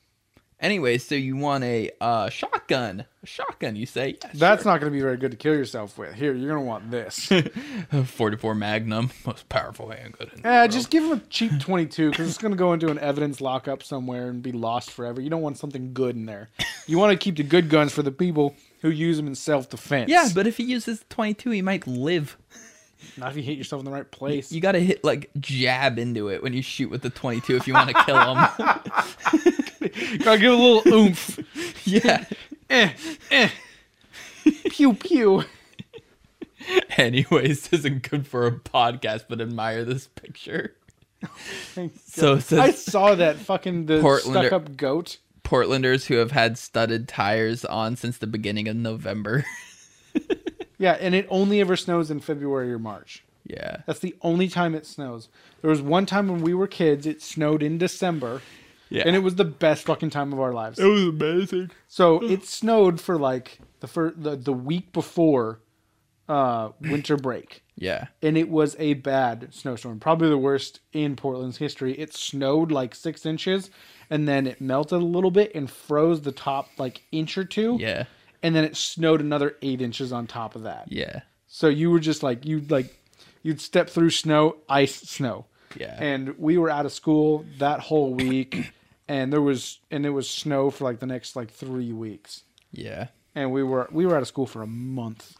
Anyway, 0.62 0.98
so 0.98 1.16
you 1.16 1.38
want 1.38 1.64
a 1.64 1.90
uh, 2.02 2.30
shotgun? 2.30 3.06
A 3.24 3.26
shotgun, 3.26 3.78
you 3.78 3.86
say? 3.86 4.18
Yeah, 4.22 4.30
that's 4.34 4.66
not 4.66 4.82
going 4.82 4.92
to 4.92 4.96
be 4.96 5.02
very 5.02 5.16
good 5.16 5.32
to 5.32 5.38
kill 5.38 5.54
yourself 5.54 5.98
with. 5.98 6.14
Here, 6.14 6.34
you're 6.34 6.50
going 6.50 6.62
to 6.62 6.68
want 6.68 6.92
this. 6.92 7.32
44 8.06 8.56
Magnum, 8.56 9.10
most 9.26 9.48
powerful 9.48 9.90
handgun. 9.90 10.30
world. 10.44 10.72
just 10.72 10.90
give 10.90 11.06
him 11.06 11.14
a 11.14 11.22
cheap 11.30 11.58
22 11.62 12.10
because 12.12 12.28
it's 12.28 12.38
going 12.38 12.52
to 12.52 12.58
go 12.58 12.74
into 12.74 12.90
an 12.90 13.00
evidence 13.00 13.40
lockup 13.40 13.84
somewhere 13.84 14.28
and 14.28 14.44
be 14.44 14.52
lost 14.52 14.92
forever. 14.92 15.22
You 15.22 15.30
don't 15.30 15.42
want 15.42 15.58
something 15.58 15.94
good 15.94 16.18
in 16.18 16.26
there. 16.26 16.50
You 16.88 16.98
want 16.98 17.14
to 17.14 17.18
keep 17.18 17.38
the 17.38 17.44
good 17.44 17.70
guns 17.70 17.94
for 17.94 18.04
the 18.04 18.12
people 18.12 18.54
who 18.82 18.90
use 18.90 19.16
them 19.16 19.28
in 19.28 19.36
self 19.36 19.70
defense. 19.70 20.10
yeah, 20.10 20.28
but 20.36 20.46
if 20.46 20.58
he 20.58 20.64
uses 20.64 21.06
22, 21.10 21.52
he 21.52 21.62
might 21.62 21.88
live. 21.88 22.36
not 23.16 23.32
if 23.32 23.38
you 23.38 23.44
hit 23.44 23.58
yourself 23.58 23.80
in 23.80 23.86
the 23.86 23.92
right 23.92 24.10
place. 24.12 24.52
You 24.52 24.60
got 24.60 24.74
to 24.74 24.82
hit 24.82 25.06
like 25.06 25.30
jab 25.40 25.98
into 25.98 26.28
it 26.28 26.44
when 26.44 26.52
you 26.52 26.62
shoot 26.62 26.90
with 26.90 27.02
the 27.02 27.10
22 27.10 27.56
if 27.56 27.66
you 27.66 27.74
want 27.74 27.90
to 27.92 28.04
kill 28.04 28.36
him. 28.36 29.56
Gotta 29.80 30.40
give 30.40 30.52
a 30.52 30.56
little 30.56 30.94
oomph. 30.94 31.40
yeah. 31.86 32.26
eh, 32.70 32.92
eh. 33.32 33.50
Pew 34.70 34.94
pew. 34.94 35.44
Anyways, 36.98 37.68
this 37.70 37.80
isn't 37.80 38.10
good 38.10 38.28
for 38.28 38.46
a 38.46 38.52
podcast, 38.52 39.26
but 39.30 39.42
admire 39.42 39.84
this 39.86 40.08
picture. 40.08 40.76
So 42.06 42.36
it 42.36 42.44
says 42.44 42.60
I 42.60 42.72
saw 42.72 43.16
that 43.16 43.36
fucking 43.38 43.86
the 43.88 43.96
Portlander- 44.00 44.22
stuck 44.48 44.52
up 44.54 44.78
goat. 44.78 45.18
Portlanders 45.44 46.06
who 46.06 46.16
have 46.16 46.32
had 46.32 46.58
studded 46.58 47.08
tires 47.10 47.66
on 47.66 47.96
since 47.98 48.18
the 48.18 48.28
beginning 48.28 48.68
of 48.68 48.76
November. 48.76 49.46
Yeah, 50.82 50.94
and 50.94 51.14
it 51.14 51.28
only 51.30 51.60
ever 51.60 51.76
snows 51.76 52.10
in 52.10 52.22
February 52.22 52.72
or 52.72 52.80
March. 52.80 53.22
yeah. 53.44 53.82
That's 53.86 54.00
the 54.00 54.16
only 54.22 54.48
time 54.48 54.74
it 54.76 54.86
snows. 54.86 55.28
There 55.62 55.70
was 55.70 55.82
one 55.82 56.06
time 56.06 56.30
when 56.30 56.42
we 56.42 56.54
were 56.54 56.68
kids, 56.68 57.06
it 57.06 57.22
snowed 57.22 57.62
in 57.62 57.78
December, 57.78 58.42
Yeah. 58.90 59.04
and 59.06 59.16
it 59.16 59.20
was 59.20 59.36
the 59.36 59.46
best 59.46 59.86
fucking 59.86 60.10
time 60.10 60.34
of 60.34 60.40
our 60.40 60.54
lives. 60.54 60.80
It 60.80 60.86
was 60.86 61.04
amazing. 61.04 61.72
So 61.88 62.24
it 62.24 62.46
snowed 62.46 63.00
for 63.00 63.18
like 63.18 63.60
the 63.82 63.88
fir- 63.88 64.14
the 64.18 64.36
the 64.36 64.54
week 64.54 64.92
before 64.94 65.60
uh, 66.28 66.72
winter 66.82 67.18
break, 67.18 67.64
Yeah. 67.76 68.06
and 68.22 68.38
it 68.38 68.50
was 68.50 68.76
a 68.78 68.94
bad 68.94 69.48
snowstorm, 69.52 70.00
probably 70.00 70.30
the 70.30 70.38
worst 70.38 70.80
in 70.94 71.16
Portland's 71.16 71.58
history. 71.58 71.94
It 72.00 72.14
snowed 72.14 72.72
like 72.72 72.94
six 72.94 73.26
inches, 73.26 73.72
and 74.12 74.28
then 74.28 74.46
it 74.46 74.62
melted 74.62 75.02
a 75.02 75.06
little 75.06 75.32
bit 75.32 75.52
and 75.56 75.70
froze 75.70 76.22
the 76.22 76.32
top 76.32 76.70
like 76.78 77.02
inch 77.12 77.36
or 77.38 77.46
two, 77.46 77.78
Yeah. 77.80 78.04
and 78.44 78.56
then 78.56 78.64
it 78.64 78.76
snowed 78.78 79.22
another 79.22 79.56
eight 79.64 79.82
inches 79.82 80.12
on 80.14 80.28
top 80.28 80.56
of 80.56 80.64
that. 80.64 80.92
Yeah. 80.92 81.22
So 81.48 81.68
you 81.68 81.90
were 81.90 82.00
just 82.00 82.22
like 82.22 82.46
you'd 82.46 82.70
like 82.70 82.96
you'd 83.42 83.60
step 83.62 83.90
through 83.90 84.12
snow, 84.12 84.58
ice, 84.70 84.96
snow. 84.96 85.46
Yeah. 85.76 85.96
And 86.00 86.38
we 86.38 86.58
were 86.60 86.70
out 86.70 86.86
of 86.86 86.92
school 86.92 87.44
that 87.58 87.80
whole 87.80 88.14
week 88.14 88.72
and 89.10 89.34
there 89.34 89.42
was 89.42 89.80
and 89.92 90.06
it 90.06 90.12
was 90.12 90.30
snow 90.30 90.70
for 90.70 90.86
like 90.86 91.00
the 91.00 91.06
next 91.06 91.36
like 91.36 91.52
3 91.52 91.92
weeks. 91.92 92.44
Yeah. 92.72 93.08
And 93.36 93.52
we 93.52 93.64
were 93.64 93.90
we 93.92 94.06
were 94.06 94.16
out 94.16 94.22
of 94.22 94.28
school 94.28 94.46
for 94.46 94.62
a 94.62 94.68
month. 94.68 95.36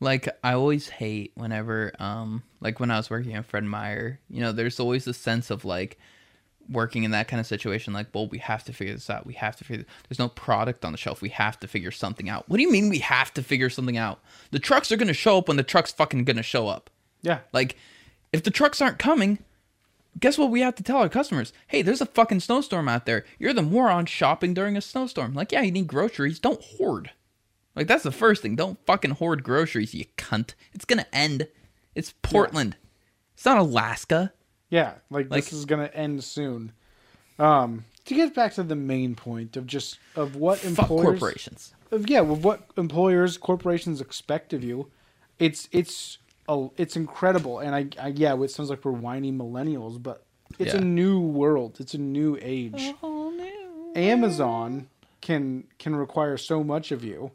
Like 0.00 0.28
I 0.42 0.54
always 0.54 0.88
hate 0.88 1.32
whenever 1.36 1.92
um 1.98 2.42
like 2.60 2.80
when 2.80 2.90
I 2.90 2.96
was 2.96 3.08
working 3.08 3.34
at 3.34 3.46
Fred 3.46 3.64
Meyer, 3.64 4.20
you 4.28 4.40
know, 4.40 4.52
there's 4.52 4.80
always 4.80 5.06
a 5.06 5.14
sense 5.14 5.50
of 5.50 5.64
like 5.64 5.98
working 6.68 7.04
in 7.04 7.10
that 7.12 7.28
kind 7.28 7.40
of 7.40 7.46
situation 7.46 7.92
like, 7.92 8.08
well, 8.14 8.28
we 8.28 8.38
have 8.38 8.64
to 8.64 8.72
figure 8.72 8.94
this 8.94 9.10
out. 9.10 9.26
We 9.26 9.34
have 9.34 9.56
to 9.56 9.64
figure 9.64 9.84
there's 10.08 10.18
no 10.18 10.28
product 10.28 10.84
on 10.84 10.92
the 10.92 10.98
shelf. 10.98 11.22
We 11.22 11.28
have 11.30 11.58
to 11.60 11.68
figure 11.68 11.90
something 11.90 12.28
out. 12.28 12.48
What 12.48 12.56
do 12.56 12.62
you 12.62 12.70
mean 12.70 12.88
we 12.88 12.98
have 12.98 13.32
to 13.34 13.42
figure 13.42 13.70
something 13.70 13.96
out? 13.96 14.20
The 14.50 14.58
trucks 14.58 14.90
are 14.90 14.96
going 14.96 15.08
to 15.08 15.14
show 15.14 15.38
up 15.38 15.48
when 15.48 15.56
the 15.56 15.62
truck's 15.62 15.92
fucking 15.92 16.24
going 16.24 16.36
to 16.36 16.42
show 16.42 16.68
up. 16.68 16.90
Yeah. 17.22 17.40
Like 17.52 17.76
if 18.32 18.42
the 18.42 18.50
trucks 18.50 18.80
aren't 18.80 18.98
coming, 18.98 19.38
guess 20.20 20.38
what 20.38 20.50
we 20.50 20.60
have 20.60 20.74
to 20.76 20.82
tell 20.82 20.98
our 20.98 21.08
customers? 21.08 21.52
Hey, 21.66 21.82
there's 21.82 22.00
a 22.00 22.06
fucking 22.06 22.40
snowstorm 22.40 22.88
out 22.88 23.06
there. 23.06 23.24
You're 23.38 23.52
the 23.52 23.62
moron 23.62 24.06
shopping 24.06 24.54
during 24.54 24.76
a 24.76 24.80
snowstorm. 24.80 25.34
Like, 25.34 25.52
yeah, 25.52 25.62
you 25.62 25.72
need 25.72 25.86
groceries. 25.86 26.38
Don't 26.38 26.62
hoard. 26.62 27.10
Like 27.74 27.86
that's 27.86 28.02
the 28.04 28.12
first 28.12 28.42
thing. 28.42 28.54
Don't 28.56 28.78
fucking 28.86 29.12
hoard 29.12 29.42
groceries, 29.42 29.94
you 29.94 30.04
cunt. 30.18 30.52
It's 30.74 30.84
gonna 30.84 31.06
end. 31.12 31.48
It's 31.94 32.12
Portland. 32.22 32.76
It's 33.34 33.44
not 33.46 33.58
Alaska. 33.58 34.32
Yeah, 34.68 34.94
like, 35.10 35.30
Like- 35.30 35.44
this 35.44 35.52
is 35.52 35.64
going 35.66 35.86
to 35.86 35.94
end 35.96 36.22
soon. 36.24 36.72
Um 37.38 37.84
to 38.04 38.14
get 38.14 38.34
back 38.34 38.52
to 38.54 38.62
the 38.62 38.74
main 38.76 39.14
point 39.14 39.56
of 39.56 39.66
just 39.66 39.98
of 40.16 40.36
what 40.36 40.64
employers 40.64 41.18
corporations. 41.18 41.74
of 41.90 42.08
yeah, 42.10 42.20
with 42.20 42.40
what 42.44 42.68
employers, 42.76 43.38
corporations 43.38 44.00
expect 44.00 44.52
of 44.52 44.62
you, 44.64 44.90
it's 45.38 45.68
it's 45.72 46.18
a, 46.48 46.68
it's 46.76 46.96
incredible. 46.96 47.58
And 47.60 47.74
I, 47.74 47.86
I 48.00 48.08
yeah, 48.08 48.40
it 48.42 48.50
sounds 48.50 48.70
like 48.70 48.84
we're 48.84 48.92
whiny 48.92 49.32
millennials, 49.32 50.02
but 50.02 50.24
it's 50.58 50.74
Yeah. 50.74 50.80
a 50.80 50.84
new 50.84 51.20
world. 51.20 51.78
It's 51.80 51.94
a 51.94 51.98
new 51.98 52.38
age. 52.40 52.94
A 53.02 53.06
new 53.06 53.92
Amazon 53.94 54.88
can 55.20 55.64
can 55.78 55.94
require 55.94 56.36
so 56.36 56.64
much 56.64 56.92
of 56.92 57.04
you 57.04 57.30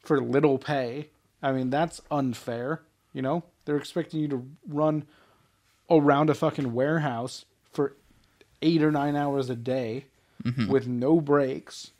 for 0.00 0.20
little 0.20 0.58
pay. 0.58 1.10
I 1.42 1.52
mean, 1.52 1.70
that's 1.70 2.00
unfair. 2.10 2.82
You 3.12 3.22
know, 3.22 3.44
they're 3.64 3.76
expecting 3.76 4.20
you 4.20 4.28
to 4.28 4.46
run 4.66 5.04
around 5.90 6.30
a 6.30 6.34
fucking 6.34 6.72
warehouse 6.72 7.44
for 7.72 7.96
eight 8.62 8.82
or 8.82 8.90
nine 8.92 9.16
hours 9.16 9.50
a 9.50 9.56
day 9.56 10.04
mm-hmm. 10.44 10.70
with 10.70 10.86
no 10.86 11.20
breaks, 11.20 11.90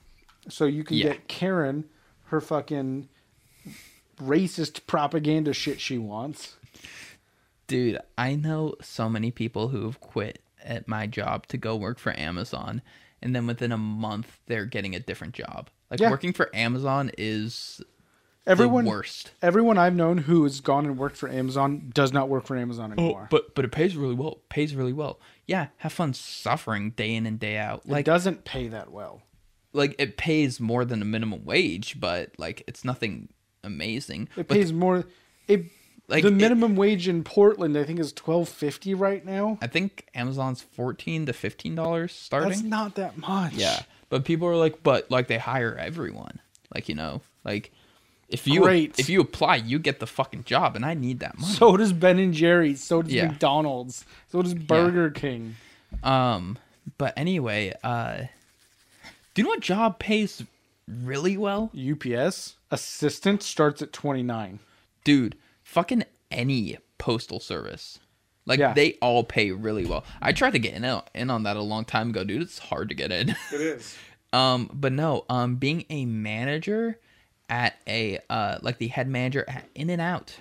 so 0.48 0.64
you 0.64 0.84
can 0.84 0.96
Yeah. 0.96 1.05
get 1.05 1.28
Karen 1.28 1.84
her 2.26 2.40
fucking 2.40 3.09
racist 4.21 4.87
propaganda 4.87 5.53
shit 5.53 5.81
she 5.81 5.99
wants. 5.99 6.57
Dude, 7.66 7.99
I 8.18 8.35
know 8.35 8.75
so 8.81 9.09
many 9.09 9.31
people 9.31 9.68
who 9.68 9.85
have 9.85 10.01
quit 10.01 10.43
at 10.62 10.89
my 10.89 11.07
job 11.07 11.47
to 11.49 11.57
go 11.57 11.77
work 11.77 11.99
for 11.99 12.18
Amazon, 12.18 12.83
and 13.23 13.35
then 13.35 13.47
within 13.47 13.71
a 13.73 13.79
month 13.79 14.41
they're 14.47 14.66
getting 14.66 14.95
a 14.95 15.01
different 15.01 15.35
job. 15.35 15.71
Like 15.91 16.01
Yeah. 16.01 16.11
working 16.11 16.33
for 16.33 16.55
Amazon 16.55 17.11
is 17.16 17.81
Everyone, 18.47 18.85
the 18.85 18.91
worst. 18.91 19.33
everyone 19.43 19.79
I've 19.79 19.95
known 19.95 20.18
who 20.18 20.43
has 20.45 20.61
gone 20.61 20.87
and 20.87 20.97
worked 20.99 21.16
for 21.16 21.29
Amazon 21.29 21.91
does 21.95 22.12
not 22.12 22.29
work 22.29 22.47
for 22.47 22.57
Amazon 22.57 22.93
oh, 22.97 23.01
anymore. 23.03 23.23
Oh, 23.25 23.29
but 23.31 23.55
but 23.55 23.64
it 23.64 23.71
pays 23.71 23.97
really 23.97 24.14
well. 24.14 24.33
It 24.33 24.49
pays 24.49 24.75
really 24.75 24.93
well. 24.93 25.21
Yeah, 25.47 25.68
have 25.79 25.93
fun 25.93 26.14
suffering 26.14 26.91
day 26.91 27.14
in 27.14 27.27
and 27.27 27.39
day 27.39 27.57
out. 27.59 27.89
Like 27.89 28.01
it 28.01 28.07
doesn't 28.07 28.45
pay 28.45 28.66
that 28.68 28.91
well. 28.91 29.23
like 29.73 29.95
it 29.99 30.16
pays 30.16 30.59
more 30.59 30.85
than 30.85 31.03
a 31.03 31.05
minimum 31.05 31.45
wage, 31.45 32.01
but 32.01 32.33
like 32.39 32.64
it's 32.66 32.85
nothing 32.85 33.29
amazing. 33.65 34.23
It 34.37 34.49
But, 34.49 34.49
pays 34.49 34.73
more. 34.73 35.05
It 35.49 35.65
Like, 36.09 36.23
the 36.23 36.29
it- 36.29 36.35
minimum 36.35 36.77
wage 36.77 37.07
in 37.09 37.23
Portland, 37.25 37.77
I 37.77 37.85
think, 37.85 37.99
is 38.01 38.13
twelve 38.13 38.49
fifty 38.49 38.95
right 38.95 39.25
now. 39.25 39.59
I 39.63 39.67
think 39.69 40.09
Amazon's 40.15 40.61
fourteen 40.63 41.27
to 41.27 41.33
fifteen 41.33 41.75
dollars 41.75 42.13
starting. 42.13 42.49
That's 42.51 42.63
not 42.63 42.95
that 42.97 43.17
much. 43.17 43.53
Yeah, 43.55 43.83
but 44.09 44.25
people 44.25 44.49
are 44.49 44.57
like, 44.57 44.83
but 44.83 45.11
like 45.11 45.29
they 45.29 45.39
hire 45.39 45.75
everyone. 45.79 46.41
Like 46.75 46.89
you 46.89 46.95
know, 46.95 47.23
like 47.45 47.73
if 48.29 48.47
you 48.47 48.63
Great. 48.63 48.99
if 48.99 49.09
you 49.09 49.21
apply, 49.21 49.57
you 49.57 49.79
get 49.79 50.01
the 50.01 50.07
fucking 50.07 50.45
job, 50.45 50.75
and 50.77 50.85
I 50.85 50.95
need 50.95 51.21
that 51.21 51.39
money. 51.39 51.53
So 51.55 51.77
does 51.77 51.93
Ben 51.93 52.19
and 52.19 52.35
Jerry's. 52.35 52.83
So 52.83 53.03
does 53.03 53.13
Yeah. 53.13 53.27
McDonald's. 53.29 54.05
So 54.33 54.43
does 54.43 54.55
Burger 54.55 55.11
King. 55.11 55.57
Um, 56.05 56.57
but 56.99 57.13
anyway, 57.17 57.75
uh, 57.85 58.19
do 59.35 59.43
you 59.43 59.45
know 59.45 59.51
what 59.51 59.61
job 59.61 59.99
pays 59.99 60.43
really 60.91 61.36
well, 61.36 61.70
UPS 61.76 62.57
assistant 62.70 63.43
starts 63.43 63.82
at 63.82 63.93
twenty 63.93 64.22
nine. 64.22 64.59
dude? 65.05 65.36
Fucking 65.62 66.05
any 66.30 66.78
postal 66.99 67.38
service. 67.41 67.99
Like 68.47 68.59
Yeah. 68.59 68.72
they 68.74 68.95
all 69.01 69.22
pay 69.22 69.53
really 69.53 69.86
well. 69.86 70.05
I 70.20 70.32
tried 70.32 70.53
to 70.55 70.59
get 70.59 70.74
in, 70.74 71.01
in 71.14 71.30
on 71.30 71.43
that 71.45 71.57
a 71.57 71.62
long 71.62 71.84
time 71.84 72.11
ago, 72.11 72.24
dude. 72.24 72.43
It's 72.43 72.59
hard 72.59 72.88
to 72.88 72.95
get 72.95 73.12
in. 73.12 73.30
It 73.53 73.61
is. 73.61 73.97
Um, 74.32 74.70
but 74.72 74.93
no, 74.93 75.24
um, 75.28 75.57
being 75.57 75.84
a 75.91 76.05
manager 76.07 76.99
at 77.49 77.76
a 77.86 78.18
uh, 78.28 78.59
like 78.62 78.78
the 78.78 78.88
head 78.88 79.09
manager 79.09 79.45
at 79.49 79.68
In-N-Out, 79.74 80.36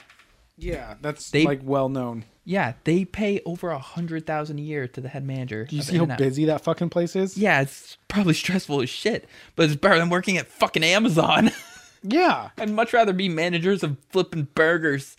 Yeah, 0.59 0.95
that's 1.01 1.29
They- 1.31 1.45
like 1.45 1.61
well 1.63 1.89
known. 1.89 2.25
yeah, 2.43 2.73
they 2.83 3.05
pay 3.05 3.41
over 3.45 3.69
a 3.69 3.79
hundred 3.79 4.25
thousand 4.25 4.59
a 4.59 4.61
year 4.61 4.87
to 4.87 5.01
the 5.01 5.07
head 5.09 5.23
manager. 5.25 5.65
Do 5.65 5.75
you 5.75 5.81
of 5.81 5.85
see 5.87 5.97
how 5.97 6.03
In-N-Out. 6.03 6.17
busy 6.19 6.45
that 6.45 6.61
fucking 6.61 6.89
place 6.89 7.15
is? 7.15 7.37
Yeah, 7.37 7.61
it's 7.61 7.97
probably 8.07 8.33
stressful 8.33 8.81
as 8.81 8.89
shit, 8.89 9.27
but 9.55 9.65
it's 9.67 9.75
better 9.75 9.97
than 9.97 10.09
working 10.09 10.37
at 10.37 10.47
fucking 10.47 10.83
Amazon. 10.83 11.51
Yeah. 12.01 12.51
I'd 12.57 12.69
much 12.69 12.93
rather 12.93 13.11
be 13.11 13.27
managers 13.27 13.83
of 13.83 13.97
flipping 14.09 14.47
burgers. 14.55 15.17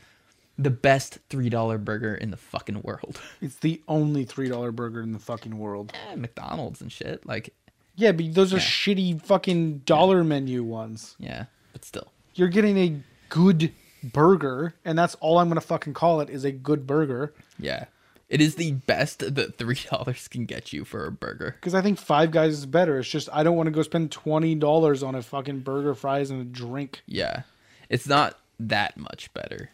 The 0.56 0.70
best 0.70 1.18
three 1.28 1.50
dollar 1.50 1.76
burger 1.76 2.14
in 2.14 2.30
the 2.30 2.38
fucking 2.38 2.80
world. 2.80 3.20
It's 3.42 3.56
the 3.56 3.82
only 3.86 4.24
three 4.24 4.48
dollar 4.48 4.72
burger 4.72 5.02
in 5.02 5.12
the 5.12 5.18
fucking 5.18 5.58
world. 5.58 5.92
Eh, 6.10 6.14
McDonald's 6.16 6.80
and 6.80 6.90
shit. 6.90 7.26
Like, 7.26 7.52
Yeah, 7.96 8.12
but 8.12 8.32
those 8.34 8.54
are 8.54 8.56
shitty 8.58 9.20
fucking 9.20 9.80
dollar 9.80 10.24
menu 10.24 10.62
ones. 10.62 11.16
yeah, 11.18 11.44
but 11.74 11.84
still. 11.84 12.12
You're 12.34 12.48
getting 12.48 12.78
a 12.78 13.02
good 13.28 13.72
burger, 14.02 14.74
and 14.84 14.98
that's 14.98 15.14
all 15.16 15.38
I'm 15.38 15.48
gonna 15.48 15.60
fucking 15.60 15.94
call 15.94 16.20
it 16.20 16.30
is 16.30 16.44
a 16.44 16.52
good 16.52 16.86
burger. 16.86 17.32
Yeah. 17.58 17.86
It 18.28 18.40
is 18.40 18.54
the 18.54 18.72
best 18.72 19.34
that 19.34 19.58
three 19.58 19.78
dollars 19.90 20.28
can 20.28 20.44
get 20.46 20.72
you 20.72 20.84
for 20.84 21.04
a 21.04 21.10
burger. 21.10 21.56
Because 21.58 21.74
I 21.74 21.82
think 21.82 21.98
Five 21.98 22.30
Guys 22.30 22.52
is 22.52 22.66
better. 22.66 22.98
It's 23.00 23.08
just 23.08 23.28
I 23.32 23.42
don't 23.42 23.56
want 23.56 23.66
to 23.66 23.72
go 23.72 23.82
spend 23.82 24.12
twenty 24.12 24.54
dollars 24.54 25.02
on 25.02 25.14
a 25.16 25.22
fucking 25.22 25.60
burger, 25.60 25.94
fries, 25.94 26.30
and 26.30 26.40
a 26.40 26.44
drink. 26.44 27.02
Yeah. 27.06 27.42
It's 27.88 28.06
not 28.06 28.38
that 28.60 28.96
much 28.96 29.32
better. 29.34 29.70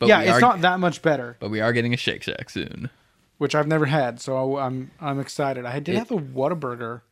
But 0.00 0.08
yeah, 0.08 0.22
it's 0.22 0.32
are, 0.32 0.40
not 0.40 0.62
that 0.62 0.80
much 0.80 1.00
better, 1.00 1.36
but 1.38 1.50
we 1.50 1.60
are 1.60 1.72
getting 1.72 1.94
a 1.94 1.96
Shake 1.96 2.24
Shack 2.24 2.50
soon. 2.50 2.90
which 3.38 3.54
I've 3.54 3.68
never 3.68 3.86
had, 3.86 4.20
so 4.20 4.58
I'm 4.58 4.90
I'm 5.00 5.20
excited. 5.20 5.64
I 5.64 5.78
did 5.78 5.94
It- 5.94 5.98
have 5.98 6.10
a 6.10 6.16
Whataburger 6.16 7.02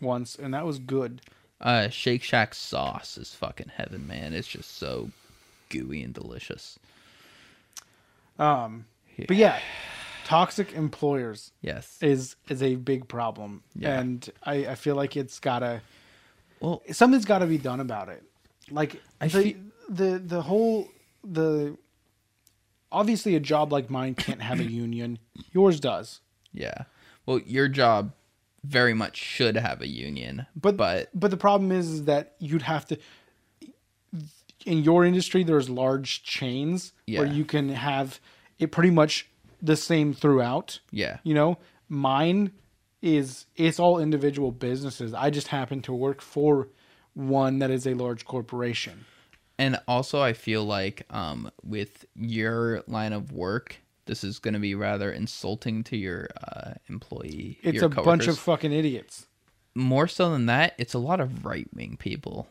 once, 0.00 0.34
and 0.36 0.54
that 0.54 0.64
was 0.64 0.78
good. 0.78 1.20
Uh 1.60 1.88
Shake 1.90 2.22
Shack 2.22 2.54
sauce 2.54 3.18
is 3.18 3.34
fucking 3.34 3.72
heaven, 3.76 4.06
man. 4.06 4.32
It's 4.32 4.48
just 4.48 4.76
so 4.78 5.10
gooey 5.72 6.02
and 6.02 6.14
delicious. 6.14 6.78
Um, 8.38 8.86
but 9.28 9.36
yeah, 9.36 9.58
toxic 10.24 10.72
employers 10.72 11.52
Yes. 11.60 11.98
is 12.00 12.36
is 12.48 12.62
a 12.62 12.76
big 12.76 13.08
problem, 13.08 13.62
Yeah. 13.74 13.98
and 14.00 14.28
I 14.44 14.66
I 14.68 14.74
feel 14.76 14.94
like 14.94 15.16
it's 15.16 15.38
gotta 15.40 15.82
Well, 16.60 16.82
something's 16.92 17.24
got 17.24 17.38
to 17.40 17.46
be 17.46 17.58
done 17.58 17.80
about 17.80 18.08
it. 18.08 18.22
Like 18.70 19.00
I 19.20 19.28
the, 19.28 19.42
feel- 19.42 19.56
the 19.88 20.18
the 20.18 20.42
whole 20.42 20.88
the 21.24 21.76
obviously 22.90 23.34
a 23.34 23.40
job 23.40 23.72
like 23.72 23.90
mine 23.90 24.14
can't 24.14 24.42
have 24.42 24.60
a 24.60 24.64
union. 24.64 25.18
Yours 25.52 25.80
does, 25.80 26.20
yeah. 26.52 26.84
Well, 27.26 27.38
your 27.40 27.68
job 27.68 28.12
very 28.64 28.94
much 28.94 29.16
should 29.16 29.56
have 29.56 29.80
a 29.82 29.88
union, 29.88 30.46
but 30.56 30.76
but 30.76 31.10
but 31.14 31.30
the 31.30 31.36
problem 31.36 31.70
is, 31.72 31.88
is 31.90 32.04
that 32.04 32.34
you'd 32.38 32.62
have 32.62 32.86
to. 32.86 32.96
In 34.66 34.78
your 34.84 35.04
industry, 35.04 35.42
there's 35.44 35.68
large 35.68 36.22
chains 36.22 36.92
where 37.06 37.26
you 37.26 37.44
can 37.44 37.70
have 37.70 38.20
it 38.58 38.70
pretty 38.72 38.90
much 38.90 39.28
the 39.60 39.76
same 39.76 40.12
throughout. 40.14 40.80
yeah. 40.90 41.18
You 41.22 41.34
know, 41.34 41.58
mine 41.88 42.52
is 43.00 43.46
it's 43.56 43.80
all 43.80 43.98
individual 43.98 44.52
businesses. 44.52 45.12
I 45.14 45.30
just 45.30 45.48
happen 45.48 45.82
to 45.82 45.92
work 45.92 46.20
for 46.20 46.68
one 47.14 47.58
that 47.58 47.70
is 47.70 47.86
a 47.86 47.94
large 47.94 48.24
corporation. 48.24 49.04
And 49.58 49.78
also, 49.86 50.20
I 50.20 50.32
feel 50.32 50.64
like 50.64 51.04
um, 51.10 51.50
with 51.62 52.06
your 52.16 52.82
line 52.86 53.12
of 53.12 53.32
work, 53.32 53.76
this 54.06 54.24
is 54.24 54.38
going 54.38 54.54
to 54.54 54.60
be 54.60 54.74
rather 54.74 55.12
insulting 55.12 55.84
to 55.84 55.96
your 55.96 56.28
uh, 56.42 56.72
employee. 56.88 57.58
It's 57.62 57.76
your 57.76 57.86
a 57.86 57.88
bunch 57.88 58.26
of 58.26 58.38
fucking 58.38 58.72
idiots. 58.72 59.26
more 59.74 60.08
so 60.08 60.30
than 60.30 60.46
that. 60.46 60.74
It's 60.78 60.94
a 60.94 60.98
lot 60.98 61.20
of 61.20 61.44
right 61.44 61.68
wing 61.74 61.96
people. 61.98 62.48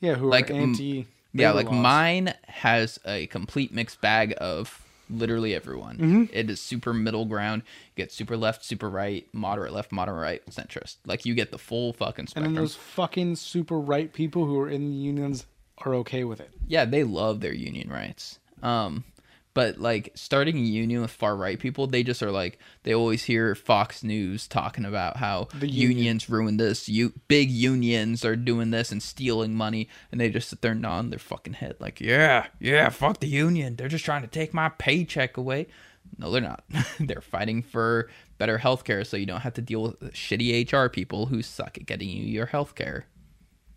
Yeah, 0.00 0.14
who 0.14 0.28
Like, 0.28 0.50
are 0.50 0.54
anti. 0.54 1.06
Yeah, 1.32 1.52
like 1.52 1.66
laws. 1.66 1.74
mine 1.82 2.34
has 2.48 2.98
a 3.06 3.26
complete 3.28 3.72
mixed 3.72 4.00
bag 4.00 4.34
of 4.38 4.84
literally 5.08 5.54
everyone. 5.54 5.96
Mm-hmm. 5.96 6.24
It 6.32 6.50
is 6.50 6.60
super 6.60 6.92
middle 6.92 7.24
ground. 7.24 7.62
You 7.96 8.02
get 8.04 8.12
super 8.12 8.36
left, 8.36 8.64
super 8.64 8.88
right, 8.90 9.26
moderate 9.32 9.72
left, 9.72 9.92
moderate 9.92 10.20
right, 10.22 10.46
centrist. 10.46 10.96
Like 11.06 11.24
you 11.26 11.34
get 11.34 11.52
the 11.52 11.58
full 11.58 11.92
fucking 11.92 12.22
And 12.22 12.28
spectrum. 12.30 12.54
then 12.54 12.62
those 12.62 12.74
fucking 12.74 13.36
super 13.36 13.78
right 13.78 14.12
people 14.12 14.44
who 14.46 14.58
are 14.58 14.68
in 14.68 14.90
the 14.90 14.96
unions 14.96 15.46
are 15.78 15.94
okay 15.96 16.24
with 16.24 16.40
it. 16.40 16.50
yeah, 16.66 16.84
they 16.84 17.04
love 17.04 17.40
their 17.40 17.54
union 17.54 17.88
rights. 17.90 18.38
Um, 18.62 19.04
but 19.60 19.78
like 19.78 20.10
starting 20.14 20.56
a 20.56 20.60
union 20.60 21.02
with 21.02 21.10
far 21.10 21.36
right 21.36 21.58
people, 21.58 21.86
they 21.86 22.02
just 22.02 22.22
are 22.22 22.30
like 22.30 22.58
they 22.84 22.94
always 22.94 23.24
hear 23.24 23.54
Fox 23.54 24.02
News 24.02 24.48
talking 24.48 24.86
about 24.86 25.18
how 25.18 25.48
The 25.58 25.68
union. 25.68 25.98
unions 25.98 26.30
ruin 26.30 26.56
this. 26.56 26.88
You 26.88 27.12
big 27.28 27.50
unions 27.50 28.24
are 28.24 28.36
doing 28.36 28.70
this 28.70 28.90
and 28.90 29.02
stealing 29.02 29.54
money, 29.54 29.90
and 30.10 30.18
they 30.18 30.30
just 30.30 30.48
sit 30.48 30.62
there 30.62 30.74
nod 30.74 31.10
their 31.10 31.18
fucking 31.18 31.52
head 31.52 31.76
like, 31.78 32.00
yeah, 32.00 32.46
yeah, 32.58 32.88
fuck 32.88 33.20
the 33.20 33.28
union. 33.28 33.76
They're 33.76 33.88
just 33.88 34.06
trying 34.06 34.22
to 34.22 34.28
take 34.28 34.54
my 34.54 34.70
paycheck 34.70 35.36
away. 35.36 35.66
No, 36.16 36.30
they're 36.30 36.40
not. 36.40 36.64
they're 36.98 37.20
fighting 37.20 37.62
for 37.62 38.08
better 38.38 38.56
healthcare, 38.56 39.06
so 39.06 39.18
you 39.18 39.26
don't 39.26 39.40
have 39.42 39.52
to 39.54 39.60
deal 39.60 39.82
with 39.82 40.14
shitty 40.14 40.72
HR 40.72 40.88
people 40.88 41.26
who 41.26 41.42
suck 41.42 41.76
at 41.76 41.84
getting 41.84 42.08
you 42.08 42.24
your 42.24 42.46
healthcare. 42.46 43.02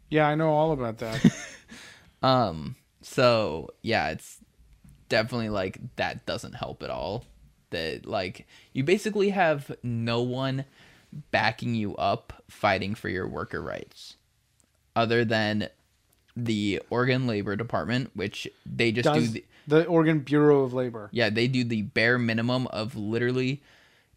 Yeah, 0.10 0.30
I 0.30 0.36
know 0.36 0.50
all 0.54 0.72
about 0.72 1.00
that. 1.00 1.20
Um, 2.22 2.78
so 3.02 3.72
yeah, 3.82 4.12
it's 4.12 4.38
definitely 5.14 5.50
like 5.50 5.78
that 5.98 6.26
doesn't 6.26 6.54
help 6.54 6.82
at 6.82 6.90
all. 6.90 7.24
That 7.70 8.08
like 8.08 8.48
you 8.74 8.84
basically 8.84 9.30
have 9.30 9.72
no 9.84 10.24
one 10.24 10.66
backing 11.30 11.76
you 11.76 11.96
up 11.98 12.44
fighting 12.50 12.96
for 12.96 13.10
your 13.10 13.28
worker 13.28 13.62
rights 13.62 14.16
other 14.96 15.24
than 15.24 15.70
the 16.36 16.82
Oregon 16.90 17.28
Labor 17.28 17.56
Department, 17.56 18.10
which 18.16 18.48
they 18.66 18.92
just 18.92 19.14
do 19.14 19.28
the, 19.28 19.46
the 19.68 19.86
Oregon 19.86 20.20
Bureau 20.20 20.64
of 20.64 20.74
Labor. 20.74 21.10
yeah, 21.12 21.30
they 21.30 21.48
do 21.48 21.64
the 21.64 21.84
bare 21.84 22.18
minimum 22.18 22.66
of 22.68 22.96
literally 22.96 23.62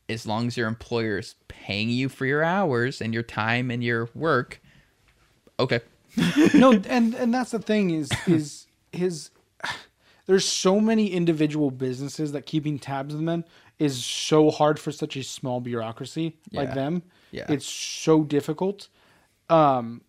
as 0.09 0.27
long 0.27 0.47
as 0.47 0.57
your 0.57 0.67
employer 0.67 1.19
is 1.19 1.35
paying 1.49 1.91
you 1.91 2.09
for 2.09 2.25
your 2.25 2.43
hours 2.43 3.03
and 3.03 3.13
your 3.13 3.23
time 3.23 3.71
and 3.71 3.85
your 3.85 4.09
work. 4.15 4.63
Okay. 5.61 5.81
no, 6.55 6.73
and 6.89 7.15
and 7.15 7.35
that's 7.35 7.51
the 7.51 7.59
thing 7.59 7.91
is 7.91 8.11
is 8.27 8.67
his. 8.93 9.29
There's 10.27 10.45
so 10.45 10.81
many 10.81 11.09
individual 11.09 11.71
businesses 11.71 12.33
that 12.33 12.47
keeping 12.47 12.79
tabs 12.79 13.15
on 13.15 13.25
them 13.25 13.45
is 13.79 14.05
so 14.05 14.51
hard 14.51 14.79
for 14.79 14.91
such 14.91 15.17
a 15.17 15.23
small 15.23 15.61
bureaucracy 15.61 16.37
like 16.53 16.75
them. 16.75 17.03
Yeah. 17.31 17.47
It's 17.49 17.67
so 17.67 18.25
difficult. 18.25 18.89
Um 19.49 20.03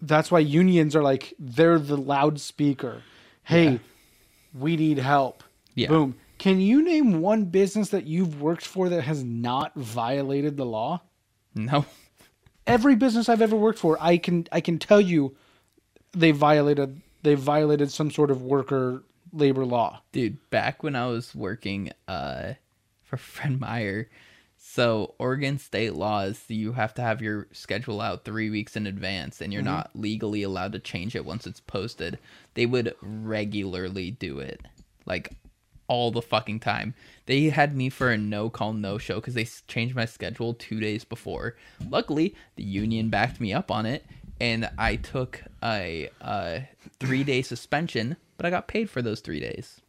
that's 0.00 0.30
why 0.30 0.38
unions 0.38 0.94
are 0.94 1.02
like 1.02 1.34
they're 1.38 1.78
the 1.78 1.96
loudspeaker. 1.96 3.02
Hey, 3.42 3.72
Yeah. 3.72 3.78
we 4.54 4.76
need 4.76 4.98
help. 4.98 5.42
Yeah. 5.74 5.88
Boom. 5.88 6.16
Can 6.38 6.60
you 6.60 6.82
name 6.82 7.20
one 7.20 7.46
business 7.46 7.88
that 7.90 8.06
you've 8.06 8.40
worked 8.40 8.64
for 8.64 8.88
that 8.90 9.02
has 9.02 9.24
not 9.24 9.74
violated 9.74 10.56
the 10.56 10.66
law? 10.66 11.02
No. 11.54 11.84
every 12.66 12.94
business 12.94 13.28
I've 13.28 13.42
ever 13.42 13.56
worked 13.56 13.78
for, 13.78 13.96
I 14.00 14.18
can 14.18 14.46
I 14.52 14.60
can 14.60 14.78
tell 14.78 15.00
you 15.00 15.36
they 16.12 16.30
violated 16.30 17.00
they 17.28 17.34
violated 17.34 17.90
some 17.90 18.10
sort 18.10 18.30
of 18.30 18.42
worker 18.42 19.02
labor 19.32 19.64
law. 19.66 20.00
dude 20.12 20.38
back 20.50 20.82
when 20.82 20.96
i 20.96 21.06
was 21.06 21.34
working 21.34 21.90
uh 22.08 22.54
for 23.02 23.16
fred 23.18 23.60
meyer 23.60 24.08
so 24.60 25.14
oregon 25.18 25.58
state 25.58 25.94
law 25.94 26.20
is 26.22 26.42
you 26.48 26.72
have 26.72 26.92
to 26.92 27.00
have 27.02 27.22
your 27.22 27.46
schedule 27.52 28.00
out 28.00 28.24
three 28.24 28.50
weeks 28.50 28.76
in 28.76 28.86
advance 28.86 29.40
and 29.40 29.52
you're 29.52 29.62
not 29.62 29.90
legally 29.94 30.42
allowed 30.42 30.72
to 30.72 30.78
change 30.80 31.14
it 31.14 31.24
once 31.24 31.46
it's 31.46 31.60
posted. 31.60 32.18
They 32.54 32.66
would 32.66 32.94
regularly 33.00 34.10
do 34.10 34.40
it 34.40 34.60
like 35.06 35.32
all 35.86 36.10
the 36.10 36.20
fucking 36.20 36.58
time. 36.60 36.94
They 37.26 37.44
had 37.50 37.74
me 37.74 37.88
for 37.88 38.10
a 38.10 38.18
no 38.18 38.50
call 38.50 38.72
no 38.72 38.98
show 38.98 39.16
because 39.16 39.34
they 39.34 39.48
changed 39.68 39.94
my 39.94 40.04
schedule 40.04 40.54
two 40.54 40.80
days 40.80 41.04
before. 41.04 41.56
Luckily 41.88 42.34
the 42.56 42.64
union 42.64 43.10
backed 43.10 43.40
me 43.40 43.52
up 43.52 43.70
on 43.70 43.86
it 43.86 44.04
and 44.40 44.68
i 44.78 44.96
took 44.96 45.42
a, 45.62 46.08
uh 46.20 46.60
three 47.00 47.24
day 47.24 47.42
suspension 47.42 48.16
but 48.36 48.46
i 48.46 48.50
got 48.50 48.68
paid 48.68 48.88
for 48.88 49.02
those 49.02 49.20
three 49.20 49.40
days 49.40 49.80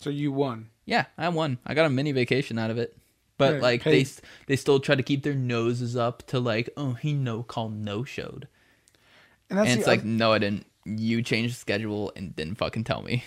So 0.00 0.10
you 0.10 0.30
won. 0.32 0.68
yeah, 0.84 1.06
I 1.16 1.28
won. 1.28 1.58
I 1.66 1.74
got 1.74 1.86
a 1.86 1.90
mini 1.90 2.12
vacation 2.12 2.58
out 2.58 2.70
of 2.70 2.78
it. 2.78 2.96
But 3.36 3.54
Yeah, 3.54 3.60
like 3.60 3.82
they 3.84 4.04
paid. 4.04 4.10
they 4.46 4.56
still 4.56 4.78
try 4.80 4.94
to 4.94 5.02
keep 5.02 5.22
their 5.22 5.34
noses 5.34 5.96
up 5.96 6.22
to 6.28 6.38
like, 6.40 6.70
oh, 6.76 6.92
he 6.94 7.12
no 7.14 7.42
call 7.42 7.68
no 7.68 8.04
showed. 8.04 8.46
And 9.50 9.58
that's 9.58 9.70
And 9.70 9.78
it's 9.78 9.86
like, 9.88 10.04
no, 10.04 10.32
I 10.32 10.38
didn't. 10.38 10.66
You 10.84 11.22
changed 11.22 11.54
the 11.54 11.58
schedule 11.60 12.12
and 12.16 12.34
didn't 12.36 12.56
fucking 12.58 12.84
tell 12.84 13.02
me. 13.02 13.24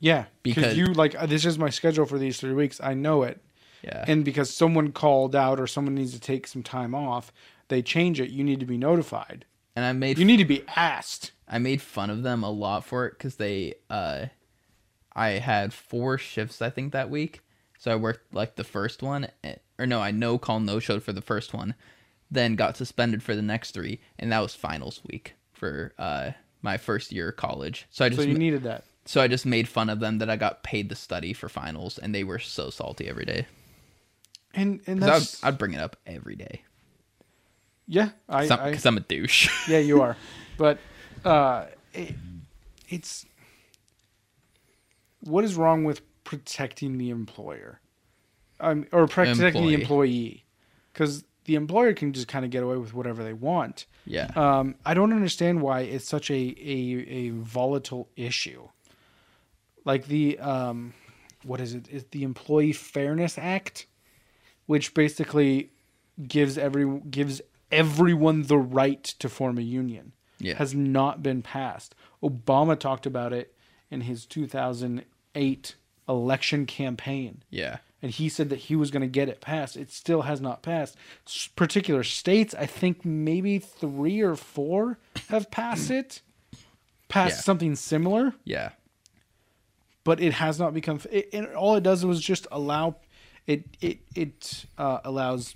yeah, 0.00 0.24
because 0.42 0.62
because- 0.64 0.76
you 0.76 0.86
like 0.86 1.14
uh, 1.20 1.26
this 1.26 1.44
is 1.44 1.58
my 1.58 1.70
schedule 1.70 2.06
for 2.06 2.18
these 2.18 2.38
three 2.40 2.52
weeks. 2.54 2.80
I 2.82 2.94
know 2.94 3.22
it, 3.22 3.40
Yeah. 3.82 4.04
and 4.08 4.24
because 4.24 4.50
someone 4.52 4.92
called 4.92 5.34
out 5.36 5.60
or 5.60 5.66
someone 5.66 5.94
needs 5.94 6.12
to 6.12 6.20
take 6.20 6.46
some 6.46 6.62
time 6.62 6.94
off, 6.94 7.32
they 7.68 7.82
change 7.82 8.20
it. 8.20 8.30
You 8.30 8.42
need 8.44 8.60
to 8.60 8.66
be 8.66 8.76
notified. 8.78 9.44
And 9.76 9.84
I 9.84 9.92
made 9.92 10.18
You 10.18 10.24
need 10.24 10.38
to 10.38 10.44
be 10.44 10.64
asked. 10.76 11.32
I 11.48 11.58
made 11.58 11.80
fun 11.82 12.10
of 12.10 12.22
them 12.22 12.42
a 12.42 12.50
lot 12.50 12.84
for 12.84 13.06
it 13.06 13.12
because 13.12 13.36
they 13.36 13.74
uh 13.88 14.26
I 15.14 15.30
had 15.30 15.72
four 15.74 16.18
shifts 16.18 16.60
I 16.62 16.70
think 16.70 16.92
that 16.92 17.10
week. 17.10 17.40
So 17.78 17.90
I 17.90 17.96
worked 17.96 18.34
like 18.34 18.56
the 18.56 18.64
first 18.64 19.02
one 19.02 19.28
eh, 19.44 19.56
or 19.78 19.86
no, 19.86 20.00
I 20.00 20.10
no 20.10 20.38
call 20.38 20.60
no 20.60 20.78
showed 20.80 21.02
for 21.02 21.12
the 21.12 21.22
first 21.22 21.54
one, 21.54 21.74
then 22.30 22.54
got 22.56 22.76
suspended 22.76 23.22
for 23.22 23.34
the 23.34 23.42
next 23.42 23.72
three, 23.72 24.00
and 24.18 24.30
that 24.32 24.40
was 24.40 24.54
finals 24.54 25.00
week 25.10 25.34
for 25.52 25.92
uh 25.98 26.32
my 26.62 26.76
first 26.76 27.10
year 27.12 27.30
of 27.30 27.36
college. 27.36 27.86
So 27.90 28.04
I 28.04 28.08
just 28.10 28.20
So 28.22 28.28
you 28.28 28.34
needed 28.34 28.64
that. 28.64 28.84
so 29.06 29.20
I 29.22 29.28
just 29.28 29.46
made 29.46 29.66
fun 29.66 29.88
of 29.88 30.00
them 30.00 30.18
that 30.18 30.28
I 30.28 30.36
got 30.36 30.62
paid 30.62 30.88
to 30.90 30.94
study 30.94 31.32
for 31.32 31.48
finals, 31.48 31.96
and 31.98 32.14
they 32.14 32.22
were 32.24 32.38
so 32.38 32.68
salty 32.70 33.08
every 33.08 33.24
day. 33.24 33.46
And 34.52 34.80
and 34.86 35.00
'Cause 35.00 35.38
I'd, 35.42 35.48
I'd 35.54 35.58
bring 35.58 35.72
it 35.74 35.80
up 35.80 35.96
every 36.06 36.34
day. 36.36 36.62
Yeah. 37.90 38.10
I, 38.28 38.42
Because 38.46 38.86
I'm, 38.86 38.96
a 38.96 39.00
douche. 39.00 39.50
Yeah, 39.68 39.78
you 39.78 40.00
are. 40.00 40.16
But 40.56 40.78
uh, 41.24 41.66
it, 41.92 42.14
it's 42.88 43.26
what 45.20 45.44
is 45.44 45.56
wrong 45.56 45.84
with 45.84 46.00
protecting 46.24 46.98
the 46.98 47.10
employer, 47.10 47.80
um, 48.60 48.86
or 48.92 49.06
protecting 49.08 49.40
the 49.40 49.46
Employee. 49.48 49.74
employee? 49.74 50.44
Because 50.92 51.24
the 51.46 51.56
employer 51.56 51.92
can 51.92 52.12
just 52.12 52.28
kind 52.28 52.44
of 52.44 52.50
get 52.50 52.62
away 52.62 52.76
with 52.76 52.94
whatever 52.94 53.24
they 53.24 53.32
want. 53.32 53.86
Yeah. 54.06 54.30
Um, 54.36 54.76
I 54.86 54.94
don't 54.94 55.12
understand 55.12 55.60
why 55.60 55.80
it's 55.80 56.08
such 56.08 56.30
a 56.30 56.34
a, 56.34 57.06
a 57.08 57.28
volatile 57.30 58.08
issue. 58.16 58.68
Like 59.84 60.06
the 60.06 60.38
um, 60.38 60.94
what 61.42 61.60
is 61.60 61.74
it? 61.74 61.88
Is 61.88 62.04
the 62.12 62.22
Employee 62.22 62.72
Fairness 62.72 63.36
Act, 63.36 63.86
which 64.66 64.94
basically 64.94 65.70
gives 66.28 66.58
every 66.58 67.00
gives 67.10 67.40
everyone 67.70 68.42
the 68.42 68.58
right 68.58 69.02
to 69.04 69.28
form 69.28 69.58
a 69.58 69.62
union, 69.62 70.12
Yeah. 70.38 70.54
has 70.54 70.74
not 70.74 71.22
been 71.22 71.42
passed. 71.42 71.94
Obama 72.22 72.78
talked 72.78 73.06
about 73.06 73.32
it 73.32 73.54
in 73.90 74.02
his 74.02 74.26
2008 74.26 75.74
election 76.08 76.66
campaign 76.66 77.42
yeah. 77.50 77.78
and 78.02 78.10
he 78.10 78.28
said 78.28 78.48
that 78.48 78.58
he 78.58 78.74
was 78.74 78.90
going 78.90 79.00
to 79.02 79.06
get 79.06 79.28
it 79.28 79.40
passed. 79.40 79.76
It 79.76 79.90
still 79.92 80.22
has 80.22 80.40
not 80.40 80.62
passed. 80.62 80.96
S- 81.26 81.48
particular 81.54 82.02
states, 82.02 82.54
I 82.58 82.66
think 82.66 83.04
maybe 83.04 83.58
three 83.58 84.20
or 84.20 84.34
four 84.36 84.98
have 85.28 85.50
passed 85.50 85.90
it, 85.90 86.20
passed 87.08 87.36
Yeah. 87.38 87.42
something 87.42 87.76
similar, 87.76 88.34
Yeah. 88.44 88.70
but 90.04 90.20
it 90.20 90.32
has 90.34 90.58
not 90.58 90.74
become. 90.74 91.00
It, 91.10 91.28
it, 91.32 91.54
all 91.54 91.76
it 91.76 91.82
does 91.82 92.04
was 92.04 92.20
just 92.20 92.46
allow 92.50 92.96
it. 93.46 93.64
It 93.80 93.98
it 94.14 94.64
uh, 94.78 94.98
allows. 95.04 95.54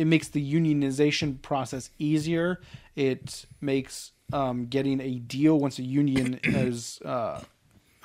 It 0.00 0.06
makes 0.06 0.28
the 0.28 0.42
unionization 0.42 1.42
process 1.42 1.90
easier. 1.98 2.58
It 2.96 3.44
makes 3.60 4.12
um, 4.32 4.64
getting 4.64 4.98
a 4.98 5.18
deal 5.18 5.60
once 5.60 5.78
a 5.78 5.82
union 5.82 6.40
has 6.44 7.00
uh, 7.04 7.42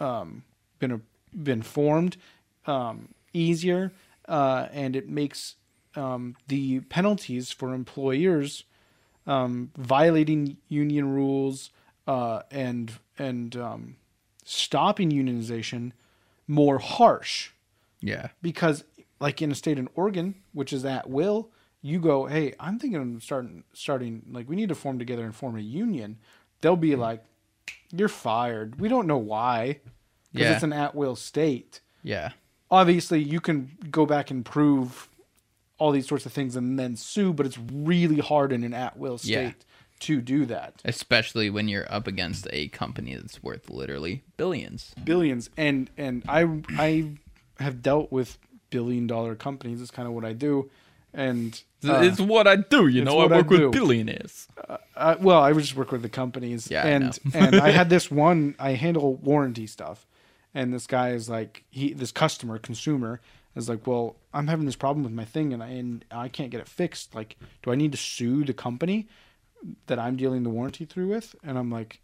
um, 0.02 0.44
been 0.80 0.92
a, 0.92 1.00
been 1.34 1.62
formed 1.62 2.18
um, 2.66 3.14
easier, 3.32 3.94
uh, 4.28 4.68
and 4.74 4.98
it 4.98 5.08
makes 5.08 5.56
um, 5.96 6.36
the 6.50 6.82
penalties 6.82 7.52
for 7.54 7.74
employers 7.74 8.66
um, 9.26 9.72
violating 9.78 10.58
union 10.68 11.14
rules 11.14 11.70
uh, 12.08 12.42
and 12.52 12.92
and 13.18 13.56
um, 13.56 13.96
stopping 14.44 15.12
unionization 15.12 15.94
more 16.46 16.78
harsh 16.78 17.52
Yeah. 18.02 18.28
because 18.42 18.84
like 19.22 19.42
in 19.42 19.50
a 19.50 19.56
state 19.56 19.80
in 19.80 19.88
Oregon, 19.96 20.36
which 20.52 20.74
is 20.74 20.84
at 20.84 21.10
will, 21.10 21.50
you 21.86 22.00
go, 22.00 22.26
hey, 22.26 22.56
I'm 22.60 22.80
thinking 22.80 23.16
of 23.16 23.24
starting 23.24 23.64
starting 23.74 24.24
like 24.32 24.50
we 24.50 24.56
need 24.56 24.70
to 24.70 24.76
form 24.76 24.98
together 24.98 25.24
and 25.24 25.36
form 25.36 25.56
a 25.56 25.62
union. 25.62 26.18
They'll 26.62 26.76
be 26.76 26.94
hmm. 26.94 27.00
like, 27.00 27.24
you're 27.92 28.08
fired. 28.10 28.80
We 28.80 28.90
don't 28.90 29.06
know 29.06 29.20
why, 29.20 29.82
because 30.34 30.48
Yeah. 30.48 30.54
it's 30.54 30.64
an 30.64 30.74
at 30.74 30.96
will 30.96 31.16
state. 31.16 31.82
Yeah. 32.02 32.32
Obviously, 32.72 33.22
you 33.22 33.40
can 33.40 33.78
go 33.92 34.08
back 34.08 34.32
and 34.32 34.44
prove 34.44 35.10
all 35.78 35.92
these 35.92 36.08
sorts 36.08 36.26
of 36.26 36.34
things 36.34 36.56
and 36.56 36.80
then 36.80 36.96
sue, 36.96 37.34
but 37.34 37.46
it's 37.46 37.60
really 37.72 38.18
hard 38.18 38.52
in 38.52 38.64
an 38.64 38.74
at 38.74 38.98
will 38.98 39.20
state 39.20 39.30
Yeah. 39.32 39.52
to 40.00 40.22
do 40.22 40.48
that. 40.48 40.82
Especially 40.84 41.52
when 41.52 41.68
you're 41.68 41.92
up 41.94 42.08
against 42.08 42.48
a 42.50 42.70
company 42.70 43.14
that's 43.14 43.44
worth 43.44 43.70
literally 43.70 44.24
billions. 44.38 44.96
billions 45.04 45.52
and 45.56 45.92
and 45.98 46.24
i 46.28 46.42
i 46.80 47.12
have 47.60 47.84
dealt 47.84 48.12
with 48.12 48.40
billion 48.72 49.06
dollar 49.08 49.36
companies 49.36 49.82
it's 49.82 49.92
kind 49.92 50.08
of 50.08 50.14
what 50.14 50.26
i 50.26 50.34
do 50.34 50.70
and 51.16 51.64
uh, 51.88 52.02
it's 52.04 52.20
what 52.20 52.46
I 52.48 52.56
do, 52.58 52.88
you 52.88 53.04
know. 53.04 53.20
I 53.20 53.24
what 53.24 53.34
I 53.34 53.38
work 53.38 53.50
with 53.50 53.72
billionaires. 53.72 54.48
uh, 54.96 55.16
well 55.20 55.42
i 55.42 55.52
just 55.54 55.76
work 55.76 55.92
with 55.92 56.02
the 56.02 56.10
companies 56.10 56.70
Yeah, 56.72 56.86
and 56.88 57.04
know. 57.06 57.32
and 57.34 57.56
i 57.56 57.70
had 57.72 57.90
this 57.96 58.10
one 58.12 58.56
i 58.60 58.72
handle 58.72 59.16
warranty 59.16 59.68
stuff 59.68 60.06
and 60.54 60.74
this 60.74 60.88
guy 60.88 61.10
is 61.12 61.30
like 61.30 61.64
he 61.70 61.94
this 61.94 62.12
customer 62.12 62.58
consumer 62.58 63.20
is 63.56 63.68
like 63.70 63.86
well 63.86 64.16
i'm 64.34 64.48
having 64.48 64.66
this 64.66 64.76
problem 64.78 65.04
with 65.04 65.14
my 65.14 65.26
thing 65.26 65.54
and 65.54 65.62
i 65.62 65.68
and 65.68 66.06
i 66.12 66.28
can't 66.28 66.50
get 66.50 66.60
it 66.62 66.68
fixed 66.68 67.14
like 67.14 67.38
do 67.62 67.72
i 67.72 67.76
need 67.76 67.92
to 67.92 67.98
sue 67.98 68.44
the 68.44 68.54
company 68.54 69.08
that 69.88 70.00
i'm 70.00 70.16
dealing 70.16 70.44
the 70.44 70.50
warranty 70.50 70.86
through 70.86 71.08
with 71.08 71.36
and 71.44 71.58
i'm 71.60 71.70
like 71.70 72.00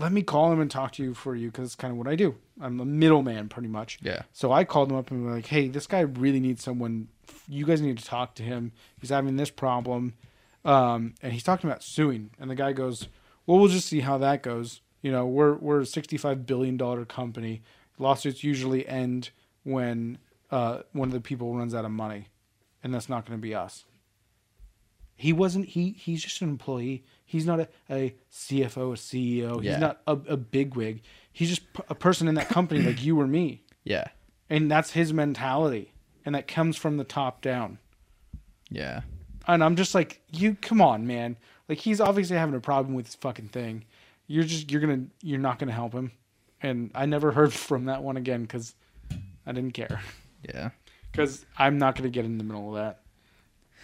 let 0.00 0.12
me 0.12 0.22
call 0.22 0.50
him 0.52 0.60
and 0.60 0.70
talk 0.70 0.92
to 0.92 1.02
you 1.02 1.14
for 1.14 1.36
you 1.36 1.48
because 1.50 1.66
it's 1.66 1.74
kind 1.74 1.92
of 1.92 1.98
what 1.98 2.08
i 2.08 2.14
do 2.16 2.34
i'm 2.60 2.80
a 2.80 2.84
middleman 2.84 3.48
pretty 3.48 3.68
much 3.68 3.98
Yeah. 4.02 4.22
so 4.32 4.50
I 4.52 4.64
called 4.64 4.90
him 4.90 4.96
up 4.96 5.10
and 5.10 5.24
was 5.24 5.34
like, 5.36 5.46
"Hey, 5.46 5.68
this 5.68 5.86
guy 5.86 6.00
really 6.00 6.40
needs 6.40 6.62
someone. 6.62 7.08
You 7.48 7.64
guys 7.66 7.80
need 7.80 7.98
to 7.98 8.04
talk 8.04 8.34
to 8.36 8.42
him. 8.42 8.72
He's 9.00 9.10
having 9.10 9.36
this 9.36 9.50
problem, 9.50 10.14
um, 10.64 11.14
and 11.22 11.32
he's 11.32 11.42
talking 11.44 11.70
about 11.70 11.82
suing." 11.82 12.30
And 12.38 12.50
the 12.50 12.54
guy 12.54 12.72
goes, 12.72 13.08
"Well, 13.46 13.58
we'll 13.58 13.68
just 13.68 13.88
see 13.88 14.00
how 14.00 14.18
that 14.18 14.42
goes. 14.42 14.80
You 15.02 15.10
know, 15.12 15.26
we're 15.26 15.54
we're 15.54 15.80
a 15.80 15.86
sixty-five 15.86 16.44
billion 16.46 16.76
dollar 16.76 17.04
company. 17.06 17.62
Lawsuits 17.98 18.44
usually 18.44 18.86
end 18.86 19.30
when 19.64 20.18
uh, 20.50 20.80
one 20.92 21.08
of 21.08 21.12
the 21.14 21.20
people 21.20 21.54
runs 21.54 21.74
out 21.74 21.84
of 21.86 21.90
money, 21.92 22.28
and 22.82 22.92
that's 22.92 23.08
not 23.08 23.24
going 23.26 23.38
to 23.38 23.42
be 23.42 23.54
us." 23.54 23.84
He 25.16 25.32
wasn't. 25.32 25.66
He 25.66 25.92
he's 25.92 26.22
just 26.22 26.42
an 26.42 26.48
employee. 26.50 27.04
He's 27.30 27.46
not 27.46 27.60
a, 27.60 27.68
a 27.88 28.12
CFO, 28.32 28.92
a 28.92 28.96
CEO. 28.96 29.62
Yeah. 29.62 29.70
He's 29.70 29.80
not 29.80 30.00
a, 30.08 30.12
a 30.30 30.36
bigwig. 30.36 31.02
He's 31.32 31.48
just 31.48 31.72
p- 31.72 31.82
a 31.88 31.94
person 31.94 32.26
in 32.26 32.34
that 32.34 32.48
company 32.48 32.82
like 32.82 33.04
you 33.04 33.20
or 33.20 33.26
me 33.28 33.62
Yeah. 33.84 34.08
and 34.48 34.68
that's 34.68 34.90
his 34.90 35.12
mentality 35.12 35.92
and 36.26 36.34
that 36.34 36.48
comes 36.48 36.76
from 36.76 36.96
the 36.96 37.04
top 37.04 37.40
down 37.40 37.78
Yeah. 38.68 39.02
and 39.46 39.62
i'm 39.62 39.76
just 39.76 39.94
like 39.94 40.20
you 40.32 40.56
come 40.60 40.80
on 40.82 41.06
man 41.06 41.36
like 41.68 41.78
he's 41.78 42.00
obviously 42.00 42.36
having 42.36 42.56
a 42.56 42.60
problem 42.60 42.94
with 42.94 43.06
his 43.06 43.14
fucking 43.14 43.48
thing 43.48 43.84
you're 44.26 44.42
just 44.44 44.70
you're 44.72 44.80
gonna 44.80 45.04
you're 45.22 45.38
not 45.38 45.60
gonna 45.60 45.70
help 45.72 45.92
him 45.92 46.10
and 46.62 46.90
i 46.96 47.06
never 47.06 47.30
heard 47.38 47.52
from 47.52 47.84
that 47.84 48.02
one 48.02 48.16
again 48.16 48.42
because 48.42 48.74
i 49.46 49.52
didn't 49.52 49.72
care 49.72 50.00
Yeah. 50.44 50.70
because 51.12 51.46
i'm 51.56 51.78
not 51.78 51.94
gonna 51.94 52.10
get 52.10 52.24
in 52.24 52.38
the 52.38 52.44
middle 52.44 52.70
of 52.70 52.74
that 52.82 53.00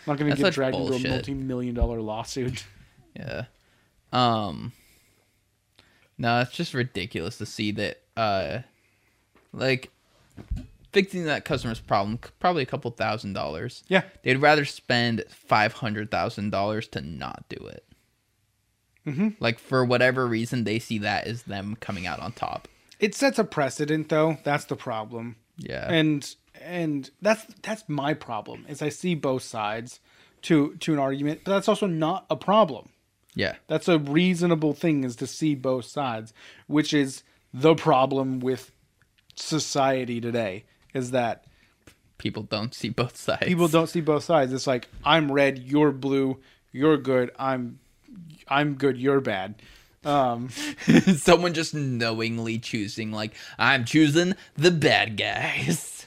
i'm 0.05 0.13
not 0.13 0.19
gonna 0.19 0.31
That's 0.31 0.43
get 0.43 0.53
dragged 0.55 0.77
into 0.77 0.95
a 0.95 1.11
multi-million 1.11 1.75
dollar 1.77 2.01
lawsuit 2.01 2.65
Yeah. 3.19 3.45
Um 4.13 4.73
No, 6.19 6.41
it's 6.41 6.53
just 6.53 6.75
ridiculous 6.75 7.39
to 7.39 7.47
see 7.47 7.71
that 7.73 8.01
uh 8.17 8.59
like 9.53 9.91
fixing 10.93 11.25
that 11.25 11.45
customer's 11.45 11.81
problem 11.81 12.19
probably 12.41 12.63
a 12.63 12.67
couple 12.67 12.91
thousand 12.91 13.33
dollars. 13.33 13.85
yeah 13.89 14.03
They'd 14.23 14.37
rather 14.37 14.65
spend 14.65 15.25
five 15.29 15.73
hundred 15.75 16.11
thousand 16.11 16.51
dollars 16.51 16.89
to 16.89 17.01
not 17.01 17.45
do 17.49 17.67
it. 17.67 17.85
Mhm. 19.07 19.37
Like 19.41 19.59
for 19.59 19.85
whatever 19.85 20.27
reason, 20.27 20.65
they 20.65 20.79
see 20.79 20.99
that 20.99 21.27
as 21.27 21.45
them 21.45 21.77
coming 21.81 22.07
out 22.07 22.19
on 22.21 22.33
top. 22.33 22.67
it 22.99 23.15
sets 23.15 23.39
a 23.39 23.45
precedent 23.45 24.09
though 24.09 24.39
that's 24.43 24.65
the 24.65 24.77
problem 24.77 25.37
Yeah, 25.59 25.87
and 25.91 26.35
and 26.63 27.11
that's 27.21 27.45
that's 27.63 27.85
my 27.89 28.15
problem 28.15 28.65
is 28.69 28.81
i 28.81 28.89
see 28.89 29.15
both 29.15 29.43
sides 29.43 30.01
to 30.43 30.75
to 30.77 30.95
an 30.95 30.99
argument 30.99 31.43
but 31.45 31.53
that's 31.53 31.69
also 31.69 31.87
not 31.87 32.25
a 32.31 32.37
problem 32.37 32.89
yeah, 33.37 33.55
that's 33.69 33.87
a 33.87 33.99
reasonable 33.99 34.73
thing 34.73 35.05
is 35.05 35.15
to 35.17 35.27
see 35.27 35.55
both 35.55 35.85
sides 35.85 36.33
which 36.67 36.93
is 36.93 37.23
the 37.55 37.75
problem 37.77 38.41
with 38.41 38.73
society 39.37 40.21
today 40.21 40.65
is 40.95 41.11
that 41.13 41.45
people 42.19 42.43
don't 42.43 42.75
see 42.75 42.89
both 42.89 43.17
sides. 43.17 43.45
people 43.45 43.69
don't 43.69 43.89
see 43.89 44.01
both 44.01 44.25
sides 44.25 44.53
it's 44.53 44.67
like 44.67 44.89
i'm 45.05 45.31
red 45.31 45.59
you're 45.59 45.93
blue 45.93 46.39
you're 46.73 46.97
good 46.97 47.31
i'm 47.39 47.79
i'm 48.49 48.75
good 48.75 48.97
you're 48.97 49.21
bad 49.21 49.55
um 50.05 50.49
Someone 51.17 51.53
just 51.53 51.75
knowingly 51.75 52.61
choosing, 52.61 53.11
like, 53.11 53.33
I'm 53.59 53.85
choosing 53.85 54.35
the 54.55 54.71
bad 54.71 55.17
guys. 55.17 56.07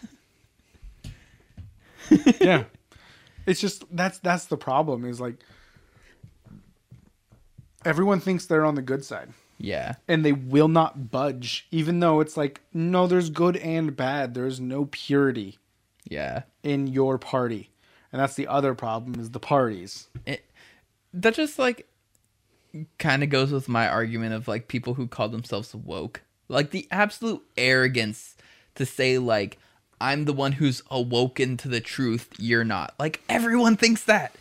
yeah 2.40 2.64
it's 3.46 3.60
just 3.60 3.84
that's 3.92 4.20
that's 4.20 4.46
the 4.46 4.58
problem 4.58 5.04
is 5.06 5.20
like 5.20 5.36
everyone 7.86 8.20
thinks 8.20 8.46
they're 8.46 8.66
on 8.66 8.76
the 8.76 8.82
good 8.82 9.04
side. 9.04 9.30
Yeah, 9.58 9.96
and 10.08 10.24
they 10.24 10.32
will 10.32 10.70
not 10.70 11.12
budge 11.12 11.68
even 11.70 12.00
though 12.00 12.22
it's 12.22 12.38
like 12.38 12.62
no 12.74 13.08
there's 13.08 13.30
good 13.30 13.58
and 13.58 13.96
bad. 13.96 14.34
There's 14.34 14.60
no 14.60 14.86
purity 14.86 15.60
yeah. 16.10 16.44
in 16.64 16.88
your 16.88 17.18
party. 17.18 17.70
And 18.12 18.22
that's 18.22 18.36
the 18.36 18.48
other 18.48 18.74
problem 18.74 19.20
is 19.20 19.32
the 19.32 19.40
parties. 19.40 20.08
It 20.26 20.44
that 21.14 21.36
just 21.36 21.60
like 21.60 21.88
kind 22.98 23.24
of 23.24 23.30
goes 23.30 23.52
with 23.52 23.70
my 23.70 23.88
argument 23.88 24.34
of 24.34 24.48
like 24.48 24.68
people 24.68 24.96
who 24.96 25.08
call 25.08 25.30
themselves 25.30 25.74
woke. 25.74 26.22
Like 26.48 26.72
the 26.72 26.88
absolute 26.92 27.44
arrogance 27.58 28.36
to 28.76 28.86
say 28.86 29.18
like 29.18 29.58
i'm 30.02 30.24
the 30.26 30.34
one 30.34 30.54
who's 30.54 30.82
awoken 30.90 31.58
to 31.58 31.68
the 31.68 31.82
truth 31.82 32.30
you're 32.38 32.64
not. 32.64 32.94
Like 33.00 33.22
everyone 33.30 33.78
thinks 33.78 34.04
that. 34.06 34.34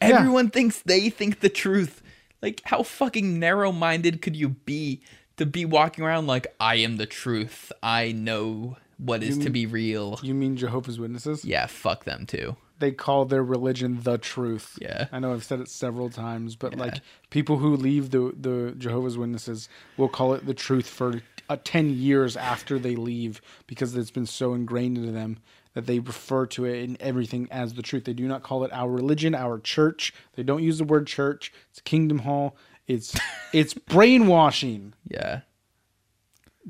Yeah. 0.00 0.08
everyone 0.08 0.50
thinks 0.50 0.80
they 0.82 1.10
think 1.10 1.40
the 1.40 1.48
truth 1.48 2.02
like 2.42 2.62
how 2.64 2.82
fucking 2.82 3.38
narrow-minded 3.38 4.22
could 4.22 4.36
you 4.36 4.50
be 4.50 5.00
to 5.36 5.46
be 5.46 5.64
walking 5.64 6.04
around 6.04 6.26
like 6.26 6.46
i 6.60 6.76
am 6.76 6.96
the 6.96 7.06
truth. 7.06 7.72
I 7.82 8.12
know 8.12 8.76
what 8.98 9.22
is 9.22 9.38
to 9.38 9.50
be 9.50 9.66
real. 9.66 10.18
You 10.22 10.34
mean 10.34 10.56
jehovah's 10.56 10.98
witnesses? 10.98 11.44
Yeah 11.44 11.66
fuck 11.66 12.04
them 12.04 12.26
too. 12.26 12.56
They 12.80 12.92
call 12.92 13.24
their 13.24 13.42
religion 13.42 14.00
the 14.02 14.18
truth. 14.18 14.78
Yeah. 14.80 15.06
i 15.12 15.18
know 15.18 15.32
i've 15.32 15.44
said 15.44 15.60
it 15.60 15.68
several 15.68 16.10
times 16.10 16.56
but 16.56 16.76
like 16.76 17.00
people 17.30 17.58
who 17.58 17.76
leave 17.76 18.10
the 18.10 18.32
the 18.38 18.74
jehovah's 18.76 19.16
witnesses 19.18 19.68
will 19.96 20.08
call 20.08 20.34
it 20.34 20.46
the 20.46 20.54
truth 20.54 20.88
for 20.88 21.22
uh, 21.48 21.56
10 21.64 21.90
years 21.90 22.36
after 22.36 22.78
they 22.78 22.94
leave 22.94 23.40
because 23.66 23.96
it's 23.96 24.10
been 24.10 24.26
so 24.26 24.52
ingrained 24.54 24.98
into 24.98 25.10
them 25.12 25.38
that 25.74 25.86
they 25.86 25.98
refer 25.98 26.46
to 26.46 26.64
it 26.64 26.82
in 26.82 26.96
everything 27.00 27.48
as 27.50 27.74
the 27.74 27.82
truth. 27.82 28.04
They 28.04 28.12
do 28.12 28.26
not 28.26 28.42
call 28.42 28.64
it 28.64 28.72
our 28.72 28.90
religion, 28.90 29.34
our 29.34 29.58
church. 29.58 30.12
They 30.34 30.42
don't 30.42 30.62
use 30.62 30.78
the 30.78 30.84
word 30.84 31.06
church. 31.06 31.52
It's 31.70 31.80
Kingdom 31.80 32.20
Hall. 32.20 32.56
It's 32.86 33.16
it's 33.52 33.74
brainwashing. 33.74 34.94
Yeah. 35.06 35.40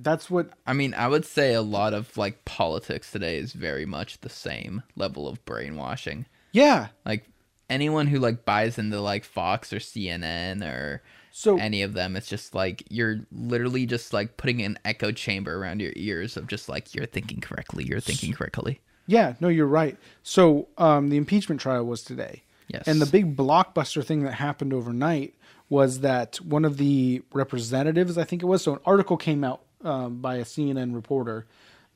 That's 0.01 0.31
what 0.31 0.51
I 0.67 0.75
mean, 0.75 0.95
I 0.95 1.09
would 1.09 1.25
say 1.25 1.55
a 1.55 1.63
lot 1.63 1.93
of 1.93 2.17
like 2.17 2.45
politics 2.45 3.11
today 3.11 3.39
is 3.39 3.53
very 3.53 3.85
much 3.87 4.21
the 4.21 4.29
same 4.29 4.83
level 4.95 5.27
of 5.27 5.45
brainwashing. 5.45 6.27
yeah. 6.53 6.89
Like 7.05 7.29
anyone 7.69 8.07
who 8.07 8.19
like 8.19 8.45
buys 8.45 8.79
into 8.79 9.01
like 9.01 9.25
Fox 9.25 9.73
or 9.73 9.79
CNN 9.79 10.63
or 10.65 11.03
So 11.33 11.59
any 11.59 11.83
of 11.83 11.95
them, 11.95 12.15
it's 12.17 12.29
just 12.29 12.55
like 12.55 12.85
you're 12.91 13.21
literally 13.33 13.87
just 13.87 14.13
like 14.13 14.37
putting 14.37 14.63
an 14.63 14.79
echo 14.85 15.11
chamber 15.11 15.57
around 15.57 15.81
your 15.81 15.93
ears 15.97 16.37
of 16.37 16.47
just 16.47 16.69
like 16.69 16.95
you're 16.95 17.07
thinking 17.07 17.41
correctly, 17.41 17.85
you're 17.85 18.01
thinking 18.01 18.33
correctly. 18.33 18.81
Yeah, 19.09 19.35
no, 19.41 19.49
you're 19.49 19.67
right. 19.67 19.97
So 20.23 20.69
um, 20.77 21.09
the 21.09 21.17
impeachment 21.17 21.61
trial 21.63 21.85
was 21.85 22.03
today. 22.03 22.43
Yes. 22.69 22.87
And 22.87 23.01
the 23.01 23.07
big 23.07 23.35
blockbuster 23.35 24.05
thing 24.05 24.23
that 24.25 24.35
happened 24.35 24.75
overnight 24.75 25.35
was 25.71 26.01
that 26.01 26.37
one 26.43 26.67
of 26.67 26.77
the 26.77 27.23
representatives, 27.33 28.19
I 28.19 28.25
think 28.25 28.43
it 28.43 28.47
was, 28.47 28.63
so 28.63 28.75
an 28.75 28.81
article 28.85 29.17
came 29.17 29.45
out 29.45 29.63
um, 29.83 30.21
by 30.21 30.37
a 30.37 30.45
CNN 30.45 30.95
reporter 30.95 31.47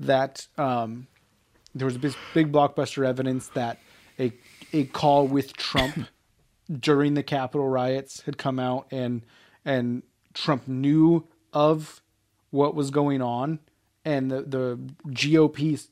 that 0.00 0.46
um, 0.56 1.06
there 1.74 1.84
was 1.84 1.96
a 1.96 1.98
big, 1.98 2.14
big 2.32 2.50
blockbuster 2.50 3.06
evidence 3.06 3.48
that 3.48 3.78
a 4.18 4.32
a 4.72 4.84
call 4.84 5.26
with 5.26 5.54
Trump 5.54 6.06
during 6.80 7.12
the 7.12 7.22
Capitol 7.22 7.68
riots 7.68 8.22
had 8.22 8.38
come 8.38 8.58
out, 8.58 8.86
and 8.90 9.22
and 9.64 10.02
Trump 10.32 10.66
knew 10.66 11.26
of 11.52 12.02
what 12.50 12.74
was 12.74 12.90
going 12.90 13.20
on, 13.20 13.58
and 14.04 14.30
the 14.30 14.42
the 14.42 14.78
GOP 15.08 15.86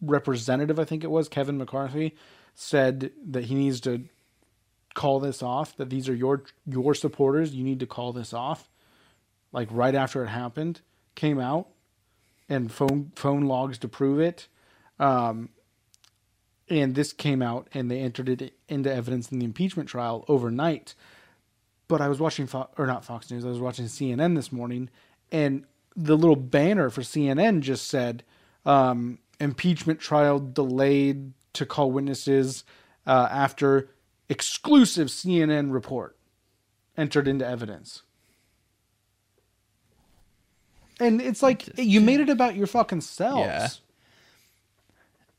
representative, 0.00 0.78
I 0.78 0.84
think 0.84 1.04
it 1.04 1.10
was 1.10 1.28
Kevin 1.28 1.58
McCarthy, 1.58 2.14
said 2.54 3.12
that 3.24 3.46
he 3.46 3.54
needs 3.54 3.80
to 3.82 4.04
call 4.94 5.20
this 5.20 5.42
off. 5.42 5.76
That 5.76 5.90
these 5.90 6.08
are 6.08 6.14
your 6.14 6.44
your 6.66 6.94
supporters. 6.94 7.54
You 7.54 7.64
need 7.64 7.80
to 7.80 7.86
call 7.86 8.12
this 8.12 8.32
off. 8.32 8.68
Like 9.52 9.68
right 9.70 9.94
after 9.94 10.24
it 10.24 10.28
happened, 10.28 10.80
came 11.14 11.38
out, 11.38 11.68
and 12.48 12.70
phone 12.72 13.12
phone 13.14 13.42
logs 13.42 13.78
to 13.78 13.88
prove 13.88 14.20
it. 14.20 14.48
Um, 14.98 15.50
and 16.68 16.94
this 16.94 17.12
came 17.12 17.42
out, 17.42 17.68
and 17.72 17.90
they 17.90 18.00
entered 18.00 18.28
it 18.28 18.54
into 18.68 18.92
evidence 18.92 19.30
in 19.30 19.38
the 19.38 19.44
impeachment 19.44 19.88
trial 19.88 20.24
overnight. 20.26 20.94
But 21.88 22.00
I 22.00 22.08
was 22.08 22.18
watching 22.18 22.48
Fo- 22.48 22.70
or 22.76 22.86
not 22.86 23.04
Fox 23.04 23.30
News. 23.30 23.44
I 23.44 23.48
was 23.48 23.60
watching 23.60 23.86
CNN 23.86 24.34
this 24.34 24.50
morning, 24.50 24.90
and 25.30 25.64
the 25.94 26.16
little 26.16 26.36
banner 26.36 26.90
for 26.90 27.02
CNN 27.02 27.60
just 27.60 27.88
said 27.88 28.24
um, 28.64 29.18
impeachment 29.40 30.00
trial 30.00 30.38
delayed 30.38 31.32
to 31.52 31.66
call 31.66 31.90
witnesses 31.90 32.64
uh, 33.06 33.28
after 33.30 33.90
exclusive 34.28 35.08
CNN 35.08 35.72
report 35.72 36.16
entered 36.96 37.28
into 37.28 37.46
evidence. 37.46 38.02
And 40.98 41.20
it's 41.20 41.42
like 41.42 41.68
you 41.78 42.00
made 42.00 42.20
it 42.20 42.30
about 42.30 42.56
your 42.56 42.66
fucking 42.66 43.02
selves. 43.02 43.46
Yeah. 43.46 43.68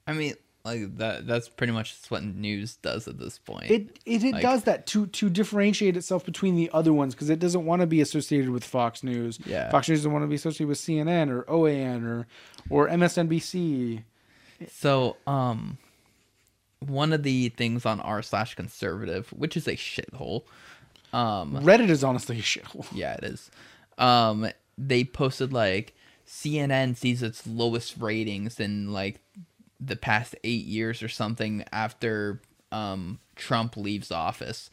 I 0.05 0.13
mean, 0.13 0.35
like 0.67 0.97
that 0.97 1.27
that's 1.27 1.49
pretty 1.49 1.73
much 1.73 1.95
what 2.09 2.23
news 2.23 2.75
does 2.77 3.07
at 3.07 3.17
this 3.19 3.37
point. 3.39 3.69
It 3.71 3.99
it, 4.05 4.23
it 4.23 4.33
Like- 4.33 4.41
does 4.41 4.63
that 4.63 4.85
to 4.87 5.07
to 5.07 5.29
differentiate 5.29 5.95
itself 5.97 6.25
between 6.25 6.55
the 6.55 6.69
other 6.73 6.93
ones 6.93 7.15
because 7.15 7.29
it 7.29 7.39
doesn't 7.39 7.65
want 7.65 7.81
to 7.81 7.87
be 7.87 8.01
associated 8.01 8.49
with 8.49 8.63
Fox 8.63 9.03
News. 9.03 9.39
Yeah. 9.45 9.69
Fox 9.71 9.89
News 9.89 9.99
doesn't 9.99 10.11
want 10.11 10.23
to 10.23 10.27
be 10.27 10.35
associated 10.35 10.67
with 10.67 10.77
CNN 10.77 11.29
or 11.29 11.43
OAN 11.43 12.05
or 12.05 12.27
or 12.69 12.87
MSNBC. 12.89 14.03
So, 14.69 15.17
um, 15.27 15.77
one 16.79 17.13
of 17.13 17.23
the 17.23 17.49
things 17.49 17.85
on 17.85 17.99
r 17.99 18.21
slash 18.21 18.55
conservative, 18.55 19.29
which 19.29 19.55
is 19.57 19.67
a 19.67 19.73
shithole. 19.75 20.43
Um, 21.13 21.53
Reddit 21.63 21.89
is 21.89 22.03
honestly 22.03 22.39
a 22.39 22.41
shithole. 22.41 22.85
yeah, 22.93 23.13
it 23.15 23.23
is. 23.23 23.49
Um, 23.97 24.49
they 24.77 25.03
posted 25.03 25.53
like 25.53 25.95
CNN 26.27 26.97
sees 26.97 27.23
its 27.23 27.47
lowest 27.47 27.95
ratings 27.97 28.59
in 28.59 28.91
like 28.91 29.21
the 29.79 29.95
past 29.95 30.35
eight 30.43 30.65
years 30.65 31.03
or 31.03 31.09
something 31.09 31.63
after 31.71 32.41
um 32.71 33.19
Trump 33.35 33.77
leaves 33.77 34.11
office, 34.11 34.69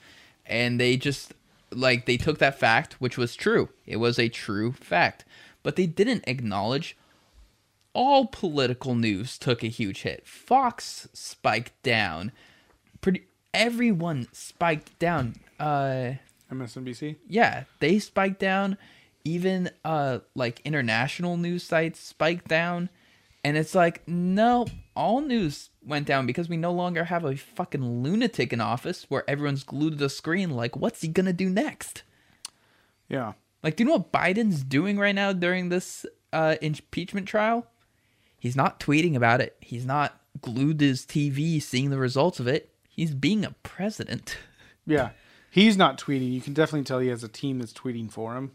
and 0.47 0.81
they 0.81 0.97
just 0.97 1.32
like 1.70 2.06
they 2.06 2.16
took 2.16 2.39
that 2.39 2.59
fact, 2.59 3.01
which 3.01 3.18
was 3.18 3.35
true. 3.36 3.68
It 3.86 3.97
was 3.97 4.18
a 4.18 4.28
true 4.28 4.72
fact, 4.72 5.24
but 5.62 5.76
they 5.76 5.86
didn't 5.86 6.24
acknowledge 6.26 6.97
all 7.93 8.26
political 8.26 8.94
news 8.94 9.39
took 9.39 9.62
a 9.62 9.68
huge 9.68 10.02
hit. 10.02 10.26
Fox 10.26 11.09
spiked 11.12 11.81
down. 11.82 12.32
Pretty 13.01 13.24
everyone 13.52 14.26
spiked 14.32 14.98
down. 14.98 15.36
Uh 15.60 16.14
MSNBC. 16.51 17.16
yeah, 17.28 17.64
they 17.81 17.98
spiked 17.98 18.40
down. 18.40 18.76
Even 19.24 19.70
uh 19.85 20.18
like 20.35 20.60
international 20.64 21.36
news 21.36 21.62
sites 21.62 22.01
spiked 22.01 22.48
down. 22.48 22.89
And 23.44 23.58
it's 23.58 23.74
like, 23.74 24.08
no, 24.08 24.66
all 24.96 25.20
news 25.20 25.68
went 25.84 26.06
down 26.06 26.24
because 26.26 26.48
we 26.48 26.56
no 26.56 26.72
longer 26.72 27.04
have 27.04 27.24
a 27.24 27.36
fucking 27.36 28.02
lunatic 28.02 28.52
in 28.52 28.60
office 28.60 29.04
where 29.10 29.28
everyone's 29.28 29.64
glued 29.64 29.90
to 29.90 29.96
the 29.96 30.08
screen 30.08 30.50
like 30.50 30.76
what's 30.76 31.02
he 31.02 31.08
gonna 31.08 31.34
do 31.34 31.50
next? 31.50 32.02
Yeah. 33.08 33.34
Like, 33.62 33.76
do 33.76 33.84
you 33.84 33.88
know 33.88 33.96
what 33.96 34.12
Biden's 34.12 34.62
doing 34.62 34.98
right 34.98 35.14
now 35.14 35.32
during 35.32 35.68
this 35.68 36.06
uh, 36.32 36.56
impeachment 36.60 37.28
trial? 37.28 37.66
He's 38.38 38.56
not 38.56 38.80
tweeting 38.80 39.14
about 39.14 39.40
it. 39.40 39.56
He's 39.60 39.86
not 39.86 40.20
glued 40.40 40.78
to 40.80 40.86
his 40.86 41.06
TV 41.06 41.62
seeing 41.62 41.90
the 41.90 41.98
results 41.98 42.40
of 42.40 42.46
it. 42.46 42.70
He's 42.88 43.14
being 43.14 43.44
a 43.44 43.54
president. 43.62 44.38
Yeah. 44.86 45.12
He's 45.50 45.78
not 45.78 45.98
tweeting. 45.98 46.30
You 46.30 46.42
can 46.42 46.52
definitely 46.52 46.84
tell 46.84 46.98
he 46.98 47.08
has 47.08 47.24
a 47.24 47.28
team 47.28 47.58
that's 47.58 47.72
tweeting 47.72 48.12
for 48.12 48.34
him. 48.36 48.52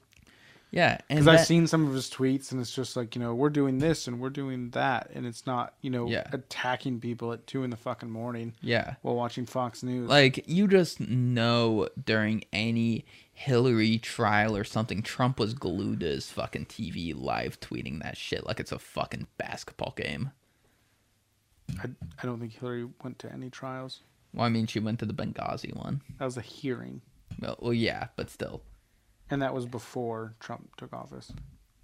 Yeah, 0.71 0.99
and 1.09 1.19
Because 1.19 1.39
I've 1.39 1.47
seen 1.47 1.65
some 1.65 1.87
of 1.87 1.93
his 1.95 2.11
tweets, 2.11 2.51
and 2.51 2.61
it's 2.61 2.73
just 2.73 2.95
like 2.95 3.15
you 3.15 3.21
know 3.21 3.33
we're 3.33 3.49
doing 3.49 3.79
this 3.79 4.07
and 4.07 4.19
we're 4.19 4.29
doing 4.29 4.69
that, 4.71 5.09
and 5.13 5.25
it's 5.25 5.47
not 5.47 5.73
you 5.81 5.89
know 5.89 6.07
Yeah. 6.07 6.27
attacking 6.31 6.99
people 6.99 7.33
at 7.33 7.47
two 7.47 7.63
in 7.63 7.71
the 7.71 7.77
fucking 7.77 8.09
morning 8.09 8.53
yeah, 8.61 8.95
while 9.01 9.15
watching 9.15 9.45
Fox 9.47 9.81
News. 9.81 10.07
like 10.07 10.47
you 10.47 10.67
just 10.67 10.99
know 10.99 11.89
during 12.05 12.43
any 12.53 13.05
Hillary 13.33 13.97
trial 13.97 14.55
or 14.55 14.63
something, 14.63 15.01
Trump 15.01 15.39
was 15.39 15.53
glued 15.53 16.01
to 16.01 16.05
his 16.07 16.29
fucking 16.29 16.67
TV, 16.67 17.13
live 17.15 17.59
tweeting 17.59 18.03
that 18.03 18.15
shit 18.17 18.45
like 18.45 18.59
it's 18.59 18.71
a 18.71 18.79
fucking 18.79 19.25
basketball 19.37 19.93
game. 19.97 20.31
I, 21.81 21.89
I 22.21 22.25
don't 22.25 22.39
think 22.39 22.53
Hillary 22.53 22.87
went 23.03 23.17
to 23.19 23.31
any 23.31 23.49
trials. 23.49 24.01
Well, 24.33 24.45
I 24.45 24.49
mean, 24.49 24.67
she 24.67 24.79
went 24.79 24.99
to 24.99 25.05
the 25.05 25.13
Benghazi 25.13 25.75
one. 25.75 26.01
That 26.19 26.25
was 26.25 26.37
a 26.37 26.41
hearing, 26.41 27.01
Well, 27.39 27.55
well 27.59 27.73
yeah, 27.73 28.07
but 28.15 28.29
still. 28.29 28.61
And 29.29 29.41
that 29.41 29.53
was 29.53 29.65
before 29.65 30.35
Trump 30.39 30.75
took 30.77 30.93
office. 30.93 31.31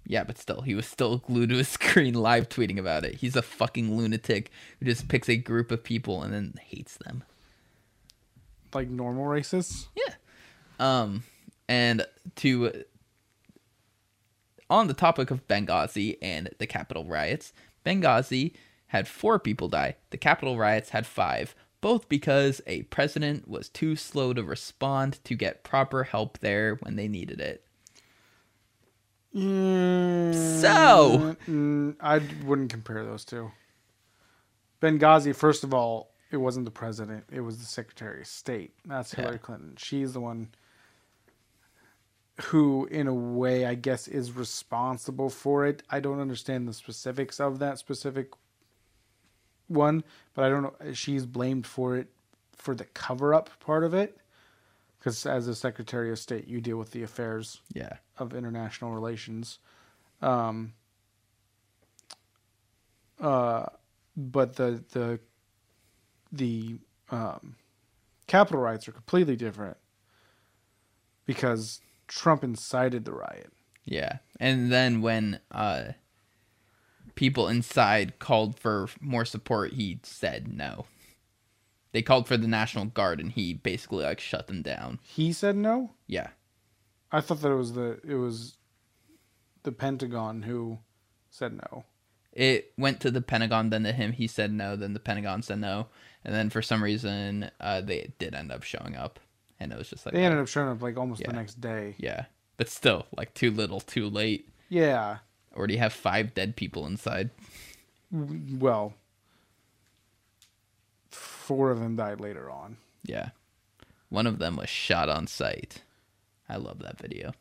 Yeah, 0.08 0.24
but 0.24 0.38
still, 0.38 0.60
he 0.60 0.74
was 0.74 0.86
still 0.86 1.18
glued 1.18 1.50
to 1.50 1.56
his 1.56 1.68
screen 1.68 2.14
live 2.14 2.48
tweeting 2.48 2.78
about 2.78 3.04
it. 3.04 3.16
He's 3.16 3.36
a 3.36 3.42
fucking 3.42 3.96
lunatic 3.96 4.50
who 4.78 4.86
just 4.86 5.08
picks 5.08 5.28
a 5.28 5.36
group 5.36 5.70
of 5.70 5.82
people 5.82 6.22
and 6.22 6.32
then 6.32 6.54
hates 6.62 6.96
them. 6.98 7.24
Like 8.72 8.88
normal 8.88 9.26
racists. 9.26 9.86
Yeah. 9.96 10.14
Um, 10.78 11.24
and 11.68 12.06
to 12.36 12.84
on 14.68 14.88
the 14.88 14.94
topic 14.94 15.30
of 15.30 15.46
Benghazi 15.46 16.18
and 16.20 16.50
the 16.58 16.66
Capitol 16.66 17.04
riots, 17.04 17.52
Benghazi 17.84 18.54
had 18.88 19.08
four 19.08 19.38
people 19.38 19.68
die. 19.68 19.96
The 20.10 20.16
Capitol 20.16 20.58
riots 20.58 20.90
had 20.90 21.06
five, 21.06 21.54
both 21.80 22.08
because 22.08 22.60
a 22.66 22.82
president 22.84 23.48
was 23.48 23.68
too 23.68 23.96
slow 23.96 24.32
to 24.32 24.42
respond 24.42 25.22
to 25.24 25.34
get 25.34 25.64
proper 25.64 26.04
help 26.04 26.38
there 26.38 26.76
when 26.76 26.96
they 26.96 27.08
needed 27.08 27.40
it. 27.40 27.64
So- 29.34 31.36
Mm, 31.46 31.96
I 32.00 32.18
wouldn't 32.44 32.70
compare 32.70 33.04
those 33.04 33.24
two. 33.24 33.50
Benghazi, 34.80 35.34
first 35.34 35.64
of 35.64 35.74
all, 35.74 36.12
it 36.30 36.38
wasn't 36.38 36.64
the 36.64 36.70
president; 36.70 37.24
it 37.30 37.40
was 37.40 37.58
the 37.58 37.64
Secretary 37.66 38.22
of 38.22 38.26
State. 38.26 38.74
That's 38.84 39.12
Hillary 39.12 39.34
Yeah. 39.34 39.38
Clinton. 39.38 39.74
She's 39.76 40.12
the 40.12 40.20
one 40.20 40.48
who, 42.46 42.86
in 42.86 43.06
a 43.06 43.14
way, 43.14 43.64
I 43.64 43.74
guess, 43.74 44.08
is 44.08 44.32
responsible 44.32 45.30
for 45.30 45.64
it. 45.66 45.82
I 45.88 46.00
don't 46.00 46.20
understand 46.20 46.68
the 46.68 46.74
specifics 46.74 47.40
of 47.40 47.58
that 47.60 47.78
specific 47.78 48.30
one, 49.68 50.04
but 50.34 50.44
I 50.44 50.48
don't 50.48 50.62
know. 50.62 50.92
She's 50.92 51.26
blamed 51.26 51.66
for 51.66 51.96
it 51.96 52.08
for 52.54 52.74
the 52.74 52.84
cover-up 52.84 53.50
part 53.60 53.84
of 53.84 53.94
it, 53.94 54.18
because 54.98 55.26
as 55.26 55.46
a 55.48 55.54
Secretary 55.54 56.10
of 56.10 56.18
State, 56.18 56.48
you 56.48 56.60
deal 56.60 56.76
with 56.78 56.90
the 56.92 57.02
affairs 57.02 57.60
Yeah. 57.72 57.94
of 58.18 58.34
international 58.34 58.92
relations. 58.92 59.58
Um, 60.22 60.72
uh, 63.20 63.66
but 64.16 64.56
the 64.56 64.82
the 64.92 65.20
the 66.32 66.78
um, 67.10 67.56
Capitol 68.26 68.60
riots 68.60 68.88
are 68.88 68.92
completely 68.92 69.36
different 69.36 69.76
because 71.24 71.80
Trump 72.08 72.42
incited 72.44 73.04
the 73.04 73.12
riot. 73.12 73.52
Yeah. 73.84 74.18
And 74.40 74.72
then 74.72 75.00
when 75.00 75.40
uh 75.50 75.92
people 77.16 77.48
inside 77.48 78.18
called 78.20 78.58
for 78.60 78.88
more 79.00 79.24
support, 79.24 79.72
he 79.72 79.98
said 80.04 80.46
no. 80.52 80.86
They 81.92 82.02
called 82.02 82.28
for 82.28 82.36
the 82.36 82.46
National 82.46 82.84
Guard, 82.84 83.20
and 83.20 83.32
he 83.32 83.54
basically 83.54 84.04
like 84.04 84.20
shut 84.20 84.46
them 84.46 84.62
down. 84.62 85.00
He 85.02 85.32
said 85.32 85.56
no. 85.56 85.92
Yeah, 86.06 86.28
I 87.10 87.20
thought 87.20 87.40
that 87.42 87.50
it 87.50 87.54
was 87.56 87.72
the 87.72 87.98
it 88.06 88.14
was 88.16 88.56
the 89.64 89.72
Pentagon 89.72 90.42
who 90.42 90.78
said 91.30 91.54
no. 91.54 91.84
it 92.32 92.72
went 92.78 93.00
to 93.00 93.10
the 93.10 93.22
Pentagon, 93.22 93.70
then 93.70 93.82
to 93.84 93.92
him. 93.92 94.12
He 94.12 94.26
said 94.26 94.52
no. 94.52 94.76
Then 94.76 94.92
the 94.92 95.00
Pentagon 95.00 95.42
said 95.42 95.58
no, 95.58 95.86
and 96.24 96.34
then 96.34 96.50
for 96.50 96.60
some 96.62 96.82
reason, 96.84 97.50
uh, 97.60 97.80
they 97.80 98.12
did 98.18 98.34
end 98.34 98.52
up 98.52 98.62
showing 98.62 98.94
up, 98.94 99.18
and 99.58 99.72
it 99.72 99.78
was 99.78 99.88
just 99.88 100.04
like, 100.04 100.14
They 100.14 100.24
ended 100.24 100.40
up 100.40 100.48
showing 100.48 100.68
up 100.68 100.82
like 100.82 100.98
almost 100.98 101.22
Yeah. 101.22 101.28
the 101.28 101.32
next 101.36 101.60
day. 101.62 101.94
yeah, 101.98 102.26
but 102.58 102.68
still, 102.68 103.06
like 103.16 103.32
too 103.32 103.50
little, 103.50 103.80
too 103.80 104.08
late. 104.10 104.50
Yeah. 104.68 105.18
Already 105.56 105.76
have 105.78 105.92
five 105.92 106.34
dead 106.34 106.54
people 106.54 106.86
inside. 106.86 107.30
Well, 108.12 108.94
four 111.10 111.70
of 111.70 111.80
them 111.80 111.96
died 111.96 112.20
later 112.20 112.50
on. 112.50 112.76
Yeah, 113.04 113.30
one 114.10 114.26
of 114.26 114.38
them 114.38 114.56
was 114.56 114.68
shot 114.68 115.08
on 115.08 115.26
sight. 115.26 115.82
I 116.48 116.56
love 116.56 116.80
that 116.80 116.98
video. 116.98 117.32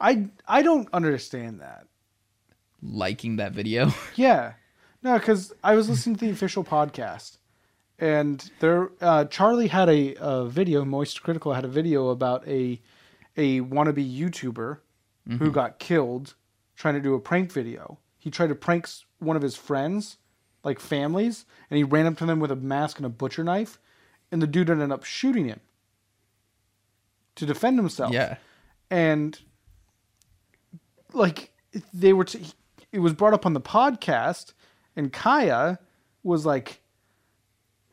I 0.00 0.26
I 0.46 0.62
don't 0.62 0.88
understand 0.92 1.60
that. 1.60 1.86
Liking 2.82 3.36
that 3.36 3.52
video. 3.52 3.92
Yeah, 4.16 4.54
no, 5.02 5.18
because 5.18 5.52
I 5.62 5.74
was 5.74 5.88
listening 5.88 6.16
to 6.16 6.26
the 6.26 6.32
official 6.32 6.64
podcast, 6.64 7.38
and 7.98 8.50
there 8.60 8.90
uh, 9.00 9.24
Charlie 9.26 9.68
had 9.68 9.88
a, 9.88 10.14
a 10.18 10.46
video. 10.46 10.84
MoistCr1TiKaL 10.84 11.54
had 11.54 11.64
a 11.64 11.68
video 11.68 12.08
about 12.08 12.46
a 12.48 12.80
a 13.36 13.60
wannabe 13.60 14.18
YouTuber 14.18 14.78
who 15.26 15.36
mm-hmm. 15.36 15.50
got 15.50 15.78
killed 15.78 16.34
trying 16.76 16.94
to 16.94 17.00
do 17.00 17.14
a 17.14 17.20
prank 17.20 17.52
video. 17.52 17.98
He 18.18 18.30
tried 18.30 18.48
to 18.48 18.54
prank 18.54 18.88
one 19.18 19.36
of 19.36 19.42
his 19.42 19.56
friends, 19.56 20.18
like 20.62 20.80
families, 20.80 21.44
and 21.70 21.76
he 21.76 21.84
ran 21.84 22.06
up 22.06 22.18
to 22.18 22.26
them 22.26 22.40
with 22.40 22.50
a 22.50 22.56
mask 22.56 22.98
and 22.98 23.06
a 23.06 23.10
butcher 23.10 23.44
knife, 23.44 23.78
and 24.32 24.42
the 24.42 24.46
dude 24.46 24.70
ended 24.70 24.90
up 24.90 25.04
shooting 25.04 25.46
him 25.46 25.60
to 27.36 27.46
defend 27.46 27.78
himself. 27.78 28.12
Yeah, 28.12 28.36
and 28.90 29.38
like 31.12 31.52
they 31.92 32.12
were 32.12 32.24
t- 32.24 32.46
it 32.92 32.98
was 33.00 33.12
brought 33.12 33.34
up 33.34 33.46
on 33.46 33.52
the 33.52 33.60
podcast 33.60 34.52
and 34.96 35.12
kaya 35.12 35.78
was 36.22 36.46
like 36.46 36.80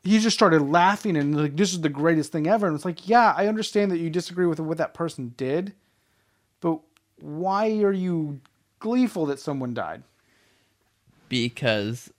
he 0.02 0.18
just 0.18 0.36
started 0.36 0.62
laughing 0.62 1.16
and 1.16 1.36
like 1.36 1.56
this 1.56 1.72
is 1.72 1.80
the 1.80 1.88
greatest 1.88 2.32
thing 2.32 2.46
ever. 2.46 2.66
And 2.66 2.74
it's 2.74 2.84
like 2.84 3.08
yeah 3.08 3.34
i 3.36 3.46
understand 3.46 3.90
that 3.90 3.98
you 3.98 4.10
disagree 4.10 4.46
with 4.46 4.60
what 4.60 4.78
that 4.78 4.94
person 4.94 5.34
did 5.36 5.74
but 6.60 6.80
why 7.22 7.68
are 7.82 7.92
you 7.92 8.40
gleeful 8.80 9.26
that 9.26 9.38
someone 9.38 9.72
died 9.72 10.02
because 11.28 12.10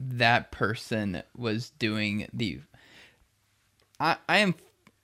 that 0.00 0.50
person 0.50 1.22
was 1.36 1.70
doing 1.78 2.26
the 2.32 2.60
I 4.00 4.16
I 4.28 4.38
am 4.38 4.54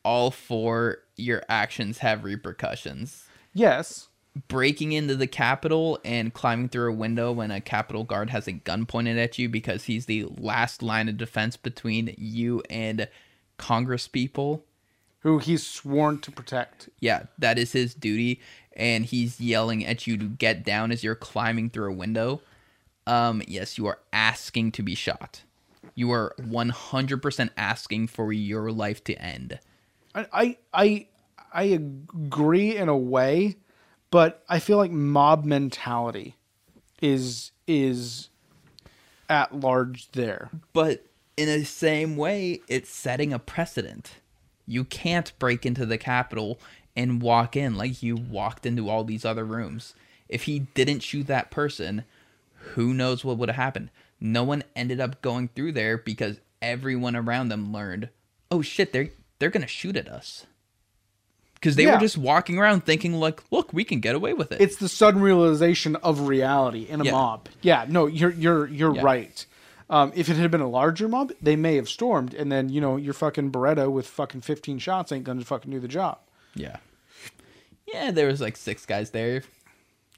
all 0.05 0.31
for 0.31 0.99
your 1.17 1.43
actions 1.49 1.99
have 1.99 2.25
repercussions. 2.25 3.27
yes 3.53 4.09
Breaking 4.49 4.91
into 4.93 5.15
the 5.15 5.29
Capitol 5.29 6.01
and 6.05 6.35
climbing 6.35 6.69
through 6.69 6.91
a 6.91 6.97
window 6.97 7.31
when 7.31 7.53
a 7.53 7.61
Capitol 7.61 8.03
guard 8.03 8.31
has 8.31 8.49
a 8.49 8.53
gun 8.53 8.85
pointed 8.85 9.17
at 9.17 9.39
you 9.39 9.49
because 9.49 9.85
he's 9.85 10.07
the 10.07 10.25
last 10.39 10.83
line 10.83 11.09
of 11.09 11.17
defense 11.17 11.57
between 11.57 12.15
you 12.19 12.61
and 12.69 13.07
Congress 13.59 14.09
people. 14.09 14.65
who 15.21 15.39
he's 15.39 15.65
sworn 15.65 16.19
to 16.19 16.33
protect 16.33 16.89
Yeah, 16.99 17.27
that 17.39 17.59
is 17.61 17.73
his 17.73 17.95
duty, 17.95 18.41
and 18.77 19.05
he's 19.05 19.41
yelling 19.41 19.85
at 19.85 20.07
you 20.07 20.17
to 20.17 20.25
get 20.27 20.65
down 20.65 20.93
as 20.93 21.05
you're 21.05 21.15
climbing 21.15 21.71
through 21.71 21.91
a 21.91 21.95
window. 21.95 22.41
Um, 23.07 23.43
yes, 23.47 23.79
you 23.79 23.87
are 23.87 23.99
asking 24.13 24.73
to 24.73 24.83
be 24.83 24.95
shot. 24.95 25.43
You 25.95 26.11
are 26.13 26.35
100% 26.41 27.51
asking 27.57 28.07
for 28.09 28.33
your 28.33 28.73
life 28.73 29.05
to 29.05 29.15
end. 29.15 29.59
I 30.15 30.27
I 30.33 30.57
I, 30.73 31.07
I 31.53 31.63
agree 31.65 32.77
in 32.77 32.89
a 32.89 32.97
way, 32.97 33.57
but 34.11 34.43
I 34.49 34.59
feel 34.59 34.79
like 34.79 34.91
mob 34.91 35.45
mentality 35.45 36.37
is 37.01 37.53
is 37.67 38.29
at 39.29 39.55
large 39.55 40.11
there. 40.13 40.51
But 40.73 41.05
in 41.37 41.47
the 41.47 41.65
same 41.65 42.17
way, 42.17 42.61
it's 42.69 42.91
setting 42.91 43.33
a 43.33 43.39
precedent. 43.39 44.13
You 44.67 44.85
can't 44.85 45.33
break 45.39 45.67
into 45.67 45.85
the 45.85 45.99
Capitol 45.99 46.59
and 46.97 47.21
walk 47.23 47.57
in 47.57 47.77
like 47.77 48.03
you 48.03 48.17
walked 48.17 48.67
into 48.67 48.89
all 48.89 49.05
these 49.05 49.25
other 49.25 49.45
rooms. 49.45 49.95
If 50.29 50.45
he 50.45 50.61
didn't 50.61 51.01
shoot 51.01 51.27
that 51.27 51.51
person, 51.51 52.05
who 52.75 52.95
knows 52.95 53.25
what 53.25 53.37
would 53.39 53.49
have 53.49 53.57
happened? 53.57 53.91
No 54.21 54.43
one 54.45 54.65
ended 54.75 55.01
up 55.01 55.21
going 55.23 55.49
through 55.49 55.73
there 55.73 55.99
because 55.99 56.41
everyone 56.63 57.15
around 57.17 57.49
them 57.49 57.73
learned, 57.73 58.09
oh 58.51 58.63
shit, 58.63 58.93
they're 58.93 59.11
they're 59.39 59.51
gonna 59.51 59.67
shoot 59.67 59.97
at 59.97 60.09
us. 60.09 60.47
Because 61.55 61.77
they 61.77 61.85
Yeah. 61.85 61.95
were 61.95 62.01
just 62.01 62.17
walking 62.19 62.59
around 62.59 62.85
thinking 62.85 63.15
like, 63.15 63.43
look, 63.51 63.73
we 63.73 63.85
can 63.85 64.01
get 64.01 64.15
away 64.15 64.33
with 64.35 64.53
it. 64.53 64.61
It's 64.61 64.77
the 64.77 64.89
sudden 64.89 65.21
realization 65.23 65.97
of 65.97 66.21
reality 66.29 66.87
in 66.89 67.01
a 67.01 67.05
Yeah. 67.05 67.11
mob. 67.13 67.49
Yeah, 67.63 67.87
no, 67.89 68.07
you're 68.07 68.31
you're 68.33 68.67
you're 68.69 68.95
Yeah. 68.95 69.03
right. 69.03 69.47
Um, 69.91 70.13
if 70.15 70.31
it 70.31 70.37
had 70.37 70.51
been 70.51 70.63
a 70.63 70.69
larger 70.69 71.09
mob, 71.09 71.33
they 71.43 71.57
may 71.57 71.77
have 71.77 71.89
stormed, 71.89 72.33
and 72.33 72.51
then 72.51 72.71
you 72.71 72.81
know 72.81 72.97
your 72.97 73.13
fucking 73.13 73.51
Beretta 73.53 73.91
with 73.91 74.07
fucking 74.07 74.41
fifteen 74.41 74.79
shots 74.79 75.13
ain't 75.13 75.25
gonna 75.25 75.45
fucking 75.45 75.71
do 75.71 75.81
the 75.81 75.89
job. 75.89 76.19
Yeah. 76.55 76.77
Yeah, 77.87 78.11
there 78.11 78.27
was 78.29 78.41
like 78.41 78.57
six 78.57 78.87
guys 78.87 79.11
there. 79.11 79.43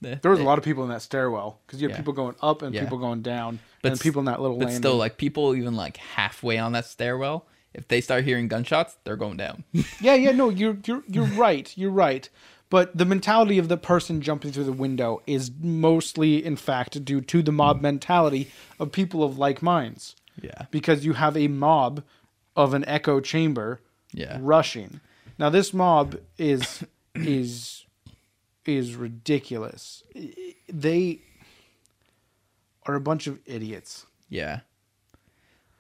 The- 0.00 0.18
There 0.22 0.30
was 0.30 0.40
a 0.40 0.44
lot 0.44 0.58
of 0.58 0.64
people 0.64 0.82
in 0.84 0.90
that 0.90 1.02
stairwell 1.02 1.58
because 1.66 1.80
you 1.80 1.88
have 1.88 1.92
Yeah. 1.94 2.00
people 2.00 2.12
going 2.12 2.36
up 2.42 2.62
and 2.62 2.74
Yeah. 2.74 2.82
people 2.82 2.98
going 2.98 3.22
down, 3.22 3.58
But 3.82 3.92
and 3.92 4.00
people 4.00 4.20
in 4.20 4.26
that 4.26 4.40
little 4.40 4.56
But 4.58 4.66
landing. 4.66 4.82
still, 4.82 4.96
like 4.96 5.16
people 5.16 5.54
even 5.56 5.74
like 5.74 5.96
halfway 5.96 6.58
on 6.58 6.72
that 6.72 6.84
stairwell, 6.84 7.46
if 7.74 7.88
they 7.88 8.00
start 8.00 8.24
hearing 8.24 8.48
gunshots, 8.48 8.96
they're 9.04 9.16
going 9.16 9.36
down. 9.36 9.64
Yeah, 10.00 10.14
yeah, 10.14 10.32
no, 10.32 10.48
you're 10.50 10.76
you're 10.86 11.02
you're 11.08 11.24
right. 11.26 11.72
You're 11.76 11.90
right. 11.90 12.28
But 12.68 12.96
the 12.98 13.04
mentality 13.04 13.58
of 13.58 13.68
the 13.68 13.76
person 13.76 14.20
jumping 14.20 14.50
through 14.52 14.64
the 14.64 14.72
window 14.72 15.22
is 15.26 15.50
mostly, 15.60 16.44
in 16.44 16.56
fact, 16.56 17.04
due 17.04 17.20
to 17.20 17.42
the 17.42 17.52
mob 17.52 17.80
mentality 17.80 18.50
of 18.80 18.90
people 18.92 19.22
of 19.22 19.38
like 19.38 19.62
minds. 19.62 20.14
yeah. 20.42 20.66
Because 20.70 21.04
you 21.04 21.14
have 21.14 21.36
a 21.36 21.48
mob 21.48 22.02
of 22.56 22.74
an 22.74 22.84
echo 22.86 23.20
chamber 23.20 23.80
Yeah. 24.12 24.36
rushing. 24.40 25.00
Now 25.38 25.50
this 25.50 25.74
mob 25.74 26.16
is 26.38 26.84
is 27.14 27.84
is 28.64 28.94
ridiculous. 28.94 30.02
They 30.68 31.20
are 32.86 32.94
a 32.94 33.00
bunch 33.00 33.26
of 33.26 33.38
idiots. 33.46 34.06
Yeah. 34.28 34.60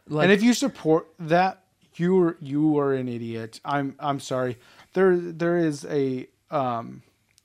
and 0.08 0.30
if 0.30 0.42
you 0.42 0.54
support 0.54 1.08
that, 1.18 1.64
you're 1.96 2.36
you 2.40 2.78
are 2.78 2.94
an 2.94 3.08
idiot. 3.08 3.60
I'm 3.64 3.96
I'm 3.98 4.20
sorry. 4.20 4.58
There 4.92 5.16
there 5.16 5.58
is 5.58 5.84
a 5.86 6.28
um 6.50 7.02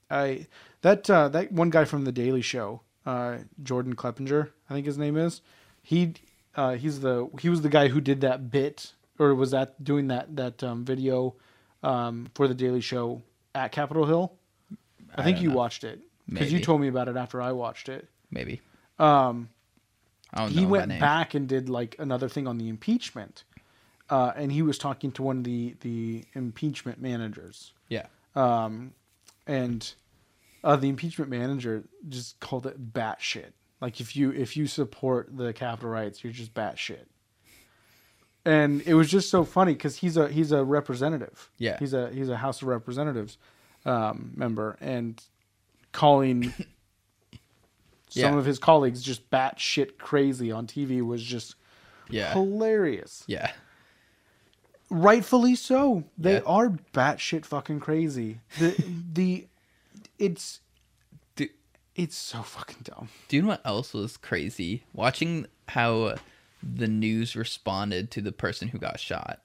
I 0.10 0.48
that 0.82 1.10
uh, 1.10 1.30
that 1.30 1.52
one 1.52 1.70
guy 1.70 1.86
from 1.86 2.04
the 2.06 2.12
Daily 2.12 2.42
Show, 2.42 2.82
uh, 3.06 3.38
Jordan 3.64 3.96
Kleppinger, 3.96 4.50
I 4.70 4.74
think 4.74 4.86
his 4.86 4.98
name 4.98 5.16
is. 5.16 5.42
He 5.82 6.14
uh, 6.56 6.74
he's 6.76 7.00
the 7.00 7.30
he 7.40 7.50
was 7.50 7.62
the 7.62 7.70
guy 7.70 7.88
who 7.88 8.02
did 8.02 8.22
that 8.22 8.52
bit 8.52 8.92
or 9.18 9.34
was 9.34 9.52
that 9.52 9.84
doing 9.84 10.08
that 10.08 10.36
that 10.36 10.64
um, 10.64 10.84
video 10.84 11.36
um, 11.84 12.30
for 12.36 12.48
the 12.48 12.54
Daily 12.54 12.82
Show 12.82 13.22
at 13.56 13.72
Capitol 13.72 14.06
Hill. 14.06 14.34
I, 15.16 15.22
I 15.22 15.24
think 15.24 15.42
you 15.42 15.50
know. 15.50 15.56
watched 15.56 15.84
it 15.84 16.00
because 16.30 16.52
you 16.54 16.60
told 16.60 16.82
me 16.82 16.88
about 16.88 17.08
it 17.08 17.18
after 17.18 17.42
I 17.42 17.52
watched 17.52 17.90
it. 17.90 18.08
maybe. 18.30 18.62
Um, 19.00 19.50
I 20.34 20.42
don't 20.44 20.52
he 20.52 20.62
know 20.62 20.68
went 20.70 20.88
name. 20.90 21.00
back 21.00 21.34
and 21.34 21.48
did 21.48 21.68
like 21.70 21.96
another 22.00 22.30
thing 22.30 22.48
on 22.48 22.58
the 22.58 22.70
impeachment, 22.70 23.44
uh, 24.10 24.32
and 24.36 24.52
he 24.52 24.62
was 24.62 24.78
talking 24.78 25.12
to 25.14 25.24
one 25.24 25.40
of 25.40 25.44
the 25.44 25.76
the 25.82 26.24
impeachment 26.34 27.02
managers, 27.02 27.74
Yeah. 27.90 28.06
um, 28.36 28.94
and 29.48 29.94
uh, 30.64 30.76
the 30.78 30.88
impeachment 30.88 31.30
manager 31.32 31.84
just 32.08 32.40
called 32.40 32.66
it 32.68 32.94
batshit. 32.94 33.52
Like 33.82 34.00
if 34.00 34.16
you 34.16 34.32
if 34.32 34.56
you 34.56 34.68
support 34.68 35.36
the 35.36 35.52
Capitol 35.52 35.90
rights, 35.90 36.24
you're 36.24 36.32
just 36.32 36.54
batshit. 36.54 37.06
And 38.46 38.82
it 38.88 38.96
was 38.96 39.10
just 39.10 39.30
so 39.30 39.44
funny 39.44 39.74
because 39.74 39.98
he's 39.98 40.18
a 40.18 40.28
he's 40.28 40.52
a 40.52 40.64
representative. 40.64 41.52
Yeah. 41.58 41.78
he's 41.80 41.94
a 41.94 42.10
he's 42.12 42.30
a 42.30 42.38
House 42.38 42.62
of 42.62 42.68
Representatives 42.70 43.38
um, 43.86 44.32
member, 44.36 44.78
and 44.82 45.22
calling 45.92 46.52
some 48.10 48.34
Yeah. 48.34 48.38
of 48.38 48.46
his 48.46 48.58
colleagues 48.60 49.02
just 49.04 49.30
batshit 49.30 49.98
crazy 50.00 50.52
on 50.52 50.66
TV 50.68 51.02
was 51.06 51.22
just 51.24 51.56
Yeah. 52.10 52.34
hilarious. 52.34 53.24
Yeah. 53.28 53.52
Rightfully 54.90 55.56
so. 55.56 56.04
They 56.18 56.34
Yeah. 56.36 56.42
are 56.46 56.70
batshit 56.94 57.46
fucking 57.46 57.80
crazy. 57.80 58.40
The 58.60 58.76
the 59.14 59.48
it's 60.20 60.60
Do, 61.36 61.48
it's 61.96 62.16
so 62.18 62.42
fucking 62.42 62.80
dumb. 62.84 63.10
do 63.28 63.36
you 63.38 63.44
know 63.44 63.50
what 63.50 63.62
else 63.66 63.94
was 63.94 64.18
crazy? 64.18 64.84
Watching 64.94 65.46
how 65.70 66.16
the 66.64 66.88
news 66.88 67.36
responded 67.36 68.12
to 68.12 68.22
the 68.22 68.32
person 68.32 68.70
who 68.70 68.78
got 68.78 69.00
shot. 69.00 69.42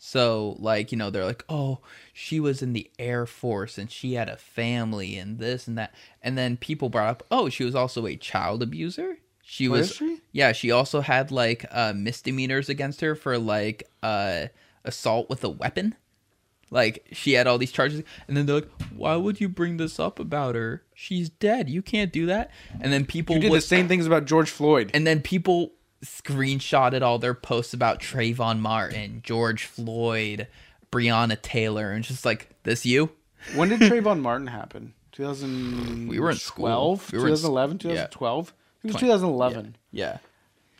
So, 0.00 0.56
like, 0.60 0.92
you 0.92 0.98
know, 0.98 1.10
they're 1.10 1.24
like, 1.24 1.44
oh, 1.48 1.80
she 2.12 2.38
was 2.38 2.62
in 2.62 2.72
the 2.72 2.88
Air 3.00 3.26
Force 3.26 3.78
and 3.78 3.90
she 3.90 4.14
had 4.14 4.28
a 4.28 4.36
family 4.36 5.18
and 5.18 5.38
this 5.38 5.66
and 5.66 5.76
that. 5.76 5.92
And 6.22 6.38
then 6.38 6.56
people 6.56 6.88
brought 6.88 7.08
up, 7.08 7.26
oh, 7.32 7.48
she 7.48 7.64
was 7.64 7.74
also 7.74 8.06
a 8.06 8.16
child 8.16 8.62
abuser. 8.62 9.18
She 9.42 9.66
was, 9.66 9.94
she? 9.96 10.20
yeah, 10.30 10.52
she 10.52 10.70
also 10.70 11.00
had 11.00 11.32
like 11.32 11.64
uh, 11.72 11.94
misdemeanors 11.96 12.68
against 12.68 13.00
her 13.00 13.16
for 13.16 13.38
like 13.38 13.88
uh, 14.02 14.46
assault 14.84 15.28
with 15.28 15.42
a 15.42 15.48
weapon. 15.48 15.96
Like, 16.70 17.06
she 17.12 17.32
had 17.32 17.46
all 17.46 17.56
these 17.58 17.72
charges. 17.72 18.02
And 18.28 18.36
then 18.36 18.46
they're 18.46 18.56
like, 18.56 18.70
why 18.94 19.16
would 19.16 19.40
you 19.40 19.48
bring 19.48 19.78
this 19.78 19.98
up 19.98 20.20
about 20.20 20.54
her? 20.54 20.84
She's 20.94 21.30
dead. 21.30 21.70
You 21.70 21.80
can't 21.80 22.12
do 22.12 22.26
that. 22.26 22.50
And 22.80 22.92
then 22.92 23.04
people 23.06 23.36
You 23.36 23.40
did 23.40 23.50
would 23.50 23.62
the 23.62 23.66
same 23.66 23.88
things 23.88 24.06
about 24.06 24.26
George 24.26 24.50
Floyd. 24.50 24.90
and 24.94 25.06
then 25.06 25.22
people 25.22 25.72
screenshotted 26.04 27.02
all 27.02 27.18
their 27.18 27.34
posts 27.34 27.74
about 27.74 28.00
Trayvon 28.00 28.60
Martin, 28.60 29.20
George 29.24 29.64
Floyd, 29.64 30.46
Breonna 30.92 31.40
Taylor, 31.40 31.90
and 31.90 32.04
just 32.04 32.24
like, 32.24 32.50
this 32.64 32.84
you? 32.86 33.10
when 33.54 33.68
did 33.68 33.80
Trayvon 33.80 34.20
Martin 34.20 34.46
happen? 34.48 34.94
2012? 35.12 36.08
We 36.08 36.18
were 36.20 36.30
in 36.30 36.36
school. 36.36 37.00
We 37.12 37.18
were 37.18 37.26
in 37.28 37.32
s- 37.34 37.40
2011? 37.42 37.76
yeah. 37.82 38.06
2012? 38.06 38.54
It 38.84 38.86
was 38.86 38.92
Twen- 38.96 39.00
2011. 39.00 39.76
Yeah. 39.92 40.18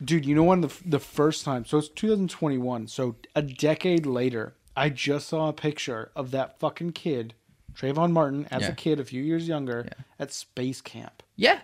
Dude, 0.03 0.25
you 0.25 0.33
know 0.33 0.43
when 0.43 0.61
the 0.61 0.73
the 0.85 0.99
first 0.99 1.43
time? 1.43 1.65
So 1.65 1.77
it's 1.77 1.89
2021. 1.89 2.87
So 2.87 3.17
a 3.35 3.41
decade 3.41 4.05
later, 4.05 4.53
I 4.77 4.87
just 4.87 5.27
saw 5.27 5.49
a 5.49 5.53
picture 5.53 6.09
of 6.15 6.31
that 6.31 6.57
fucking 6.57 6.93
kid, 6.93 7.33
Trayvon 7.77 8.11
Martin, 8.11 8.47
as 8.49 8.61
Yeah. 8.61 8.69
a 8.69 8.75
kid, 8.75 9.01
a 9.01 9.03
few 9.03 9.21
years 9.21 9.49
younger, 9.49 9.89
at 10.17 10.31
space 10.31 10.79
camp. 10.79 11.21
Yeah. 11.35 11.59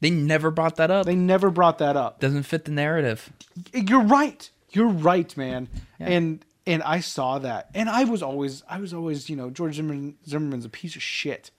They 0.00 0.10
never 0.10 0.50
brought 0.50 0.76
that 0.76 0.90
up. 0.90 1.06
They 1.06 1.14
never 1.16 1.50
brought 1.50 1.78
that 1.78 1.96
up. 1.96 2.20
Doesn't 2.20 2.44
fit 2.44 2.64
the 2.64 2.70
narrative. 2.72 3.30
You're 3.74 4.02
right. 4.02 4.48
You're 4.72 4.88
right, 4.88 5.34
man. 5.36 5.68
Yeah. 5.98 6.08
And 6.08 6.44
and 6.66 6.82
I 6.82 7.00
saw 7.00 7.38
that, 7.40 7.70
and 7.74 7.88
I 7.88 8.04
was 8.04 8.22
always 8.22 8.62
I 8.68 8.78
was 8.78 8.94
always 8.94 9.28
you 9.28 9.36
know 9.36 9.50
George 9.50 9.74
Zimmerman, 9.76 10.16
Zimmerman's 10.26 10.64
a 10.64 10.68
piece 10.68 10.94
of 10.96 11.02
shit, 11.02 11.50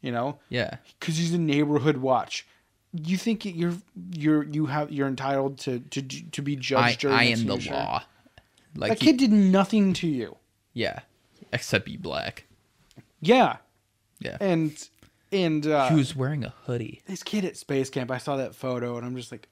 you 0.00 0.10
know, 0.12 0.38
Yeah. 0.48 0.76
because 0.98 1.18
he's 1.18 1.34
a 1.34 1.38
neighborhood 1.38 1.98
watch. 1.98 2.46
You 2.92 3.16
think 3.16 3.44
you're 3.44 3.74
you're 4.12 4.44
you 4.44 4.66
have 4.66 4.90
you're 4.92 5.08
entitled 5.08 5.58
to 5.60 5.80
to 5.80 6.02
to 6.02 6.42
be 6.42 6.56
judged? 6.56 7.00
during 7.00 7.16
I 7.16 7.24
that 7.26 7.40
am 7.40 7.46
the 7.46 7.56
law. 7.70 8.04
Like, 8.76 8.90
That 8.90 9.00
he- 9.00 9.06
kid 9.06 9.16
did 9.18 9.32
nothing 9.32 9.92
to 9.94 10.06
you. 10.08 10.36
yeah. 10.72 11.00
Except 11.52 11.84
be 11.84 11.96
black. 11.96 12.44
Yeah, 13.20 13.58
Yeah. 14.18 14.36
and 14.40 14.72
and 15.34 15.66
uh, 15.66 15.88
he 15.88 15.94
was 15.96 16.14
wearing 16.16 16.44
a 16.44 16.54
hoodie. 16.64 17.02
this 17.06 17.22
kid 17.22 17.44
at 17.44 17.56
space 17.56 17.90
camp. 17.90 18.10
I 18.10 18.18
saw 18.18 18.36
that 18.36 18.54
photo, 18.54 18.96
and 18.96 19.04
I'm 19.06 19.16
just 19.16 19.32
like, 19.32 19.48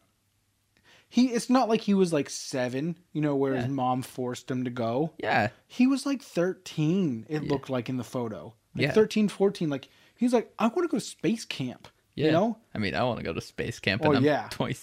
he. 1.09 1.27
It's 1.29 1.51
not 1.51 1.69
like 1.69 1.81
he 1.83 1.93
was 1.95 2.13
like 2.13 2.31
seven, 2.31 2.97
you 3.13 3.21
know, 3.21 3.37
where 3.37 3.55
his 3.55 3.69
mom 3.69 4.03
forced 4.03 4.51
him 4.51 4.65
to 4.65 4.71
go. 4.71 5.13
Yeah. 5.19 5.49
He 5.67 5.87
was 5.87 6.07
like 6.07 6.23
13, 6.23 7.27
it 7.29 7.45
looked 7.45 7.69
like 7.69 7.89
in 7.89 7.97
the 7.99 8.05
photo. 8.05 8.55
Like 8.75 8.83
Yeah. 8.85 8.93
13, 8.93 9.29
14. 9.29 9.69
Like, 9.69 9.89
he's 10.17 10.33
like, 10.33 10.51
I 10.59 10.65
want 10.69 10.77
to 10.85 10.89
go 10.89 10.97
to 10.99 11.01
space 11.05 11.45
camp. 11.45 11.89
Yeah. 12.15 12.27
You 12.27 12.33
know? 12.33 12.59
I 12.75 12.79
mean, 12.79 12.95
I 12.95 13.03
want 13.05 13.19
to 13.19 13.25
go 13.25 13.33
to 13.35 13.41
space 13.41 13.79
camp 13.81 14.03
Oh, 14.05 14.09
and 14.09 14.19
I'm 14.19 14.25
yeah. 14.25 14.47
20, 14.51 14.75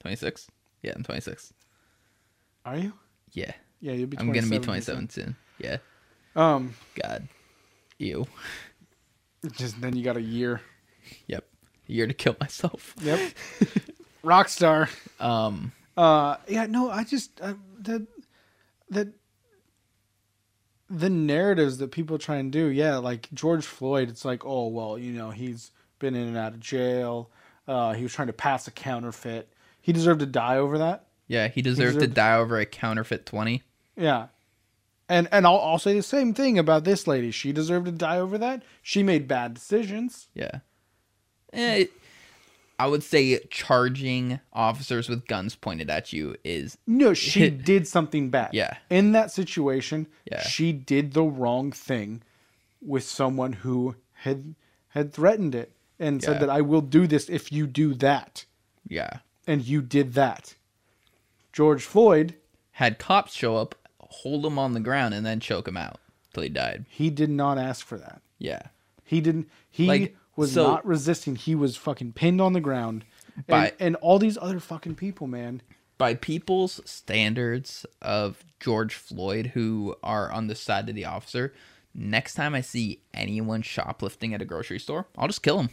26. 0.00 0.48
Yeah, 0.82 0.92
I'm 0.96 1.02
26. 1.02 1.52
Are 2.66 2.76
you? 2.76 2.92
Yeah. 3.32 3.52
Yeah, 3.80 3.92
you'll 3.92 4.06
be 4.08 4.18
I'm 4.18 4.26
to 4.26 4.32
be 4.32 4.38
27 4.40 4.62
27 4.62 5.08
soon. 5.10 5.36
Yeah. 5.58 5.78
Um, 6.36 6.74
God. 7.02 7.28
Ew. 7.98 8.26
Just 9.52 9.80
then 9.80 9.96
you 9.96 10.04
got 10.04 10.16
a 10.16 10.22
year. 10.22 10.60
Yep. 11.26 11.44
A 11.88 11.92
year 11.92 12.06
to 12.06 12.14
kill 12.14 12.36
myself. 12.40 12.94
Yep. 13.02 13.32
Rockstar. 14.24 14.88
Um, 15.20 15.72
Uh, 15.96 16.36
yeah, 16.48 16.66
no, 16.66 16.90
I 16.90 17.04
just, 17.04 17.40
uh, 17.40 17.54
the, 17.78 18.06
the, 18.90 19.12
the 20.88 21.10
narratives 21.10 21.78
that 21.78 21.90
people 21.90 22.18
try 22.18 22.36
and 22.36 22.50
do, 22.52 22.66
yeah, 22.66 22.96
like 22.96 23.28
George 23.34 23.64
Floyd, 23.64 24.08
it's 24.08 24.24
like, 24.24 24.44
oh, 24.44 24.68
well, 24.68 24.98
you 24.98 25.12
know, 25.12 25.30
he's 25.30 25.70
been 25.98 26.14
in 26.14 26.28
and 26.28 26.36
out 26.36 26.52
of 26.54 26.60
jail. 26.60 27.30
Uh, 27.68 27.92
he 27.92 28.02
was 28.02 28.12
trying 28.12 28.26
to 28.28 28.32
pass 28.32 28.66
a 28.66 28.70
counterfeit. 28.70 29.52
He 29.80 29.92
deserved 29.92 30.20
to 30.20 30.26
die 30.26 30.56
over 30.56 30.78
that. 30.78 31.06
yeah, 31.28 31.48
he 31.48 31.62
deserved 31.62 31.94
to 31.94 31.98
deserved- 32.00 32.14
die 32.14 32.36
over 32.36 32.58
a 32.58 32.66
counterfeit 32.66 33.24
20. 33.26 33.62
Yeah. 33.96 34.26
And 35.10 35.28
and 35.32 35.46
I'll, 35.46 35.58
I'll 35.58 35.78
say 35.78 35.94
the 35.94 36.02
same 36.02 36.32
thing 36.32 36.58
about 36.58 36.84
this 36.84 37.06
lady. 37.06 37.30
She 37.32 37.52
deserved 37.52 37.86
to 37.86 37.92
die 37.92 38.18
over 38.18 38.38
that. 38.38 38.62
She 38.80 39.02
made 39.02 39.26
bad 39.28 39.52
decisions. 39.54 40.28
Yeah. 40.34 40.60
Eh, 41.52 41.86
I 42.78 42.86
would 42.86 43.02
say 43.02 43.38
charging 43.50 44.38
officers 44.52 45.08
with 45.08 45.26
guns 45.26 45.56
pointed 45.56 45.90
at 45.90 46.12
you 46.12 46.36
is 46.44 46.78
No, 46.86 47.12
she 47.12 47.50
did 47.72 47.86
something 47.88 48.30
bad. 48.30 48.50
Yeah. 48.52 48.76
In 48.88 49.12
that 49.12 49.30
situation, 49.32 50.06
Yeah. 50.30 50.42
she 50.42 50.72
did 50.72 51.12
the 51.12 51.24
wrong 51.24 51.72
thing 51.72 52.22
with 52.80 53.02
someone 53.04 53.52
who 53.54 53.96
had 54.12 54.54
had 54.90 55.12
threatened 55.12 55.54
it 55.54 55.72
and 55.98 56.22
said 56.22 56.40
that 56.40 56.48
I 56.50 56.60
will 56.62 56.80
do 56.80 57.06
this 57.06 57.28
if 57.28 57.52
you 57.52 57.66
do 57.66 57.94
that. 57.94 58.44
yeah. 58.88 59.18
And 59.46 59.62
you 59.66 59.82
did 59.82 60.14
that. 60.14 60.54
George 61.52 61.82
Floyd, 61.84 62.36
Had 62.72 62.98
cops 63.00 63.34
show 63.34 63.56
up, 63.56 63.74
hold 64.10 64.44
him 64.44 64.58
on 64.58 64.74
the 64.74 64.80
ground, 64.80 65.14
and 65.14 65.24
then 65.24 65.40
choke 65.40 65.66
him 65.66 65.76
out 65.76 65.98
till 66.34 66.42
he 66.42 66.48
died. 66.48 66.84
he 66.90 67.10
did 67.10 67.30
not 67.30 67.58
ask 67.58 67.84
for 67.86 67.98
that. 67.98 68.20
Yeah. 68.38 68.62
He 69.04 69.20
didn't. 69.20 69.48
He 69.70 69.86
Like, 69.86 70.16
was 70.36 70.52
so- 70.52 70.66
not 70.68 70.86
resisting. 70.86 71.36
He 71.36 71.54
was 71.54 71.76
fucking 71.76 72.12
pinned 72.12 72.40
on 72.40 72.52
the 72.52 72.60
ground. 72.60 73.04
And, 73.36 73.46
By- 73.46 73.72
and 73.80 73.96
all 73.96 74.18
these 74.18 74.36
other 74.40 74.60
fucking 74.60 74.96
people, 74.96 75.26
man. 75.26 75.62
By 75.98 76.14
people's 76.14 76.80
standards 76.84 77.84
of 78.00 78.44
George 78.58 78.94
Floyd, 78.94 79.48
who 79.54 79.96
are 80.02 80.30
on 80.32 80.46
the 80.46 80.54
side 80.54 80.88
of 80.88 80.94
the 80.94 81.04
officer, 81.04 81.52
next 81.94 82.34
time 82.34 82.54
I 82.54 82.60
see 82.62 83.02
anyone 83.12 83.62
shoplifting 83.62 84.32
at 84.34 84.40
a 84.42 84.44
grocery 84.46 84.78
store, 84.78 85.06
I'll 85.18 85.26
just 85.26 85.42
kill 85.42 85.58
them. 85.58 85.70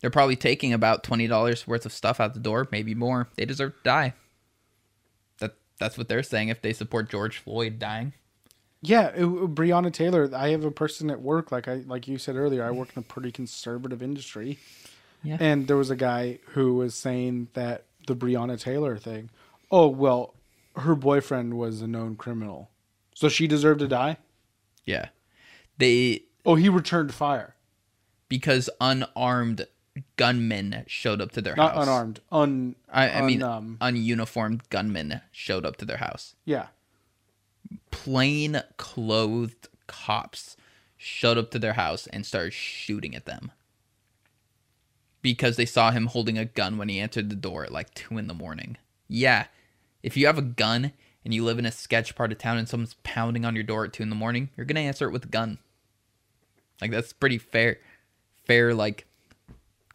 They're 0.00 0.10
probably 0.10 0.36
taking 0.36 0.72
about 0.72 1.02
twenty 1.02 1.26
dollars 1.26 1.66
worth 1.66 1.84
of 1.84 1.92
stuff 1.92 2.20
out 2.20 2.32
the 2.34 2.40
door, 2.40 2.66
maybe 2.70 2.94
more. 2.94 3.28
They 3.36 3.44
deserve 3.44 3.72
to 3.76 3.82
die. 3.82 4.14
That 5.80 5.86
that's 5.86 5.98
what 5.98 6.08
they're 6.08 6.22
saying 6.22 6.48
if 6.50 6.60
they 6.62 6.72
support 6.72 7.08
George 7.10 7.38
Floyd 7.38 7.78
dying. 7.78 8.12
Yeah, 8.82 9.08
it, 9.08 9.22
Breonna 9.54 9.92
Taylor. 9.92 10.30
I 10.34 10.50
have 10.50 10.64
a 10.64 10.70
person 10.70 11.10
at 11.10 11.20
work, 11.20 11.50
like 11.50 11.66
I 11.68 11.76
like 11.86 12.06
you 12.06 12.18
said 12.18 12.36
earlier. 12.36 12.62
I 12.64 12.70
work 12.70 12.90
in 12.94 13.00
a 13.00 13.02
pretty 13.02 13.32
conservative 13.32 14.02
industry, 14.02 14.58
Yeah. 15.22 15.36
and 15.40 15.66
there 15.68 15.76
was 15.76 15.90
a 15.90 15.96
guy 15.96 16.38
who 16.50 16.74
was 16.74 16.94
saying 16.94 17.48
that 17.54 17.84
the 18.06 18.14
Breonna 18.14 18.60
Taylor 18.60 18.96
thing. 18.96 19.30
Oh 19.70 19.88
well, 19.88 20.34
her 20.76 20.94
boyfriend 20.94 21.58
was 21.58 21.82
a 21.82 21.86
known 21.86 22.14
criminal, 22.16 22.70
so 23.14 23.28
she 23.28 23.46
deserved 23.46 23.80
to 23.80 23.88
die. 23.88 24.16
Yeah. 24.84 25.08
They 25.78 26.22
Oh, 26.46 26.54
he 26.54 26.68
returned 26.70 27.12
fire, 27.12 27.54
because 28.28 28.70
unarmed 28.80 29.66
gunmen 30.16 30.84
showed 30.86 31.20
up 31.20 31.32
to 31.32 31.40
their 31.42 31.56
not 31.56 31.74
house. 31.74 31.82
unarmed. 31.86 32.20
Un. 32.30 32.76
I, 32.92 33.10
I 33.10 33.22
mean, 33.22 33.42
um, 33.42 33.76
ununiformed 33.80 34.62
gunmen 34.70 35.20
showed 35.32 35.64
up 35.66 35.76
to 35.78 35.84
their 35.84 35.98
house. 35.98 36.34
yeah, 36.44 36.66
Plain 37.90 38.62
clothed 38.76 39.68
cops 39.86 40.56
showed 40.96 41.38
up 41.38 41.50
to 41.50 41.58
their 41.58 41.74
house 41.74 42.06
and 42.08 42.24
started 42.26 42.52
shooting 42.52 43.14
at 43.14 43.24
them 43.26 43.52
because 45.22 45.56
they 45.56 45.66
saw 45.66 45.90
him 45.90 46.06
holding 46.06 46.38
a 46.38 46.44
gun 46.44 46.78
when 46.78 46.88
he 46.88 46.98
entered 47.00 47.30
the 47.30 47.36
door 47.36 47.64
at 47.64 47.72
like 47.72 47.92
two 47.94 48.16
in 48.18 48.26
the 48.26 48.34
morning. 48.34 48.76
Yeah, 49.08 49.46
if 50.02 50.16
you 50.16 50.26
have 50.26 50.38
a 50.38 50.42
gun 50.42 50.92
and 51.24 51.34
you 51.34 51.44
live 51.44 51.58
in 51.58 51.66
a 51.66 51.72
sketch 51.72 52.14
part 52.14 52.32
of 52.32 52.38
town 52.38 52.56
and 52.58 52.68
someone's 52.68 52.94
pounding 53.02 53.44
on 53.44 53.54
your 53.54 53.64
door 53.64 53.84
at 53.84 53.92
two 53.92 54.02
in 54.02 54.10
the 54.10 54.16
morning, 54.16 54.50
you're 54.56 54.66
gonna 54.66 54.80
answer 54.80 55.06
it 55.06 55.12
with 55.12 55.24
a 55.24 55.28
gun. 55.28 55.58
Like 56.80 56.90
that's 56.90 57.12
pretty 57.12 57.38
fair, 57.38 57.78
fair 58.46 58.72
like 58.74 59.06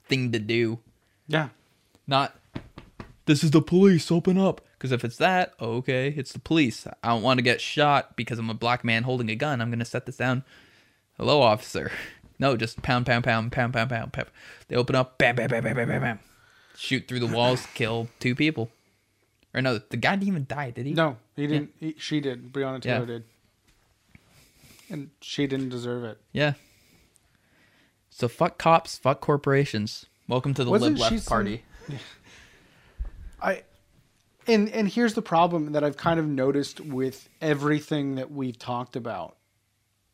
thing 0.08 0.32
to 0.32 0.40
do. 0.40 0.80
yeah. 1.28 1.50
Not 2.08 2.36
this 3.26 3.44
is 3.44 3.50
the 3.52 3.62
police, 3.62 4.12
open 4.12 4.38
up. 4.38 4.62
Because 4.78 4.92
if 4.92 5.04
it's 5.04 5.18
that, 5.18 5.54
okay, 5.60 6.14
it's 6.16 6.32
the 6.34 6.40
police. 6.40 6.86
I 7.02 7.08
don't 7.10 7.24
want 7.24 7.40
to 7.40 7.42
get 7.42 7.60
shot 7.60 8.16
because 8.16 8.38
I'm 8.38 8.50
a 8.52 8.54
black 8.54 8.84
man 8.84 9.04
holding 9.04 9.30
a 9.30 9.36
gun. 9.36 9.62
I'm 9.62 9.70
gonna 9.72 9.86
set 9.86 10.06
this 10.06 10.18
down. 10.18 10.44
Hello, 11.18 11.42
officer. 11.42 11.92
No, 12.38 12.58
just 12.58 12.82
pound, 12.82 13.06
pound, 13.06 13.24
pound, 13.24 13.54
pound, 13.54 13.72
pound, 13.72 13.90
pound, 13.90 14.12
pound. 14.12 14.28
They 14.68 14.76
open 14.76 14.94
up, 14.94 15.18
bam, 15.18 15.38
bam, 15.38 15.48
bam, 15.50 15.64
bam, 15.64 15.74
bam, 15.74 15.88
bam, 15.88 16.02
bam. 16.02 16.20
Shoot 16.76 17.08
through 17.08 17.22
the 17.22 17.28
walls, 17.28 17.66
kill 17.76 18.10
two 18.20 18.36
people. 18.36 18.70
Or 19.54 19.62
no, 19.62 19.78
the 19.78 19.96
guy 19.96 20.18
didn't 20.18 20.28
even 20.28 20.46
die, 20.46 20.72
did 20.72 20.86
he? 20.86 20.92
No, 20.92 21.16
he 21.38 21.48
didn't. 21.48 21.72
He, 21.80 21.96
she 21.98 22.20
did. 22.20 22.52
Breonna 22.52 22.82
Taylor 22.82 23.00
Yeah. 23.00 23.06
did, 23.06 23.24
and 24.90 25.10
she 25.22 25.48
didn't 25.48 25.70
deserve 25.70 26.04
it. 26.04 26.18
Yeah. 26.34 26.56
So 28.18 28.30
fuck 28.30 28.58
cops, 28.58 28.98
fuck 28.98 29.20
corporations. 29.20 30.06
Welcome 30.30 30.54
to 30.54 30.64
the 30.64 30.72
Wasn't 30.72 30.98
lib 30.98 31.10
she 31.10 31.16
left 31.16 31.26
some- 31.26 31.32
party. 31.36 31.66
I 33.42 33.64
and 34.48 34.70
and 34.70 34.88
here's 34.88 35.16
the 35.16 35.22
problem 35.22 35.74
that 35.74 35.84
I've 35.84 35.98
kind 35.98 36.18
of 36.18 36.26
noticed 36.26 36.80
with 36.80 37.28
everything 37.42 38.16
that 38.16 38.32
we've 38.32 38.58
talked 38.58 38.96
about 38.96 39.36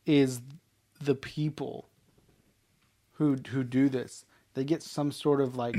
is 0.08 0.42
the 1.00 1.14
people 1.14 1.90
who 3.12 3.38
who 3.50 3.64
do 3.64 3.88
this. 3.88 4.26
They 4.56 4.64
get 4.64 4.82
some 4.82 5.12
sort 5.12 5.40
of 5.40 5.56
like 5.56 5.76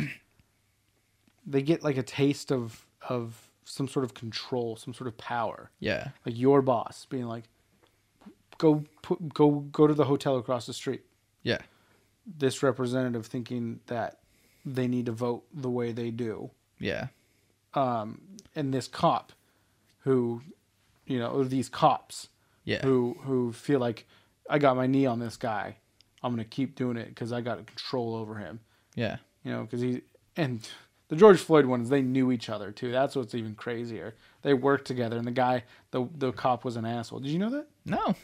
they 1.45 1.61
get 1.61 1.83
like 1.83 1.97
a 1.97 2.05
taste 2.05 2.53
of 2.53 2.87
of 3.09 3.51
some 3.65 3.89
sort 3.89 4.05
of 4.05 4.15
control, 4.15 4.77
some 4.77 4.95
sort 4.95 5.09
of 5.09 5.19
power. 5.19 5.73
Yeah. 5.81 6.11
Like 6.25 6.39
your 6.39 6.63
boss 6.63 7.05
being 7.05 7.27
like, 7.27 7.47
"Go 8.59 8.85
put, 9.03 9.35
go 9.35 9.51
go 9.73 9.89
to 9.89 9.95
the 9.95 10.05
hotel 10.05 10.37
across 10.37 10.67
the 10.67 10.73
street." 10.73 11.03
Yeah. 11.43 11.59
This 12.27 12.63
representative 12.63 13.27
thinking 13.27 13.81
that 13.87 14.19
they 14.65 14.87
need 14.87 15.07
to 15.07 15.13
vote 15.13 15.45
the 15.53 15.71
way 15.71 15.91
they 15.93 16.11
do, 16.11 16.51
Yeah. 16.79 17.09
um, 17.75 18.21
and 18.55 18.73
this 18.73 18.87
cop, 18.87 19.33
who, 20.01 20.43
you 21.07 21.19
know, 21.19 21.43
these 21.45 21.69
cops 21.69 22.29
Yeah. 22.65 22.83
who 22.83 23.17
who 23.23 23.53
feel 23.53 23.81
like 23.81 24.07
I 24.49 24.59
got 24.59 24.77
my 24.77 24.87
knee 24.87 25.07
on 25.07 25.19
this 25.19 25.37
guy, 25.37 25.77
I'm 26.23 26.33
gonna 26.33 26.45
keep 26.45 26.75
doing 26.77 26.97
it 26.97 27.09
because 27.09 27.33
I 27.33 27.41
got 27.41 27.67
control 27.67 28.15
over 28.15 28.37
him. 28.37 28.61
Yeah. 28.95 29.17
You 29.45 29.51
know, 29.53 29.63
because 29.65 29.81
he 29.81 30.03
and 30.37 30.69
the 31.09 31.17
George 31.17 31.41
Floyd 31.41 31.67
ones, 31.67 31.89
they 31.91 32.03
knew 32.03 32.31
each 32.31 32.49
other 32.49 32.71
too. 32.71 32.93
That's 32.93 33.17
what's 33.17 33.35
even 33.35 33.55
crazier. 33.57 34.15
They 34.43 34.55
worked 34.55 34.87
together, 34.87 35.17
and 35.19 35.27
the 35.27 35.31
guy, 35.33 35.65
the 35.91 36.09
the 36.17 36.33
cop, 36.33 36.65
was 36.65 36.77
an 36.77 36.85
asshole. 36.85 37.19
Did 37.21 37.31
you 37.33 37.39
know 37.41 37.51
that? 37.51 37.67
No. 37.85 38.15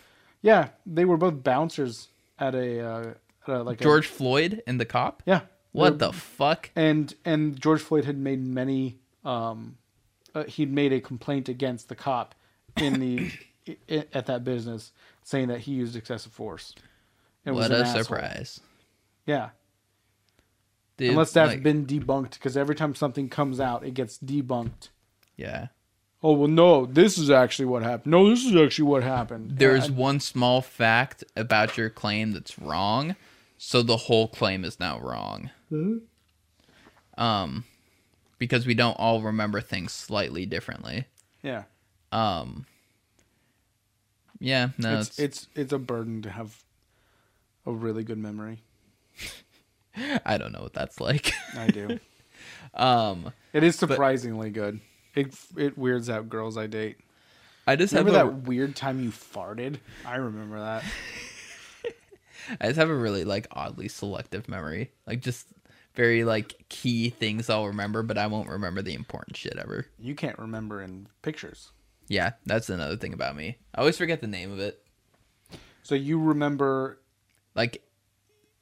Yeah, 0.40 0.68
they 0.86 1.04
were 1.04 1.16
both 1.16 1.42
bouncers 1.42 2.08
at 2.38 2.54
a, 2.54 2.80
uh, 2.80 3.14
a 3.48 3.62
like 3.62 3.80
a- 3.80 3.84
George 3.84 4.06
Floyd 4.06 4.62
and 4.66 4.78
the 4.80 4.84
cop? 4.84 5.22
yeah. 5.26 5.40
What 5.72 5.98
the 5.98 6.12
fuck? 6.12 6.70
And 6.74 7.14
and 7.24 7.60
George 7.60 7.80
Floyd 7.82 8.04
had 8.04 8.16
made 8.18 8.40
many. 8.44 8.98
Um, 9.24 9.76
uh, 10.34 10.44
he'd 10.44 10.72
made 10.72 10.92
a 10.92 11.00
complaint 11.00 11.48
against 11.48 11.88
the 11.88 11.94
cop 11.94 12.34
in 12.76 13.00
the 13.00 13.30
i- 13.88 14.06
at 14.12 14.26
that 14.26 14.44
business, 14.44 14.92
saying 15.22 15.48
that 15.48 15.60
he 15.60 15.72
used 15.72 15.94
excessive 15.94 16.32
force. 16.32 16.74
was 17.44 17.54
What 17.54 17.70
a 17.70 17.78
asshole. 17.84 18.02
surprise. 18.04 18.60
Yeah, 19.26 19.50
Dude, 20.96 21.10
unless 21.10 21.32
that's 21.32 21.52
like- 21.52 21.62
been 21.62 21.86
debunked, 21.86 22.32
because 22.32 22.56
every 22.56 22.74
time 22.74 22.94
something 22.94 23.28
comes 23.28 23.60
out, 23.60 23.84
it 23.84 23.92
gets 23.94 24.18
debunked. 24.18 24.88
Yeah. 25.36 25.68
Oh 26.22 26.32
well, 26.32 26.48
no, 26.48 26.86
this 26.86 27.16
is 27.18 27.30
actually 27.30 27.66
what 27.66 27.82
happened. 27.84 28.10
No, 28.10 28.28
this 28.28 28.44
is 28.44 28.56
actually 28.56 28.86
what 28.88 29.04
happened. 29.04 29.52
There's 29.58 29.88
one 29.90 30.18
small 30.18 30.60
fact 30.62 31.22
about 31.36 31.76
your 31.76 31.90
claim 31.90 32.32
that's 32.32 32.58
wrong, 32.58 33.14
so 33.58 33.82
the 33.82 33.96
whole 33.96 34.28
claim 34.28 34.64
is 34.64 34.80
now 34.80 34.98
wrong. 35.00 35.50
Um, 37.18 37.64
because 38.38 38.66
we 38.66 38.74
don't 38.74 38.94
all 38.94 39.20
remember 39.20 39.60
things 39.60 39.92
slightly 39.92 40.46
differently. 40.46 41.06
yeah, 41.42 41.64
Um, 42.12 42.64
yeah, 44.40 44.68
no, 44.78 45.00
it's, 45.00 45.08
it's, 45.08 45.18
it's 45.18 45.48
it's 45.56 45.72
a 45.72 45.78
burden 45.78 46.22
to 46.22 46.30
have 46.30 46.62
a 47.66 47.72
really 47.72 48.04
good 48.04 48.18
memory. 48.18 48.62
I 50.24 50.38
don't 50.38 50.52
know 50.52 50.62
what 50.62 50.74
that's 50.74 51.00
like. 51.00 51.32
I 51.56 51.66
do. 51.66 51.98
um, 52.74 53.32
it 53.52 53.64
is 53.64 53.74
surprisingly 53.76 54.50
good. 54.50 54.80
It 55.16 55.34
it 55.56 55.76
weirds 55.76 56.08
out 56.08 56.28
girls 56.28 56.56
I 56.56 56.68
date. 56.68 56.98
I 57.66 57.74
just 57.74 57.92
Remember 57.92 58.16
have 58.16 58.28
a, 58.28 58.30
that 58.30 58.48
weird 58.48 58.76
time 58.76 59.02
you 59.02 59.10
farted? 59.10 59.78
I 60.06 60.16
remember 60.16 60.60
that. 60.60 60.84
I 62.60 62.66
just 62.66 62.78
have 62.78 62.90
a 62.90 62.94
really 62.94 63.24
like 63.24 63.46
oddly 63.52 63.88
selective 63.88 64.48
memory, 64.48 64.92
like 65.06 65.20
just 65.20 65.46
very 65.94 66.24
like 66.24 66.64
key 66.68 67.10
things 67.10 67.50
I'll 67.50 67.66
remember, 67.66 68.02
but 68.02 68.18
I 68.18 68.26
won't 68.28 68.48
remember 68.48 68.82
the 68.82 68.94
important 68.94 69.36
shit 69.36 69.56
ever. 69.58 69.86
You 69.98 70.14
can't 70.14 70.38
remember 70.38 70.80
in 70.82 71.08
pictures. 71.22 71.72
Yeah, 72.08 72.32
that's 72.46 72.70
another 72.70 72.96
thing 72.96 73.12
about 73.12 73.36
me. 73.36 73.58
I 73.74 73.80
always 73.80 73.98
forget 73.98 74.20
the 74.20 74.26
name 74.26 74.50
of 74.52 74.58
it, 74.60 74.82
So 75.82 75.94
you 75.94 76.18
remember 76.20 77.00
like 77.54 77.82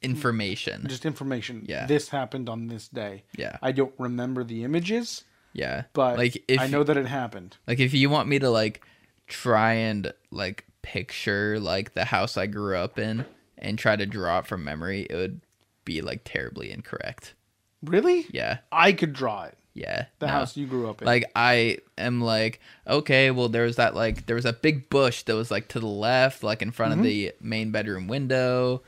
information. 0.02 0.86
just 0.88 1.06
information. 1.06 1.64
Yeah. 1.68 1.86
This 1.86 2.08
happened 2.08 2.48
on 2.48 2.68
this 2.68 2.88
day. 2.88 3.24
Yeah, 3.36 3.58
I 3.62 3.72
don't 3.72 3.94
remember 3.98 4.42
the 4.42 4.64
images, 4.64 5.24
yeah. 5.52 5.84
but 5.92 6.16
like 6.16 6.42
if 6.48 6.60
I 6.60 6.66
know 6.66 6.82
that 6.84 6.96
it 6.96 7.06
happened. 7.06 7.56
like 7.66 7.80
if 7.80 7.94
you 7.94 8.10
want 8.10 8.28
me 8.28 8.38
to 8.38 8.50
like 8.50 8.84
try 9.26 9.72
and 9.74 10.12
like 10.30 10.64
picture 10.82 11.58
like 11.58 11.94
the 11.94 12.04
house 12.04 12.36
I 12.36 12.46
grew 12.46 12.76
up 12.76 12.98
in 12.98 13.24
and 13.58 13.78
try 13.78 13.96
to 13.96 14.06
draw 14.06 14.40
it 14.40 14.46
from 14.46 14.64
memory, 14.64 15.06
it 15.08 15.14
would 15.14 15.40
be 15.84 16.00
like 16.02 16.22
terribly 16.24 16.70
incorrect. 16.70 17.34
Really? 17.82 18.26
Yeah, 18.30 18.58
I 18.72 18.92
could 18.92 19.12
draw 19.12 19.44
it. 19.44 19.56
yeah. 19.74 20.06
The 20.18 20.26
no. 20.26 20.32
house 20.32 20.56
you 20.56 20.66
grew 20.66 20.88
up 20.88 21.02
in. 21.02 21.06
Like 21.06 21.30
I 21.34 21.78
am 21.98 22.20
like, 22.20 22.60
okay, 22.86 23.30
well 23.30 23.48
there 23.48 23.64
was 23.64 23.76
that 23.76 23.94
like 23.94 24.26
there 24.26 24.36
was 24.36 24.44
a 24.44 24.52
big 24.52 24.88
bush 24.90 25.22
that 25.24 25.34
was 25.34 25.50
like 25.50 25.68
to 25.68 25.80
the 25.80 25.86
left, 25.86 26.42
like 26.42 26.62
in 26.62 26.70
front 26.70 26.92
of 26.92 26.98
mm-hmm. 26.98 27.06
the 27.06 27.32
main 27.40 27.70
bedroom 27.70 28.08
window, 28.08 28.82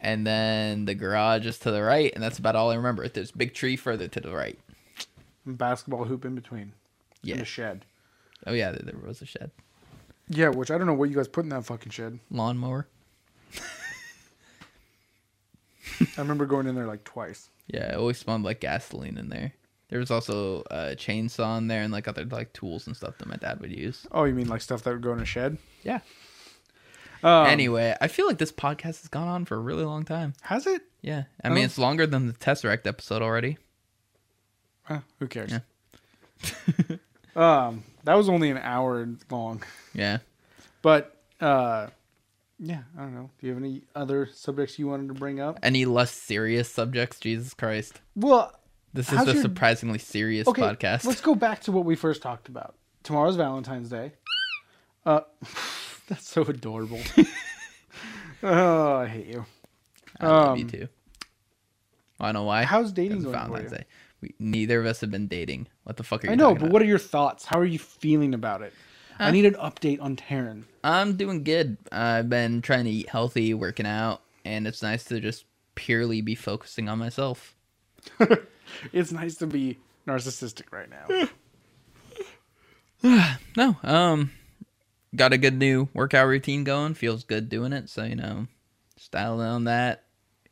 and 0.00 0.26
then 0.26 0.84
the 0.84 0.94
garage 0.94 1.46
is 1.46 1.58
to 1.60 1.70
the 1.70 1.82
right, 1.82 2.12
and 2.14 2.22
that's 2.22 2.38
about 2.38 2.56
all 2.56 2.70
I 2.70 2.76
remember. 2.76 3.08
There's 3.08 3.30
a 3.30 3.36
big 3.36 3.54
tree 3.54 3.76
further 3.76 4.08
to 4.08 4.20
the 4.20 4.32
right. 4.32 4.58
basketball 5.44 6.04
hoop 6.04 6.24
in 6.24 6.34
between. 6.34 6.72
Yeah. 7.22 7.36
In 7.36 7.40
a 7.40 7.44
shed. 7.44 7.84
Oh 8.46 8.52
yeah, 8.52 8.70
there, 8.70 8.82
there 8.84 8.94
was 9.06 9.20
a 9.22 9.26
shed. 9.26 9.50
Yeah, 10.28 10.50
which 10.50 10.70
I 10.70 10.78
don't 10.78 10.86
know 10.86 10.94
what 10.94 11.10
you 11.10 11.16
guys 11.16 11.28
put 11.28 11.44
in 11.44 11.50
that 11.50 11.64
fucking 11.64 11.90
shed. 11.90 12.18
Lawnmower. 12.30 12.86
I 16.00 16.20
remember 16.20 16.46
going 16.46 16.66
in 16.66 16.74
there 16.74 16.86
like 16.86 17.04
twice. 17.04 17.50
Yeah, 17.70 17.92
it 17.92 17.96
always 17.96 18.16
smelled 18.16 18.44
like 18.44 18.60
gasoline 18.60 19.18
in 19.18 19.28
there. 19.28 19.52
There 19.90 19.98
was 19.98 20.10
also 20.10 20.62
a 20.70 20.96
chainsaw 20.96 21.58
in 21.58 21.68
there 21.68 21.82
and 21.82 21.92
like 21.92 22.08
other 22.08 22.24
like 22.24 22.54
tools 22.54 22.86
and 22.86 22.96
stuff 22.96 23.18
that 23.18 23.28
my 23.28 23.36
dad 23.36 23.60
would 23.60 23.70
use. 23.70 24.06
Oh, 24.10 24.24
you 24.24 24.32
mean 24.34 24.48
like 24.48 24.62
stuff 24.62 24.82
that 24.84 24.92
would 24.94 25.02
go 25.02 25.12
in 25.12 25.20
a 25.20 25.26
shed? 25.26 25.58
Yeah. 25.82 26.00
Um, 27.22 27.46
anyway, 27.46 27.94
I 28.00 28.08
feel 28.08 28.26
like 28.26 28.38
this 28.38 28.50
podcast 28.52 29.00
has 29.02 29.08
gone 29.08 29.28
on 29.28 29.44
for 29.44 29.56
a 29.56 29.60
really 29.60 29.84
long 29.84 30.04
time. 30.06 30.32
Has 30.42 30.66
it? 30.66 30.80
Yeah, 31.02 31.24
I 31.44 31.50
mean 31.50 31.58
Oh. 31.58 31.64
it's 31.66 31.76
longer 31.78 32.06
than 32.06 32.26
the 32.26 32.32
Tesseract 32.32 32.86
episode 32.86 33.20
already. 33.20 33.58
Uh, 34.88 35.00
who 35.18 35.26
cares? 35.26 35.52
Yeah. 35.52 36.96
um, 37.36 37.84
that 38.04 38.14
was 38.14 38.28
only 38.30 38.50
an 38.50 38.56
hour 38.58 39.06
long, 39.30 39.62
Yeah. 39.92 40.18
but 40.80 41.16
uh, 41.40 41.88
yeah, 42.58 42.82
I 42.96 43.02
don't 43.02 43.14
know. 43.14 43.30
Do 43.40 43.46
you 43.46 43.54
have 43.54 43.62
any 43.62 43.82
other 43.94 44.28
subjects 44.32 44.78
you 44.78 44.88
wanted 44.88 45.08
to 45.08 45.14
bring 45.14 45.40
up? 45.40 45.58
Any 45.62 45.84
less 45.84 46.10
serious 46.10 46.70
subjects? 46.70 47.20
Jesus 47.20 47.54
Christ. 47.54 48.00
Well, 48.16 48.52
This 48.92 49.12
is 49.12 49.26
a 49.28 49.32
your- 49.32 49.42
surprisingly 49.42 49.98
serious 49.98 50.48
okay, 50.48 50.62
podcast. 50.62 51.04
let's 51.04 51.20
go 51.20 51.34
back 51.34 51.60
to 51.62 51.72
what 51.72 51.84
we 51.84 51.94
first 51.94 52.22
talked 52.22 52.48
about. 52.48 52.74
Tomorrow's 53.02 53.36
Valentine's 53.36 53.88
Day. 53.88 54.12
Uh, 55.06 55.20
that's 56.08 56.28
so 56.28 56.42
adorable. 56.42 57.00
oh, 58.42 58.96
I 58.96 59.06
hate 59.06 59.26
you. 59.26 59.46
I 60.20 60.26
love 60.26 60.58
you 60.58 60.64
um, 60.64 60.70
too. 60.70 60.88
I 62.20 62.26
don't 62.26 62.34
know 62.34 62.44
why. 62.44 62.64
How's 62.64 62.92
dating 62.92 63.22
going 63.22 63.32
Valentine's? 63.34 63.70
Day. 63.70 63.84
We, 64.20 64.34
neither 64.40 64.80
of 64.80 64.86
us 64.86 65.00
have 65.00 65.10
been 65.10 65.28
dating. 65.28 65.68
What 65.84 65.96
the 65.96 66.02
fuck 66.02 66.24
are 66.24 66.26
you 66.26 66.32
I 66.32 66.36
know, 66.36 66.54
but 66.54 66.62
about? 66.62 66.72
what 66.72 66.82
are 66.82 66.86
your 66.86 66.98
thoughts? 66.98 67.44
How 67.44 67.58
are 67.60 67.64
you 67.64 67.78
feeling 67.78 68.34
about 68.34 68.62
it? 68.62 68.72
I 69.18 69.30
need 69.30 69.44
an 69.44 69.54
update 69.54 70.00
on 70.00 70.16
Taryn. 70.16 70.64
I'm 70.84 71.16
doing 71.16 71.44
good. 71.44 71.76
I've 71.90 72.28
been 72.28 72.62
trying 72.62 72.84
to 72.84 72.90
eat 72.90 73.08
healthy, 73.08 73.52
working 73.54 73.86
out, 73.86 74.22
and 74.44 74.66
it's 74.66 74.82
nice 74.82 75.04
to 75.04 75.20
just 75.20 75.44
purely 75.74 76.20
be 76.20 76.34
focusing 76.34 76.88
on 76.88 76.98
myself. 76.98 77.54
It's 78.92 79.12
nice 79.12 79.36
to 79.36 79.46
be 79.46 79.78
narcissistic 80.06 80.72
right 80.72 80.88
now. 80.90 81.28
No, 83.56 83.76
um, 83.84 84.32
got 85.14 85.32
a 85.32 85.38
good 85.38 85.56
new 85.56 85.88
workout 85.94 86.26
routine 86.26 86.64
going. 86.64 86.94
Feels 86.94 87.22
good 87.22 87.48
doing 87.48 87.72
it. 87.72 87.88
So 87.88 88.02
you 88.02 88.16
know, 88.16 88.48
styling 88.96 89.46
on 89.46 89.64
that. 89.64 90.04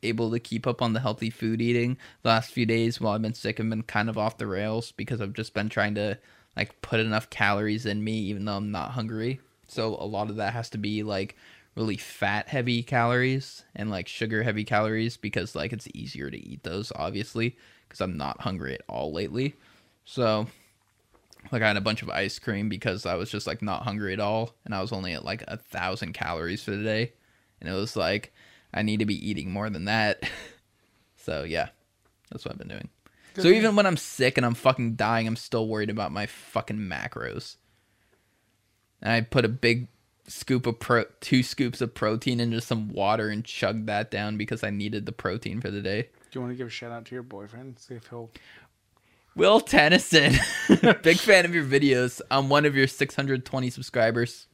Able 0.02 0.30
to 0.30 0.38
keep 0.38 0.66
up 0.66 0.80
on 0.80 0.92
the 0.92 1.00
healthy 1.00 1.30
food 1.30 1.60
eating. 1.60 1.98
The 2.22 2.28
last 2.28 2.52
few 2.52 2.64
days 2.64 3.00
while 3.00 3.14
I've 3.14 3.22
been 3.22 3.34
sick, 3.34 3.58
I've 3.58 3.68
been 3.68 3.82
kind 3.82 4.08
of 4.08 4.16
off 4.16 4.38
the 4.38 4.46
rails 4.46 4.92
because 4.92 5.20
I've 5.20 5.32
just 5.32 5.54
been 5.54 5.68
trying 5.68 5.96
to 5.96 6.18
like 6.56 6.80
put 6.82 7.00
enough 7.00 7.30
calories 7.30 7.86
in 7.86 8.02
me, 8.02 8.18
even 8.20 8.44
though 8.44 8.56
I'm 8.56 8.70
not 8.70 8.92
hungry. 8.92 9.40
So 9.68 9.96
a 9.96 10.06
lot 10.06 10.30
of 10.30 10.36
that 10.36 10.52
has 10.52 10.70
to 10.70 10.78
be 10.78 11.02
like 11.02 11.36
really 11.74 11.96
fat 11.96 12.48
heavy 12.48 12.82
calories 12.82 13.64
and 13.74 13.90
like 13.90 14.08
sugar 14.08 14.42
heavy 14.42 14.64
calories 14.64 15.16
because 15.16 15.54
like 15.54 15.72
it's 15.72 15.88
easier 15.92 16.30
to 16.30 16.38
eat 16.38 16.62
those 16.62 16.90
obviously 16.96 17.54
because 17.86 18.00
I'm 18.00 18.16
not 18.16 18.40
hungry 18.40 18.74
at 18.74 18.82
all 18.88 19.12
lately. 19.12 19.54
So 20.06 20.46
like 21.52 21.62
I 21.62 21.68
had 21.68 21.76
a 21.76 21.82
bunch 21.82 22.02
of 22.02 22.10
ice 22.10 22.38
cream 22.38 22.68
because 22.68 23.06
I 23.06 23.14
was 23.14 23.30
just 23.30 23.46
like 23.46 23.62
not 23.62 23.82
hungry 23.82 24.12
at 24.12 24.20
all, 24.20 24.54
and 24.64 24.74
I 24.74 24.80
was 24.80 24.92
only 24.92 25.12
at 25.12 25.24
like 25.24 25.44
a 25.46 25.56
thousand 25.56 26.12
calories 26.14 26.62
for 26.62 26.72
the 26.72 26.82
day, 26.82 27.12
and 27.60 27.68
it 27.68 27.72
was 27.72 27.96
like 27.96 28.32
I 28.74 28.82
need 28.82 28.98
to 29.00 29.06
be 29.06 29.28
eating 29.28 29.50
more 29.50 29.70
than 29.70 29.84
that. 29.86 30.22
so 31.16 31.44
yeah, 31.44 31.68
that's 32.30 32.44
what 32.44 32.52
I've 32.52 32.58
been 32.58 32.68
doing. 32.68 32.88
So 33.42 33.48
even 33.48 33.76
when 33.76 33.86
I'm 33.86 33.96
sick 33.96 34.36
and 34.36 34.46
I'm 34.46 34.54
fucking 34.54 34.94
dying, 34.94 35.26
I'm 35.26 35.36
still 35.36 35.68
worried 35.68 35.90
about 35.90 36.12
my 36.12 36.26
fucking 36.26 36.78
macros. 36.78 37.56
And 39.02 39.12
I 39.12 39.20
put 39.20 39.44
a 39.44 39.48
big 39.48 39.88
scoop 40.28 40.66
of 40.66 40.80
pro, 40.80 41.04
two 41.20 41.42
scoops 41.42 41.80
of 41.80 41.94
protein 41.94 42.40
into 42.40 42.60
some 42.60 42.88
water 42.88 43.28
and 43.28 43.44
chugged 43.44 43.86
that 43.86 44.10
down 44.10 44.36
because 44.36 44.64
I 44.64 44.70
needed 44.70 45.06
the 45.06 45.12
protein 45.12 45.60
for 45.60 45.70
the 45.70 45.80
day. 45.80 46.02
Do 46.02 46.08
you 46.32 46.40
want 46.40 46.52
to 46.52 46.56
give 46.56 46.66
a 46.66 46.70
shout 46.70 46.92
out 46.92 47.04
to 47.06 47.14
your 47.14 47.22
boyfriend? 47.22 47.78
See 47.78 47.94
if 47.94 48.08
he'll. 48.08 48.30
Will 49.34 49.60
Tennyson, 49.60 50.32
big 51.02 51.18
fan 51.18 51.44
of 51.44 51.54
your 51.54 51.64
videos. 51.64 52.22
I'm 52.30 52.48
one 52.48 52.64
of 52.64 52.74
your 52.74 52.86
620 52.86 53.70
subscribers. 53.70 54.46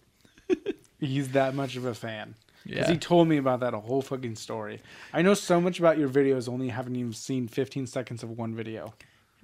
He's 0.98 1.30
that 1.30 1.54
much 1.54 1.76
of 1.76 1.84
a 1.84 1.94
fan. 1.94 2.34
Because 2.64 2.86
Yeah. 2.88 2.92
he 2.92 2.98
told 2.98 3.28
me 3.28 3.36
about 3.38 3.60
that 3.60 3.74
a 3.74 3.80
whole 3.80 4.02
fucking 4.02 4.36
story. 4.36 4.80
I 5.12 5.22
know 5.22 5.34
so 5.34 5.60
much 5.60 5.78
about 5.78 5.98
your 5.98 6.08
videos, 6.08 6.48
only 6.48 6.68
haven't 6.68 6.96
even 6.96 7.12
seen 7.12 7.48
15 7.48 7.86
seconds 7.86 8.22
of 8.22 8.30
one 8.30 8.54
video. 8.54 8.94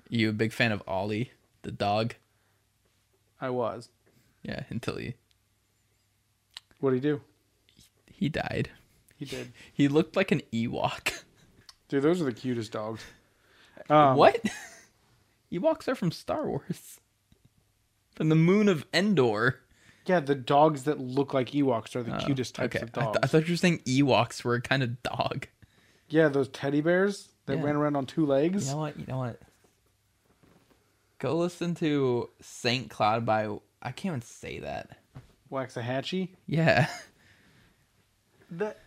You 0.09 0.29
a 0.31 0.33
big 0.33 0.53
fan 0.53 0.73
of 0.73 0.83
Ollie, 0.87 1.33
the 1.63 1.73
dog? 1.73 2.15
I 3.41 3.51
was. 3.51 3.89
Yeah, 4.43 4.65
until 4.71 4.97
he 4.97 5.15
What 6.81 6.91
did 6.91 6.97
he 6.97 7.01
do? 7.11 7.21
he 8.07 8.29
died. 8.29 8.71
He 9.17 9.25
did. 9.25 9.53
He 9.73 9.89
looked 9.89 10.15
like 10.17 10.31
an 10.33 10.43
Ewok. 10.53 11.25
Dude, 11.89 12.03
those 12.03 12.21
are 12.21 12.25
the 12.25 12.33
cutest 12.33 12.73
dogs. 12.73 13.03
Um, 13.91 14.17
what? 14.19 14.43
Ewoks 15.53 15.89
are 15.89 15.95
from 15.95 16.11
Star 16.13 16.47
Wars. 16.47 17.01
From 18.17 18.29
the 18.29 18.35
moon 18.35 18.69
of 18.69 18.85
Endor. 18.93 19.61
Yeah, 20.09 20.21
the 20.21 20.35
dogs 20.35 20.85
that 20.85 20.99
look 20.99 21.35
like 21.35 21.51
Ewoks 21.51 21.95
are 21.95 22.03
the 22.03 22.17
Oh, 22.17 22.25
cutest 22.25 22.55
types 22.55 22.75
okay. 22.77 22.83
of 22.85 22.91
I, 22.95 23.01
th- 23.03 23.05
dogs. 23.15 23.19
I 23.23 23.27
thought 23.27 23.47
you 23.47 23.53
were 23.53 23.57
saying 23.59 23.81
Ewoks 23.81 24.43
were 24.45 24.55
a 24.55 24.61
kind 24.63 24.83
of 24.83 25.03
dog. 25.03 25.47
yeah, 26.09 26.29
those 26.29 26.49
teddy 26.49 26.81
bears 26.81 27.29
that 27.47 27.59
Yeah. 27.59 27.65
ran 27.65 27.77
around 27.77 27.97
on 27.97 28.07
two 28.07 28.25
legs. 28.27 28.67
You 28.69 28.73
know 28.75 28.79
what? 28.81 28.99
You 28.99 29.07
know 29.07 29.19
what? 29.19 29.41
Go 31.19 31.37
listen 31.37 31.75
to 31.77 32.31
Saint 32.41 32.91
Cloud 32.91 33.27
by 33.27 33.47
I 33.83 33.91
can't 33.93 34.13
even 34.13 34.23
say 34.23 34.61
that. 34.61 34.99
Waxahatchee. 35.53 36.31
Yeah. 36.47 36.89
That 38.53 38.79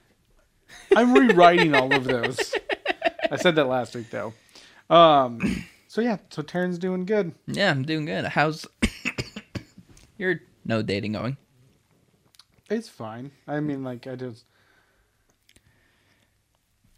I'm 0.96 1.14
rewriting 1.14 1.76
all 1.76 1.94
of 1.94 2.04
those. 2.06 2.56
I 3.30 3.36
said 3.38 3.56
that 3.56 3.66
last 3.68 3.94
week 3.96 4.10
though. 4.10 4.34
Um. 4.90 5.66
So 5.88 6.00
yeah, 6.02 6.18
so 6.30 6.42
Taryn's 6.42 6.78
doing 6.80 7.06
good. 7.06 7.34
Yeah, 7.48 7.70
I'm 7.70 7.84
doing 7.84 8.06
good. 8.06 8.26
How's 8.26 8.66
your 10.22 10.40
no 10.64 10.82
dating 10.82 11.14
going? 11.14 11.38
It's 12.70 12.88
fine. 12.88 13.32
I 13.48 13.60
mean, 13.60 13.84
like 13.84 14.08
I 14.08 14.16
just. 14.16 14.46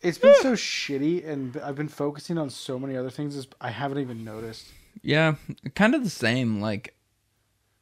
It's 0.01 0.17
been 0.17 0.35
so 0.41 0.53
shitty, 0.53 1.27
and 1.27 1.57
I've 1.57 1.75
been 1.75 1.87
focusing 1.87 2.37
on 2.37 2.49
so 2.49 2.77
many 2.77 2.95
other 2.95 3.09
things. 3.09 3.47
I 3.59 3.69
haven't 3.71 3.99
even 3.99 4.23
noticed. 4.23 4.67
Yeah, 5.01 5.35
kind 5.75 5.95
of 5.95 6.03
the 6.03 6.09
same. 6.09 6.61
Like, 6.61 6.93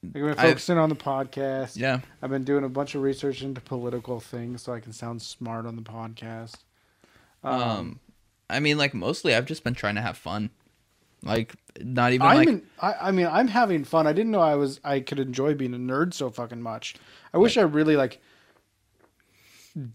Like, 0.04 0.16
I've 0.24 0.36
been 0.36 0.36
focusing 0.36 0.78
on 0.78 0.90
the 0.90 0.96
podcast. 0.96 1.78
yeah, 1.78 2.00
I've 2.22 2.30
been 2.30 2.44
doing 2.44 2.64
a 2.64 2.70
bunch 2.70 2.96
of 2.96 3.02
research 3.02 3.42
into 3.42 3.60
political 3.62 4.20
things 4.20 4.62
so 4.62 4.74
I 4.74 4.80
can 4.80 4.94
sound 4.94 5.22
smart 5.22 5.66
on 5.66 5.76
the 5.76 5.82
podcast. 5.82 6.56
Um, 7.44 7.62
um, 7.62 8.00
I 8.50 8.60
mean, 8.60 8.78
like 8.78 8.94
mostly 8.94 9.36
I've 9.36 9.46
just 9.46 9.64
been 9.64 9.74
trying 9.74 9.96
to 9.96 10.02
have 10.02 10.18
fun. 10.18 10.52
Like, 11.24 11.56
not 11.80 12.12
even 12.14 12.28
I'm 12.28 12.38
like 12.38 12.48
in, 12.48 12.64
I, 12.80 12.94
I 12.94 13.12
mean, 13.12 13.28
I'm 13.28 13.48
having 13.48 13.84
fun. 13.84 14.08
I 14.08 14.14
didn't 14.14 14.32
know 14.32 14.42
I 14.42 14.56
was 14.56 14.80
I 14.84 15.00
could 15.00 15.20
enjoy 15.20 15.54
being 15.54 15.74
a 15.74 15.78
nerd 15.78 16.14
so 16.14 16.30
fucking 16.30 16.62
much. 16.62 16.96
I 17.34 17.38
wish 17.38 17.58
I 17.58 17.62
really 17.62 17.96
like 17.96 18.22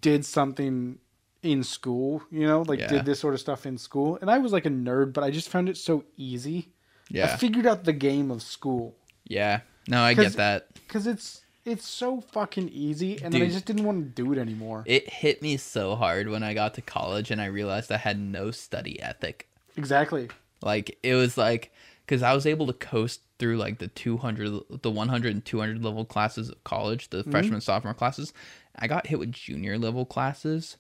did 0.00 0.24
something 0.24 0.98
in 1.42 1.62
school, 1.62 2.22
you 2.30 2.46
know, 2.46 2.62
like 2.62 2.80
Yeah. 2.80 2.88
did 2.88 3.04
this 3.04 3.20
sort 3.20 3.34
of 3.34 3.40
stuff 3.40 3.66
in 3.66 3.78
school. 3.78 4.18
And 4.20 4.30
I 4.30 4.38
was 4.38 4.52
like 4.52 4.66
a 4.66 4.70
nerd, 4.70 5.12
but 5.12 5.22
I 5.22 5.30
just 5.30 5.48
found 5.48 5.68
it 5.68 5.76
so 5.76 6.04
easy. 6.16 6.72
yeah 7.08 7.32
I 7.32 7.36
figured 7.36 7.66
out 7.66 7.84
the 7.84 7.92
game 7.92 8.30
of 8.30 8.42
school 8.42 8.96
yeah. 9.28 9.60
No, 9.88 10.02
i 10.02 10.14
get 10.14 10.32
that. 10.34 10.72
because 10.74 11.06
it's 11.06 11.42
it's 11.64 11.86
so 11.86 12.20
fucking 12.20 12.68
easy, 12.68 13.20
and 13.22 13.34
then 13.34 13.42
I 13.42 13.48
just 13.48 13.64
didn't 13.64 13.84
want 13.84 13.98
to 13.98 14.22
do 14.22 14.32
it 14.32 14.38
anymore. 14.38 14.84
It 14.86 15.08
hit 15.08 15.42
me 15.42 15.56
so 15.56 15.96
hard 15.96 16.28
when 16.28 16.44
I 16.44 16.54
got 16.54 16.74
to 16.74 16.80
college 16.80 17.32
and 17.32 17.40
I 17.40 17.46
realized 17.46 17.90
I 17.90 17.96
had 17.96 18.18
no 18.20 18.52
study 18.52 19.02
ethic. 19.02 19.48
exactly. 19.76 20.28
Like 20.62 20.98
it 21.02 21.14
was 21.14 21.36
like 21.36 21.72
because 22.04 22.22
I 22.22 22.34
was 22.34 22.46
able 22.46 22.66
to 22.66 22.72
coast 22.72 23.20
through 23.38 23.58
like 23.58 23.78
the 23.78 23.88
200, 23.88 24.82
the 24.82 24.90
100 24.90 25.34
and 25.34 25.44
200 25.44 25.82
level 25.82 26.04
classes 26.04 26.48
of 26.48 26.62
college, 26.64 27.10
the 27.10 27.18
mm-hmm. 27.18 27.30
freshman 27.30 27.60
sophomore 27.60 27.94
classes. 27.94 28.32
I 28.76 28.86
got 28.86 29.06
hit 29.06 29.18
with 29.18 29.32
junior 29.32 29.78
level 29.78 30.04
classes, 30.04 30.76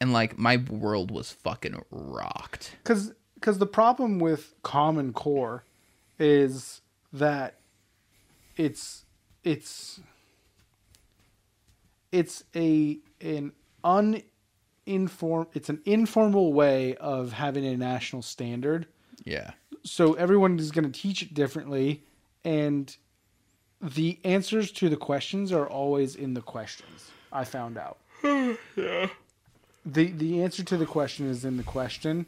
and 0.00 0.12
like 0.12 0.38
my 0.38 0.56
world 0.56 1.10
was 1.10 1.30
fucking 1.30 1.82
rocked. 1.90 2.76
because 2.82 3.12
because 3.34 3.58
the 3.58 3.66
problem 3.66 4.18
with 4.18 4.54
common 4.62 5.12
core 5.12 5.64
is 6.18 6.80
that 7.12 7.58
it's 8.56 9.04
it's 9.42 10.00
it's 12.12 12.44
a 12.54 12.98
an 13.20 13.52
uninform 13.82 15.48
it's 15.52 15.68
an 15.68 15.80
informal 15.84 16.52
way 16.52 16.94
of 16.96 17.32
having 17.32 17.66
a 17.66 17.76
national 17.76 18.22
standard 18.22 18.86
Yeah, 19.24 19.52
so 19.84 20.14
everyone 20.14 20.58
is 20.58 20.70
going 20.70 20.90
to 20.90 21.00
teach 21.00 21.22
it 21.22 21.34
differently 21.34 22.02
and 22.44 22.96
the 23.80 24.18
answers 24.24 24.70
to 24.72 24.88
the 24.88 24.96
questions 24.96 25.52
are 25.52 25.66
always 25.66 26.14
in 26.14 26.34
the 26.34 26.40
questions 26.40 27.10
i 27.32 27.42
found 27.44 27.76
out 27.76 27.98
yeah, 28.24 29.08
the 29.84 30.10
the 30.12 30.42
answer 30.42 30.62
to 30.62 30.76
the 30.76 30.86
question 30.86 31.28
is 31.28 31.44
in 31.44 31.56
the 31.56 31.62
question 31.64 32.26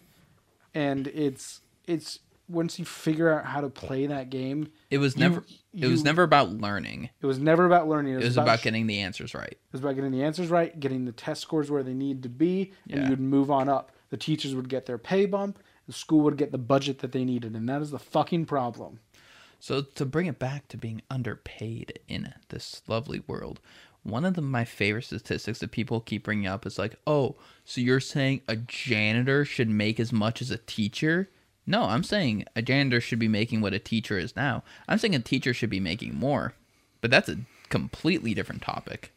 and 0.75 1.07
it's 1.09 1.61
it's 1.87 2.19
once 2.49 2.79
you 2.79 2.85
figure 2.85 3.31
out 3.33 3.45
how 3.47 3.61
to 3.61 3.69
play 3.71 4.07
that 4.07 4.31
game 4.31 4.69
it 4.91 4.99
was 4.99 5.15
You- 5.17 5.21
never. 5.21 5.45
it 5.73 5.87
was 5.87 6.01
you- 6.01 6.05
never 6.05 6.23
about 6.25 6.51
learning. 6.53 7.11
it 7.23 7.27
was 7.27 7.39
never 7.39 7.65
about 7.67 7.89
learning 7.89 8.15
It 8.15 8.25
was 8.25 8.37
about 8.37 8.61
sh- 8.61 8.65
getting 8.65 8.87
the 8.87 8.99
answers 9.01 9.33
right. 9.35 9.53
it 9.53 9.59
was 9.73 9.81
about 9.81 9.95
getting 9.95 10.11
the 10.11 10.23
answers 10.25 10.49
right 10.49 10.79
getting 10.79 11.05
the 11.05 11.13
test 11.13 11.41
scores 11.43 11.71
where 11.71 11.83
they 11.85 11.95
need 11.95 12.23
to 12.25 12.29
be 12.29 12.73
and 12.91 13.03
Yeah. 13.03 13.09
you'd 13.11 13.21
move 13.21 13.51
on 13.51 13.69
up 13.69 13.93
the 14.11 14.17
teachers 14.17 14.55
would 14.55 14.69
get 14.69 14.87
their 14.87 14.99
pay 14.99 15.27
bump 15.27 15.59
the 15.87 15.93
school 15.93 16.21
would 16.23 16.37
get 16.37 16.53
the 16.53 16.59
budget 16.59 17.01
that 17.01 17.13
they 17.13 17.25
needed 17.25 17.55
and 17.55 17.69
that 17.69 17.83
is 17.83 17.91
the 17.91 17.99
fucking 17.99 18.47
problem 18.47 19.01
So 19.61 19.83
to 19.83 20.05
bring 20.05 20.27
it 20.27 20.39
back 20.39 20.69
to 20.69 20.77
being 20.77 21.03
underpaid 21.11 21.99
in 22.09 22.35
this 22.51 22.83
lovely 22.87 23.23
world, 23.27 23.61
one 24.03 24.25
of 24.27 24.35
the, 24.35 24.43
my 24.43 24.65
favorite 24.67 25.05
statistics 25.07 25.61
that 25.61 25.71
people 25.71 26.01
keep 26.01 26.25
bringing 26.25 26.47
up 26.47 26.67
is 26.67 26.79
like, 26.79 26.97
"Oh, 27.07 27.37
so 27.65 27.81
you're 27.81 28.01
saying 28.01 28.43
a 28.47 28.57
janitor 28.57 29.45
should 29.47 29.71
make 29.71 29.99
as 29.99 30.13
much 30.13 30.43
as 30.43 30.51
a 30.51 30.59
teacher?" 30.59 31.31
No, 31.67 31.85
I'm 31.85 32.05
saying 32.05 32.45
a 32.55 32.61
janitor 32.61 33.01
should 33.01 33.19
be 33.19 33.29
making 33.29 33.63
what 33.63 33.73
a 33.73 33.79
teacher 33.79 34.19
is 34.19 34.37
now. 34.37 34.63
I'm 34.87 34.99
saying 34.99 35.15
a 35.15 35.21
teacher 35.21 35.55
should 35.55 35.71
be 35.71 35.81
making 35.81 36.15
more. 36.15 36.53
But 37.01 37.11
that's 37.11 37.29
a 37.31 37.39
completely 37.71 38.35
different 38.35 38.61
topic. 38.63 39.13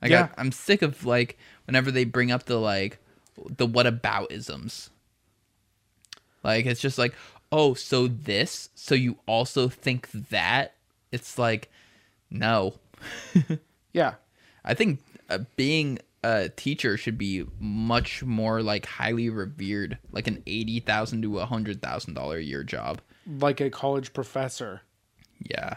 Like 0.00 0.12
Yeah. 0.12 0.28
I, 0.36 0.40
I'm 0.40 0.52
sick 0.52 0.82
of 0.82 1.04
like 1.04 1.36
whenever 1.66 1.90
they 1.90 2.04
bring 2.04 2.30
up 2.30 2.44
the 2.44 2.58
like 2.60 2.98
the 3.36 3.66
what 3.66 3.86
about 3.88 4.30
isms. 4.30 4.90
Like 6.42 6.66
it's 6.66 6.80
just 6.80 6.98
like, 6.98 7.14
oh, 7.50 7.74
so 7.74 8.06
this, 8.08 8.70
so 8.74 8.94
you 8.94 9.18
also 9.26 9.68
think 9.68 10.10
that? 10.30 10.74
It's 11.10 11.38
like, 11.38 11.70
no. 12.30 12.74
yeah 13.92 14.14
I 14.64 14.74
think 14.74 15.00
uh, 15.28 15.38
being 15.56 15.98
a 16.24 16.48
teacher 16.50 16.96
should 16.96 17.18
be 17.18 17.44
much 17.58 18.22
more 18.22 18.62
like 18.62 18.86
highly 18.86 19.28
revered, 19.28 19.98
like 20.12 20.26
an 20.28 20.42
eighty 20.46 20.78
thousand 20.80 21.22
to 21.22 21.38
a 21.40 21.46
hundred 21.46 21.82
thousand 21.82 22.14
dollar 22.14 22.36
a 22.38 22.42
year 22.42 22.62
job. 22.64 23.00
like 23.26 23.60
a 23.60 23.70
college 23.70 24.12
professor 24.12 24.82
Yeah, 25.50 25.76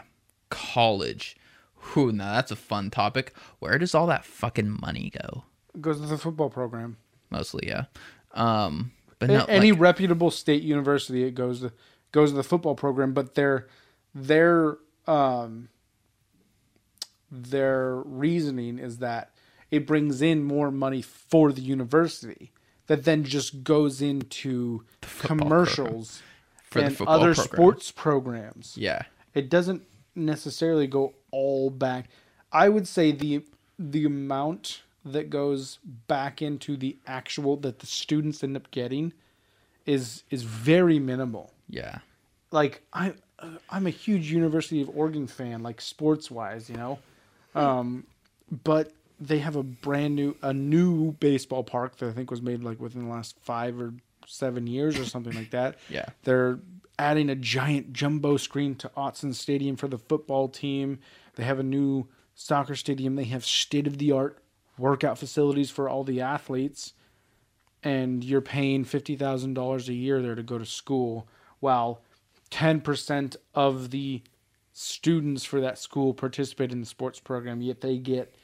college. 0.50 1.36
Whew, 1.92 2.12
now 2.12 2.34
that's 2.34 2.50
a 2.52 2.56
fun 2.56 2.90
topic. 2.90 3.34
Where 3.58 3.76
does 3.78 3.94
all 3.94 4.06
that 4.06 4.24
fucking 4.24 4.78
money 4.80 5.10
go? 5.22 5.44
goes 5.80 6.00
to 6.00 6.06
the 6.06 6.16
football 6.18 6.48
program 6.48 6.96
Mostly, 7.28 7.66
yeah. 7.68 7.84
Um, 8.32 8.92
but 9.18 9.30
A- 9.30 9.32
no, 9.38 9.44
any 9.46 9.72
like, 9.72 9.80
reputable 9.80 10.30
state 10.30 10.62
university 10.62 11.24
it 11.24 11.32
goes 11.34 11.60
to 11.60 11.72
goes 12.12 12.30
to 12.30 12.36
the 12.36 12.42
football 12.42 12.74
program 12.74 13.12
but 13.12 13.34
their 13.34 13.66
their 14.14 14.78
um 15.06 15.68
their 17.30 17.96
reasoning 18.04 18.78
is 18.78 18.98
that 18.98 19.32
it 19.70 19.86
brings 19.86 20.22
in 20.22 20.44
more 20.44 20.70
money 20.70 21.02
for 21.02 21.52
the 21.52 21.60
university 21.60 22.52
that 22.86 23.04
then 23.04 23.24
just 23.24 23.64
goes 23.64 24.00
into 24.00 24.84
commercials 25.00 26.22
For 26.62 26.80
the 26.80 26.86
and 26.86 27.00
other 27.02 27.34
program. 27.34 27.34
sports 27.56 27.90
programs. 27.90 28.74
Yeah, 28.76 29.02
it 29.34 29.50
doesn't 29.50 29.82
necessarily 30.14 30.86
go 30.86 31.14
all 31.32 31.68
back. 31.70 32.08
I 32.52 32.68
would 32.68 32.86
say 32.86 33.10
the 33.10 33.44
the 33.78 34.04
amount 34.04 34.82
that 35.12 35.30
goes 35.30 35.78
back 36.06 36.42
into 36.42 36.76
the 36.76 36.96
actual 37.06 37.56
that 37.56 37.78
the 37.78 37.86
students 37.86 38.42
end 38.42 38.56
up 38.56 38.70
getting 38.70 39.12
is 39.84 40.24
is 40.30 40.42
very 40.42 40.98
minimal 40.98 41.52
yeah, 41.68 41.98
like 42.50 42.82
i 42.92 43.12
i'm 43.70 43.86
a 43.86 43.90
huge 43.90 44.30
university 44.30 44.80
of 44.80 44.90
oregon 44.96 45.26
fan 45.26 45.62
like 45.62 45.80
sports 45.80 46.30
wise 46.30 46.68
you 46.70 46.76
know 46.76 46.98
um 47.54 48.04
but 48.64 48.92
they 49.20 49.38
have 49.38 49.56
a 49.56 49.62
brand 49.62 50.14
new 50.14 50.36
a 50.42 50.52
new 50.52 51.12
baseball 51.12 51.62
park 51.62 51.96
that 51.96 52.08
i 52.08 52.12
think 52.12 52.30
was 52.30 52.42
made 52.42 52.62
like 52.62 52.80
within 52.80 53.04
the 53.04 53.10
last 53.10 53.36
five 53.40 53.80
or 53.80 53.92
seven 54.26 54.66
years 54.66 54.98
or 54.98 55.04
something 55.04 55.34
like 55.34 55.50
that 55.50 55.76
yeah. 55.88 56.06
they're 56.24 56.58
adding 56.98 57.28
a 57.30 57.34
giant 57.34 57.92
jumbo 57.92 58.36
screen 58.36 58.74
to 58.76 58.90
Autzen 58.96 59.34
Stadium 59.34 59.76
for 59.76 59.88
the 59.88 59.98
football 59.98 60.48
team. 60.48 60.98
They 61.34 61.44
have 61.44 61.58
a 61.58 61.62
new 61.62 62.08
soccer 62.34 62.74
stadium. 62.74 63.16
They 63.16 63.24
have 63.24 63.44
state 63.44 63.86
of 63.86 63.98
the 63.98 64.12
art 64.12 64.38
workout 64.78 65.18
facilities 65.18 65.70
for 65.70 65.88
all 65.88 66.04
the 66.04 66.20
athletes. 66.20 66.92
And 67.82 68.24
you're 68.24 68.40
paying 68.40 68.84
$50,000 68.84 69.88
a 69.88 69.94
year 69.94 70.22
there 70.22 70.34
to 70.34 70.42
go 70.42 70.58
to 70.58 70.66
school, 70.66 71.28
while 71.60 72.02
10% 72.50 73.36
of 73.54 73.90
the 73.90 74.22
students 74.72 75.44
for 75.44 75.60
that 75.60 75.78
school 75.78 76.12
participate 76.12 76.72
in 76.72 76.80
the 76.80 76.86
sports 76.86 77.20
program, 77.20 77.62
yet 77.62 77.80
they 77.80 77.96
get 77.98 78.34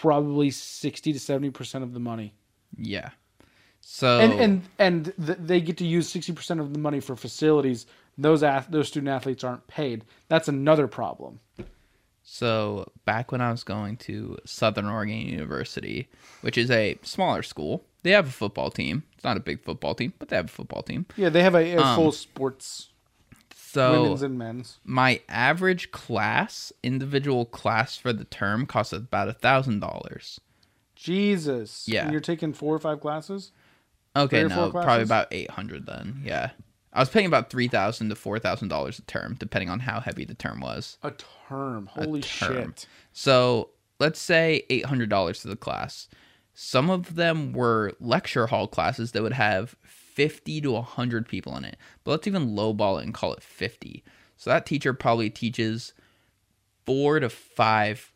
probably 0.00 0.50
60 0.50 1.12
to 1.12 1.18
70% 1.18 1.82
of 1.82 1.92
the 1.92 2.00
money. 2.00 2.34
Yeah. 2.76 3.10
So 3.80 4.20
and 4.20 4.32
and 4.34 4.62
and 4.78 5.12
th- 5.26 5.38
they 5.40 5.60
get 5.60 5.78
to 5.78 5.86
use 5.86 6.08
sixty 6.08 6.32
percent 6.32 6.60
of 6.60 6.72
the 6.72 6.78
money 6.78 7.00
for 7.00 7.16
facilities. 7.16 7.86
Those 8.18 8.42
ath- 8.42 8.68
those 8.70 8.88
student 8.88 9.08
athletes 9.08 9.42
aren't 9.42 9.66
paid. 9.66 10.04
That's 10.28 10.48
another 10.48 10.86
problem. 10.86 11.40
So 12.32 12.92
back 13.04 13.32
when 13.32 13.40
I 13.40 13.50
was 13.50 13.64
going 13.64 13.96
to 13.98 14.38
Southern 14.44 14.86
Oregon 14.86 15.16
University, 15.16 16.08
which 16.42 16.56
is 16.56 16.70
a 16.70 16.96
smaller 17.02 17.42
school, 17.42 17.82
they 18.04 18.12
have 18.12 18.28
a 18.28 18.30
football 18.30 18.70
team. 18.70 19.02
It's 19.14 19.24
not 19.24 19.36
a 19.36 19.40
big 19.40 19.60
football 19.64 19.96
team, 19.96 20.12
but 20.16 20.28
they 20.28 20.36
have 20.36 20.44
a 20.44 20.48
football 20.48 20.84
team. 20.84 21.06
Yeah, 21.16 21.28
they 21.28 21.42
have 21.42 21.56
a, 21.56 21.74
a 21.74 21.82
Um, 21.82 21.96
full 21.96 22.12
sports 22.12 22.90
So 23.56 24.02
women's 24.02 24.22
and 24.22 24.38
men's. 24.38 24.78
my 24.84 25.20
average 25.28 25.90
class, 25.90 26.72
individual 26.84 27.46
class 27.46 27.96
for 27.96 28.12
the 28.12 28.24
term, 28.24 28.64
costs 28.64 28.92
about 28.92 29.28
a 29.28 29.32
thousand 29.32 29.80
dollars. 29.80 30.40
Jesus. 30.94 31.88
Yeah. 31.88 32.04
And 32.04 32.12
you're 32.12 32.20
taking 32.20 32.52
four 32.52 32.76
or 32.76 32.78
five 32.78 33.00
classes. 33.00 33.50
Okay, 34.14 34.42
Three 34.42 34.50
no, 34.50 34.70
probably 34.70 35.02
about 35.02 35.26
eight 35.32 35.50
hundred 35.50 35.86
then. 35.86 36.22
Yeah, 36.24 36.50
I 36.92 37.00
was 37.00 37.08
paying 37.08 37.26
about 37.26 37.50
three 37.50 37.68
thousand 37.68 38.08
to 38.08 38.16
four 38.16 38.38
thousand 38.38 38.68
dollars 38.68 38.98
a 38.98 39.02
term, 39.02 39.36
depending 39.38 39.68
on 39.70 39.80
how 39.80 40.00
heavy 40.00 40.24
the 40.24 40.34
term 40.34 40.60
was. 40.60 40.98
A 41.02 41.12
term. 41.48 41.86
Holy 41.86 42.20
term. 42.20 42.70
shit. 42.70 42.86
So 43.12 43.70
let's 43.98 44.20
say 44.20 44.64
eight 44.70 44.86
hundred 44.86 45.08
dollars 45.08 45.40
to 45.42 45.48
the 45.48 45.56
class. 45.56 46.08
Some 46.52 46.90
of 46.90 47.14
them 47.14 47.52
were 47.52 47.92
lecture 48.00 48.48
hall 48.48 48.66
classes 48.66 49.12
that 49.12 49.22
would 49.22 49.32
have 49.32 49.76
fifty 49.82 50.60
to 50.60 50.80
hundred 50.82 51.28
people 51.28 51.56
in 51.56 51.64
it. 51.64 51.76
But 52.04 52.10
let's 52.12 52.26
even 52.26 52.56
lowball 52.56 53.00
it 53.00 53.04
and 53.04 53.14
call 53.14 53.32
it 53.32 53.42
fifty. 53.42 54.02
So 54.36 54.50
that 54.50 54.66
teacher 54.66 54.92
probably 54.92 55.30
teaches 55.30 55.92
four 56.86 57.20
to 57.20 57.28
five 57.28 58.12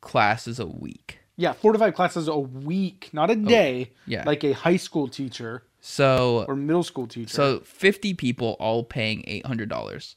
classes 0.00 0.58
a 0.58 0.66
week. 0.66 1.18
Yeah, 1.36 1.52
four 1.52 1.72
to 1.74 1.78
five 1.78 1.94
classes 1.94 2.28
a 2.28 2.38
week, 2.38 3.10
not 3.12 3.30
a 3.30 3.36
day. 3.36 3.90
Oh, 3.90 3.96
yeah. 4.06 4.22
Like 4.24 4.42
a 4.42 4.52
high 4.52 4.78
school 4.78 5.06
teacher 5.06 5.64
So 5.88 6.44
or 6.48 6.56
middle 6.56 6.82
school 6.82 7.06
teacher. 7.06 7.32
so 7.32 7.60
fifty 7.60 8.12
people 8.12 8.56
all 8.58 8.82
paying 8.82 9.22
eight 9.28 9.46
hundred 9.46 9.68
dollars. 9.68 10.16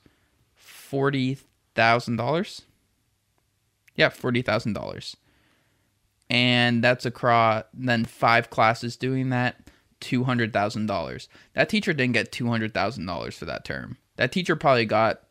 Forty 0.55 1.37
thousand 1.75 2.15
dollars? 2.15 2.63
Yeah, 3.93 4.09
forty 4.09 4.41
thousand 4.41 4.73
dollars. 4.73 5.15
And 6.27 6.83
that's 6.83 7.05
across 7.05 7.65
then 7.71 8.05
five 8.05 8.49
classes 8.49 8.97
doing 8.97 9.29
that, 9.29 9.69
two 9.99 10.23
hundred 10.23 10.53
thousand 10.53 10.87
dollars. 10.87 11.29
That 11.53 11.69
teacher 11.69 11.93
didn't 11.93 12.13
get 12.13 12.31
two 12.31 12.47
hundred 12.47 12.73
thousand 12.73 13.05
dollars 13.05 13.37
for 13.37 13.45
that 13.45 13.63
term. 13.63 13.97
That 14.15 14.31
teacher 14.31 14.55
probably 14.55 14.85
got 14.85 15.21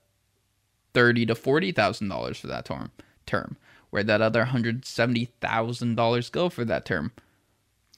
thirty 0.94 1.26
to 1.26 1.34
forty 1.34 1.72
thousand 1.72 2.10
dollars 2.10 2.38
for 2.38 2.46
that 2.46 2.64
term 2.64 2.92
term. 3.26 3.56
Where 3.90 4.04
that 4.04 4.22
other 4.22 4.44
hundred 4.44 4.84
seventy 4.84 5.32
thousand 5.40 5.96
dollars 5.96 6.30
go 6.30 6.48
for 6.48 6.64
that 6.64 6.84
term. 6.84 7.10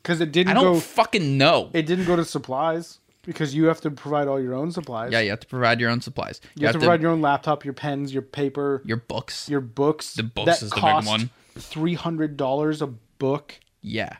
Because 0.02 0.20
it 0.20 0.32
didn't 0.32 0.50
I 0.50 0.54
don't 0.54 0.74
go 0.74 0.80
fucking 0.80 1.38
know. 1.38 1.70
it 1.72 1.86
didn't 1.86 2.06
go 2.06 2.16
to 2.16 2.24
supplies 2.24 2.98
because 3.22 3.54
you 3.54 3.66
have 3.66 3.80
to 3.82 3.90
provide 3.90 4.28
all 4.28 4.40
your 4.40 4.54
own 4.54 4.72
supplies. 4.72 5.12
yeah, 5.12 5.20
you 5.20 5.30
have 5.30 5.40
to 5.40 5.46
provide 5.46 5.80
your 5.80 5.90
own 5.90 6.00
supplies. 6.00 6.40
You, 6.54 6.66
have, 6.66 6.74
to 6.74 6.78
provide 6.78 7.02
your 7.02 7.10
own 7.10 7.20
laptop, 7.20 7.64
your 7.64 7.74
pens, 7.74 8.12
your 8.12 8.22
paper, 8.22 8.82
your 8.84 8.96
books. 8.96 9.48
your 9.48 9.60
books. 9.60 10.14
The 10.14 10.22
books 10.22 10.62
is 10.62 10.70
the 10.70 10.76
big 10.76 11.06
one. 11.06 11.30
Three 11.56 11.94
hundred 11.94 12.36
dollars 12.36 12.82
a 12.82 12.86
book. 12.86 13.58
Yeah. 13.82 14.16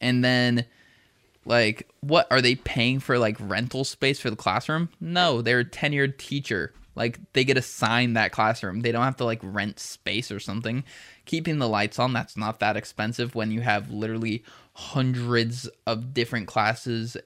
And 0.00 0.24
then 0.24 0.66
like 1.44 1.88
what 2.00 2.26
are 2.30 2.40
they 2.40 2.54
paying 2.54 3.00
for 3.00 3.18
like 3.18 3.36
rental 3.40 3.84
space 3.84 4.20
for 4.20 4.30
the 4.30 4.36
classroom? 4.36 4.90
No, 5.00 5.42
they're 5.42 5.60
a 5.60 5.64
tenured 5.64 6.18
teacher. 6.18 6.72
Like 6.94 7.18
they 7.32 7.44
get 7.44 7.56
assigned 7.56 8.16
that 8.16 8.32
classroom. 8.32 8.80
They 8.80 8.92
don't 8.92 9.02
have 9.02 9.16
to 9.16 9.24
like 9.24 9.40
rent 9.42 9.80
space 9.80 10.30
or 10.30 10.38
something. 10.38 10.84
Keeping 11.24 11.58
the 11.58 11.68
lights 11.68 11.98
on, 11.98 12.12
that's 12.12 12.36
not 12.36 12.60
that 12.60 12.76
expensive 12.76 13.34
when 13.34 13.50
you 13.50 13.62
have 13.62 13.90
literally 13.90 14.44
hundreds 14.74 15.68
of 15.86 16.12
different 16.12 16.46
classes 16.48 17.16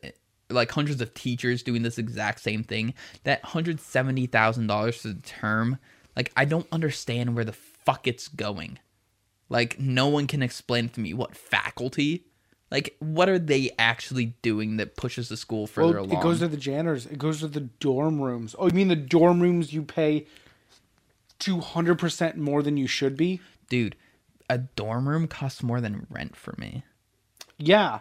like 0.50 0.70
hundreds 0.70 1.00
of 1.00 1.12
teachers 1.14 1.62
doing 1.62 1.82
this 1.82 1.98
exact 1.98 2.40
same 2.40 2.62
thing. 2.62 2.94
That 3.24 3.44
hundred 3.44 3.80
seventy 3.80 4.26
thousand 4.26 4.66
dollars 4.66 4.96
for 5.02 5.08
the 5.08 5.14
term, 5.22 5.78
like 6.16 6.32
I 6.36 6.44
don't 6.44 6.66
understand 6.72 7.34
where 7.34 7.44
the 7.44 7.52
fuck 7.52 8.06
it's 8.06 8.28
going. 8.28 8.78
Like 9.48 9.78
no 9.78 10.08
one 10.08 10.26
can 10.26 10.42
explain 10.42 10.86
it 10.86 10.94
to 10.94 11.00
me. 11.00 11.14
What 11.14 11.36
faculty? 11.36 12.24
Like 12.70 12.96
what 12.98 13.28
are 13.28 13.38
they 13.38 13.70
actually 13.78 14.34
doing 14.42 14.76
that 14.76 14.96
pushes 14.96 15.28
the 15.28 15.36
school 15.36 15.66
further 15.66 15.94
Well, 15.94 16.04
along? 16.04 16.20
it 16.20 16.22
goes 16.22 16.38
to 16.40 16.48
the 16.48 16.56
janitors. 16.56 17.06
It 17.06 17.18
goes 17.18 17.40
to 17.40 17.48
the 17.48 17.60
dorm 17.60 18.20
rooms. 18.20 18.54
Oh, 18.58 18.66
you 18.66 18.72
mean 18.72 18.88
the 18.88 18.96
dorm 18.96 19.40
rooms 19.40 19.72
you 19.72 19.82
pay 19.82 20.26
two 21.38 21.60
hundred 21.60 21.98
percent 21.98 22.36
more 22.36 22.62
than 22.62 22.76
you 22.76 22.86
should 22.86 23.16
be? 23.16 23.40
Dude, 23.68 23.96
a 24.48 24.58
dorm 24.58 25.08
room 25.08 25.28
costs 25.28 25.62
more 25.62 25.80
than 25.80 26.06
rent 26.10 26.36
for 26.36 26.54
me. 26.58 26.84
Yeah, 27.58 28.00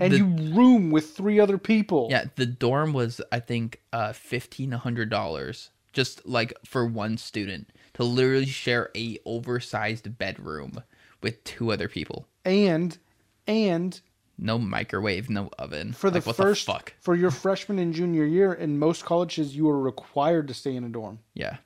and 0.00 0.12
The- 0.12 0.18
you 0.18 0.26
room 0.54 0.90
with 0.90 1.10
three 1.16 1.40
other 1.40 1.58
people. 1.58 2.08
Yeah, 2.10 2.26
the 2.36 2.46
dorm 2.46 2.92
was 2.92 3.20
I 3.32 3.40
think 3.40 3.80
uh 3.92 4.12
fifteen 4.12 4.72
hundred 4.72 5.10
dollars 5.10 5.70
just 5.92 6.26
like 6.26 6.52
for 6.64 6.84
one 6.86 7.16
student 7.16 7.70
to 7.94 8.04
literally 8.04 8.46
share 8.46 8.90
a 8.94 9.18
oversized 9.24 10.18
bedroom 10.18 10.82
with 11.22 11.42
two 11.44 11.72
other 11.72 11.88
people. 11.88 12.28
and 12.44 12.98
and 13.46 14.00
No 14.36 14.58
microwave, 14.58 15.28
no 15.30 15.48
oven. 15.58 15.92
for 15.94 16.10
the 16.10 16.20
Like, 16.24 16.36
first 16.36 16.66
the 16.66 16.72
fuck. 16.72 16.92
for 17.00 17.16
your 17.16 17.30
freshman 17.32 17.78
and 17.80 17.92
junior 17.94 18.24
year 18.26 18.52
in 18.52 18.78
most 18.78 19.04
colleges 19.04 19.56
you 19.56 19.68
are 19.68 19.80
required 19.80 20.46
to 20.48 20.54
stay 20.54 20.76
in 20.76 20.84
a 20.84 20.88
dorm. 20.88 21.18
Yeah. 21.34 21.56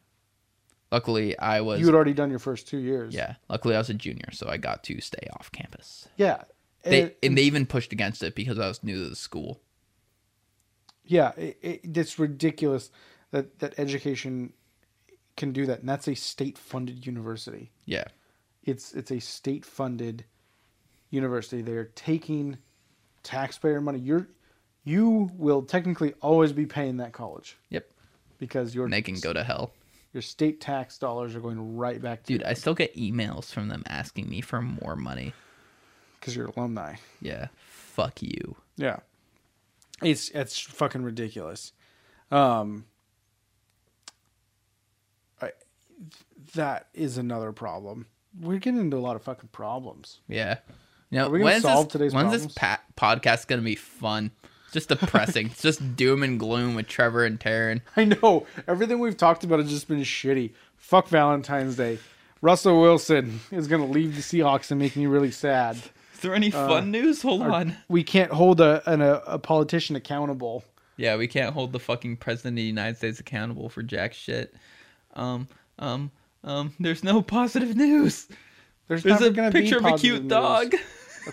Luckily 0.91 1.37
I 1.39 1.61
was 1.61 1.81
You 1.81 1.87
had 1.87 1.95
already 1.95 2.15
done 2.15 2.31
your 2.31 2.39
first 2.39 2.69
two 2.69 2.79
years. 2.79 3.13
yeah. 3.15 3.35
Luckily 3.49 3.75
I 3.75 3.79
was 3.79 3.91
a 3.91 3.95
junior, 3.95 4.31
so 4.33 4.49
I 4.49 4.57
got 4.59 4.85
to 4.85 5.01
stay 5.01 5.27
off 5.39 5.51
campus. 5.53 6.09
yeah. 6.17 6.45
They 6.85 7.03
It- 7.03 7.19
and 7.23 7.37
they 7.39 7.43
even 7.43 7.67
pushed 7.67 7.93
against 7.93 8.23
it 8.23 8.35
because 8.35 8.59
I 8.59 8.67
was 8.69 8.83
new 8.83 9.03
to 9.05 9.09
the 9.11 9.17
school. 9.17 9.61
yeah, 11.05 11.33
it, 11.37 11.59
it, 11.63 11.97
it's 11.97 12.19
ridiculous 12.19 12.91
that 13.31 13.59
that 13.61 13.75
education 13.79 14.53
can 15.37 15.53
do 15.53 15.67
that, 15.67 15.81
and 15.81 15.89
that's 15.89 16.09
a 16.09 16.15
state-funded 16.15 17.07
university. 17.07 17.71
Yeah. 17.87 18.05
It's 18.65 18.93
it's 18.93 19.11
a 19.11 19.19
state-funded 19.21 20.25
university. 21.11 21.63
They're 21.63 21.91
taking 21.95 22.59
taxpayer 23.23 23.81
money. 23.81 23.99
You're 23.99 24.29
you 24.85 25.31
will 25.35 25.63
technically 25.63 26.13
always 26.21 26.53
be 26.53 26.67
paying 26.67 26.97
that 26.99 27.13
college 27.13 27.57
Yep. 27.71 27.89
because 28.39 28.75
your 28.75 28.85
And 28.85 28.93
they 28.93 29.03
can 29.03 29.15
go 29.21 29.33
to 29.33 29.45
hell. 29.45 29.73
your 30.13 30.23
state 30.23 30.61
tax 30.61 30.99
dollars 30.99 31.35
are 31.37 31.41
going 31.41 31.77
right 31.77 32.01
back 32.03 32.25
to 32.25 32.33
Dude, 32.33 32.43
I 32.43 32.55
still 32.55 32.75
get 32.75 32.95
emails 32.97 33.53
from 33.53 33.69
them 33.69 33.85
asking 33.87 34.29
me 34.29 34.41
for 34.41 34.61
more 34.61 34.97
money. 34.97 35.33
Because 36.23 36.37
you're 36.37 36.47
alumni. 36.57 36.95
Yeah. 37.21 37.49
Fuck 37.67 38.23
you. 38.23 38.57
Yeah. 38.77 39.01
It's 40.03 40.29
it's 40.31 40.59
fucking 40.59 41.03
ridiculous. 41.03 41.73
Um 42.31 42.85
I, 45.41 45.51
that 46.55 46.87
is 46.95 47.19
another 47.19 47.51
problem. 47.53 48.07
We're 48.41 48.59
getting 48.59 48.81
into 48.81 48.97
a 48.97 49.01
lot 49.01 49.17
of 49.17 49.23
fucking 49.23 49.51
problems. 49.51 50.21
Yeah. 50.29 50.59
Know, 51.11 51.27
Are 51.27 51.31
we 51.31 51.41
gonna 51.41 51.51
when's 51.51 51.63
solve 51.63 51.87
this, 51.87 51.93
today's 51.93 52.15
when's 52.15 52.31
this 52.33 52.53
pa- 52.55 52.81
podcast 52.97 53.49
gonna 53.49 53.63
be 53.63 53.75
fun? 53.75 54.31
It's 54.65 54.73
just 54.75 54.89
depressing. 54.89 55.47
it's 55.49 55.61
just 55.61 55.97
doom 55.97 56.23
and 56.23 56.39
gloom 56.39 56.77
with 56.77 56.87
Trevor 56.87 57.25
and 57.25 57.39
Taryn. 57.39 57.83
I 57.97 58.05
know 58.05 58.47
everything 58.69 59.01
we've 59.01 59.17
talked 59.17 59.45
about 59.45 59.59
has 59.59 59.69
just 59.69 59.89
been 59.89 60.01
shitty. 60.01 60.53
Fuck 60.77 61.09
Valentine's 61.09 61.77
Day. 61.77 61.99
Russell 62.41 62.81
Wilson 62.81 63.41
is 63.53 63.69
going 63.69 63.83
to 63.83 63.89
leave 63.89 64.17
the 64.17 64.21
Seahawks 64.21 64.71
and 64.73 64.81
make 64.81 64.97
me 64.97 65.07
really 65.07 65.31
sad. 65.31 65.77
Is 66.23 66.29
there 66.29 66.37
any 66.37 66.53
fun 66.53 66.93
news? 66.93 67.21
Hold 67.23 67.43
on. 67.43 67.77
We 67.89 68.05
can't 68.05 68.31
hold 68.31 68.61
a 68.61 68.81
an, 68.89 69.03
a, 69.03 69.15
a 69.27 69.39
politician 69.41 69.97
accountable. 69.97 70.63
Yeah, 70.97 71.17
we 71.17 71.27
can't 71.27 71.53
hold 71.53 71.73
the 71.73 71.81
fucking 71.81 72.19
president 72.19 72.53
of 72.53 72.57
the 72.59 72.63
United 72.63 72.97
States 72.97 73.19
accountable 73.19 73.69
for 73.69 73.83
jack 73.83 74.15
shit. 74.15 74.55
Um, 75.15 75.49
um, 75.81 76.13
um. 76.45 76.75
There's 76.79 77.03
no 77.03 77.23
positive 77.23 77.75
news. 77.75 78.29
There's, 78.87 79.03
There's 79.03 79.21
a 79.21 79.33
picture 79.51 79.79
of 79.79 79.85
a 79.85 79.99
cute 79.99 80.23
news. 80.23 80.31
dog. 80.31 80.71
Can 80.71 80.81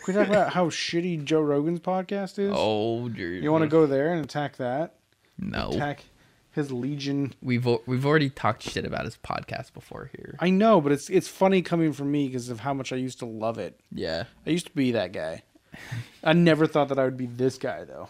we 0.08 0.14
talk 0.16 0.28
about 0.28 0.54
how 0.54 0.70
shitty 0.70 1.24
Joe 1.24 1.42
Rogan's 1.42 1.82
podcast 1.82 2.40
is? 2.40 2.52
Oh, 2.56 3.10
dude. 3.10 3.44
You 3.44 3.52
want 3.52 3.64
to 3.64 3.70
go 3.70 3.86
there 3.86 4.12
and 4.12 4.26
attack 4.26 4.58
that? 4.58 4.96
No. 5.38 5.70
Attack 5.70 6.04
his 6.52 6.72
legion. 6.72 7.34
We've 7.42 7.66
we've 7.86 8.06
already 8.06 8.30
talked 8.30 8.64
shit 8.64 8.86
about 8.86 9.06
his 9.06 9.18
podcast 9.18 9.74
before 9.74 10.10
here. 10.16 10.36
I 10.40 10.50
know, 10.50 10.82
but 10.82 10.92
it's 10.92 11.10
it's 11.10 11.28
funny 11.28 11.62
coming 11.62 11.94
from 11.94 12.12
me 12.12 12.28
because 12.28 12.50
of 12.50 12.62
how 12.62 12.74
much 12.74 12.92
I 12.92 12.96
used 12.96 13.20
to 13.20 13.26
love 13.26 13.58
it. 13.58 13.80
Yeah. 13.92 14.26
I 14.46 14.50
used 14.50 14.68
to 14.68 14.74
be 14.74 14.92
that 14.92 15.12
guy. 15.12 15.44
I 16.24 16.34
never 16.34 16.68
thought 16.68 16.90
that 16.90 17.00
I 17.00 17.04
would 17.06 17.18
be 17.18 17.28
this 17.28 17.58
guy 17.58 17.84
though. 17.84 18.10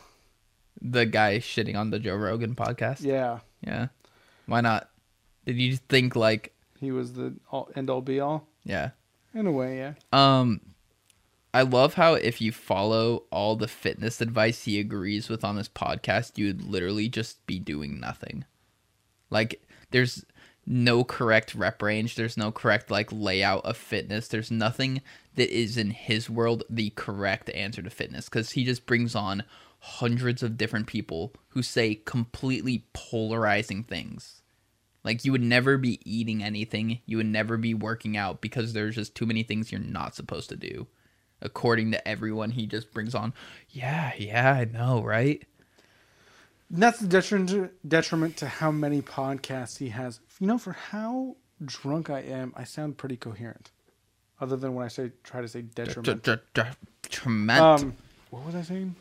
The 0.81 1.05
guy 1.05 1.39
shitting 1.39 1.75
on 1.75 1.89
the 1.89 1.99
Joe 1.99 2.15
Rogan 2.15 2.55
podcast. 2.55 3.01
Yeah, 3.01 3.39
Yeah. 3.61 3.87
Why 4.45 4.61
not? 4.61 4.89
Did 5.45 5.57
you 5.57 5.75
think 5.75 6.15
like 6.15 6.53
he 6.79 6.91
was 6.91 7.13
the 7.13 7.35
all, 7.51 7.69
end 7.75 7.89
all 7.89 8.01
be 8.01 8.19
all. 8.19 8.47
yeah. 8.63 8.91
In 9.33 9.45
a 9.45 9.51
way, 9.51 9.77
yeah. 9.77 9.93
Um 10.11 10.61
I 11.53 11.63
love 11.63 11.95
how 11.95 12.13
if 12.13 12.41
you 12.41 12.51
follow 12.51 13.23
all 13.31 13.55
the 13.55 13.67
fitness 13.67 14.21
advice 14.21 14.63
he 14.63 14.79
agrees 14.79 15.29
with 15.29 15.43
on 15.43 15.57
his 15.57 15.69
podcast, 15.69 16.37
you 16.37 16.47
would 16.47 16.61
literally 16.63 17.09
just 17.09 17.45
be 17.47 17.57
doing 17.57 17.99
nothing. 17.99 18.45
Like 19.31 19.61
there's 19.89 20.25
no 20.65 21.03
correct 21.03 21.55
rep 21.55 21.81
range. 21.81 22.15
There's 22.15 22.37
no 22.37 22.51
correct 22.51 22.91
like 22.91 23.11
layout 23.11 23.65
of 23.65 23.77
fitness. 23.77 24.27
There's 24.27 24.51
nothing 24.51 25.01
that 25.35 25.49
is 25.49 25.77
in 25.77 25.89
his 25.89 26.29
world 26.29 26.63
the 26.69 26.91
correct 26.91 27.49
answer 27.49 27.81
to 27.81 27.89
fitness 27.89 28.29
because 28.29 28.51
he 28.51 28.63
just 28.63 28.85
brings 28.85 29.15
on 29.15 29.43
hundreds 29.79 30.43
of 30.43 30.57
different 30.57 30.85
people 30.85 31.33
who 31.49 31.63
say 31.63 31.95
completely 31.95 32.85
polarizing 32.93 33.83
things. 33.83 34.43
Like 35.03 35.25
you 35.25 35.31
would 35.31 35.41
never 35.41 35.77
be 35.77 35.99
eating 36.05 36.43
anything, 36.43 36.99
you 37.07 37.17
would 37.17 37.25
never 37.25 37.57
be 37.57 37.73
working 37.73 38.15
out 38.17 38.41
because 38.41 38.73
there's 38.73 38.95
just 38.95 39.15
too 39.15 39.25
many 39.25 39.41
things 39.41 39.71
you're 39.71 39.81
not 39.81 40.13
supposed 40.13 40.49
to 40.49 40.55
do. 40.55 40.85
According 41.41 41.91
to 41.91 42.07
everyone, 42.07 42.51
he 42.51 42.65
just 42.65 42.93
brings 42.93 43.15
on, 43.15 43.33
yeah, 43.69 44.11
yeah, 44.17 44.53
I 44.53 44.65
know, 44.65 45.01
right? 45.01 45.41
And 46.71 46.83
that's 46.83 46.99
the 46.99 47.07
detriment 47.07 47.71
detriment 47.87 48.37
to 48.37 48.47
how 48.47 48.71
many 48.71 49.01
podcasts 49.01 49.77
he 49.77 49.89
has. 49.89 50.19
You 50.39 50.47
know, 50.47 50.57
for 50.57 50.73
how 50.73 51.35
drunk 51.63 52.09
I 52.09 52.19
am, 52.19 52.53
I 52.55 52.63
sound 52.63 52.97
pretty 52.97 53.17
coherent. 53.17 53.71
Other 54.39 54.55
than 54.55 54.75
when 54.75 54.85
I 54.85 54.89
say 54.89 55.11
try 55.23 55.41
to 55.41 55.47
say 55.47 55.61
detriment. 55.61 56.23
Detriment. 57.03 57.59
Um, 57.59 57.95
what 58.29 58.45
was 58.45 58.55
I 58.55 58.61
saying? 58.61 58.95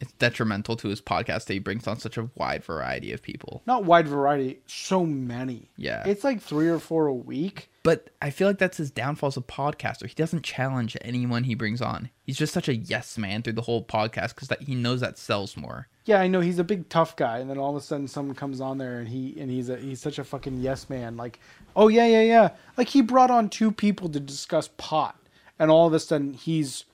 It's 0.00 0.12
detrimental 0.12 0.76
to 0.76 0.88
his 0.88 1.00
podcast 1.00 1.46
that 1.46 1.54
he 1.54 1.58
brings 1.58 1.86
on 1.86 1.98
such 1.98 2.16
a 2.16 2.28
wide 2.34 2.64
variety 2.64 3.12
of 3.12 3.22
people. 3.22 3.62
Not 3.66 3.84
wide 3.84 4.08
variety, 4.08 4.60
so 4.66 5.04
many. 5.06 5.70
Yeah. 5.76 6.02
It's 6.06 6.24
like 6.24 6.42
three 6.42 6.68
or 6.68 6.78
four 6.78 7.06
a 7.06 7.14
week. 7.14 7.70
But 7.82 8.10
I 8.20 8.30
feel 8.30 8.48
like 8.48 8.58
that's 8.58 8.78
his 8.78 8.90
downfall 8.90 9.28
as 9.28 9.36
a 9.36 9.42
podcaster. 9.42 10.06
He 10.08 10.14
doesn't 10.14 10.42
challenge 10.42 10.96
anyone 11.02 11.44
he 11.44 11.54
brings 11.54 11.80
on. 11.80 12.10
He's 12.24 12.36
just 12.36 12.52
such 12.52 12.68
a 12.68 12.74
yes 12.74 13.16
man 13.16 13.42
through 13.42 13.52
the 13.52 13.62
whole 13.62 13.84
podcast 13.84 14.34
because 14.34 14.50
he 14.60 14.74
knows 14.74 15.00
that 15.00 15.18
sells 15.18 15.56
more. 15.56 15.88
Yeah, 16.04 16.20
I 16.20 16.26
know 16.26 16.40
he's 16.40 16.58
a 16.58 16.64
big 16.64 16.88
tough 16.88 17.16
guy, 17.16 17.38
and 17.38 17.48
then 17.48 17.58
all 17.58 17.70
of 17.70 17.82
a 17.82 17.84
sudden 17.84 18.08
someone 18.08 18.34
comes 18.34 18.60
on 18.60 18.78
there 18.78 18.98
and 18.98 19.08
he 19.08 19.36
and 19.40 19.50
he's 19.50 19.68
a 19.68 19.76
he's 19.76 20.00
such 20.00 20.18
a 20.18 20.24
fucking 20.24 20.60
yes 20.60 20.90
man. 20.90 21.16
Like, 21.16 21.38
oh 21.74 21.88
yeah, 21.88 22.06
yeah, 22.06 22.22
yeah. 22.22 22.48
Like 22.76 22.88
he 22.88 23.02
brought 23.02 23.30
on 23.30 23.48
two 23.48 23.70
people 23.70 24.08
to 24.08 24.20
discuss 24.20 24.68
pot, 24.76 25.16
and 25.58 25.70
all 25.70 25.86
of 25.86 25.92
a 25.92 26.00
sudden 26.00 26.34
he's 26.34 26.84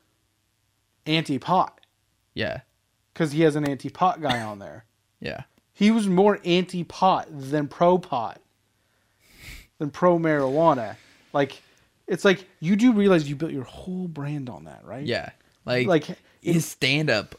anti 1.07 1.39
pot 1.39 1.81
Yeah. 2.35 2.61
Because 3.13 3.33
he 3.33 3.43
has 3.43 3.57
an 3.57 3.69
anti 3.69 3.89
pot 3.89 4.21
guy 4.21 4.41
on 4.41 4.59
there. 4.59 4.85
Yeah. 5.21 5.43
He 5.73 5.93
was 5.93 6.09
more 6.09 6.41
anti 6.45 6.83
pot 6.83 7.29
than 7.31 7.69
pro 7.69 7.97
pot, 7.97 8.41
than 9.79 9.91
pro 9.91 10.19
marijuana. 10.19 10.97
Like, 11.33 11.63
it's 12.09 12.25
like 12.25 12.45
you 12.59 12.75
do 12.75 12.93
realize 12.93 13.29
you 13.29 13.37
built 13.37 13.53
your 13.53 13.63
whole 13.63 14.09
brand 14.09 14.51
on 14.51 14.65
that, 14.65 14.85
right? 14.85 15.05
Yeah. 15.07 15.31
Like, 15.65 15.87
Like, 15.87 16.07
his 16.41 16.67
stand 16.67 17.09
up 17.09 17.37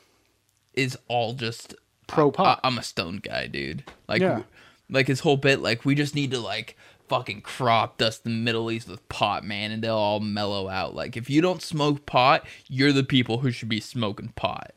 is 0.74 0.98
all 1.10 1.34
just 1.34 1.76
pro 2.08 2.32
pot. 2.32 2.62
I, 2.64 2.68
am 2.68 2.78
a 2.78 2.84
stoned 2.84 3.22
guy, 3.24 3.48
dude. 3.48 3.84
Like, 4.08 4.22
Yeah. 4.22 4.44
like 4.90 5.08
his 5.08 5.20
whole 5.20 5.36
bit, 5.38 5.60
like 5.60 5.84
we 5.84 5.94
just 5.94 6.16
need 6.16 6.32
to 6.32 6.40
like 6.40 6.78
fucking 7.10 7.42
crop 7.42 7.98
dust 7.98 8.24
the 8.24 8.30
Middle 8.30 8.72
East 8.72 8.88
with 8.88 9.08
pot, 9.10 9.44
man, 9.44 9.72
and 9.72 9.84
they'll 9.84 9.96
all 9.98 10.22
mellow 10.22 10.70
out. 10.70 10.96
Like, 10.96 11.18
if 11.18 11.30
you 11.30 11.42
don't 11.42 11.62
smoke 11.62 12.06
pot, 12.06 12.46
you're 12.70 12.94
the 12.94 13.04
people 13.04 13.40
who 13.40 13.52
should 13.52 13.68
be 13.70 13.82
smoking 13.82 14.30
pot. 14.38 14.72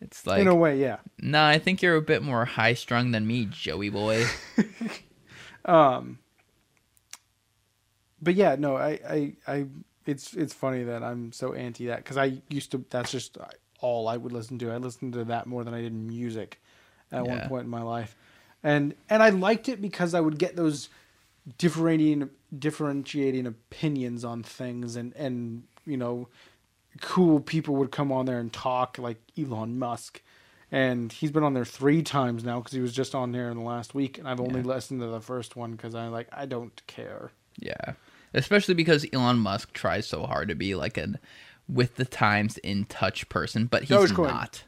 It's 0.00 0.26
like, 0.26 0.40
in 0.40 0.48
a 0.48 0.54
way, 0.54 0.78
yeah. 0.78 0.98
nah, 1.18 1.48
I 1.48 1.58
think 1.58 1.80
you're 1.80 1.96
a 1.96 2.02
bit 2.02 2.22
more 2.22 2.44
high 2.44 2.74
strung 2.74 3.12
than 3.12 3.26
me, 3.26 3.46
Joey 3.46 3.88
boy. 3.88 4.26
Um, 5.66 6.20
but 8.22 8.34
yeah, 8.34 8.56
no, 8.58 8.76
I, 8.76 9.00
I, 9.08 9.32
I, 9.46 9.66
it's 10.06 10.32
it's 10.34 10.54
funny 10.54 10.84
that 10.84 11.02
I'm 11.02 11.32
so 11.32 11.52
anti 11.52 11.86
that 11.86 11.98
because 11.98 12.16
I 12.16 12.40
used 12.48 12.70
to. 12.70 12.84
That's 12.88 13.10
just 13.10 13.36
all 13.80 14.08
I 14.08 14.16
would 14.16 14.32
listen 14.32 14.58
to. 14.60 14.70
I 14.70 14.76
listened 14.76 15.12
to 15.14 15.24
that 15.24 15.46
more 15.46 15.64
than 15.64 15.74
I 15.74 15.82
did 15.82 15.92
music 15.92 16.62
at 17.12 17.26
one 17.26 17.48
point 17.48 17.64
in 17.64 17.70
my 17.70 17.82
life, 17.82 18.16
and 18.62 18.94
and 19.10 19.22
I 19.22 19.30
liked 19.30 19.68
it 19.68 19.82
because 19.82 20.14
I 20.14 20.20
would 20.20 20.38
get 20.38 20.56
those 20.56 20.88
differentiating 21.58 22.30
differentiating 22.56 23.46
opinions 23.46 24.24
on 24.24 24.44
things, 24.44 24.94
and 24.94 25.14
and 25.16 25.64
you 25.84 25.96
know, 25.96 26.28
cool 27.00 27.40
people 27.40 27.76
would 27.76 27.90
come 27.90 28.10
on 28.12 28.26
there 28.26 28.38
and 28.38 28.52
talk 28.52 28.98
like 28.98 29.18
Elon 29.38 29.78
Musk. 29.78 30.22
And 30.72 31.12
he's 31.12 31.30
been 31.30 31.44
on 31.44 31.54
there 31.54 31.64
three 31.64 32.02
times 32.02 32.42
now 32.44 32.58
because 32.58 32.72
he 32.72 32.80
was 32.80 32.92
just 32.92 33.14
on 33.14 33.30
there 33.32 33.50
in 33.50 33.56
the 33.56 33.62
last 33.62 33.94
week, 33.94 34.18
and 34.18 34.26
I've 34.28 34.40
only 34.40 34.60
Yeah. 34.60 34.66
listened 34.66 35.00
to 35.00 35.06
the 35.06 35.20
first 35.20 35.54
one 35.54 35.72
because 35.72 35.94
I 35.94 36.08
like 36.08 36.28
I 36.32 36.44
don't 36.46 36.84
care. 36.86 37.30
Yeah. 37.58 37.92
Especially 38.34 38.74
because 38.74 39.06
Elon 39.12 39.38
Musk 39.38 39.72
tries 39.72 40.06
so 40.06 40.26
hard 40.26 40.48
to 40.48 40.54
be 40.54 40.74
like 40.74 40.96
an 40.98 41.18
with 41.68 41.94
the 41.96 42.04
times 42.04 42.58
in 42.58 42.84
touch 42.84 43.28
person, 43.28 43.66
but 43.66 43.84
he's 43.84 43.96
Dogecoin. 43.96 44.28
not. 44.28 44.64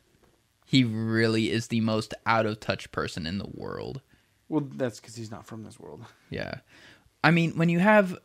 He 0.66 0.84
really 0.84 1.50
is 1.50 1.66
the 1.68 1.80
most 1.80 2.14
out 2.26 2.46
of 2.46 2.60
touch 2.60 2.90
person 2.92 3.26
in 3.26 3.38
the 3.38 3.48
world. 3.52 4.00
Well, 4.48 4.66
that's 4.74 5.00
because 5.00 5.16
he's 5.16 5.30
not 5.30 5.46
from 5.46 5.64
this 5.64 5.78
world. 5.78 6.04
Yeah. 6.30 6.60
I 7.24 7.30
mean, 7.30 7.52
when 7.56 7.68
you 7.68 7.78
have 7.80 8.16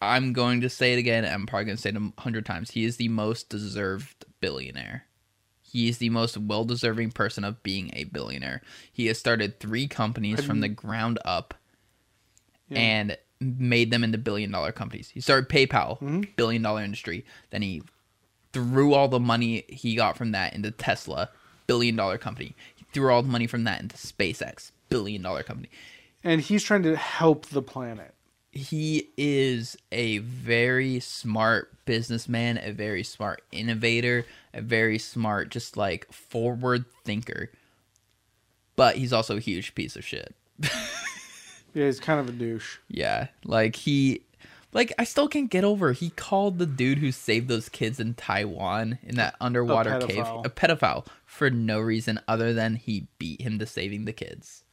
I'm 0.00 0.32
going 0.32 0.60
to 0.60 0.68
say 0.68 0.92
it 0.92 0.98
again, 0.98 1.24
I'm 1.24 1.46
probably 1.46 1.64
going 1.66 1.76
to 1.76 1.82
say 1.82 1.88
it 1.90 1.96
a 1.96 2.20
hundred 2.20 2.44
times. 2.46 2.72
He 2.72 2.84
is 2.84 2.96
the 2.96 3.08
most 3.08 3.48
deserved 3.48 4.24
billionaire. 4.40 5.04
He 5.62 5.88
is 5.88 5.98
the 5.98 6.10
most 6.10 6.36
well 6.38 6.64
deserving 6.64 7.12
person 7.12 7.44
of 7.44 7.62
being 7.62 7.90
a 7.94 8.04
billionaire. 8.04 8.62
He 8.92 9.06
has 9.06 9.18
started 9.18 9.58
three 9.60 9.88
companies 9.88 10.42
from 10.44 10.60
the 10.60 10.68
ground 10.68 11.18
up 11.24 11.54
Yeah. 12.68 12.78
and 12.78 13.16
made 13.40 13.90
them 13.90 14.02
into 14.04 14.16
billion 14.18 14.50
dollar 14.50 14.72
companies. 14.72 15.10
He 15.10 15.20
started 15.20 15.48
PayPal, 15.48 15.98
Mm-hmm. 16.00 16.22
billion 16.36 16.62
dollar 16.62 16.82
industry. 16.82 17.24
Then 17.50 17.62
he 17.62 17.82
threw 18.52 18.94
all 18.94 19.08
the 19.08 19.20
money 19.20 19.64
he 19.68 19.94
got 19.96 20.16
from 20.16 20.32
that 20.32 20.54
into 20.54 20.70
Tesla, 20.70 21.30
billion 21.66 21.96
dollar 21.96 22.16
company. 22.16 22.54
He 22.74 22.84
threw 22.92 23.12
all 23.12 23.22
the 23.22 23.28
money 23.28 23.46
from 23.46 23.64
that 23.64 23.80
into 23.82 23.96
SpaceX, 23.96 24.72
billion 24.88 25.20
dollar 25.22 25.42
company. 25.42 25.68
And 26.24 26.40
he's 26.40 26.62
trying 26.64 26.82
to 26.84 26.96
help 26.96 27.46
the 27.46 27.62
planet. 27.62 28.14
He 28.56 29.10
is 29.16 29.76
a 29.92 30.18
very 30.18 31.00
smart 31.00 31.72
businessman, 31.84 32.58
a 32.62 32.72
very 32.72 33.02
smart 33.02 33.42
innovator, 33.52 34.24
a 34.54 34.62
very 34.62 34.98
smart, 34.98 35.50
just 35.50 35.76
like 35.76 36.10
forward 36.12 36.84
thinker. 37.04 37.50
But 38.76 38.96
he's 38.96 39.12
also 39.12 39.36
a 39.36 39.40
huge 39.40 39.74
piece 39.74 39.96
of 39.96 40.04
shit. 40.04 40.34
Yeah, 41.76 41.84
he's 41.84 42.00
kind 42.00 42.18
of 42.18 42.30
a 42.30 42.32
douche. 42.32 42.78
Yeah, 42.88 43.26
like 43.44 43.76
he, 43.76 44.22
like 44.72 44.94
I 44.98 45.04
still 45.04 45.28
can't 45.28 45.50
get 45.50 45.62
over. 45.62 45.92
He 45.92 46.08
called 46.08 46.58
the 46.58 46.64
dude 46.64 46.96
who 46.96 47.12
saved 47.12 47.48
those 47.48 47.68
kids 47.68 48.00
in 48.00 48.14
Taiwan 48.14 48.98
in 49.02 49.16
that 49.16 49.36
underwater 49.42 49.98
cave 49.98 50.24
a 50.42 50.48
pedophile 50.48 51.06
for 51.26 51.50
no 51.50 51.78
reason 51.78 52.18
other 52.26 52.54
than 52.54 52.76
he 52.76 53.08
beat 53.18 53.42
him 53.42 53.58
to 53.58 53.66
saving 53.66 54.06
the 54.06 54.14
kids. 54.14 54.64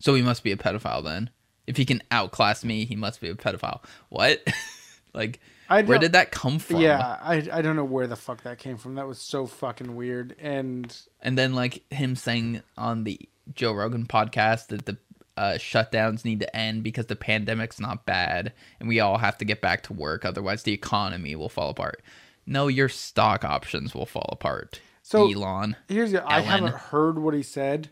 So 0.00 0.14
he 0.14 0.22
must 0.22 0.42
be 0.42 0.50
a 0.50 0.56
pedophile 0.56 1.04
then. 1.04 1.28
If 1.68 1.76
he 1.76 1.84
can 1.84 2.02
outclass 2.10 2.64
me, 2.64 2.86
he 2.86 2.96
must 2.96 3.20
be 3.20 3.28
a 3.28 3.34
pedophile. 3.34 3.84
What? 4.08 4.42
like, 5.14 5.38
I 5.68 5.82
where 5.82 5.98
did 5.98 6.12
that 6.12 6.30
come 6.30 6.58
from? 6.58 6.80
Yeah, 6.80 7.18
I 7.20 7.46
I 7.52 7.62
don't 7.62 7.76
know 7.76 7.84
where 7.84 8.06
the 8.06 8.16
fuck 8.16 8.42
that 8.44 8.58
came 8.58 8.78
from. 8.78 8.94
That 8.94 9.06
was 9.06 9.18
so 9.18 9.46
fucking 9.46 9.94
weird. 9.94 10.34
And 10.40 10.96
And 11.20 11.36
then 11.36 11.54
like 11.54 11.90
him 11.92 12.16
saying 12.16 12.62
on 12.78 13.04
the 13.04 13.20
Joe 13.54 13.72
Rogan 13.72 14.06
podcast 14.06 14.68
that 14.68 14.86
the 14.86 14.96
uh, 15.36 15.52
shutdowns 15.52 16.24
need 16.24 16.40
to 16.40 16.56
end 16.56 16.82
because 16.82 17.06
the 17.06 17.16
pandemic's 17.16 17.78
not 17.78 18.06
bad 18.06 18.52
and 18.80 18.88
we 18.88 18.98
all 18.98 19.18
have 19.18 19.38
to 19.38 19.44
get 19.44 19.60
back 19.60 19.82
to 19.84 19.92
work. 19.92 20.24
Otherwise, 20.24 20.64
the 20.64 20.72
economy 20.72 21.36
will 21.36 21.48
fall 21.48 21.70
apart. 21.70 22.02
No, 22.46 22.66
your 22.66 22.88
stock 22.88 23.44
options 23.44 23.94
will 23.94 24.06
fall 24.06 24.28
apart. 24.32 24.80
So- 25.02 25.30
Elon. 25.30 25.76
here's 25.88 26.12
the 26.12 26.26
I 26.26 26.40
haven't 26.40 26.74
heard 26.74 27.18
what 27.18 27.34
he 27.34 27.42
said 27.42 27.90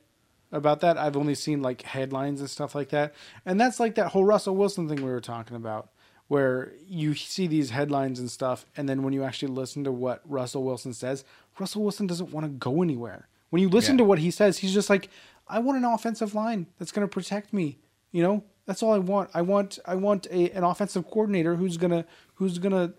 about 0.53 0.81
that. 0.81 0.97
I've 0.99 1.17
only 1.17 1.35
seen 1.35 1.63
like 1.63 1.83
headlines 1.83 2.41
and 2.41 2.49
stuff 2.51 2.75
like 2.75 2.91
that. 2.91 3.15
And 3.45 3.61
that's 3.61 3.81
like 3.81 3.95
that 3.97 4.09
whole 4.09 4.25
Russell 4.25 4.57
Wilson 4.57 4.89
thing 4.89 4.97
we 5.05 5.11
were 5.11 5.21
talking 5.21 5.57
about 5.57 5.91
where 6.29 6.73
you 6.89 7.15
see 7.15 7.47
these 7.47 7.71
headlines 7.71 8.19
and 8.19 8.29
stuff 8.31 8.67
and 8.77 8.89
then 8.89 9.05
when 9.05 9.13
you 9.13 9.23
actually 9.23 9.53
listen 9.53 9.85
to 9.85 9.93
what 9.93 10.23
Russell 10.25 10.65
Wilson 10.65 10.93
says, 10.93 11.25
Russell 11.59 11.83
Wilson 11.83 12.07
doesn't 12.09 12.33
want 12.33 12.45
to 12.45 12.51
go 12.51 12.83
anywhere. 12.83 13.29
When 13.51 13.63
you 13.63 13.69
listen 13.69 13.95
Yeah. 13.95 13.99
to 13.99 14.05
what 14.05 14.19
he 14.19 14.31
says, 14.33 14.59
he's 14.59 14.75
just 14.75 14.91
like 14.91 15.09
I 15.49 15.61
want 15.61 15.79
an 15.79 15.85
offensive 15.85 16.35
line 16.35 16.67
that's 16.79 16.91
going 16.91 17.07
to 17.07 17.13
protect 17.13 17.53
me, 17.53 17.79
you 18.11 18.23
know? 18.23 18.43
That's 18.67 18.83
all 18.83 18.93
I 18.93 18.99
want. 18.99 19.31
I 19.33 19.43
want 19.43 19.79
I 19.87 19.95
want 19.95 20.27
a 20.33 20.51
an 20.51 20.65
offensive 20.65 21.07
coordinator 21.09 21.55
who's 21.55 21.77
going 21.77 21.93
to 21.93 22.05
who's 22.35 22.59
going 22.59 22.73
to 22.73 22.95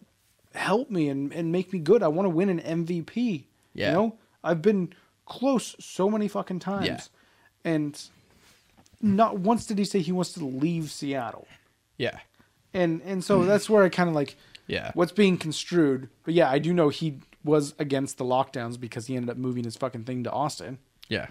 help 0.57 0.89
me 0.89 1.09
and, 1.09 1.33
and 1.33 1.51
make 1.51 1.73
me 1.73 1.79
good. 1.79 2.01
I 2.01 2.07
want 2.07 2.25
to 2.25 2.29
win 2.29 2.47
an 2.49 2.85
MVP. 2.85 3.43
Yeah. 3.73 3.87
You 3.89 3.93
know? 3.93 4.15
I've 4.43 4.61
been 4.61 4.93
close 5.25 5.75
so 5.79 6.09
many 6.09 6.29
fucking 6.29 6.59
times. 6.59 6.87
Yeah. 6.87 6.99
And 7.63 8.01
not 9.01 9.39
once 9.39 9.65
did 9.65 9.77
he 9.77 9.85
say 9.85 9.99
he 9.99 10.11
wants 10.11 10.33
to 10.33 10.45
leave 10.45 10.91
Seattle. 10.91 11.47
Yeah. 11.97 12.17
And 12.73 13.01
and 13.03 13.23
so 13.23 13.43
that's 13.45 13.69
where 13.69 13.83
I 13.83 13.89
kind 13.89 14.09
of 14.09 14.15
like 14.15 14.35
Yeah. 14.67 14.91
what's 14.93 15.11
being 15.11 15.37
construed. 15.37 16.09
But 16.23 16.33
yeah, 16.33 16.49
I 16.49 16.59
do 16.59 16.73
know 16.73 16.89
he 16.89 17.19
was 17.43 17.73
against 17.79 18.17
the 18.17 18.25
lockdowns 18.25 18.79
because 18.79 19.07
he 19.07 19.15
ended 19.15 19.29
up 19.29 19.37
moving 19.37 19.63
his 19.63 19.75
fucking 19.77 20.03
thing 20.03 20.23
to 20.25 20.31
Austin. 20.31 20.77
Yeah. 21.09 21.27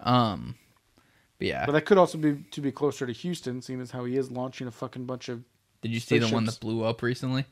Um. 0.00 0.56
But 1.38 1.46
yeah. 1.48 1.66
But 1.66 1.72
that 1.72 1.82
could 1.86 1.98
also 1.98 2.18
be 2.18 2.44
to 2.50 2.60
be 2.60 2.72
closer 2.72 3.06
to 3.06 3.12
Houston, 3.12 3.62
seeing 3.62 3.80
as 3.80 3.90
how 3.90 4.04
he 4.04 4.16
is 4.16 4.30
launching 4.30 4.66
a 4.66 4.70
fucking 4.70 5.06
bunch 5.06 5.28
of 5.28 5.42
Did 5.82 5.92
you 5.92 6.00
see 6.00 6.18
the 6.18 6.28
one 6.28 6.44
that 6.44 6.60
blew 6.60 6.84
up 6.84 7.02
recently? 7.02 7.44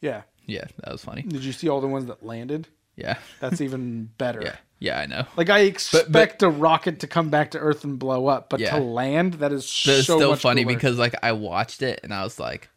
yeah. 0.00 0.22
Yeah, 0.46 0.64
that 0.78 0.92
was 0.92 1.04
funny. 1.04 1.20
Did 1.20 1.44
you 1.44 1.52
see 1.52 1.68
all 1.68 1.82
the 1.82 1.86
ones 1.88 2.06
that 2.06 2.24
landed? 2.24 2.68
Yeah. 2.96 3.18
That's 3.38 3.60
even 3.60 4.08
better. 4.16 4.40
Yeah. 4.44 4.56
Yeah, 4.80 5.00
I 5.00 5.06
know. 5.06 5.24
Like 5.36 5.50
I 5.50 5.60
expect 5.60 6.12
but- 6.12 6.42
a 6.42 6.48
rocket 6.50 7.00
to 7.00 7.06
come 7.06 7.30
back 7.30 7.50
to 7.52 7.58
Earth 7.58 7.82
and 7.84 7.98
blow 7.98 8.26
up, 8.28 8.48
but 8.48 8.60
Yeah. 8.60 8.76
to 8.76 8.80
land, 8.82 9.34
that 9.34 9.52
is 9.52 9.64
But 9.84 9.94
it's 9.98 10.06
so 10.06 10.16
still 10.18 10.30
much 10.30 10.40
funny 10.40 10.62
cooler. 10.64 10.74
because 10.76 10.98
like 10.98 11.14
I 11.22 11.32
watched 11.32 11.82
it 11.82 12.00
and 12.02 12.14
I 12.14 12.22
was 12.22 12.38
like, 12.38 12.68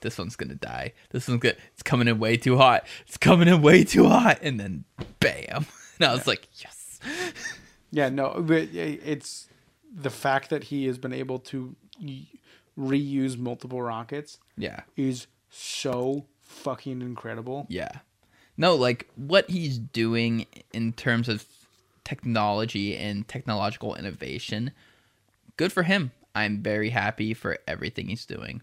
this 0.00 0.16
one's 0.18 0.34
gonna 0.36 0.54
die. 0.54 0.92
This 1.10 1.28
one's 1.28 1.40
good. 1.40 1.56
It's 1.74 1.82
coming 1.82 2.08
in 2.08 2.18
way 2.18 2.36
too 2.36 2.56
hot. 2.56 2.86
It's 3.06 3.16
coming 3.18 3.48
in 3.48 3.60
way 3.62 3.84
too 3.84 4.08
hot. 4.08 4.38
And 4.42 4.58
then 4.58 4.84
bam. 5.20 5.66
And 6.00 6.08
I 6.10 6.14
was 6.14 6.26
like, 6.26 6.48
yes. 6.56 6.98
yeah, 7.92 8.08
no, 8.08 8.42
but 8.44 8.68
it's 8.72 9.46
the 9.94 10.10
fact 10.10 10.48
that 10.50 10.64
he 10.64 10.86
has 10.86 10.98
been 10.98 11.12
able 11.12 11.38
to 11.38 11.76
reuse 12.78 13.38
multiple 13.38 13.82
rockets 13.82 14.38
Yeah. 14.56 14.80
is 14.96 15.26
so 15.50 16.26
fucking 16.40 17.02
incredible. 17.02 17.66
Yeah. 17.68 17.90
No, 18.62 18.76
like 18.76 19.08
what 19.16 19.50
he's 19.50 19.76
doing 19.78 20.46
in 20.72 20.92
terms 20.92 21.28
of 21.28 21.44
technology 22.04 22.96
and 22.96 23.26
technological 23.26 23.94
innovation, 23.96 24.70
good 25.56 25.72
for 25.72 25.82
him. 25.82 26.12
I'm 26.34 26.62
very 26.62 26.90
happy 26.90 27.34
for 27.34 27.58
everything 27.66 28.06
he's 28.08 28.24
doing. 28.24 28.62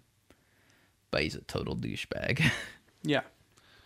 But 1.11 1.23
he's 1.23 1.35
a 1.35 1.41
total 1.41 1.75
douchebag. 1.75 2.41
Yeah, 3.03 3.21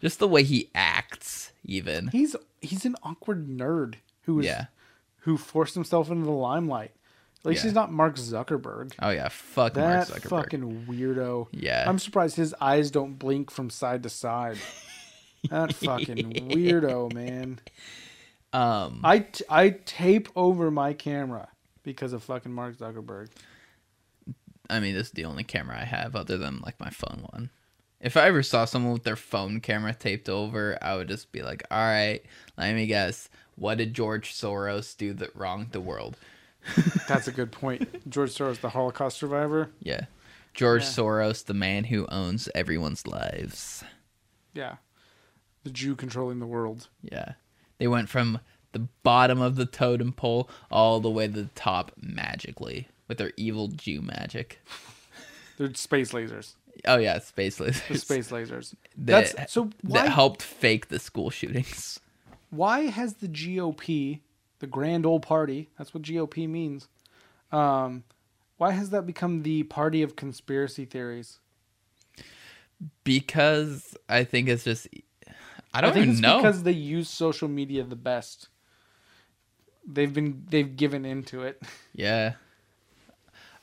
Just 0.01 0.17
the 0.17 0.27
way 0.27 0.41
he 0.43 0.69
acts, 0.73 1.51
even. 1.63 2.07
he's 2.07 2.35
he's 2.61 2.83
an 2.85 2.95
awkward 3.03 3.47
nerd 3.47 3.95
who 4.23 4.39
is 4.39 4.45
Yeah. 4.47 4.65
who 5.19 5.37
forced 5.37 5.75
himself 5.75 6.09
into 6.09 6.25
the 6.25 6.31
limelight. 6.31 6.91
At 7.41 7.45
least 7.45 7.63
Yeah. 7.63 7.69
he's 7.69 7.75
not 7.75 7.91
Mark 7.91 8.15
Zuckerberg. 8.15 8.93
Oh 8.99 9.11
yeah, 9.11 9.29
fuck 9.29 9.73
That 9.75 10.09
Mark 10.09 10.21
Zuckerberg. 10.21 10.29
fucking 10.29 10.85
weirdo. 10.89 11.47
Yeah. 11.51 11.85
I'm 11.87 11.99
surprised 11.99 12.35
his 12.37 12.55
eyes 12.59 12.89
don't 12.89 13.19
blink 13.19 13.51
from 13.51 13.69
side 13.69 14.01
to 14.03 14.09
side. 14.09 14.57
That 15.49 15.73
fucking 15.75 16.33
weirdo, 16.49 17.13
man. 17.13 17.59
Um 18.51 19.01
I, 19.03 19.19
t- 19.19 19.43
I 19.49 19.69
tape 19.71 20.29
over 20.35 20.69
my 20.71 20.93
camera 20.93 21.49
because 21.83 22.13
of 22.13 22.23
fucking 22.23 22.53
Mark 22.53 22.77
Zuckerberg. 22.77 23.29
I 24.69 24.79
mean, 24.79 24.93
this 24.95 25.07
is 25.07 25.13
the 25.13 25.25
only 25.25 25.43
camera 25.43 25.79
I 25.79 25.85
have 25.85 26.15
other 26.15 26.37
than 26.37 26.61
like 26.61 26.79
my 26.79 26.89
phone 26.89 27.25
one. 27.31 27.49
If 27.99 28.17
I 28.17 28.27
ever 28.27 28.43
saw 28.43 28.65
someone 28.65 28.93
with 28.93 29.03
their 29.03 29.15
phone 29.15 29.59
camera 29.61 29.93
taped 29.93 30.27
over, 30.29 30.77
I 30.81 30.95
would 30.95 31.07
just 31.07 31.31
be 31.31 31.41
like, 31.41 31.63
"All 31.71 31.77
right, 31.77 32.21
let 32.57 32.73
me 32.75 32.85
guess. 32.85 33.29
What 33.55 33.77
did 33.77 33.93
George 33.93 34.33
Soros 34.33 34.95
do 34.97 35.13
that 35.13 35.35
wronged 35.35 35.71
the 35.71 35.81
world?" 35.81 36.17
That's 37.07 37.27
a 37.27 37.31
good 37.31 37.51
point. 37.51 38.09
George 38.09 38.31
Soros, 38.31 38.59
the 38.61 38.69
Holocaust 38.69 39.17
survivor. 39.17 39.69
Yeah, 39.81 40.05
George 40.53 40.83
Yeah. 40.83 40.89
Soros, 40.89 41.45
the 41.45 41.53
man 41.53 41.85
who 41.85 42.05
owns 42.07 42.49
everyone's 42.55 43.05
lives. 43.07 43.83
Yeah. 44.53 44.75
The 45.63 45.69
Jew 45.71 45.95
controlling 45.95 46.39
the 46.39 46.45
world. 46.47 46.87
Yeah, 47.01 47.33
they 47.77 47.87
went 47.87 48.09
from 48.09 48.39
the 48.73 48.87
bottom 49.03 49.39
of 49.39 49.55
the 49.55 49.65
totem 49.65 50.11
pole 50.13 50.49
all 50.71 50.99
the 50.99 51.09
way 51.09 51.27
to 51.27 51.33
the 51.33 51.49
top 51.55 51.91
magically 52.01 52.87
with 53.07 53.17
their 53.17 53.31
evil 53.37 53.67
Jew 53.67 54.01
magic. 54.01 54.59
They're 55.57 55.73
space 55.75 56.11
lasers. 56.11 56.53
Oh 56.85 56.97
yeah, 56.97 57.19
space 57.19 57.59
lasers. 57.59 57.87
The 57.87 57.97
space 57.99 58.29
lasers. 58.31 58.73
that, 58.97 59.33
That's 59.35 59.53
so 59.53 59.69
why 59.83 60.01
that 60.03 60.09
helped 60.11 60.41
fake 60.41 60.87
the 60.87 60.99
school 60.99 61.29
shootings. 61.29 61.99
why 62.49 62.81
has 62.87 63.15
the 63.15 63.27
GOP, 63.27 64.19
the 64.59 64.67
grand 64.67 65.05
old 65.05 65.21
party, 65.21 65.69
that's 65.77 65.93
what 65.93 66.03
GOP 66.03 66.49
means. 66.49 66.87
Um 67.51 68.03
why 68.57 68.71
has 68.71 68.89
that 68.91 69.05
become 69.05 69.43
the 69.43 69.63
party 69.63 70.01
of 70.01 70.15
conspiracy 70.15 70.85
theories? 70.85 71.39
because 73.03 73.95
I 74.09 74.23
think 74.23 74.49
it's 74.49 74.63
just 74.63 74.87
I 75.73 75.81
don't 75.81 75.93
think 75.93 76.07
even 76.07 76.21
know. 76.21 76.37
because 76.37 76.63
they 76.63 76.71
use 76.71 77.09
social 77.09 77.47
media 77.47 77.83
the 77.83 77.95
best. 77.95 78.49
They've 79.85 80.13
been 80.13 80.45
they've 80.49 80.75
given 80.75 81.05
into 81.05 81.41
it. 81.43 81.61
Yeah. 81.95 82.33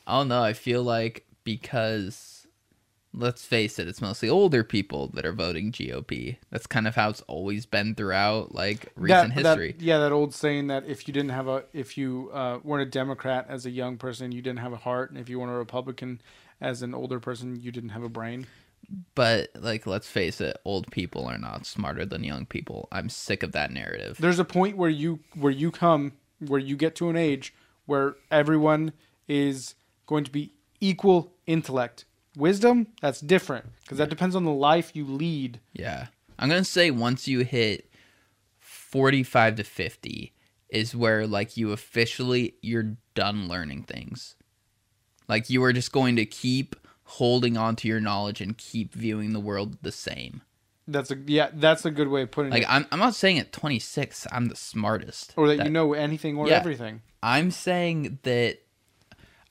I 0.06 0.18
don't 0.18 0.28
know. 0.28 0.42
I 0.42 0.52
feel 0.54 0.82
like 0.82 1.24
because 1.44 2.46
let's 3.12 3.44
face 3.44 3.78
it, 3.78 3.88
it's 3.88 4.00
mostly 4.00 4.28
older 4.28 4.62
people 4.64 5.08
that 5.14 5.24
are 5.26 5.32
voting 5.32 5.72
GOP. 5.72 6.36
That's 6.50 6.66
kind 6.66 6.86
of 6.86 6.94
how 6.94 7.10
it's 7.10 7.22
always 7.22 7.66
been 7.66 7.94
throughout 7.94 8.54
like 8.54 8.86
recent 8.96 9.34
That- 9.34 9.42
that- 9.42 9.58
history. 9.58 9.76
yeah, 9.78 9.98
that 9.98 10.12
old 10.12 10.34
saying 10.34 10.66
that 10.68 10.84
if 10.86 11.06
you 11.08 11.14
didn't 11.14 11.30
have 11.30 11.48
a 11.48 11.64
if 11.72 11.96
you 11.98 12.30
uh, 12.32 12.58
weren't 12.62 12.86
a 12.86 12.90
Democrat 12.90 13.46
as 13.48 13.66
a 13.66 13.70
young 13.70 13.96
person, 13.98 14.30
you 14.32 14.42
didn't 14.42 14.60
have 14.60 14.72
a 14.72 14.76
heart, 14.78 15.10
and 15.10 15.18
if 15.18 15.28
you 15.28 15.38
weren't 15.40 15.52
a 15.52 15.56
Republican 15.56 16.20
as 16.60 16.82
an 16.82 16.94
older 16.94 17.18
person, 17.20 17.60
you 17.60 17.70
didn't 17.72 17.90
have 17.90 18.02
a 18.02 18.08
brain. 18.08 18.46
But 19.14 19.50
like 19.54 19.86
let's 19.86 20.08
face 20.08 20.40
it, 20.40 20.56
old 20.64 20.90
people 20.90 21.26
are 21.26 21.38
not 21.38 21.66
smarter 21.66 22.04
than 22.04 22.24
young 22.24 22.46
people. 22.46 22.88
I'm 22.90 23.08
sick 23.08 23.42
of 23.42 23.52
that 23.52 23.70
narrative. 23.70 24.16
There's 24.18 24.38
a 24.38 24.44
point 24.44 24.76
where 24.76 24.90
you 24.90 25.20
where 25.34 25.52
you 25.52 25.70
come 25.70 26.12
where 26.40 26.60
you 26.60 26.76
get 26.76 26.94
to 26.96 27.10
an 27.10 27.16
age 27.16 27.54
where 27.86 28.16
everyone 28.30 28.92
is 29.28 29.74
going 30.06 30.24
to 30.24 30.30
be 30.30 30.52
equal 30.80 31.32
intellect. 31.46 32.04
Wisdom, 32.36 32.86
that's 33.00 33.20
different 33.20 33.66
because 33.82 33.98
that 33.98 34.08
depends 34.08 34.34
on 34.34 34.44
the 34.44 34.52
life 34.52 34.92
you 34.94 35.04
lead. 35.04 35.60
Yeah. 35.72 36.06
I'm 36.38 36.48
going 36.48 36.62
to 36.62 36.70
say 36.70 36.90
once 36.90 37.28
you 37.28 37.40
hit 37.40 37.90
45 38.58 39.56
to 39.56 39.64
50 39.64 40.32
is 40.70 40.94
where 40.94 41.26
like 41.26 41.56
you 41.56 41.72
officially 41.72 42.54
you're 42.62 42.96
done 43.14 43.48
learning 43.48 43.82
things. 43.82 44.36
Like 45.28 45.50
you 45.50 45.62
are 45.64 45.72
just 45.72 45.92
going 45.92 46.16
to 46.16 46.24
keep 46.24 46.76
holding 47.10 47.56
on 47.56 47.76
to 47.76 47.88
your 47.88 48.00
knowledge 48.00 48.40
and 48.40 48.56
keep 48.56 48.94
viewing 48.94 49.32
the 49.32 49.40
world 49.40 49.76
the 49.82 49.92
same. 49.92 50.42
That's 50.88 51.10
a 51.10 51.16
yeah, 51.26 51.50
that's 51.52 51.84
a 51.84 51.90
good 51.90 52.08
way 52.08 52.22
of 52.22 52.30
putting 52.30 52.50
Like 52.50 52.62
it. 52.62 52.70
I'm 52.70 52.86
I'm 52.90 52.98
not 52.98 53.14
saying 53.14 53.38
at 53.38 53.52
26 53.52 54.26
I'm 54.32 54.46
the 54.46 54.56
smartest 54.56 55.34
Or 55.36 55.46
that, 55.54 55.64
you 55.64 55.70
know 55.70 55.92
anything 55.92 56.36
or 56.36 56.48
Yeah. 56.48 56.56
everything. 56.56 57.02
I'm 57.22 57.50
saying 57.50 58.18
that 58.22 58.58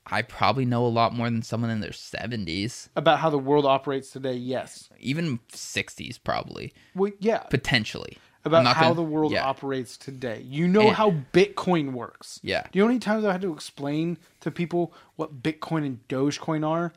I 0.06 0.22
probably 0.22 0.64
know 0.64 0.84
a 0.86 0.88
lot 0.88 1.14
more 1.14 1.30
than 1.30 1.42
someone 1.42 1.70
in 1.70 1.80
their 1.80 1.90
70s, 1.92 2.88
About 2.96 3.20
how 3.20 3.30
the 3.30 3.38
world 3.38 3.64
operates 3.64 4.10
today, 4.10 4.34
yes. 4.34 4.88
even 4.98 5.38
60s 5.52 6.18
probably, 6.22 6.72
Well, 6.94 7.12
yeah. 7.20 7.38
potentially. 7.44 8.18
About 8.44 8.66
how 8.74 8.84
gonna- 8.84 8.94
the 8.94 9.02
world 9.02 9.32
yeah. 9.32 9.44
operates 9.46 9.96
today. 9.98 10.40
You 10.42 10.66
know 10.66 10.88
And- 10.88 10.96
how 10.96 11.10
Bitcoin 11.32 11.92
works. 11.92 12.40
Yeah. 12.42 12.62
Do 12.72 12.78
you 12.78 12.82
know 12.82 12.86
how 12.86 12.88
many 12.88 12.98
times 13.00 13.24
I 13.24 13.32
had 13.32 13.42
to 13.42 13.52
explain 13.52 14.16
to 14.40 14.50
people 14.50 14.92
what 15.16 15.42
Bitcoin 15.42 15.84
and 15.86 16.08
Dogecoin 16.08 16.66
are? 16.66 16.92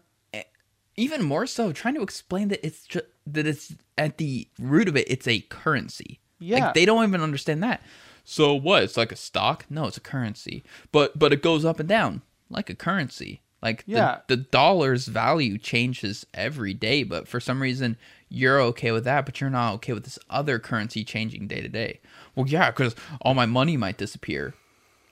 Even 0.96 1.24
more 1.24 1.46
so 1.48 1.72
trying 1.72 1.96
to 1.96 2.02
explain 2.04 2.48
that 2.50 2.66
it's 2.66 2.86
just 2.86 3.06
that 3.26 3.48
it's 3.48 3.74
at 3.98 4.18
the 4.18 4.48
root 4.60 4.88
of 4.88 4.96
it 4.98 5.10
it's 5.10 5.28
a 5.28 5.40
currency. 5.42 6.20
Yeah. 6.40 6.66
like 6.66 6.74
they 6.74 6.86
don't 6.86 7.08
even 7.08 7.22
understand 7.22 7.64
that. 7.64 7.82
So 8.26 8.54
what? 8.54 8.84
It's 8.84 8.98
like 8.98 9.12
a 9.12 9.16
stock? 9.18 9.66
No 9.70 9.86
it's 9.88 9.98
a 9.98 10.02
currency. 10.02 10.64
But 10.92 11.18
but 11.18 11.34
it 11.34 11.42
goes 11.42 11.66
up 11.66 11.80
and 11.80 11.90
down 11.90 12.22
like 12.50 12.70
a 12.70 12.76
currency. 12.76 13.42
Like 13.62 13.84
Yeah. 13.88 14.20
the, 14.28 14.36
the 14.36 14.44
dollar's 14.44 15.08
value 15.08 15.58
changes 15.58 16.26
every 16.34 16.74
day 16.74 17.04
but 17.04 17.28
for 17.28 17.40
some 17.40 17.62
reason 17.62 17.98
you're 18.30 18.60
okay 18.62 18.92
with 18.92 19.04
that 19.06 19.26
but 19.26 19.40
you're 19.40 19.50
not 19.50 19.74
okay 19.76 19.94
with 19.94 20.04
this 20.04 20.20
other 20.30 20.60
currency 20.60 21.04
changing 21.04 21.48
day 21.48 21.62
to 21.62 21.70
day. 21.70 22.02
Well 22.36 22.48
yeah 22.48 22.72
because 22.72 22.96
all 23.22 23.34
my 23.34 23.46
money 23.46 23.78
might 23.78 23.98
disappear. 23.98 24.54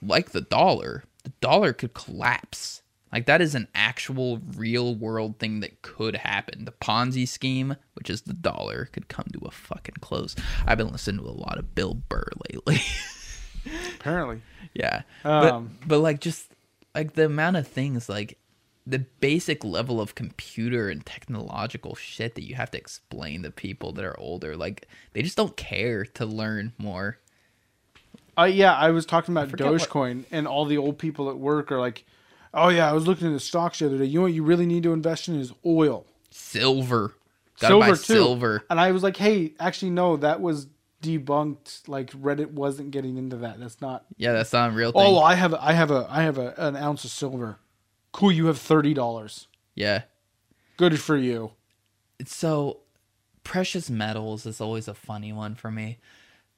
Like 0.02 0.32
the 0.32 0.42
dollar, 0.42 1.04
the 1.24 1.32
dollar 1.42 1.74
could 1.74 1.94
collapse. 1.94 2.81
Like 3.12 3.26
that 3.26 3.42
is 3.42 3.56
an 3.56 3.68
actual 3.76 4.40
real 4.56 4.96
world 4.96 5.38
thing 5.40 5.60
that 5.60 5.82
could 5.82 6.16
happen. 6.16 6.66
The 6.66 6.72
Ponzi 6.72 7.28
scheme, 7.28 7.76
which 7.96 8.10
is 8.10 8.22
the 8.22 8.34
dollar, 8.34 8.86
could 8.86 9.08
come 9.10 9.26
to 9.34 9.46
a 9.46 9.52
fucking 9.52 9.96
close. 10.02 10.36
I've 10.66 10.78
been 10.78 10.92
listening 10.92 11.24
to 11.24 11.30
a 11.30 11.32
lot 11.32 11.58
of 11.58 11.76
Bill 11.76 11.94
Burr 11.94 12.30
lately. 12.50 12.82
Apparently. 13.96 14.42
yeah. 14.74 15.02
Um, 15.24 15.78
but 15.82 15.88
but 15.88 16.00
like 16.00 16.20
just 16.22 16.52
like 16.96 17.14
the 17.14 17.26
amount 17.26 17.58
of 17.58 17.68
things 17.68 18.10
like 18.10 18.38
the 18.88 19.00
basic 19.00 19.64
level 19.64 20.02
of 20.02 20.16
computer 20.16 20.90
and 20.90 21.06
technological 21.06 21.94
shit 21.96 22.34
that 22.36 22.44
you 22.44 22.56
have 22.56 22.72
to 22.72 22.78
explain 22.78 23.44
to 23.44 23.52
people 23.52 23.92
that 23.94 24.04
are 24.06 24.20
older, 24.20 24.58
like 24.58 24.88
they 25.14 25.22
just 25.22 25.38
don't 25.38 25.56
care 25.56 26.06
to 26.06 26.26
learn 26.26 26.74
more. 26.78 27.18
Uh, 28.38 28.46
yeah, 28.46 28.74
I 28.74 28.92
was 28.92 29.06
talking 29.06 29.34
about 29.34 29.50
forget 29.50 29.70
what- 29.70 29.82
Dogecoin, 29.82 30.24
and 30.32 30.48
all 30.48 30.66
the 30.66 30.78
old 30.78 30.98
people 30.98 31.30
at 31.30 31.38
work 31.38 31.72
are 31.72 31.80
like, 31.80 32.06
"Oh 32.54 32.70
yeah, 32.70 32.90
I 32.90 32.94
was 32.94 33.08
looking 33.08 33.28
at 33.28 33.34
the 33.34 33.40
stocks 33.40 33.80
the 33.80 33.88
other 33.88 33.98
day. 33.98 34.06
You 34.06 34.20
know 34.20 34.24
what 34.24 34.34
you 34.34 34.44
really 34.44 34.66
need 34.66 34.84
to 34.84 34.94
invest 34.94 35.28
in 35.28 35.40
is 35.40 35.54
oil, 35.66 36.06
Silver. 36.30 37.14
Gotta 37.60 37.74
silver 37.74 37.92
too." 37.92 37.96
silver. 37.96 38.64
And 38.70 38.80
I 38.80 38.92
was 38.92 39.04
like, 39.04 39.18
"Hey, 39.18 39.54
actually, 39.60 39.92
no, 39.92 40.18
that 40.18 40.42
was 40.42 40.68
debunked. 41.02 41.88
Like 41.88 42.12
Reddit 42.12 42.52
wasn't 42.52 42.92
getting 42.92 43.18
into 43.18 43.38
that. 43.38 43.60
That's 43.60 43.82
not." 43.82 44.06
Yeah, 44.18 44.34
that's 44.34 44.54
not 44.54 44.72
a 44.72 44.74
real 44.74 44.92
oh, 44.96 45.00
thing. 45.00 45.16
Oh, 45.16 45.20
I 45.20 45.36
have, 45.36 45.54
I 45.54 45.74
have 45.74 45.92
a, 45.92 46.08
I 46.10 46.24
have 46.24 46.38
a, 46.38 46.54
an 46.58 46.76
ounce 46.76 47.04
of 47.04 47.12
silver. 47.12 47.60
Cool, 48.12 48.32
you 48.32 48.48
have 48.48 48.58
thirty 48.58 48.94
dollars. 48.94 49.48
Yeah. 49.76 50.04
Good 50.78 51.00
for 51.00 51.16
you. 51.16 51.52
So, 52.26 52.80
precious 53.44 53.90
metals 53.90 54.46
is 54.46 54.60
always 54.60 54.88
a 54.88 54.94
funny 54.94 55.32
one 55.32 55.56
for 55.56 55.72
me 55.72 56.00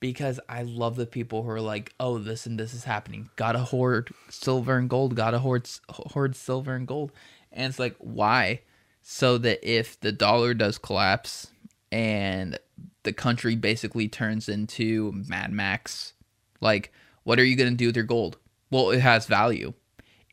because 0.03 0.37
I 0.49 0.63
love 0.63 0.97
the 0.97 1.05
people 1.05 1.43
who 1.43 1.49
are 1.49 1.61
like, 1.61 1.93
"Oh, 1.97 2.17
this 2.17 2.45
and 2.45 2.59
this 2.59 2.73
is 2.73 2.83
happening. 2.83 3.29
Gotta 3.37 3.59
hoard 3.59 4.11
silver 4.29 4.77
and 4.77 4.89
gold. 4.89 5.15
Gotta 5.15 5.39
hoard 5.39 5.69
hoard 5.89 6.35
silver 6.35 6.75
and 6.75 6.85
gold." 6.85 7.13
And 7.53 7.69
it's 7.69 7.79
like, 7.79 7.95
why? 7.99 8.59
So 9.01 9.37
that 9.37 9.59
if 9.63 9.97
the 10.01 10.11
dollar 10.11 10.53
does 10.53 10.77
collapse 10.77 11.47
and 11.89 12.59
the 13.03 13.13
country 13.13 13.55
basically 13.55 14.09
turns 14.09 14.49
into 14.49 15.13
Mad 15.27 15.51
Max, 15.53 16.13
like 16.59 16.91
What 17.23 17.39
are 17.39 17.45
you 17.45 17.55
going 17.55 17.69
to 17.71 17.77
do 17.77 17.87
with 17.87 17.95
your 17.95 18.05
gold? 18.05 18.37
Well, 18.71 18.89
it 18.91 18.99
has 18.99 19.25
value. 19.25 19.73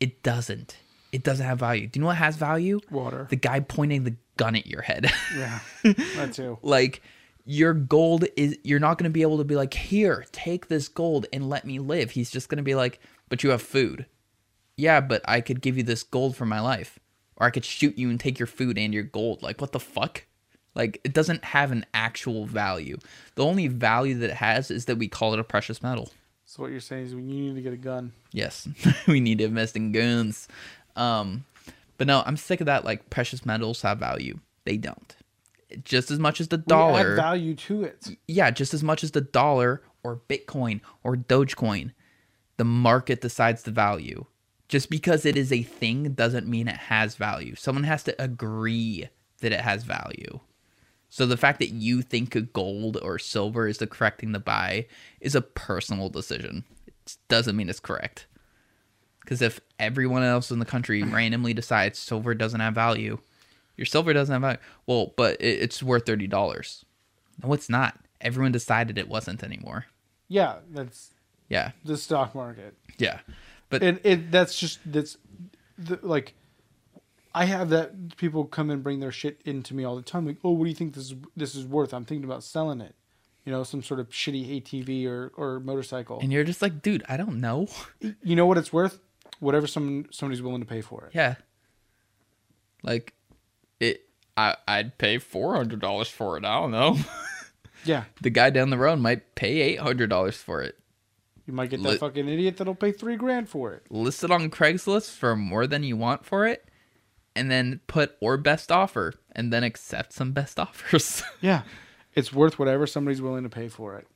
It 0.01 0.22
doesn't. 0.24 0.76
It 1.12 1.22
doesn't 1.22 1.47
have 1.47 1.59
value. 1.60 1.86
Do 1.86 1.98
you 1.98 2.02
know 2.02 2.09
what 2.09 2.16
has 2.16 2.36
value? 2.36 2.80
Water. 2.90 3.26
The 3.30 3.36
guy 3.36 3.60
pointing 3.60 4.02
the 4.05 4.16
gun 4.36 4.56
at 4.56 4.66
your 4.66 4.82
head. 4.82 5.06
yeah, 5.36 5.60
that 5.82 6.32
too. 6.32 6.59
like 6.62 7.02
your 7.45 7.75
gold 7.75 8.25
is 8.37 8.59
you're 8.62 8.79
not 8.81 8.99
going 8.99 9.11
to 9.11 9.12
be 9.12 9.23
able 9.23 9.39
to 9.39 9.45
be 9.45 9.57
like 9.57 9.75
here 9.75 10.25
take 10.33 10.69
this 10.69 10.89
gold 10.89 11.27
and 11.33 11.49
let 11.49 11.65
me 11.65 11.79
live. 11.79 12.11
He's 12.12 12.31
just 12.31 12.49
going 12.49 12.59
to 12.59 12.62
be 12.62 12.75
like 12.75 13.01
but 13.29 13.43
you 13.43 13.51
have 13.51 13.62
food. 13.62 14.07
Yeah 14.77 15.01
but 15.01 15.23
i 15.25 15.41
could 15.41 15.61
give 15.61 15.77
you 15.77 15.83
this 15.83 16.03
gold 16.03 16.37
for 16.37 16.47
my 16.47 16.61
life 16.61 16.99
or 17.37 17.47
i 17.47 17.51
could 17.51 17.65
shoot 17.65 17.97
you 17.99 18.11
and 18.11 18.19
take 18.21 18.39
your 18.39 18.47
food 18.47 18.79
and 18.79 18.93
your 18.95 19.03
gold. 19.03 19.43
Like 19.43 19.61
what 19.61 19.73
the 19.73 19.81
fuck? 19.81 20.25
Like 20.75 21.01
it 21.05 21.12
doesn't 21.12 21.45
have 21.45 21.73
an 21.73 21.85
actual 21.95 22.47
value. 22.47 22.99
The 23.35 23.45
only 23.45 23.67
value 23.69 24.19
that 24.19 24.31
it 24.31 24.37
has 24.37 24.71
is 24.71 24.85
that 24.85 24.97
we 24.97 25.09
call 25.09 25.35
it 25.35 25.41
a 25.41 25.45
precious 25.45 25.83
metal. 25.83 26.11
So 26.45 26.62
what 26.62 26.71
you're 26.71 26.81
saying 26.81 27.07
is 27.07 27.15
we 27.15 27.23
need 27.23 27.55
to 27.55 27.62
get 27.62 27.73
a 27.73 27.77
gun. 27.77 28.12
yes. 28.33 28.69
We 29.07 29.21
need 29.21 29.39
to 29.39 29.45
invest 29.45 29.77
in 29.77 29.93
guns. 29.93 30.49
Um 30.97 31.45
but 31.99 32.07
no 32.07 32.23
i'm 32.25 32.37
sick 32.37 32.61
of 32.61 32.67
that 32.67 32.85
like 32.85 33.11
precious 33.11 33.45
metals 33.45 33.83
have 33.83 33.99
value. 33.99 34.39
They 34.65 34.77
don't 34.77 35.17
just 35.84 36.10
as 36.10 36.18
much 36.18 36.40
as 36.40 36.48
the 36.48 36.59
dollar 36.59 37.16
value 37.16 37.55
to 37.55 37.84
it. 37.84 38.09
yeah, 38.26 38.51
just 38.51 38.74
as 38.74 38.82
much 38.82 39.05
as 39.05 39.12
the 39.12 39.20
dollar 39.20 39.82
or 40.02 40.20
Bitcoin 40.28 40.80
or 41.02 41.16
Dogecoin, 41.16 41.92
the 42.56 42.64
market 42.64 43.20
decides 43.20 43.62
the 43.62 43.70
value. 43.70 44.26
Just 44.68 44.88
because 44.88 45.26
it 45.26 45.36
is 45.36 45.52
a 45.52 45.62
thing 45.62 46.12
doesn't 46.12 46.47
mean 46.47 46.68
it 46.68 46.76
has 46.76 47.16
value. 47.16 47.56
Someone 47.56 47.84
has 47.84 48.05
to 48.05 48.22
agree 48.22 49.09
that 49.40 49.52
it 49.52 49.60
has 49.60 49.82
value. 49.82 50.40
So 51.09 51.26
the 51.26 51.36
fact 51.36 51.59
that 51.59 51.70
you 51.70 52.02
think 52.02 52.52
gold 52.52 52.97
or 53.02 53.18
silver 53.18 53.66
is 53.66 53.78
the 53.78 53.88
correct 53.88 54.20
thing 54.20 54.32
to 54.32 54.38
buy 54.38 54.86
is 55.20 55.34
a 55.34 55.40
personal 55.40 56.09
decision. 56.09 56.64
It 56.86 57.16
doesn't 57.28 57.56
mean 57.56 57.68
it's 57.68 57.80
correct. 57.80 58.26
Because 59.20 59.42
if 59.42 59.60
everyone 59.80 60.22
else 60.22 60.52
in 60.52 60.60
the 60.60 60.64
country 60.64 61.02
randomly 61.02 61.52
decides 61.52 61.98
silver 61.98 62.32
doesn't 62.32 62.60
have 62.60 62.74
value, 62.74 63.18
your 63.81 63.86
silver 63.86 64.12
doesn't 64.12 64.31
have 64.32 64.43
value. 64.43 64.59
Well, 64.86 65.15
but 65.16 65.40
it, 65.40 65.59
it's 65.62 65.82
worth 65.82 66.05
thirty 66.07 66.27
dollars. 66.27 66.85
No, 67.43 67.52
it's 67.55 67.70
not. 67.70 67.98
Everyone 68.20 68.52
decided 68.52 68.98
it 68.98 69.09
wasn't 69.09 69.43
anymore. 69.43 69.86
Yeah, 70.28 70.57
that's 70.70 71.15
Yeah, 71.48 71.73
the 71.85 71.97
stock 71.97 72.35
market. 72.35 72.74
yeah, 72.98 73.20
but 73.70 73.82
It 73.82 74.01
it 74.05 74.31
that's 74.31 74.59
just 74.61 74.78
that's 74.85 75.16
the, 75.78 75.98
like 76.02 76.35
I 77.35 77.47
have 77.47 77.70
that 77.70 78.16
people 78.19 78.44
come 78.44 78.69
and 78.70 78.82
bring 78.82 79.01
their 79.01 79.12
shit 79.12 79.40
into 79.47 79.73
me 79.74 79.85
all 79.85 79.97
the 79.97 80.02
time. 80.02 80.27
Like, 80.27 80.36
oh, 80.44 80.51
what 80.51 80.65
do 80.65 80.69
you 80.69 80.77
think 80.77 80.94
this 80.94 81.05
is, 81.12 81.15
this 81.36 81.55
is 81.55 81.65
worth? 81.65 81.94
I'm 81.94 82.05
thinking 82.05 82.24
about 82.24 82.43
selling 82.44 82.81
it. 82.81 82.94
You 83.47 83.52
know, 83.52 83.62
some 83.65 83.82
sort 83.82 84.01
of 84.01 84.11
shitty 84.11 84.62
ATV 84.62 85.07
or 85.07 85.32
or 85.36 85.61
motorcycle. 85.61 86.20
and 86.20 86.31
you're 86.31 86.44
just 86.44 86.61
like, 86.61 86.82
dude, 86.82 87.02
I 87.09 87.16
don't 87.16 87.40
know. 87.40 87.69
you 88.23 88.36
know 88.36 88.44
what 88.47 88.59
it's 88.59 88.73
worth? 88.73 89.01
Whatever 89.39 89.66
someone 89.66 90.07
somebody's 90.11 90.43
willing 90.43 90.61
to 90.61 90.66
pay 90.66 90.82
for 90.82 91.07
it. 91.07 91.15
Yeah, 91.15 91.36
like 92.82 93.15
it. 93.81 94.02
I 94.36 94.57
I'd 94.69 94.97
pay 94.98 95.19
four 95.19 95.57
hundred 95.57 95.81
dollars 95.81 96.09
for 96.09 96.36
it. 96.36 96.44
I 96.44 96.61
don't 96.61 96.70
know. 96.70 96.97
Yeah, 97.82 98.05
the 98.20 98.28
guy 98.28 98.51
down 98.51 98.69
the 98.69 98.77
road 98.77 98.98
might 98.98 99.35
pay 99.35 99.62
eight 99.62 99.81
hundred 99.81 100.11
dollars 100.11 100.36
for 100.36 100.61
it. 100.61 100.77
you 101.47 101.55
might 101.55 101.70
get 101.70 101.82
that 101.82 101.89
Li- 101.93 101.97
fucking 101.97 102.28
idiot 102.28 102.59
that'll 102.59 102.74
pay 102.74 102.93
three 102.93 103.16
grand 103.16 103.48
for 103.48 103.73
it. 103.73 103.86
List 103.90 104.23
it 104.23 104.31
on 104.31 104.51
Craigslist 104.51 105.12
for 105.16 105.35
more 105.35 105.66
than 105.66 105.82
you 105.82 105.97
want 105.97 106.27
for 106.27 106.47
it, 106.47 106.69
and 107.35 107.51
then 107.51 107.81
put 107.86 108.19
or 108.20 108.36
best 108.36 108.70
offer, 108.70 109.15
and 109.32 109.51
then 109.51 109.65
accept 109.65 110.12
some 110.12 110.32
best 110.32 110.59
offers. 110.61 111.23
Yeah, 111.40 111.62
it's 112.15 112.35
worth 112.35 112.59
whatever 112.59 112.86
somebody's 112.86 113.23
willing 113.23 113.44
to 113.44 113.48
pay 113.48 113.69
for 113.69 113.97
it. 113.97 114.07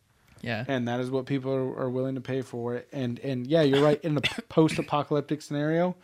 yeah, 0.42 0.66
and 0.68 0.86
that 0.86 1.00
is 1.00 1.10
what 1.10 1.24
people 1.24 1.50
are, 1.54 1.84
are 1.84 1.90
willing 1.90 2.16
to 2.16 2.20
pay 2.20 2.42
for 2.42 2.74
it. 2.74 2.86
And 2.92 3.18
and 3.20 3.46
yeah, 3.46 3.62
you're 3.62 3.82
right. 3.82 3.98
In 4.04 4.18
a 4.18 4.20
post-apocalyptic 4.50 5.40
scenario, 5.40 5.96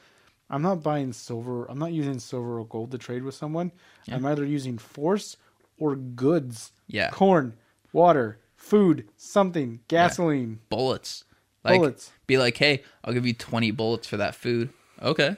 I'm 0.51 0.63
not 0.63 0.83
buying 0.83 1.13
silver. 1.13 1.65
I'm 1.71 1.79
not 1.79 1.93
using 1.93 2.19
silver 2.19 2.59
or 2.59 2.67
gold 2.67 2.91
to 2.91 2.99
trade 2.99 3.23
with 3.23 3.35
someone. 3.35 3.73
I'm 4.11 4.27
either 4.27 4.45
using 4.45 4.77
force 4.79 5.37
or 5.79 5.95
goods. 5.95 6.73
Yeah. 6.89 7.11
corn, 7.11 7.55
water, 7.93 8.39
food, 8.57 9.09
something, 9.17 9.81
gasoline. 9.89 10.59
bullets. 10.69 11.25
Like, 11.63 11.79
Bullets. 11.79 12.11
Be 12.27 12.39
like, 12.39 12.57
hey, 12.57 12.83
I'll 13.05 13.13
give 13.13 13.27
you 13.27 13.35
20 13.35 13.71
bullets 13.73 14.09
for 14.09 14.17
that 14.17 14.35
food. 14.35 14.71
Okay. 15.03 15.37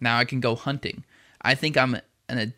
Now 0.00 0.18
I 0.18 0.24
can 0.24 0.40
go 0.40 0.54
hunting. 0.56 1.04
I 1.42 1.54
think 1.54 1.76
I'm 1.76 1.98
an 2.28 2.52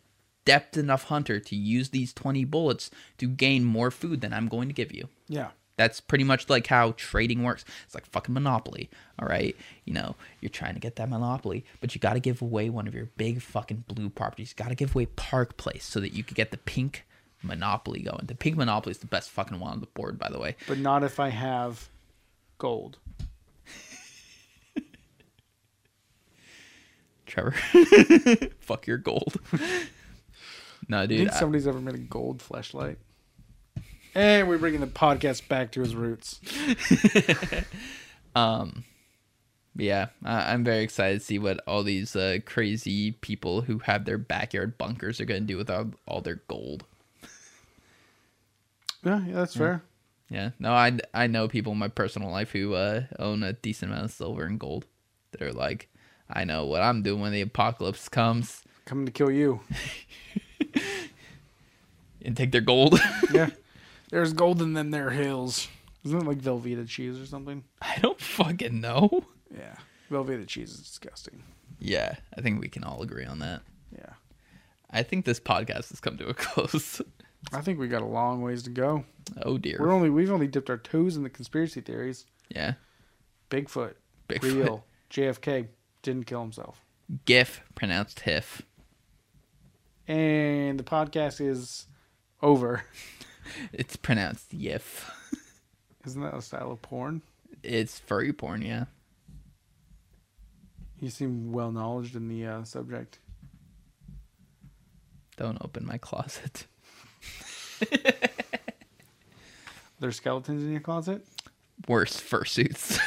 adept 0.45 0.77
enough 0.77 1.03
hunter 1.03 1.39
to 1.39 1.55
use 1.55 1.89
these 1.89 2.13
20 2.13 2.45
bullets 2.45 2.89
to 3.17 3.27
gain 3.27 3.65
more 3.65 3.91
food 3.91 4.21
than 4.21 4.31
I'm 4.33 4.47
going 4.47 4.69
to 4.69 4.73
give 4.73 4.93
you. 4.93 5.09
Yeah, 5.27 5.49
That's 5.77 5.99
pretty 5.99 6.23
much 6.23 6.49
like 6.49 6.67
how 6.67 6.93
trading 6.95 7.43
works. 7.43 7.65
It's 7.85 7.93
like 7.95 8.05
fucking 8.05 8.33
Monopoly, 8.33 8.89
all 9.19 9.27
right? 9.27 9.55
You 9.83 9.93
know, 9.93 10.15
you're 10.39 10.49
trying 10.49 10.73
to 10.75 10.79
get 10.79 10.95
that 10.95 11.09
Monopoly, 11.09 11.65
but 11.81 11.93
you 11.93 11.99
got 11.99 12.13
to 12.13 12.19
give 12.21 12.41
away 12.41 12.69
one 12.69 12.87
of 12.87 12.95
your 12.95 13.09
big 13.17 13.41
fucking 13.41 13.83
blue 13.87 14.09
properties. 14.09 14.51
You 14.57 14.63
got 14.63 14.69
to 14.69 14.75
give 14.75 14.95
away 14.95 15.07
Park 15.07 15.57
Place 15.57 15.83
so 15.83 15.99
that 15.99 16.13
you 16.13 16.23
could 16.23 16.35
get 16.37 16.51
the 16.51 16.57
pink 16.57 17.05
Monopoly 17.43 17.99
going. 18.01 18.25
The 18.25 18.35
pink 18.35 18.55
Monopoly 18.55 18.91
is 18.91 18.99
the 18.99 19.05
best 19.07 19.29
fucking 19.31 19.59
one 19.59 19.73
on 19.73 19.79
the 19.81 19.87
board, 19.87 20.17
by 20.17 20.29
the 20.29 20.39
way. 20.39 20.55
but 20.67 20.77
not 20.77 21.03
if 21.03 21.19
I 21.19 21.27
have 21.29 21.89
gold. 22.57 22.97
Trevor. 27.25 27.51
Fuck 28.59 28.87
your 28.87 28.97
gold. 28.97 29.35
no, 30.87 30.99
I 31.01 31.05
dude. 31.05 31.17
think 31.19 31.31
I- 31.31 31.39
somebody's 31.39 31.67
ever 31.67 31.81
made 31.81 31.95
a 31.95 31.99
gold 31.99 32.41
flashlight. 32.41 32.97
And 34.15 34.47
we're 34.47 34.57
bringing 34.57 34.79
the 34.79 34.87
podcast 34.87 35.47
back 35.47 35.71
to 35.73 35.81
his 35.81 35.93
roots. 35.93 36.39
um, 38.35 38.85
yeah, 39.75 40.07
I, 40.23 40.53
I'm 40.53 40.63
very 40.63 40.83
excited 40.83 41.19
to 41.19 41.25
see 41.25 41.37
what 41.37 41.61
all 41.67 41.83
these 41.83 42.15
uh, 42.15 42.37
crazy 42.45 43.11
people 43.11 43.61
who 43.61 43.79
have 43.79 44.05
their 44.05 44.17
backyard 44.17 44.77
bunkers 44.77 45.19
are 45.19 45.25
going 45.25 45.41
to 45.41 45.47
do 45.47 45.57
with 45.57 45.69
all, 45.69 45.91
all 46.07 46.21
their 46.21 46.41
gold. 46.47 46.85
Yeah, 49.03 49.25
yeah 49.25 49.35
that's 49.35 49.55
fair. 49.55 49.83
Yeah, 50.29 50.51
no, 50.57 50.71
I, 50.71 50.97
I 51.13 51.27
know 51.27 51.47
people 51.47 51.73
in 51.73 51.77
my 51.77 51.89
personal 51.89 52.31
life 52.31 52.51
who 52.51 52.73
uh, 52.73 53.03
own 53.19 53.43
a 53.43 53.53
decent 53.53 53.91
amount 53.91 54.05
of 54.05 54.11
silver 54.11 54.45
and 54.45 54.59
gold 54.59 54.85
that 55.31 55.41
are 55.41 55.53
like, 55.53 55.89
I 56.29 56.45
know 56.45 56.65
what 56.65 56.81
I'm 56.81 57.03
doing 57.03 57.21
when 57.21 57.33
the 57.33 57.41
apocalypse 57.41 58.09
comes 58.09 58.63
Coming 58.85 59.07
to 59.07 59.11
kill 59.11 59.31
you. 59.31 59.61
and 62.21 62.37
take 62.37 62.51
their 62.51 62.61
gold. 62.61 62.99
yeah. 63.33 63.49
There's 64.11 64.33
gold 64.33 64.61
in 64.61 64.73
them 64.73 64.91
there 64.91 65.09
hills. 65.09 65.67
Isn't 66.03 66.21
it 66.21 66.27
like 66.27 66.37
Velveeta 66.39 66.87
cheese 66.87 67.19
or 67.19 67.25
something? 67.25 67.63
I 67.81 67.97
don't 68.01 68.19
fucking 68.21 68.79
know. 68.79 69.25
Yeah. 69.55 69.75
Velveeta 70.11 70.45
cheese 70.47 70.71
is 70.71 70.79
disgusting. 70.81 71.43
Yeah, 71.79 72.15
I 72.37 72.41
think 72.41 72.61
we 72.61 72.67
can 72.69 72.83
all 72.83 73.01
agree 73.01 73.25
on 73.25 73.39
that. 73.39 73.61
Yeah. 73.91 74.13
I 74.91 75.01
think 75.03 75.25
this 75.25 75.39
podcast 75.39 75.89
has 75.89 75.99
come 75.99 76.17
to 76.17 76.27
a 76.27 76.33
close. 76.35 77.01
I 77.51 77.61
think 77.61 77.79
we 77.79 77.87
got 77.87 78.01
a 78.01 78.07
long 78.07 78.41
ways 78.41 78.63
to 78.63 78.69
go. 78.69 79.03
Oh 79.43 79.57
dear. 79.57 79.77
We're 79.79 79.91
only 79.91 80.09
we've 80.09 80.31
only 80.31 80.47
dipped 80.47 80.69
our 80.69 80.77
toes 80.77 81.15
in 81.17 81.23
the 81.23 81.29
conspiracy 81.29 81.81
theories. 81.81 82.25
yeah. 82.49 82.73
Bigfoot, 83.49 83.93
Bigfoot. 84.29 84.41
real. 84.63 84.85
JFK 85.11 85.67
didn't 86.01 86.25
kill 86.25 86.41
himself. 86.41 86.81
GIF 87.25 87.61
pronounced 87.75 88.21
HIF. 88.21 88.61
And 90.07 90.79
the 90.79 90.83
podcast 90.83 91.41
is 91.41 91.87
over. 92.41 92.83
It's 93.73 93.95
pronounced 93.95 94.57
YIF. 94.57 95.09
Isn't 96.05 96.21
that 96.21 96.33
a 96.33 96.41
style 96.41 96.71
of 96.71 96.81
porn? 96.81 97.21
It's 97.63 97.99
furry 97.99 98.33
porn, 98.33 98.61
yeah. 98.61 98.85
You 100.99 101.09
seem 101.09 101.51
well 101.51 101.71
knowledged 101.71 102.15
in 102.15 102.27
the 102.27 102.45
uh, 102.45 102.63
subject. 102.63 103.19
Don't 105.37 105.57
open 105.61 105.85
my 105.85 105.97
closet. 105.97 106.65
There's 109.99 110.17
skeletons 110.17 110.63
in 110.63 110.71
your 110.71 110.81
closet? 110.81 111.25
Worst 111.87 112.19
fursuits. 112.21 112.99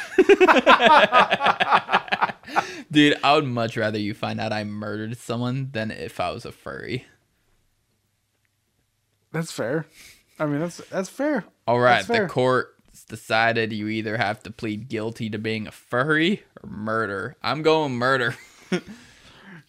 Dude, 2.91 3.17
I 3.23 3.35
would 3.35 3.45
much 3.45 3.77
rather 3.77 3.99
you 3.99 4.13
find 4.13 4.39
out 4.39 4.53
I 4.53 4.63
murdered 4.63 5.17
someone 5.17 5.69
than 5.71 5.91
if 5.91 6.19
I 6.19 6.31
was 6.31 6.45
a 6.45 6.51
furry. 6.51 7.05
That's 9.31 9.51
fair. 9.51 9.85
I 10.39 10.45
mean, 10.45 10.59
that's 10.59 10.77
that's 10.89 11.09
fair. 11.09 11.43
All 11.67 11.79
right, 11.79 11.97
That's 11.97 12.07
the 12.07 12.13
fair. 12.13 12.29
court's 12.29 13.03
decided 13.05 13.73
you 13.73 13.87
either 13.89 14.17
have 14.17 14.41
to 14.43 14.51
plead 14.51 14.87
guilty 14.89 15.29
to 15.29 15.37
being 15.37 15.67
a 15.67 15.71
furry 15.71 16.43
or 16.63 16.69
murder. 16.69 17.35
I'm 17.43 17.61
going 17.61 17.95
murder. 17.95 18.35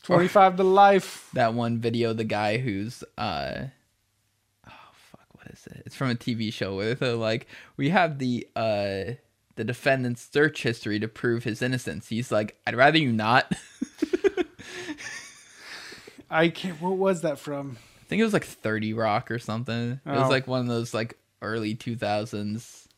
25 0.04 0.56
to 0.56 0.64
life. 0.64 1.28
that 1.34 1.54
one 1.54 1.78
video 1.78 2.12
the 2.12 2.24
guy 2.24 2.58
who's 2.58 3.04
uh 3.18 3.64
oh 4.66 4.72
fuck 4.94 5.26
what 5.32 5.46
is 5.48 5.66
it 5.66 5.82
it's 5.86 5.94
from 5.94 6.10
a 6.10 6.14
tv 6.14 6.52
show 6.52 6.76
where 6.76 6.94
they're 6.94 7.14
like 7.14 7.46
we 7.76 7.90
have 7.90 8.18
the 8.18 8.46
uh 8.56 9.12
the 9.56 9.64
defendant's 9.64 10.26
search 10.32 10.62
history 10.62 10.98
to 10.98 11.06
prove 11.06 11.44
his 11.44 11.60
innocence 11.60 12.08
he's 12.08 12.32
like 12.32 12.58
i'd 12.66 12.74
rather 12.74 12.98
you 12.98 13.12
not 13.12 13.52
I 16.30 16.48
can't. 16.48 16.80
What 16.80 16.96
was 16.96 17.22
that 17.22 17.38
from? 17.38 17.76
I 18.10 18.12
think 18.12 18.20
it 18.20 18.24
was 18.24 18.32
like 18.32 18.44
30 18.44 18.92
rock 18.94 19.30
or 19.30 19.38
something 19.38 20.00
it 20.04 20.10
was 20.10 20.26
Oh. 20.26 20.28
like 20.28 20.46
one 20.48 20.60
of 20.62 20.66
those 20.66 20.92
like 20.92 21.16
early 21.42 21.74
2000s 21.76 22.88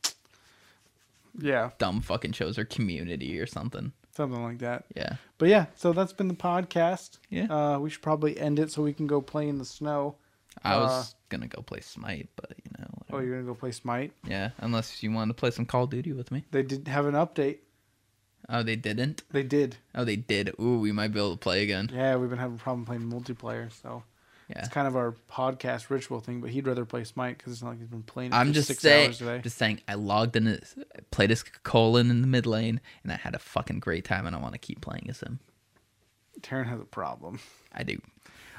Yeah, 1.38 1.70
dumb 1.78 2.00
fucking 2.00 2.32
shows 2.32 2.58
or 2.58 2.64
Community 2.64 3.38
or 3.38 3.46
something. 3.46 3.92
something 4.14 4.42
like 4.42 4.58
that. 4.58 4.84
Yeah. 4.94 5.16
But 5.38 5.48
yeah, 5.48 5.66
so 5.76 5.92
that's 5.94 6.12
been 6.12 6.28
the 6.28 6.34
podcast. 6.34 7.18
Yeah. 7.30 7.46
Uh, 7.46 7.78
we 7.78 7.88
should 7.88 8.02
probably 8.02 8.38
end 8.38 8.58
it 8.58 8.70
so 8.70 8.82
we 8.82 8.92
can 8.92 9.06
go 9.06 9.22
play 9.22 9.48
in 9.48 9.56
the 9.58 9.64
snow. 9.64 10.16
I 10.62 10.76
was 10.76 10.90
Uh, 10.90 11.16
gonna 11.30 11.46
go 11.48 11.62
play 11.62 11.80
Smite, 11.80 12.28
but 12.36 12.50
you 12.62 12.70
know. 12.78 12.88
Oh, 13.10 13.18
you're 13.20 13.36
gonna 13.36 13.46
go 13.46 13.54
play 13.54 13.72
Smite? 13.72 14.12
Yeah, 14.26 14.50
unless 14.58 15.02
you 15.02 15.10
want 15.12 15.30
to 15.30 15.34
play 15.34 15.50
some 15.50 15.64
Call 15.64 15.84
of 15.84 15.90
Duty 15.90 16.12
with 16.12 16.30
me. 16.30 16.44
They 16.50 16.62
didn't 16.62 16.88
have 16.88 17.06
an 17.06 17.14
update. 17.14 17.58
Oh, 18.50 18.62
they 18.62 18.76
didn't. 18.76 19.22
They 19.30 19.42
did. 19.44 19.76
Oh, 19.94 20.04
they 20.04 20.16
did. 20.16 20.52
Ooh, 20.60 20.78
we 20.80 20.92
might 20.92 21.08
be 21.12 21.18
able 21.18 21.32
to 21.32 21.38
play 21.38 21.62
again. 21.62 21.90
Yeah, 21.94 22.16
we've 22.16 22.28
been 22.28 22.38
having 22.38 22.56
a 22.56 22.62
problem 22.62 22.84
playing 22.84 23.10
multiplayer, 23.10 23.72
so 23.72 24.02
Yeah. 24.54 24.60
it's 24.60 24.68
kind 24.68 24.86
of 24.86 24.96
our 24.96 25.14
podcast 25.30 25.90
ritual 25.90 26.20
thing. 26.20 26.40
But 26.40 26.50
he'd 26.50 26.66
rather 26.66 26.84
play 26.84 27.04
Smite 27.04 27.38
because 27.38 27.52
it's 27.52 27.62
not 27.62 27.70
like 27.70 27.78
he's 27.78 27.88
been 27.88 28.02
playing. 28.02 28.32
It 28.32 28.36
I'm 28.36 28.52
just 28.52 28.68
six 28.68 28.82
saying. 28.82 29.08
hours 29.08 29.18
today. 29.18 29.40
Just 29.42 29.58
saying. 29.58 29.80
I 29.88 29.94
logged 29.94 30.36
in, 30.36 30.46
as, 30.46 30.74
played 31.10 31.30
as 31.30 31.42
Colin 31.42 32.10
in 32.10 32.20
the 32.20 32.26
mid 32.26 32.46
lane, 32.46 32.80
and 33.02 33.12
I 33.12 33.16
had 33.16 33.34
a 33.34 33.38
fucking 33.38 33.80
great 33.80 34.04
time, 34.04 34.26
and 34.26 34.36
I 34.36 34.38
want 34.38 34.52
to 34.54 34.58
keep 34.58 34.80
playing 34.80 35.06
as 35.08 35.20
him. 35.20 35.40
Taryn 36.40 36.66
has 36.66 36.80
a 36.80 36.84
problem. 36.84 37.40
I 37.72 37.82
do. 37.82 37.98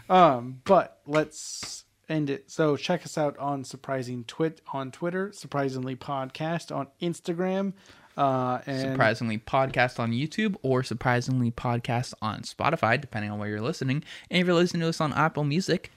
Um, 0.09 0.61
but 0.65 0.99
let's 1.05 1.85
end 2.09 2.29
it. 2.29 2.51
So 2.51 2.75
check 2.77 3.05
us 3.05 3.17
out 3.17 3.37
on 3.37 3.63
surprising 3.63 4.23
twit 4.25 4.61
on 4.71 4.91
Twitter, 4.91 5.31
surprisingly 5.31 5.95
podcast 5.95 6.75
on 6.75 6.87
Instagram, 7.01 7.73
uh, 8.17 8.59
and 8.65 8.81
surprisingly 8.91 9.37
podcast 9.37 9.99
on 9.99 10.11
YouTube 10.11 10.55
or 10.61 10.83
surprisingly 10.83 11.51
podcast 11.51 12.13
on 12.21 12.41
Spotify, 12.41 12.99
depending 12.99 13.31
on 13.31 13.39
where 13.39 13.49
you're 13.49 13.61
listening. 13.61 14.03
And 14.29 14.39
if 14.41 14.45
you're 14.47 14.55
listening 14.55 14.81
to 14.81 14.89
us 14.89 15.01
on 15.01 15.13
Apple 15.13 15.43
Music, 15.43 15.91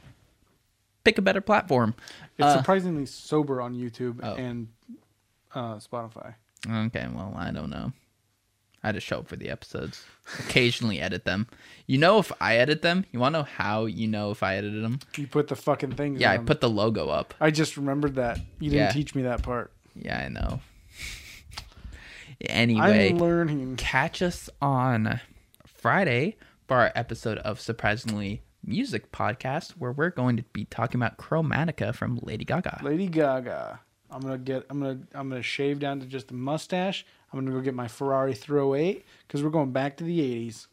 pick 1.05 1.19
a 1.19 1.23
better 1.23 1.41
platform. 1.41 1.95
it's 2.39 2.47
Uh, 2.47 2.57
surprisingly 2.59 3.07
sober 3.07 3.61
on 3.61 3.75
YouTube 3.75 4.21
Oh. 4.23 4.35
and 4.35 4.69
uh, 5.55 5.77
Spotify. 5.77 6.35
okay, 6.69 7.07
well, 7.13 7.35
I 7.37 7.51
don't 7.51 7.71
know. 7.71 7.93
I 8.83 8.93
just 8.93 9.07
show 9.07 9.19
up 9.19 9.27
for 9.29 9.35
the 9.37 9.49
episodes. 9.51 10.05
Occasionally 10.39 11.01
edit 11.01 11.25
them. 11.25 11.49
You 11.89 11.99
know 11.99 12.19
if 12.21 12.31
I 12.41 12.57
edit 12.57 12.83
them? 12.83 13.05
You 13.11 13.19
want 13.19 13.35
to 13.35 13.41
know 13.41 13.45
how 13.45 13.87
you 13.87 14.07
know 14.07 14.31
if 14.31 14.45
I 14.45 14.57
edited 14.57 14.85
them? 14.85 15.01
You 15.17 15.27
put 15.27 15.49
the 15.49 15.57
fucking 15.57 15.93
things. 15.93 16.21
Yeah, 16.21 16.31
I 16.31 16.39
put 16.39 16.61
the 16.61 16.71
logo 16.71 17.09
up. 17.09 17.35
I 17.41 17.51
just 17.51 17.77
remembered 17.77 18.15
that 18.15 18.39
you 18.61 18.71
didn't 18.71 18.87
Yeah. 18.87 18.93
teach 18.93 19.15
me 19.17 19.23
that 19.23 19.43
part. 19.43 19.73
Yeah, 19.97 20.19
I 20.25 20.29
know. 20.29 20.61
Anyway, 22.43 23.11
I'm 23.11 23.19
learning. 23.19 23.77
catch 23.77 24.23
us 24.23 24.51
on 24.61 25.21
Friday 25.67 26.37
for 26.67 26.77
our 26.79 26.93
episode 26.95 27.39
of 27.39 27.61
Surprisingly 27.61 28.43
Music 28.65 29.13
Podcast, 29.13 29.73
where 29.73 29.93
we're 29.93 30.11
going 30.11 30.37
to 30.37 30.43
be 30.53 30.65
talking 30.65 31.01
about 31.01 31.17
Chromatica 31.19 31.95
from 31.95 32.19
Lady 32.23 32.45
Gaga. 32.45 32.81
Lady 32.83 33.07
Gaga. 33.07 33.81
I'm 34.11 34.21
gonna 34.21 34.39
get. 34.39 34.67
I'm 34.71 34.81
gonna. 34.81 34.99
I'm 35.15 35.29
gonna 35.29 35.43
shave 35.43 35.79
down 35.79 36.01
to 36.01 36.07
just 36.07 36.31
a 36.31 36.35
mustache. 36.35 37.05
I'm 37.33 37.41
gonna 37.41 37.57
go 37.57 37.61
get 37.61 37.75
my 37.75 37.89
Ferrari 37.89 38.35
308 38.35 39.05
because 39.27 39.43
we're 39.43 39.51
going 39.51 39.73
back 39.73 39.97
to 39.99 40.05
the 40.05 40.21
80s. 40.21 40.67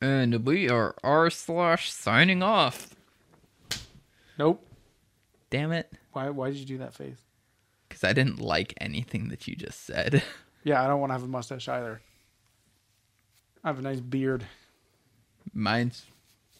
And 0.00 0.46
we 0.46 0.70
are 0.70 0.94
R 1.02 1.30
slash 1.30 1.90
signing 1.92 2.42
off. 2.42 2.94
Nope. 4.38 4.64
Damn 5.50 5.72
it. 5.72 5.92
Why? 6.12 6.30
Why 6.30 6.50
did 6.50 6.58
you 6.58 6.66
do 6.66 6.78
that 6.78 6.94
face? 6.94 7.18
Because 7.98 8.10
I 8.10 8.12
didn't 8.12 8.40
like 8.40 8.74
anything 8.80 9.28
that 9.30 9.48
you 9.48 9.56
just 9.56 9.84
said. 9.84 10.22
Yeah, 10.64 10.82
I 10.82 10.88
don't 10.88 11.00
want 11.00 11.10
to 11.10 11.14
have 11.14 11.22
a 11.22 11.28
mustache 11.28 11.68
either. 11.68 12.02
I 13.62 13.68
have 13.68 13.78
a 13.78 13.82
nice 13.82 14.00
beard. 14.00 14.44
Mine's 15.54 16.04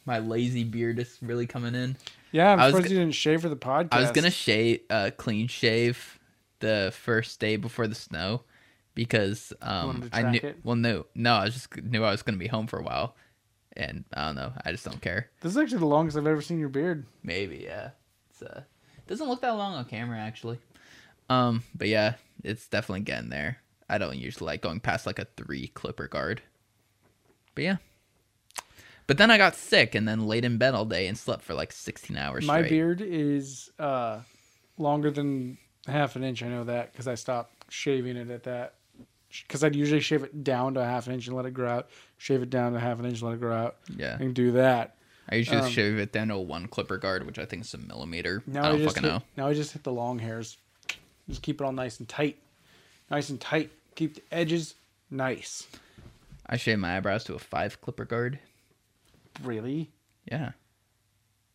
my 0.06 0.20
lazy 0.20 0.62
beard 0.65 0.98
is 1.01 1.19
really 1.20 1.47
coming 1.47 1.74
in. 1.74 1.97
Yeah, 2.31 2.52
I'm 2.52 2.60
I 2.60 2.66
was 2.66 2.74
surprised 2.77 2.93
you 2.93 2.98
didn't 3.01 3.15
shave 3.15 3.43
for 3.43 3.48
the 3.51 3.56
podcast. 3.56 3.89
I 3.90 4.01
was 4.01 4.12
gonna 4.12 4.31
shave, 4.31 4.81
uh, 4.89 5.10
clean 5.16 5.48
shave 5.48 6.19
the 6.60 6.93
first 6.94 7.39
day 7.40 7.56
before 7.56 7.89
the 7.89 7.97
snow 7.97 8.44
because 8.94 9.52
um 9.60 10.09
I 10.12 10.23
knew. 10.23 10.40
it? 10.43 10.59
Well, 10.62 10.77
no, 10.77 11.05
no, 11.15 11.35
I 11.35 11.48
just 11.48 11.77
knew 11.82 12.02
I 12.05 12.12
was 12.12 12.23
gonna 12.23 12.39
be 12.39 12.47
home 12.47 12.69
for 12.69 12.78
a 12.78 12.85
while, 12.85 13.16
and 13.77 14.05
I 14.15 14.27
don't 14.27 14.36
know. 14.36 14.52
I 14.65 14.70
just 14.70 14.85
don't 14.85 15.02
care. 15.02 15.28
This 15.40 15.52
is 15.52 15.59
actually 15.59 15.81
the 15.81 15.86
longest 15.86 16.16
I've 16.16 16.27
ever 16.27 16.40
seen 16.40 16.60
your 16.60 16.70
beard. 16.70 17.05
Maybe 17.23 17.59
yeah. 17.65 17.90
It's 18.31 18.43
uh 18.43 18.62
doesn't 19.09 19.28
look 19.28 19.40
that 19.40 19.56
long 19.56 19.74
on 19.74 19.85
camera 19.86 20.19
actually. 20.19 20.60
Um, 21.28 21.62
but 21.74 21.88
yeah, 21.88 22.14
it's 22.42 22.68
definitely 22.68 23.00
getting 23.02 23.28
there. 23.30 23.59
I 23.88 23.98
don't 23.98 24.16
usually 24.18 24.46
like 24.46 24.62
going 24.62 24.80
past 24.80 25.06
like 25.06 25.18
a 25.18 25.26
three 25.36 25.68
clipper 25.68 26.09
guard. 26.09 26.42
But 27.55 27.64
yeah. 27.64 27.76
But 29.06 29.16
then 29.16 29.30
I 29.30 29.38
got 29.38 29.55
sick 29.55 29.94
and 29.94 30.06
then 30.06 30.26
laid 30.26 30.44
in 30.44 30.59
bed 30.59 30.74
all 30.74 30.84
day 30.84 31.06
and 31.06 31.16
slept 31.16 31.42
for 31.42 31.55
like 31.55 31.72
16 31.72 32.16
hours 32.16 32.46
My 32.46 32.59
straight. 32.59 32.70
beard 32.70 33.00
is 33.00 33.70
uh, 33.78 34.20
longer 34.76 35.10
than 35.10 35.56
half 35.86 36.14
an 36.16 36.24
inch. 36.24 36.42
I 36.42 36.48
know 36.48 36.64
that 36.64 36.92
because 36.92 37.09
I 37.09 37.14
stopped 37.14 37.72
shaving 37.72 38.16
it 38.16 38.30
at 38.30 38.42
that. 38.44 38.74
Because 39.30 39.62
I'd 39.64 39.76
usually 39.76 40.00
shave 40.00 40.22
it 40.24 40.42
down 40.44 40.74
to 40.74 40.80
a 40.80 40.84
half 40.84 41.06
an 41.06 41.14
inch 41.14 41.26
and 41.26 41.36
let 41.36 41.46
it 41.46 41.52
grow 41.52 41.70
out. 41.70 41.88
Shave 42.18 42.42
it 42.42 42.50
down 42.50 42.72
to 42.72 42.80
half 42.80 42.98
an 42.98 43.05
inch, 43.06 43.20
and 43.20 43.28
let 43.28 43.34
it 43.34 43.40
grow 43.40 43.55
out, 43.55 43.76
Yeah. 43.96 44.16
and 44.18 44.34
do 44.34 44.52
that. 44.52 44.96
I 45.28 45.34
usually 45.36 45.59
Um, 45.59 45.70
shave 45.70 45.98
it 45.98 46.12
down 46.12 46.28
to 46.28 46.34
a 46.34 46.40
one 46.40 46.66
clipper 46.66 46.96
guard, 46.96 47.26
which 47.26 47.38
I 47.38 47.44
think 47.44 47.64
is 47.64 47.74
a 47.74 47.78
millimeter. 47.78 48.42
Now 48.46 48.62
I 48.62 48.66
I, 48.66 48.68
don't 48.70 48.78
just 48.82 48.94
fucking 48.96 49.10
hit, 49.10 49.16
know. 49.18 49.22
now 49.36 49.46
I 49.48 49.52
just 49.55 49.72
hit 49.72 49.84
the 49.84 49.92
long 49.92 50.18
hairs. 50.18 50.56
Just 51.28 51.42
keep 51.42 51.60
it 51.60 51.64
all 51.64 51.72
nice 51.72 51.98
and 51.98 52.09
tight, 52.09 52.38
nice 53.10 53.28
and 53.30 53.40
tight. 53.40 53.70
Keep 53.94 54.14
the 54.16 54.22
edges 54.32 54.74
nice. 55.10 55.66
I 56.46 56.56
shave 56.56 56.78
my 56.78 56.96
eyebrows 56.96 57.24
to 57.24 57.34
a 57.34 57.38
five 57.38 57.80
clipper 57.80 58.05
guard. 58.05 58.38
Really, 59.42 59.90
Yeah. 60.30 60.52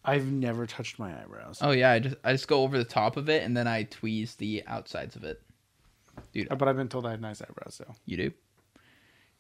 I've 0.06 0.26
never 0.30 0.68
touched 0.68 1.00
my 1.00 1.18
eyebrows. 1.18 1.60
Oh 1.62 1.72
yeah, 1.72 1.92
I 1.92 2.00
just 2.00 2.16
I 2.26 2.34
just 2.34 2.50
go 2.50 2.64
over 2.64 2.78
the 2.78 2.84
top 2.84 3.16
of 3.16 3.30
it 3.30 3.44
and 3.44 3.56
then 3.56 3.68
I 3.68 3.86
tweeze 3.86 4.36
the 4.36 4.62
outsides 4.68 5.16
of 5.16 5.24
it. 5.24 5.42
Dude, 6.34 6.50
but 6.50 6.68
I've 6.68 6.76
been 6.76 6.90
told 6.90 7.06
I 7.06 7.12
have 7.12 7.22
nice 7.22 7.42
eyebrows. 7.42 7.76
So 7.76 7.86
you 8.06 8.18
do. 8.18 8.32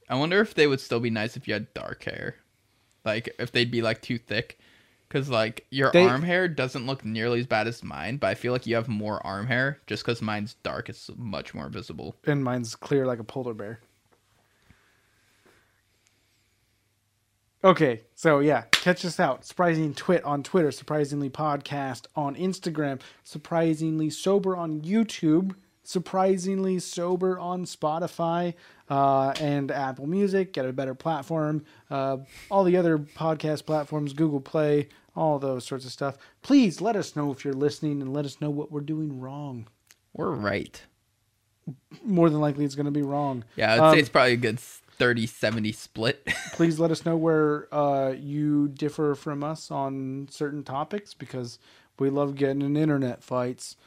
I 0.09 0.15
wonder 0.15 0.39
if 0.39 0.53
they 0.53 0.67
would 0.67 0.79
still 0.79 1.01
be 1.01 1.09
nice 1.09 1.35
if 1.35 1.47
you 1.49 1.53
had 1.53 1.73
dark 1.73 2.03
hair, 2.03 2.35
like 3.03 3.33
if 3.39 3.51
they'd 3.51 3.71
be 3.71 3.81
like 3.81 4.01
too 4.01 4.17
thick, 4.17 4.57
because 5.13 5.29
like 5.29 5.67
your 5.69 5.91
They- 5.91 6.07
arm 6.07 6.23
hair 6.23 6.47
doesn't 6.47 6.87
look 6.87 7.05
nearly 7.05 7.39
as 7.39 7.45
bad 7.45 7.67
as 7.67 7.83
mine, 7.83 8.17
but 8.17 8.27
I 8.27 8.33
feel 8.33 8.51
like 8.51 8.65
you 8.65 8.73
have 8.75 8.87
more 8.89 9.23
arm 9.25 9.45
hair 9.45 9.79
just 9.85 10.03
because 10.03 10.23
mine's 10.23 10.55
dark. 10.63 10.89
It's 10.89 11.11
much 11.15 11.53
more 11.53 11.69
visible. 11.69 12.15
and 12.25 12.43
mine's 12.43 12.75
clear 12.75 13.05
like 13.05 13.19
a 13.19 13.23
polar 13.23 13.53
bear. 13.53 13.79
Okay, 17.63 18.01
so 18.15 18.39
yeah, 18.39 18.63
catch 18.71 19.05
us 19.05 19.19
out. 19.19 19.45
Surprising 19.45 19.93
Twit 19.93 20.23
on 20.25 20.43
Twitter, 20.43 20.71
surprisingly 20.71 21.29
podcast 21.29 22.07
on 22.15 22.35
Instagram, 22.35 22.99
surprisingly 23.23 24.09
sober 24.09 24.57
on 24.57 24.81
YouTube, 24.81 25.55
surprisingly 25.83 26.79
sober 26.79 27.39
on 27.39 27.63
Spotify 27.63 28.55
uh, 28.89 29.29
and 29.39 29.71
Apple 29.71 30.07
Music. 30.07 30.51
Get 30.51 30.65
a 30.65 30.73
better 30.73 30.93
platform. 30.93 31.63
Uh, 31.89 32.17
all 32.51 32.65
the 32.65 32.75
other 32.75 32.97
podcast 32.97 33.65
platforms, 33.65 34.11
Google 34.11 34.41
Play, 34.41 34.89
all 35.15 35.39
those 35.39 35.65
sorts 35.65 35.85
of 35.85 35.91
stuff. 35.91 36.17
Please 36.41 36.81
let 36.81 36.95
us 36.95 37.15
know 37.15 37.31
if 37.31 37.43
you're 37.45 37.53
listening 37.53 38.01
and 38.01 38.13
let 38.13 38.25
us 38.25 38.41
know 38.41 38.49
what 38.49 38.71
we're 38.71 38.81
doing 38.81 39.19
wrong. 39.19 39.67
We're 40.13 40.31
right. 40.31 40.81
More 42.03 42.29
than 42.29 42.41
likely, 42.41 42.65
it's 42.65 42.75
going 42.75 42.85
to 42.85 42.91
be 42.91 43.01
wrong. 43.03 43.43
Yeah, 43.55 43.73
I'd 43.73 43.79
Um, 43.79 43.93
say 43.93 43.99
it's 43.99 44.09
probably 44.09 44.33
a 44.33 44.37
good 44.37 44.59
30-70 44.99 45.73
split. 45.75 46.25
please 46.53 46.79
let 46.79 46.91
us 46.91 47.05
know 47.05 47.15
where 47.15 47.73
uh, 47.73 48.11
you 48.11 48.67
differ 48.67 49.15
from 49.15 49.43
us 49.43 49.71
on 49.71 50.27
certain 50.29 50.63
topics 50.63 51.13
because 51.13 51.59
we 51.99 52.09
love 52.09 52.35
getting 52.35 52.61
in 52.61 52.75
internet 52.75 53.23
fights. 53.23 53.77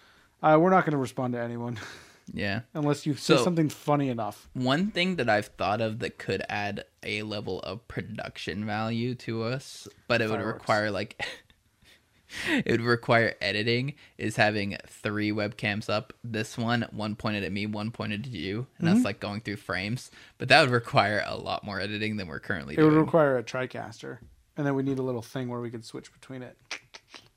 Uh, 0.43 0.57
we're 0.61 0.71
not 0.71 0.85
going 0.85 0.93
to 0.93 0.99
respond 0.99 1.33
to 1.35 1.41
anyone 1.41 1.79
yeah. 2.33 2.61
unless 2.75 3.07
you 3.07 3.15
say 3.15 3.37
So- 3.37 3.45
something 3.45 3.69
funny 3.69 4.09
enough. 4.09 4.49
One 4.55 4.91
thing 4.91 5.17
that 5.17 5.29
I've 5.29 5.47
thought 5.47 5.81
of 5.81 5.99
that 6.01 6.19
could 6.19 6.43
add 6.49 6.85
a 7.03 7.23
level 7.23 7.61
of 7.61 7.87
production 7.89 8.65
value 8.67 9.15
to 9.17 9.43
us, 9.45 9.87
but 10.09 10.21
it 10.21 10.29
would 10.31 10.41
require 10.41 10.91
like 10.91 11.25
it 12.49 12.67
would 12.71 12.81
require 12.81 13.35
editing 13.41 13.95
is 14.19 14.35
having 14.37 14.77
three 14.87 15.31
webcams 15.31 15.89
up. 15.89 16.13
This 16.25 16.59
one, 16.59 16.83
one 16.91 17.15
pointed 17.15 17.45
at 17.45 17.53
me, 17.53 17.67
one 17.67 17.91
pointed 17.93 18.27
at 18.27 18.33
you, 18.33 18.67
and 18.79 18.87
Mm-hmm. 18.87 18.95
that's 18.97 19.05
like 19.05 19.21
going 19.21 19.41
through 19.41 19.57
frames. 19.57 20.11
But 20.39 20.49
that 20.49 20.61
would 20.63 20.71
require 20.71 21.23
a 21.27 21.37
lot 21.37 21.63
more 21.65 21.81
editing 21.81 22.17
than 22.17 22.27
we're 22.27 22.41
currently 22.41 22.75
doing. 22.75 22.87
It 22.87 22.91
would 22.91 23.01
require 23.01 23.39
a 23.39 23.45
TriCaster, 23.45 24.19
and 24.57 24.67
then 24.67 24.75
we 24.75 24.83
need 24.83 24.99
a 24.99 25.03
little 25.03 25.23
thing 25.23 25.49
where 25.49 25.61
we 25.61 25.71
could 25.71 25.85
switch 25.85 26.13
between 26.13 26.43
it. 26.43 26.57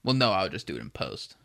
well, 0.04 0.16
no, 0.16 0.32
I 0.32 0.44
would 0.44 0.52
just 0.52 0.66
do 0.68 0.76
it 0.76 0.82
in 0.82 0.90
post. 0.90 1.36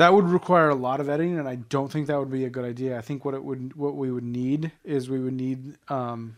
That 0.00 0.14
would 0.14 0.24
require 0.30 0.70
a 0.70 0.74
lot 0.74 0.98
of 1.00 1.10
editing, 1.10 1.38
and 1.38 1.46
I 1.46 1.56
don't 1.56 1.92
think 1.92 2.06
that 2.06 2.18
would 2.18 2.30
be 2.30 2.46
a 2.46 2.48
good 2.48 2.64
idea. 2.64 2.96
I 2.96 3.02
think 3.02 3.22
what 3.26 3.34
it 3.34 3.44
would, 3.44 3.76
what 3.76 3.96
we 3.96 4.10
would 4.10 4.24
need 4.24 4.72
is 4.82 5.10
we 5.10 5.20
would 5.20 5.34
need 5.34 5.76
um, 5.90 6.36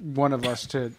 one 0.00 0.32
of 0.32 0.46
us 0.46 0.64
to. 0.68 0.90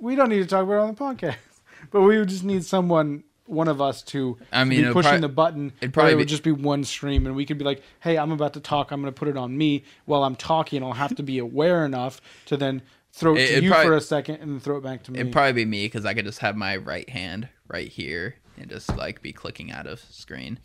We 0.00 0.16
don't 0.16 0.30
need 0.30 0.38
to 0.38 0.46
talk 0.46 0.64
about 0.64 0.76
it 0.76 0.80
on 0.80 0.94
the 0.94 0.94
podcast, 0.94 1.36
but 1.90 2.00
we 2.00 2.16
would 2.18 2.30
just 2.30 2.42
need 2.42 2.64
someone, 2.64 3.24
one 3.44 3.68
of 3.68 3.82
us 3.82 4.00
to, 4.04 4.38
I 4.50 4.64
mean, 4.64 4.86
be 4.86 4.92
pushing 4.94 5.10
prob- 5.10 5.20
the 5.20 5.28
button. 5.28 5.72
it'd 5.82 5.92
probably 5.92 6.12
it 6.12 6.16
would 6.16 6.22
be- 6.26 6.30
just 6.30 6.42
be 6.42 6.52
one 6.52 6.84
stream, 6.84 7.26
and 7.26 7.36
we 7.36 7.44
could 7.44 7.58
be 7.58 7.64
like, 7.66 7.82
"Hey, 8.00 8.16
I'm 8.16 8.32
about 8.32 8.54
to 8.54 8.60
talk. 8.60 8.90
I'm 8.90 9.02
going 9.02 9.12
to 9.12 9.18
put 9.18 9.28
it 9.28 9.36
on 9.36 9.54
me 9.54 9.84
while 10.06 10.24
I'm 10.24 10.36
talking. 10.36 10.82
I'll 10.82 10.94
have 10.94 11.14
to 11.16 11.22
be 11.22 11.38
aware 11.38 11.84
enough 11.84 12.22
to 12.46 12.56
then 12.56 12.80
throw 13.12 13.34
it 13.36 13.40
It- 13.40 13.56
to 13.56 13.64
you 13.64 13.68
probably- 13.70 13.88
for 13.88 13.96
a 13.96 14.00
second 14.00 14.36
and 14.36 14.52
then 14.52 14.60
throw 14.60 14.78
it 14.78 14.82
back 14.82 15.02
to 15.02 15.12
me." 15.12 15.20
It'd 15.20 15.32
probably 15.34 15.52
be 15.52 15.64
me 15.66 15.84
because 15.84 16.06
I 16.06 16.14
could 16.14 16.24
just 16.24 16.38
have 16.38 16.56
my 16.56 16.78
right 16.78 17.10
hand 17.10 17.50
right 17.68 17.88
here 17.88 18.36
and 18.56 18.70
just 18.70 18.96
like 18.96 19.20
be 19.20 19.34
clicking 19.34 19.70
out 19.70 19.86
of 19.86 20.00
screen. 20.00 20.58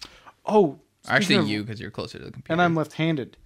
Oh, 0.48 0.80
Actually, 1.07 1.36
of- 1.38 1.48
you 1.48 1.64
because 1.64 1.80
you're 1.80 1.91
closer 1.91 2.18
to 2.18 2.26
the 2.26 2.32
computer. 2.32 2.53
and 2.53 2.61
I'm 2.61 2.76
left-handed. 2.76 3.38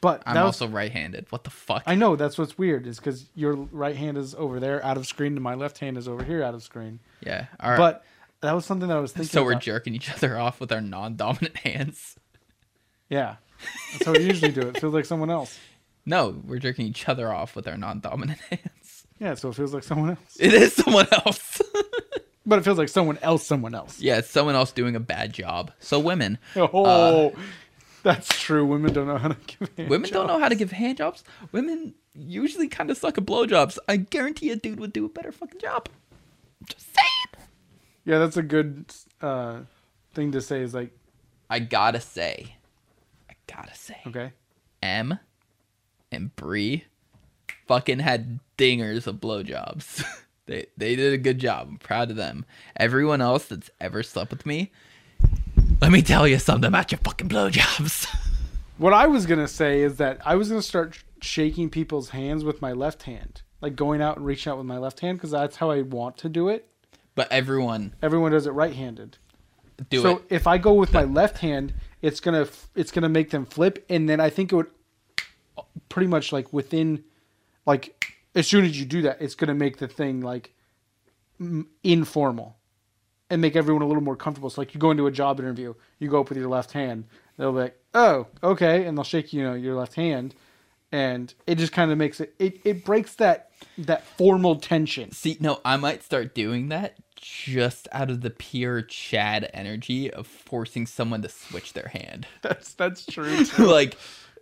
But 0.00 0.22
I'm 0.26 0.34
was, 0.36 0.44
also 0.60 0.68
right-handed. 0.68 1.26
What 1.30 1.44
the 1.44 1.50
fuck? 1.50 1.82
I 1.86 1.94
know 1.94 2.14
that's 2.14 2.36
what's 2.36 2.58
weird 2.58 2.86
is 2.86 2.98
because 2.98 3.26
your 3.34 3.54
right 3.54 3.96
hand 3.96 4.18
is 4.18 4.34
over 4.34 4.60
there 4.60 4.84
out 4.84 4.98
of 4.98 5.06
screen 5.06 5.32
and 5.32 5.40
my 5.42 5.54
left 5.54 5.78
hand 5.78 5.96
is 5.96 6.06
over 6.06 6.22
here 6.22 6.42
out 6.42 6.52
of 6.54 6.62
screen. 6.62 7.00
yeah. 7.22 7.46
All 7.58 7.70
right. 7.70 7.78
But 7.78 8.04
that 8.42 8.52
was 8.54 8.66
something 8.66 8.88
that 8.88 8.96
I 8.98 9.00
was 9.00 9.12
thinking. 9.12 9.30
so 9.30 9.42
we're 9.42 9.52
about. 9.52 9.62
jerking 9.62 9.94
each 9.94 10.10
other 10.12 10.38
off 10.38 10.60
with 10.60 10.70
our 10.72 10.82
non-dominant 10.82 11.56
hands. 11.64 12.16
yeah, 13.08 13.36
that's 13.92 14.04
how 14.04 14.12
we 14.12 14.24
usually 14.24 14.52
do 14.52 14.60
it. 14.60 14.76
It 14.76 14.80
feels 14.80 14.92
like 14.92 15.06
someone 15.06 15.30
else. 15.30 15.58
No, 16.04 16.38
we're 16.46 16.58
jerking 16.58 16.86
each 16.86 17.08
other 17.08 17.32
off 17.32 17.56
with 17.56 17.66
our 17.66 17.78
non-dominant 17.78 18.38
hands. 18.50 19.06
Yeah, 19.18 19.34
so 19.36 19.48
it 19.48 19.54
feels 19.54 19.72
like 19.72 19.84
someone 19.84 20.10
else. 20.10 20.36
It 20.38 20.52
is 20.52 20.74
someone 20.74 21.06
else. 21.12 21.62
But 22.46 22.58
it 22.58 22.62
feels 22.64 22.76
like 22.78 22.88
someone 22.90 23.18
else, 23.22 23.46
someone 23.46 23.74
else. 23.74 24.00
yeah, 24.00 24.18
it's 24.18 24.30
someone 24.30 24.54
else 24.54 24.70
doing 24.72 24.94
a 24.96 25.00
bad 25.00 25.32
job. 25.32 25.70
So 25.78 25.98
women, 25.98 26.38
Oh, 26.56 27.32
that's 28.02 28.28
true. 28.40 28.66
Women 28.66 28.92
don't 28.92 29.06
know 29.06 29.16
how 29.18 29.28
to 29.28 29.36
give. 29.46 29.70
hand 29.76 29.88
women 29.90 30.10
don't 30.10 30.26
know 30.26 30.38
how 30.38 30.48
to 30.48 30.54
give 30.54 30.70
hand 30.72 30.98
jobs. 30.98 31.24
Women 31.52 31.94
usually 32.14 32.68
kind 32.68 32.90
of 32.90 32.98
suck 32.98 33.16
at 33.18 33.24
blowjobs. 33.24 33.78
I 33.88 33.96
guarantee 33.96 34.50
a 34.50 34.56
dude 34.56 34.78
would 34.78 34.92
do 34.92 35.06
a 35.06 35.08
better 35.08 35.32
fucking 35.32 35.60
job. 35.60 35.88
Just 36.68 36.86
saying. 36.94 37.46
Yeah, 38.04 38.18
that's 38.18 38.36
a 38.36 38.42
good 38.42 38.84
uh, 39.22 39.60
thing 40.14 40.32
to 40.32 40.40
say. 40.42 40.60
Is 40.60 40.74
like, 40.74 40.90
I 41.48 41.58
gotta 41.60 42.00
say, 42.00 42.56
I 43.30 43.34
gotta 43.46 43.74
say, 43.74 43.96
okay, 44.06 44.32
M 44.82 45.18
and 46.12 46.36
Bree 46.36 46.84
fucking 47.66 48.00
had 48.00 48.40
dingers 48.58 49.06
of 49.06 49.16
blowjobs. 49.16 50.04
they 50.46 50.66
they 50.76 50.96
did 50.96 51.12
a 51.12 51.18
good 51.18 51.38
job. 51.38 51.68
I'm 51.70 51.78
proud 51.78 52.10
of 52.10 52.16
them. 52.16 52.44
Everyone 52.76 53.20
else 53.20 53.46
that's 53.46 53.70
ever 53.80 54.02
slept 54.02 54.30
with 54.30 54.46
me, 54.46 54.70
let 55.80 55.90
me 55.92 56.02
tell 56.02 56.26
you 56.28 56.38
something 56.38 56.68
about 56.68 56.92
your 56.92 56.98
fucking 57.04 57.28
blowjobs. 57.28 58.06
what 58.78 58.92
I 58.92 59.06
was 59.06 59.26
gonna 59.26 59.48
say 59.48 59.82
is 59.82 59.96
that 59.96 60.20
I 60.24 60.34
was 60.36 60.48
gonna 60.48 60.62
start 60.62 61.02
shaking 61.20 61.70
people's 61.70 62.10
hands 62.10 62.44
with 62.44 62.60
my 62.60 62.72
left 62.72 63.04
hand, 63.04 63.42
like 63.60 63.76
going 63.76 64.02
out 64.02 64.16
and 64.16 64.26
reaching 64.26 64.50
out 64.50 64.58
with 64.58 64.66
my 64.66 64.78
left 64.78 65.00
hand, 65.00 65.18
because 65.18 65.30
that's 65.30 65.56
how 65.56 65.70
I 65.70 65.82
want 65.82 66.16
to 66.18 66.28
do 66.28 66.48
it. 66.48 66.68
but 67.14 67.30
everyone 67.30 67.94
Everyone 68.02 68.32
does 68.32 68.46
it 68.46 68.50
right-handed. 68.52 69.16
do 69.90 70.02
so 70.02 70.08
it. 70.08 70.18
So 70.18 70.22
if 70.30 70.46
I 70.46 70.58
go 70.58 70.74
with 70.74 70.92
my 70.92 71.04
left 71.04 71.38
hand, 71.38 71.72
it's 72.02 72.20
gonna 72.20 72.46
it's 72.74 72.90
gonna 72.90 73.08
make 73.08 73.30
them 73.30 73.46
flip, 73.46 73.84
and 73.88 74.08
then 74.08 74.20
I 74.20 74.28
think 74.30 74.52
it 74.52 74.56
would 74.56 74.70
uh, 75.56 75.62
pretty 75.88 76.08
much 76.08 76.32
like 76.32 76.52
within, 76.52 77.04
like 77.66 78.13
as 78.34 78.46
soon 78.46 78.64
as 78.64 78.78
you 78.78 78.84
do 78.84 79.02
that, 79.02 79.20
it's 79.20 79.34
gonna 79.34 79.54
make 79.54 79.78
the 79.78 79.88
thing 79.88 80.20
like 80.20 80.54
m- 81.40 81.68
informal, 81.82 82.56
and 83.30 83.40
make 83.40 83.56
everyone 83.56 83.82
a 83.82 83.86
little 83.86 84.02
more 84.02 84.16
comfortable. 84.16 84.50
So 84.50 84.60
like 84.60 84.74
you 84.74 84.80
go 84.80 84.90
into 84.90 85.06
a 85.06 85.12
job 85.12 85.40
interview, 85.40 85.74
you 85.98 86.08
go 86.08 86.20
up 86.20 86.28
with 86.28 86.38
your 86.38 86.48
left 86.48 86.72
hand, 86.72 87.04
they'll 87.36 87.52
be 87.52 87.58
like, 87.58 87.78
oh 87.94 88.26
okay, 88.42 88.84
and 88.84 88.96
they'll 88.96 89.04
shake 89.04 89.32
you 89.32 89.42
know 89.42 89.54
your 89.54 89.74
left 89.74 89.94
hand, 89.94 90.34
and 90.92 91.32
it 91.46 91.56
just 91.56 91.72
kind 91.72 91.90
of 91.90 91.98
makes 91.98 92.20
it 92.20 92.34
it 92.38 92.60
it 92.64 92.84
breaks 92.84 93.14
that 93.16 93.50
that 93.78 94.04
formal 94.04 94.56
tension. 94.56 95.12
See, 95.12 95.36
no, 95.40 95.60
I 95.64 95.76
might 95.76 96.02
start 96.02 96.34
doing 96.34 96.68
that 96.68 96.96
just 97.16 97.88
out 97.90 98.10
of 98.10 98.20
the 98.20 98.28
pure 98.30 98.82
Chad 98.82 99.48
energy 99.54 100.10
of 100.10 100.26
forcing 100.26 100.86
someone 100.86 101.22
to 101.22 101.28
switch 101.28 101.72
their 101.72 101.88
hand. 101.88 102.26
That's 102.42 102.74
that's 102.74 103.06
true. 103.06 103.44
like 103.58 103.96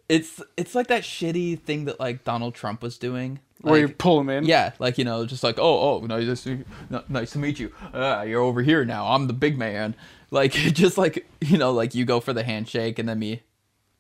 it's 0.08 0.42
it's 0.56 0.74
like 0.74 0.88
that 0.88 1.04
shitty 1.04 1.60
thing 1.60 1.84
that 1.84 2.00
like 2.00 2.24
Donald 2.24 2.54
Trump 2.54 2.82
was 2.82 2.98
doing. 2.98 3.38
Where 3.62 3.80
you 3.80 3.88
pull 3.88 4.18
them 4.18 4.28
in. 4.28 4.44
yeah, 4.44 4.72
like 4.78 4.98
you 4.98 5.04
know, 5.04 5.24
just 5.26 5.42
like 5.42 5.58
oh 5.58 6.02
oh 6.02 6.06
nice 6.06 6.42
to 6.44 6.64
n- 6.90 7.02
nice 7.08 7.30
to 7.32 7.38
meet 7.38 7.58
you. 7.58 7.72
Uh, 7.94 8.24
you're 8.26 8.40
over 8.42 8.62
here 8.62 8.84
now. 8.84 9.06
I'm 9.06 9.26
the 9.26 9.32
big 9.32 9.58
man. 9.58 9.94
Like 10.32 10.52
just 10.52 10.96
like 10.96 11.26
you 11.42 11.58
know, 11.58 11.72
like 11.72 11.94
you 11.94 12.06
go 12.06 12.18
for 12.18 12.32
the 12.32 12.42
handshake 12.42 12.98
and 12.98 13.06
then 13.06 13.18
me, 13.18 13.42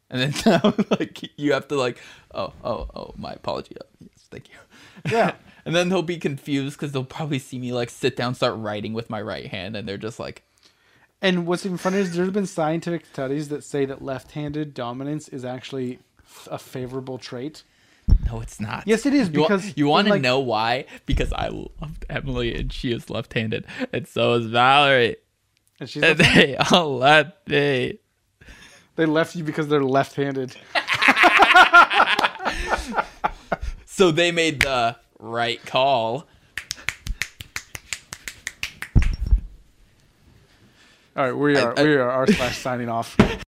and 0.08 0.32
then 0.32 0.34
now 0.64 0.74
like 0.88 1.30
you 1.38 1.52
have 1.52 1.68
to 1.68 1.76
like 1.76 1.98
oh 2.32 2.54
oh 2.64 2.88
oh 2.94 3.12
my 3.18 3.32
apology. 3.32 3.76
Oh, 3.78 3.86
yes, 4.00 4.28
thank 4.30 4.48
you. 4.48 4.54
Yeah. 5.10 5.34
and 5.66 5.76
then 5.76 5.90
they'll 5.90 6.00
be 6.00 6.16
confused 6.16 6.78
because 6.78 6.92
they'll 6.92 7.04
probably 7.04 7.38
see 7.38 7.58
me 7.58 7.74
like 7.74 7.90
sit 7.90 8.16
down, 8.16 8.34
start 8.34 8.56
writing 8.56 8.94
with 8.94 9.10
my 9.10 9.20
right 9.20 9.46
hand, 9.48 9.76
and 9.76 9.86
they're 9.86 9.98
just 9.98 10.18
like, 10.18 10.42
And 11.20 11.46
what's 11.46 11.66
even 11.66 11.76
funnier 11.76 12.00
is 12.00 12.16
there's 12.16 12.30
been 12.30 12.46
scientific 12.46 13.04
studies 13.04 13.50
that 13.50 13.62
say 13.62 13.84
that 13.84 14.00
left-handed 14.00 14.72
dominance 14.72 15.28
is 15.28 15.44
actually 15.44 15.98
a 16.50 16.58
favorable 16.58 17.18
trait. 17.18 17.62
No, 18.26 18.40
it's 18.40 18.60
not. 18.60 18.84
Yes, 18.86 19.04
it 19.06 19.14
is, 19.14 19.28
You 19.28 19.42
because 19.42 19.76
you 19.76 19.86
want 19.88 20.06
to 20.08 20.14
like- 20.14 20.22
know 20.22 20.40
why? 20.40 20.86
Because 21.06 21.32
I 21.32 21.48
loved 21.48 22.04
Emily 22.10 22.54
and 22.54 22.72
she 22.72 22.92
is 22.92 23.10
left-handed, 23.10 23.66
and 23.92 24.06
so 24.08 24.34
is 24.34 24.46
Valerie. 24.46 25.16
And 25.80 25.88
she's 25.90 26.02
And 26.02 26.18
left- 26.18 26.34
they 26.34 26.56
all 26.56 26.96
left 26.98 27.48
me. 27.48 27.98
they 28.96 29.06
left 29.06 29.34
you 29.36 29.44
because 29.44 29.68
they're 29.68 29.84
left-handed. 29.84 30.56
So 33.84 34.10
they 34.10 34.32
made 34.32 34.62
the 34.62 34.96
right 35.18 35.64
call. 35.66 36.26
All 41.14 41.24
right, 41.26 41.32
we 41.36 41.56
are 41.58 41.78
I- 41.78 41.82
we 41.82 41.94
are 41.96 42.10
r 42.10 42.26
slash 42.26 42.56
signing 42.56 42.88
off. 42.88 43.16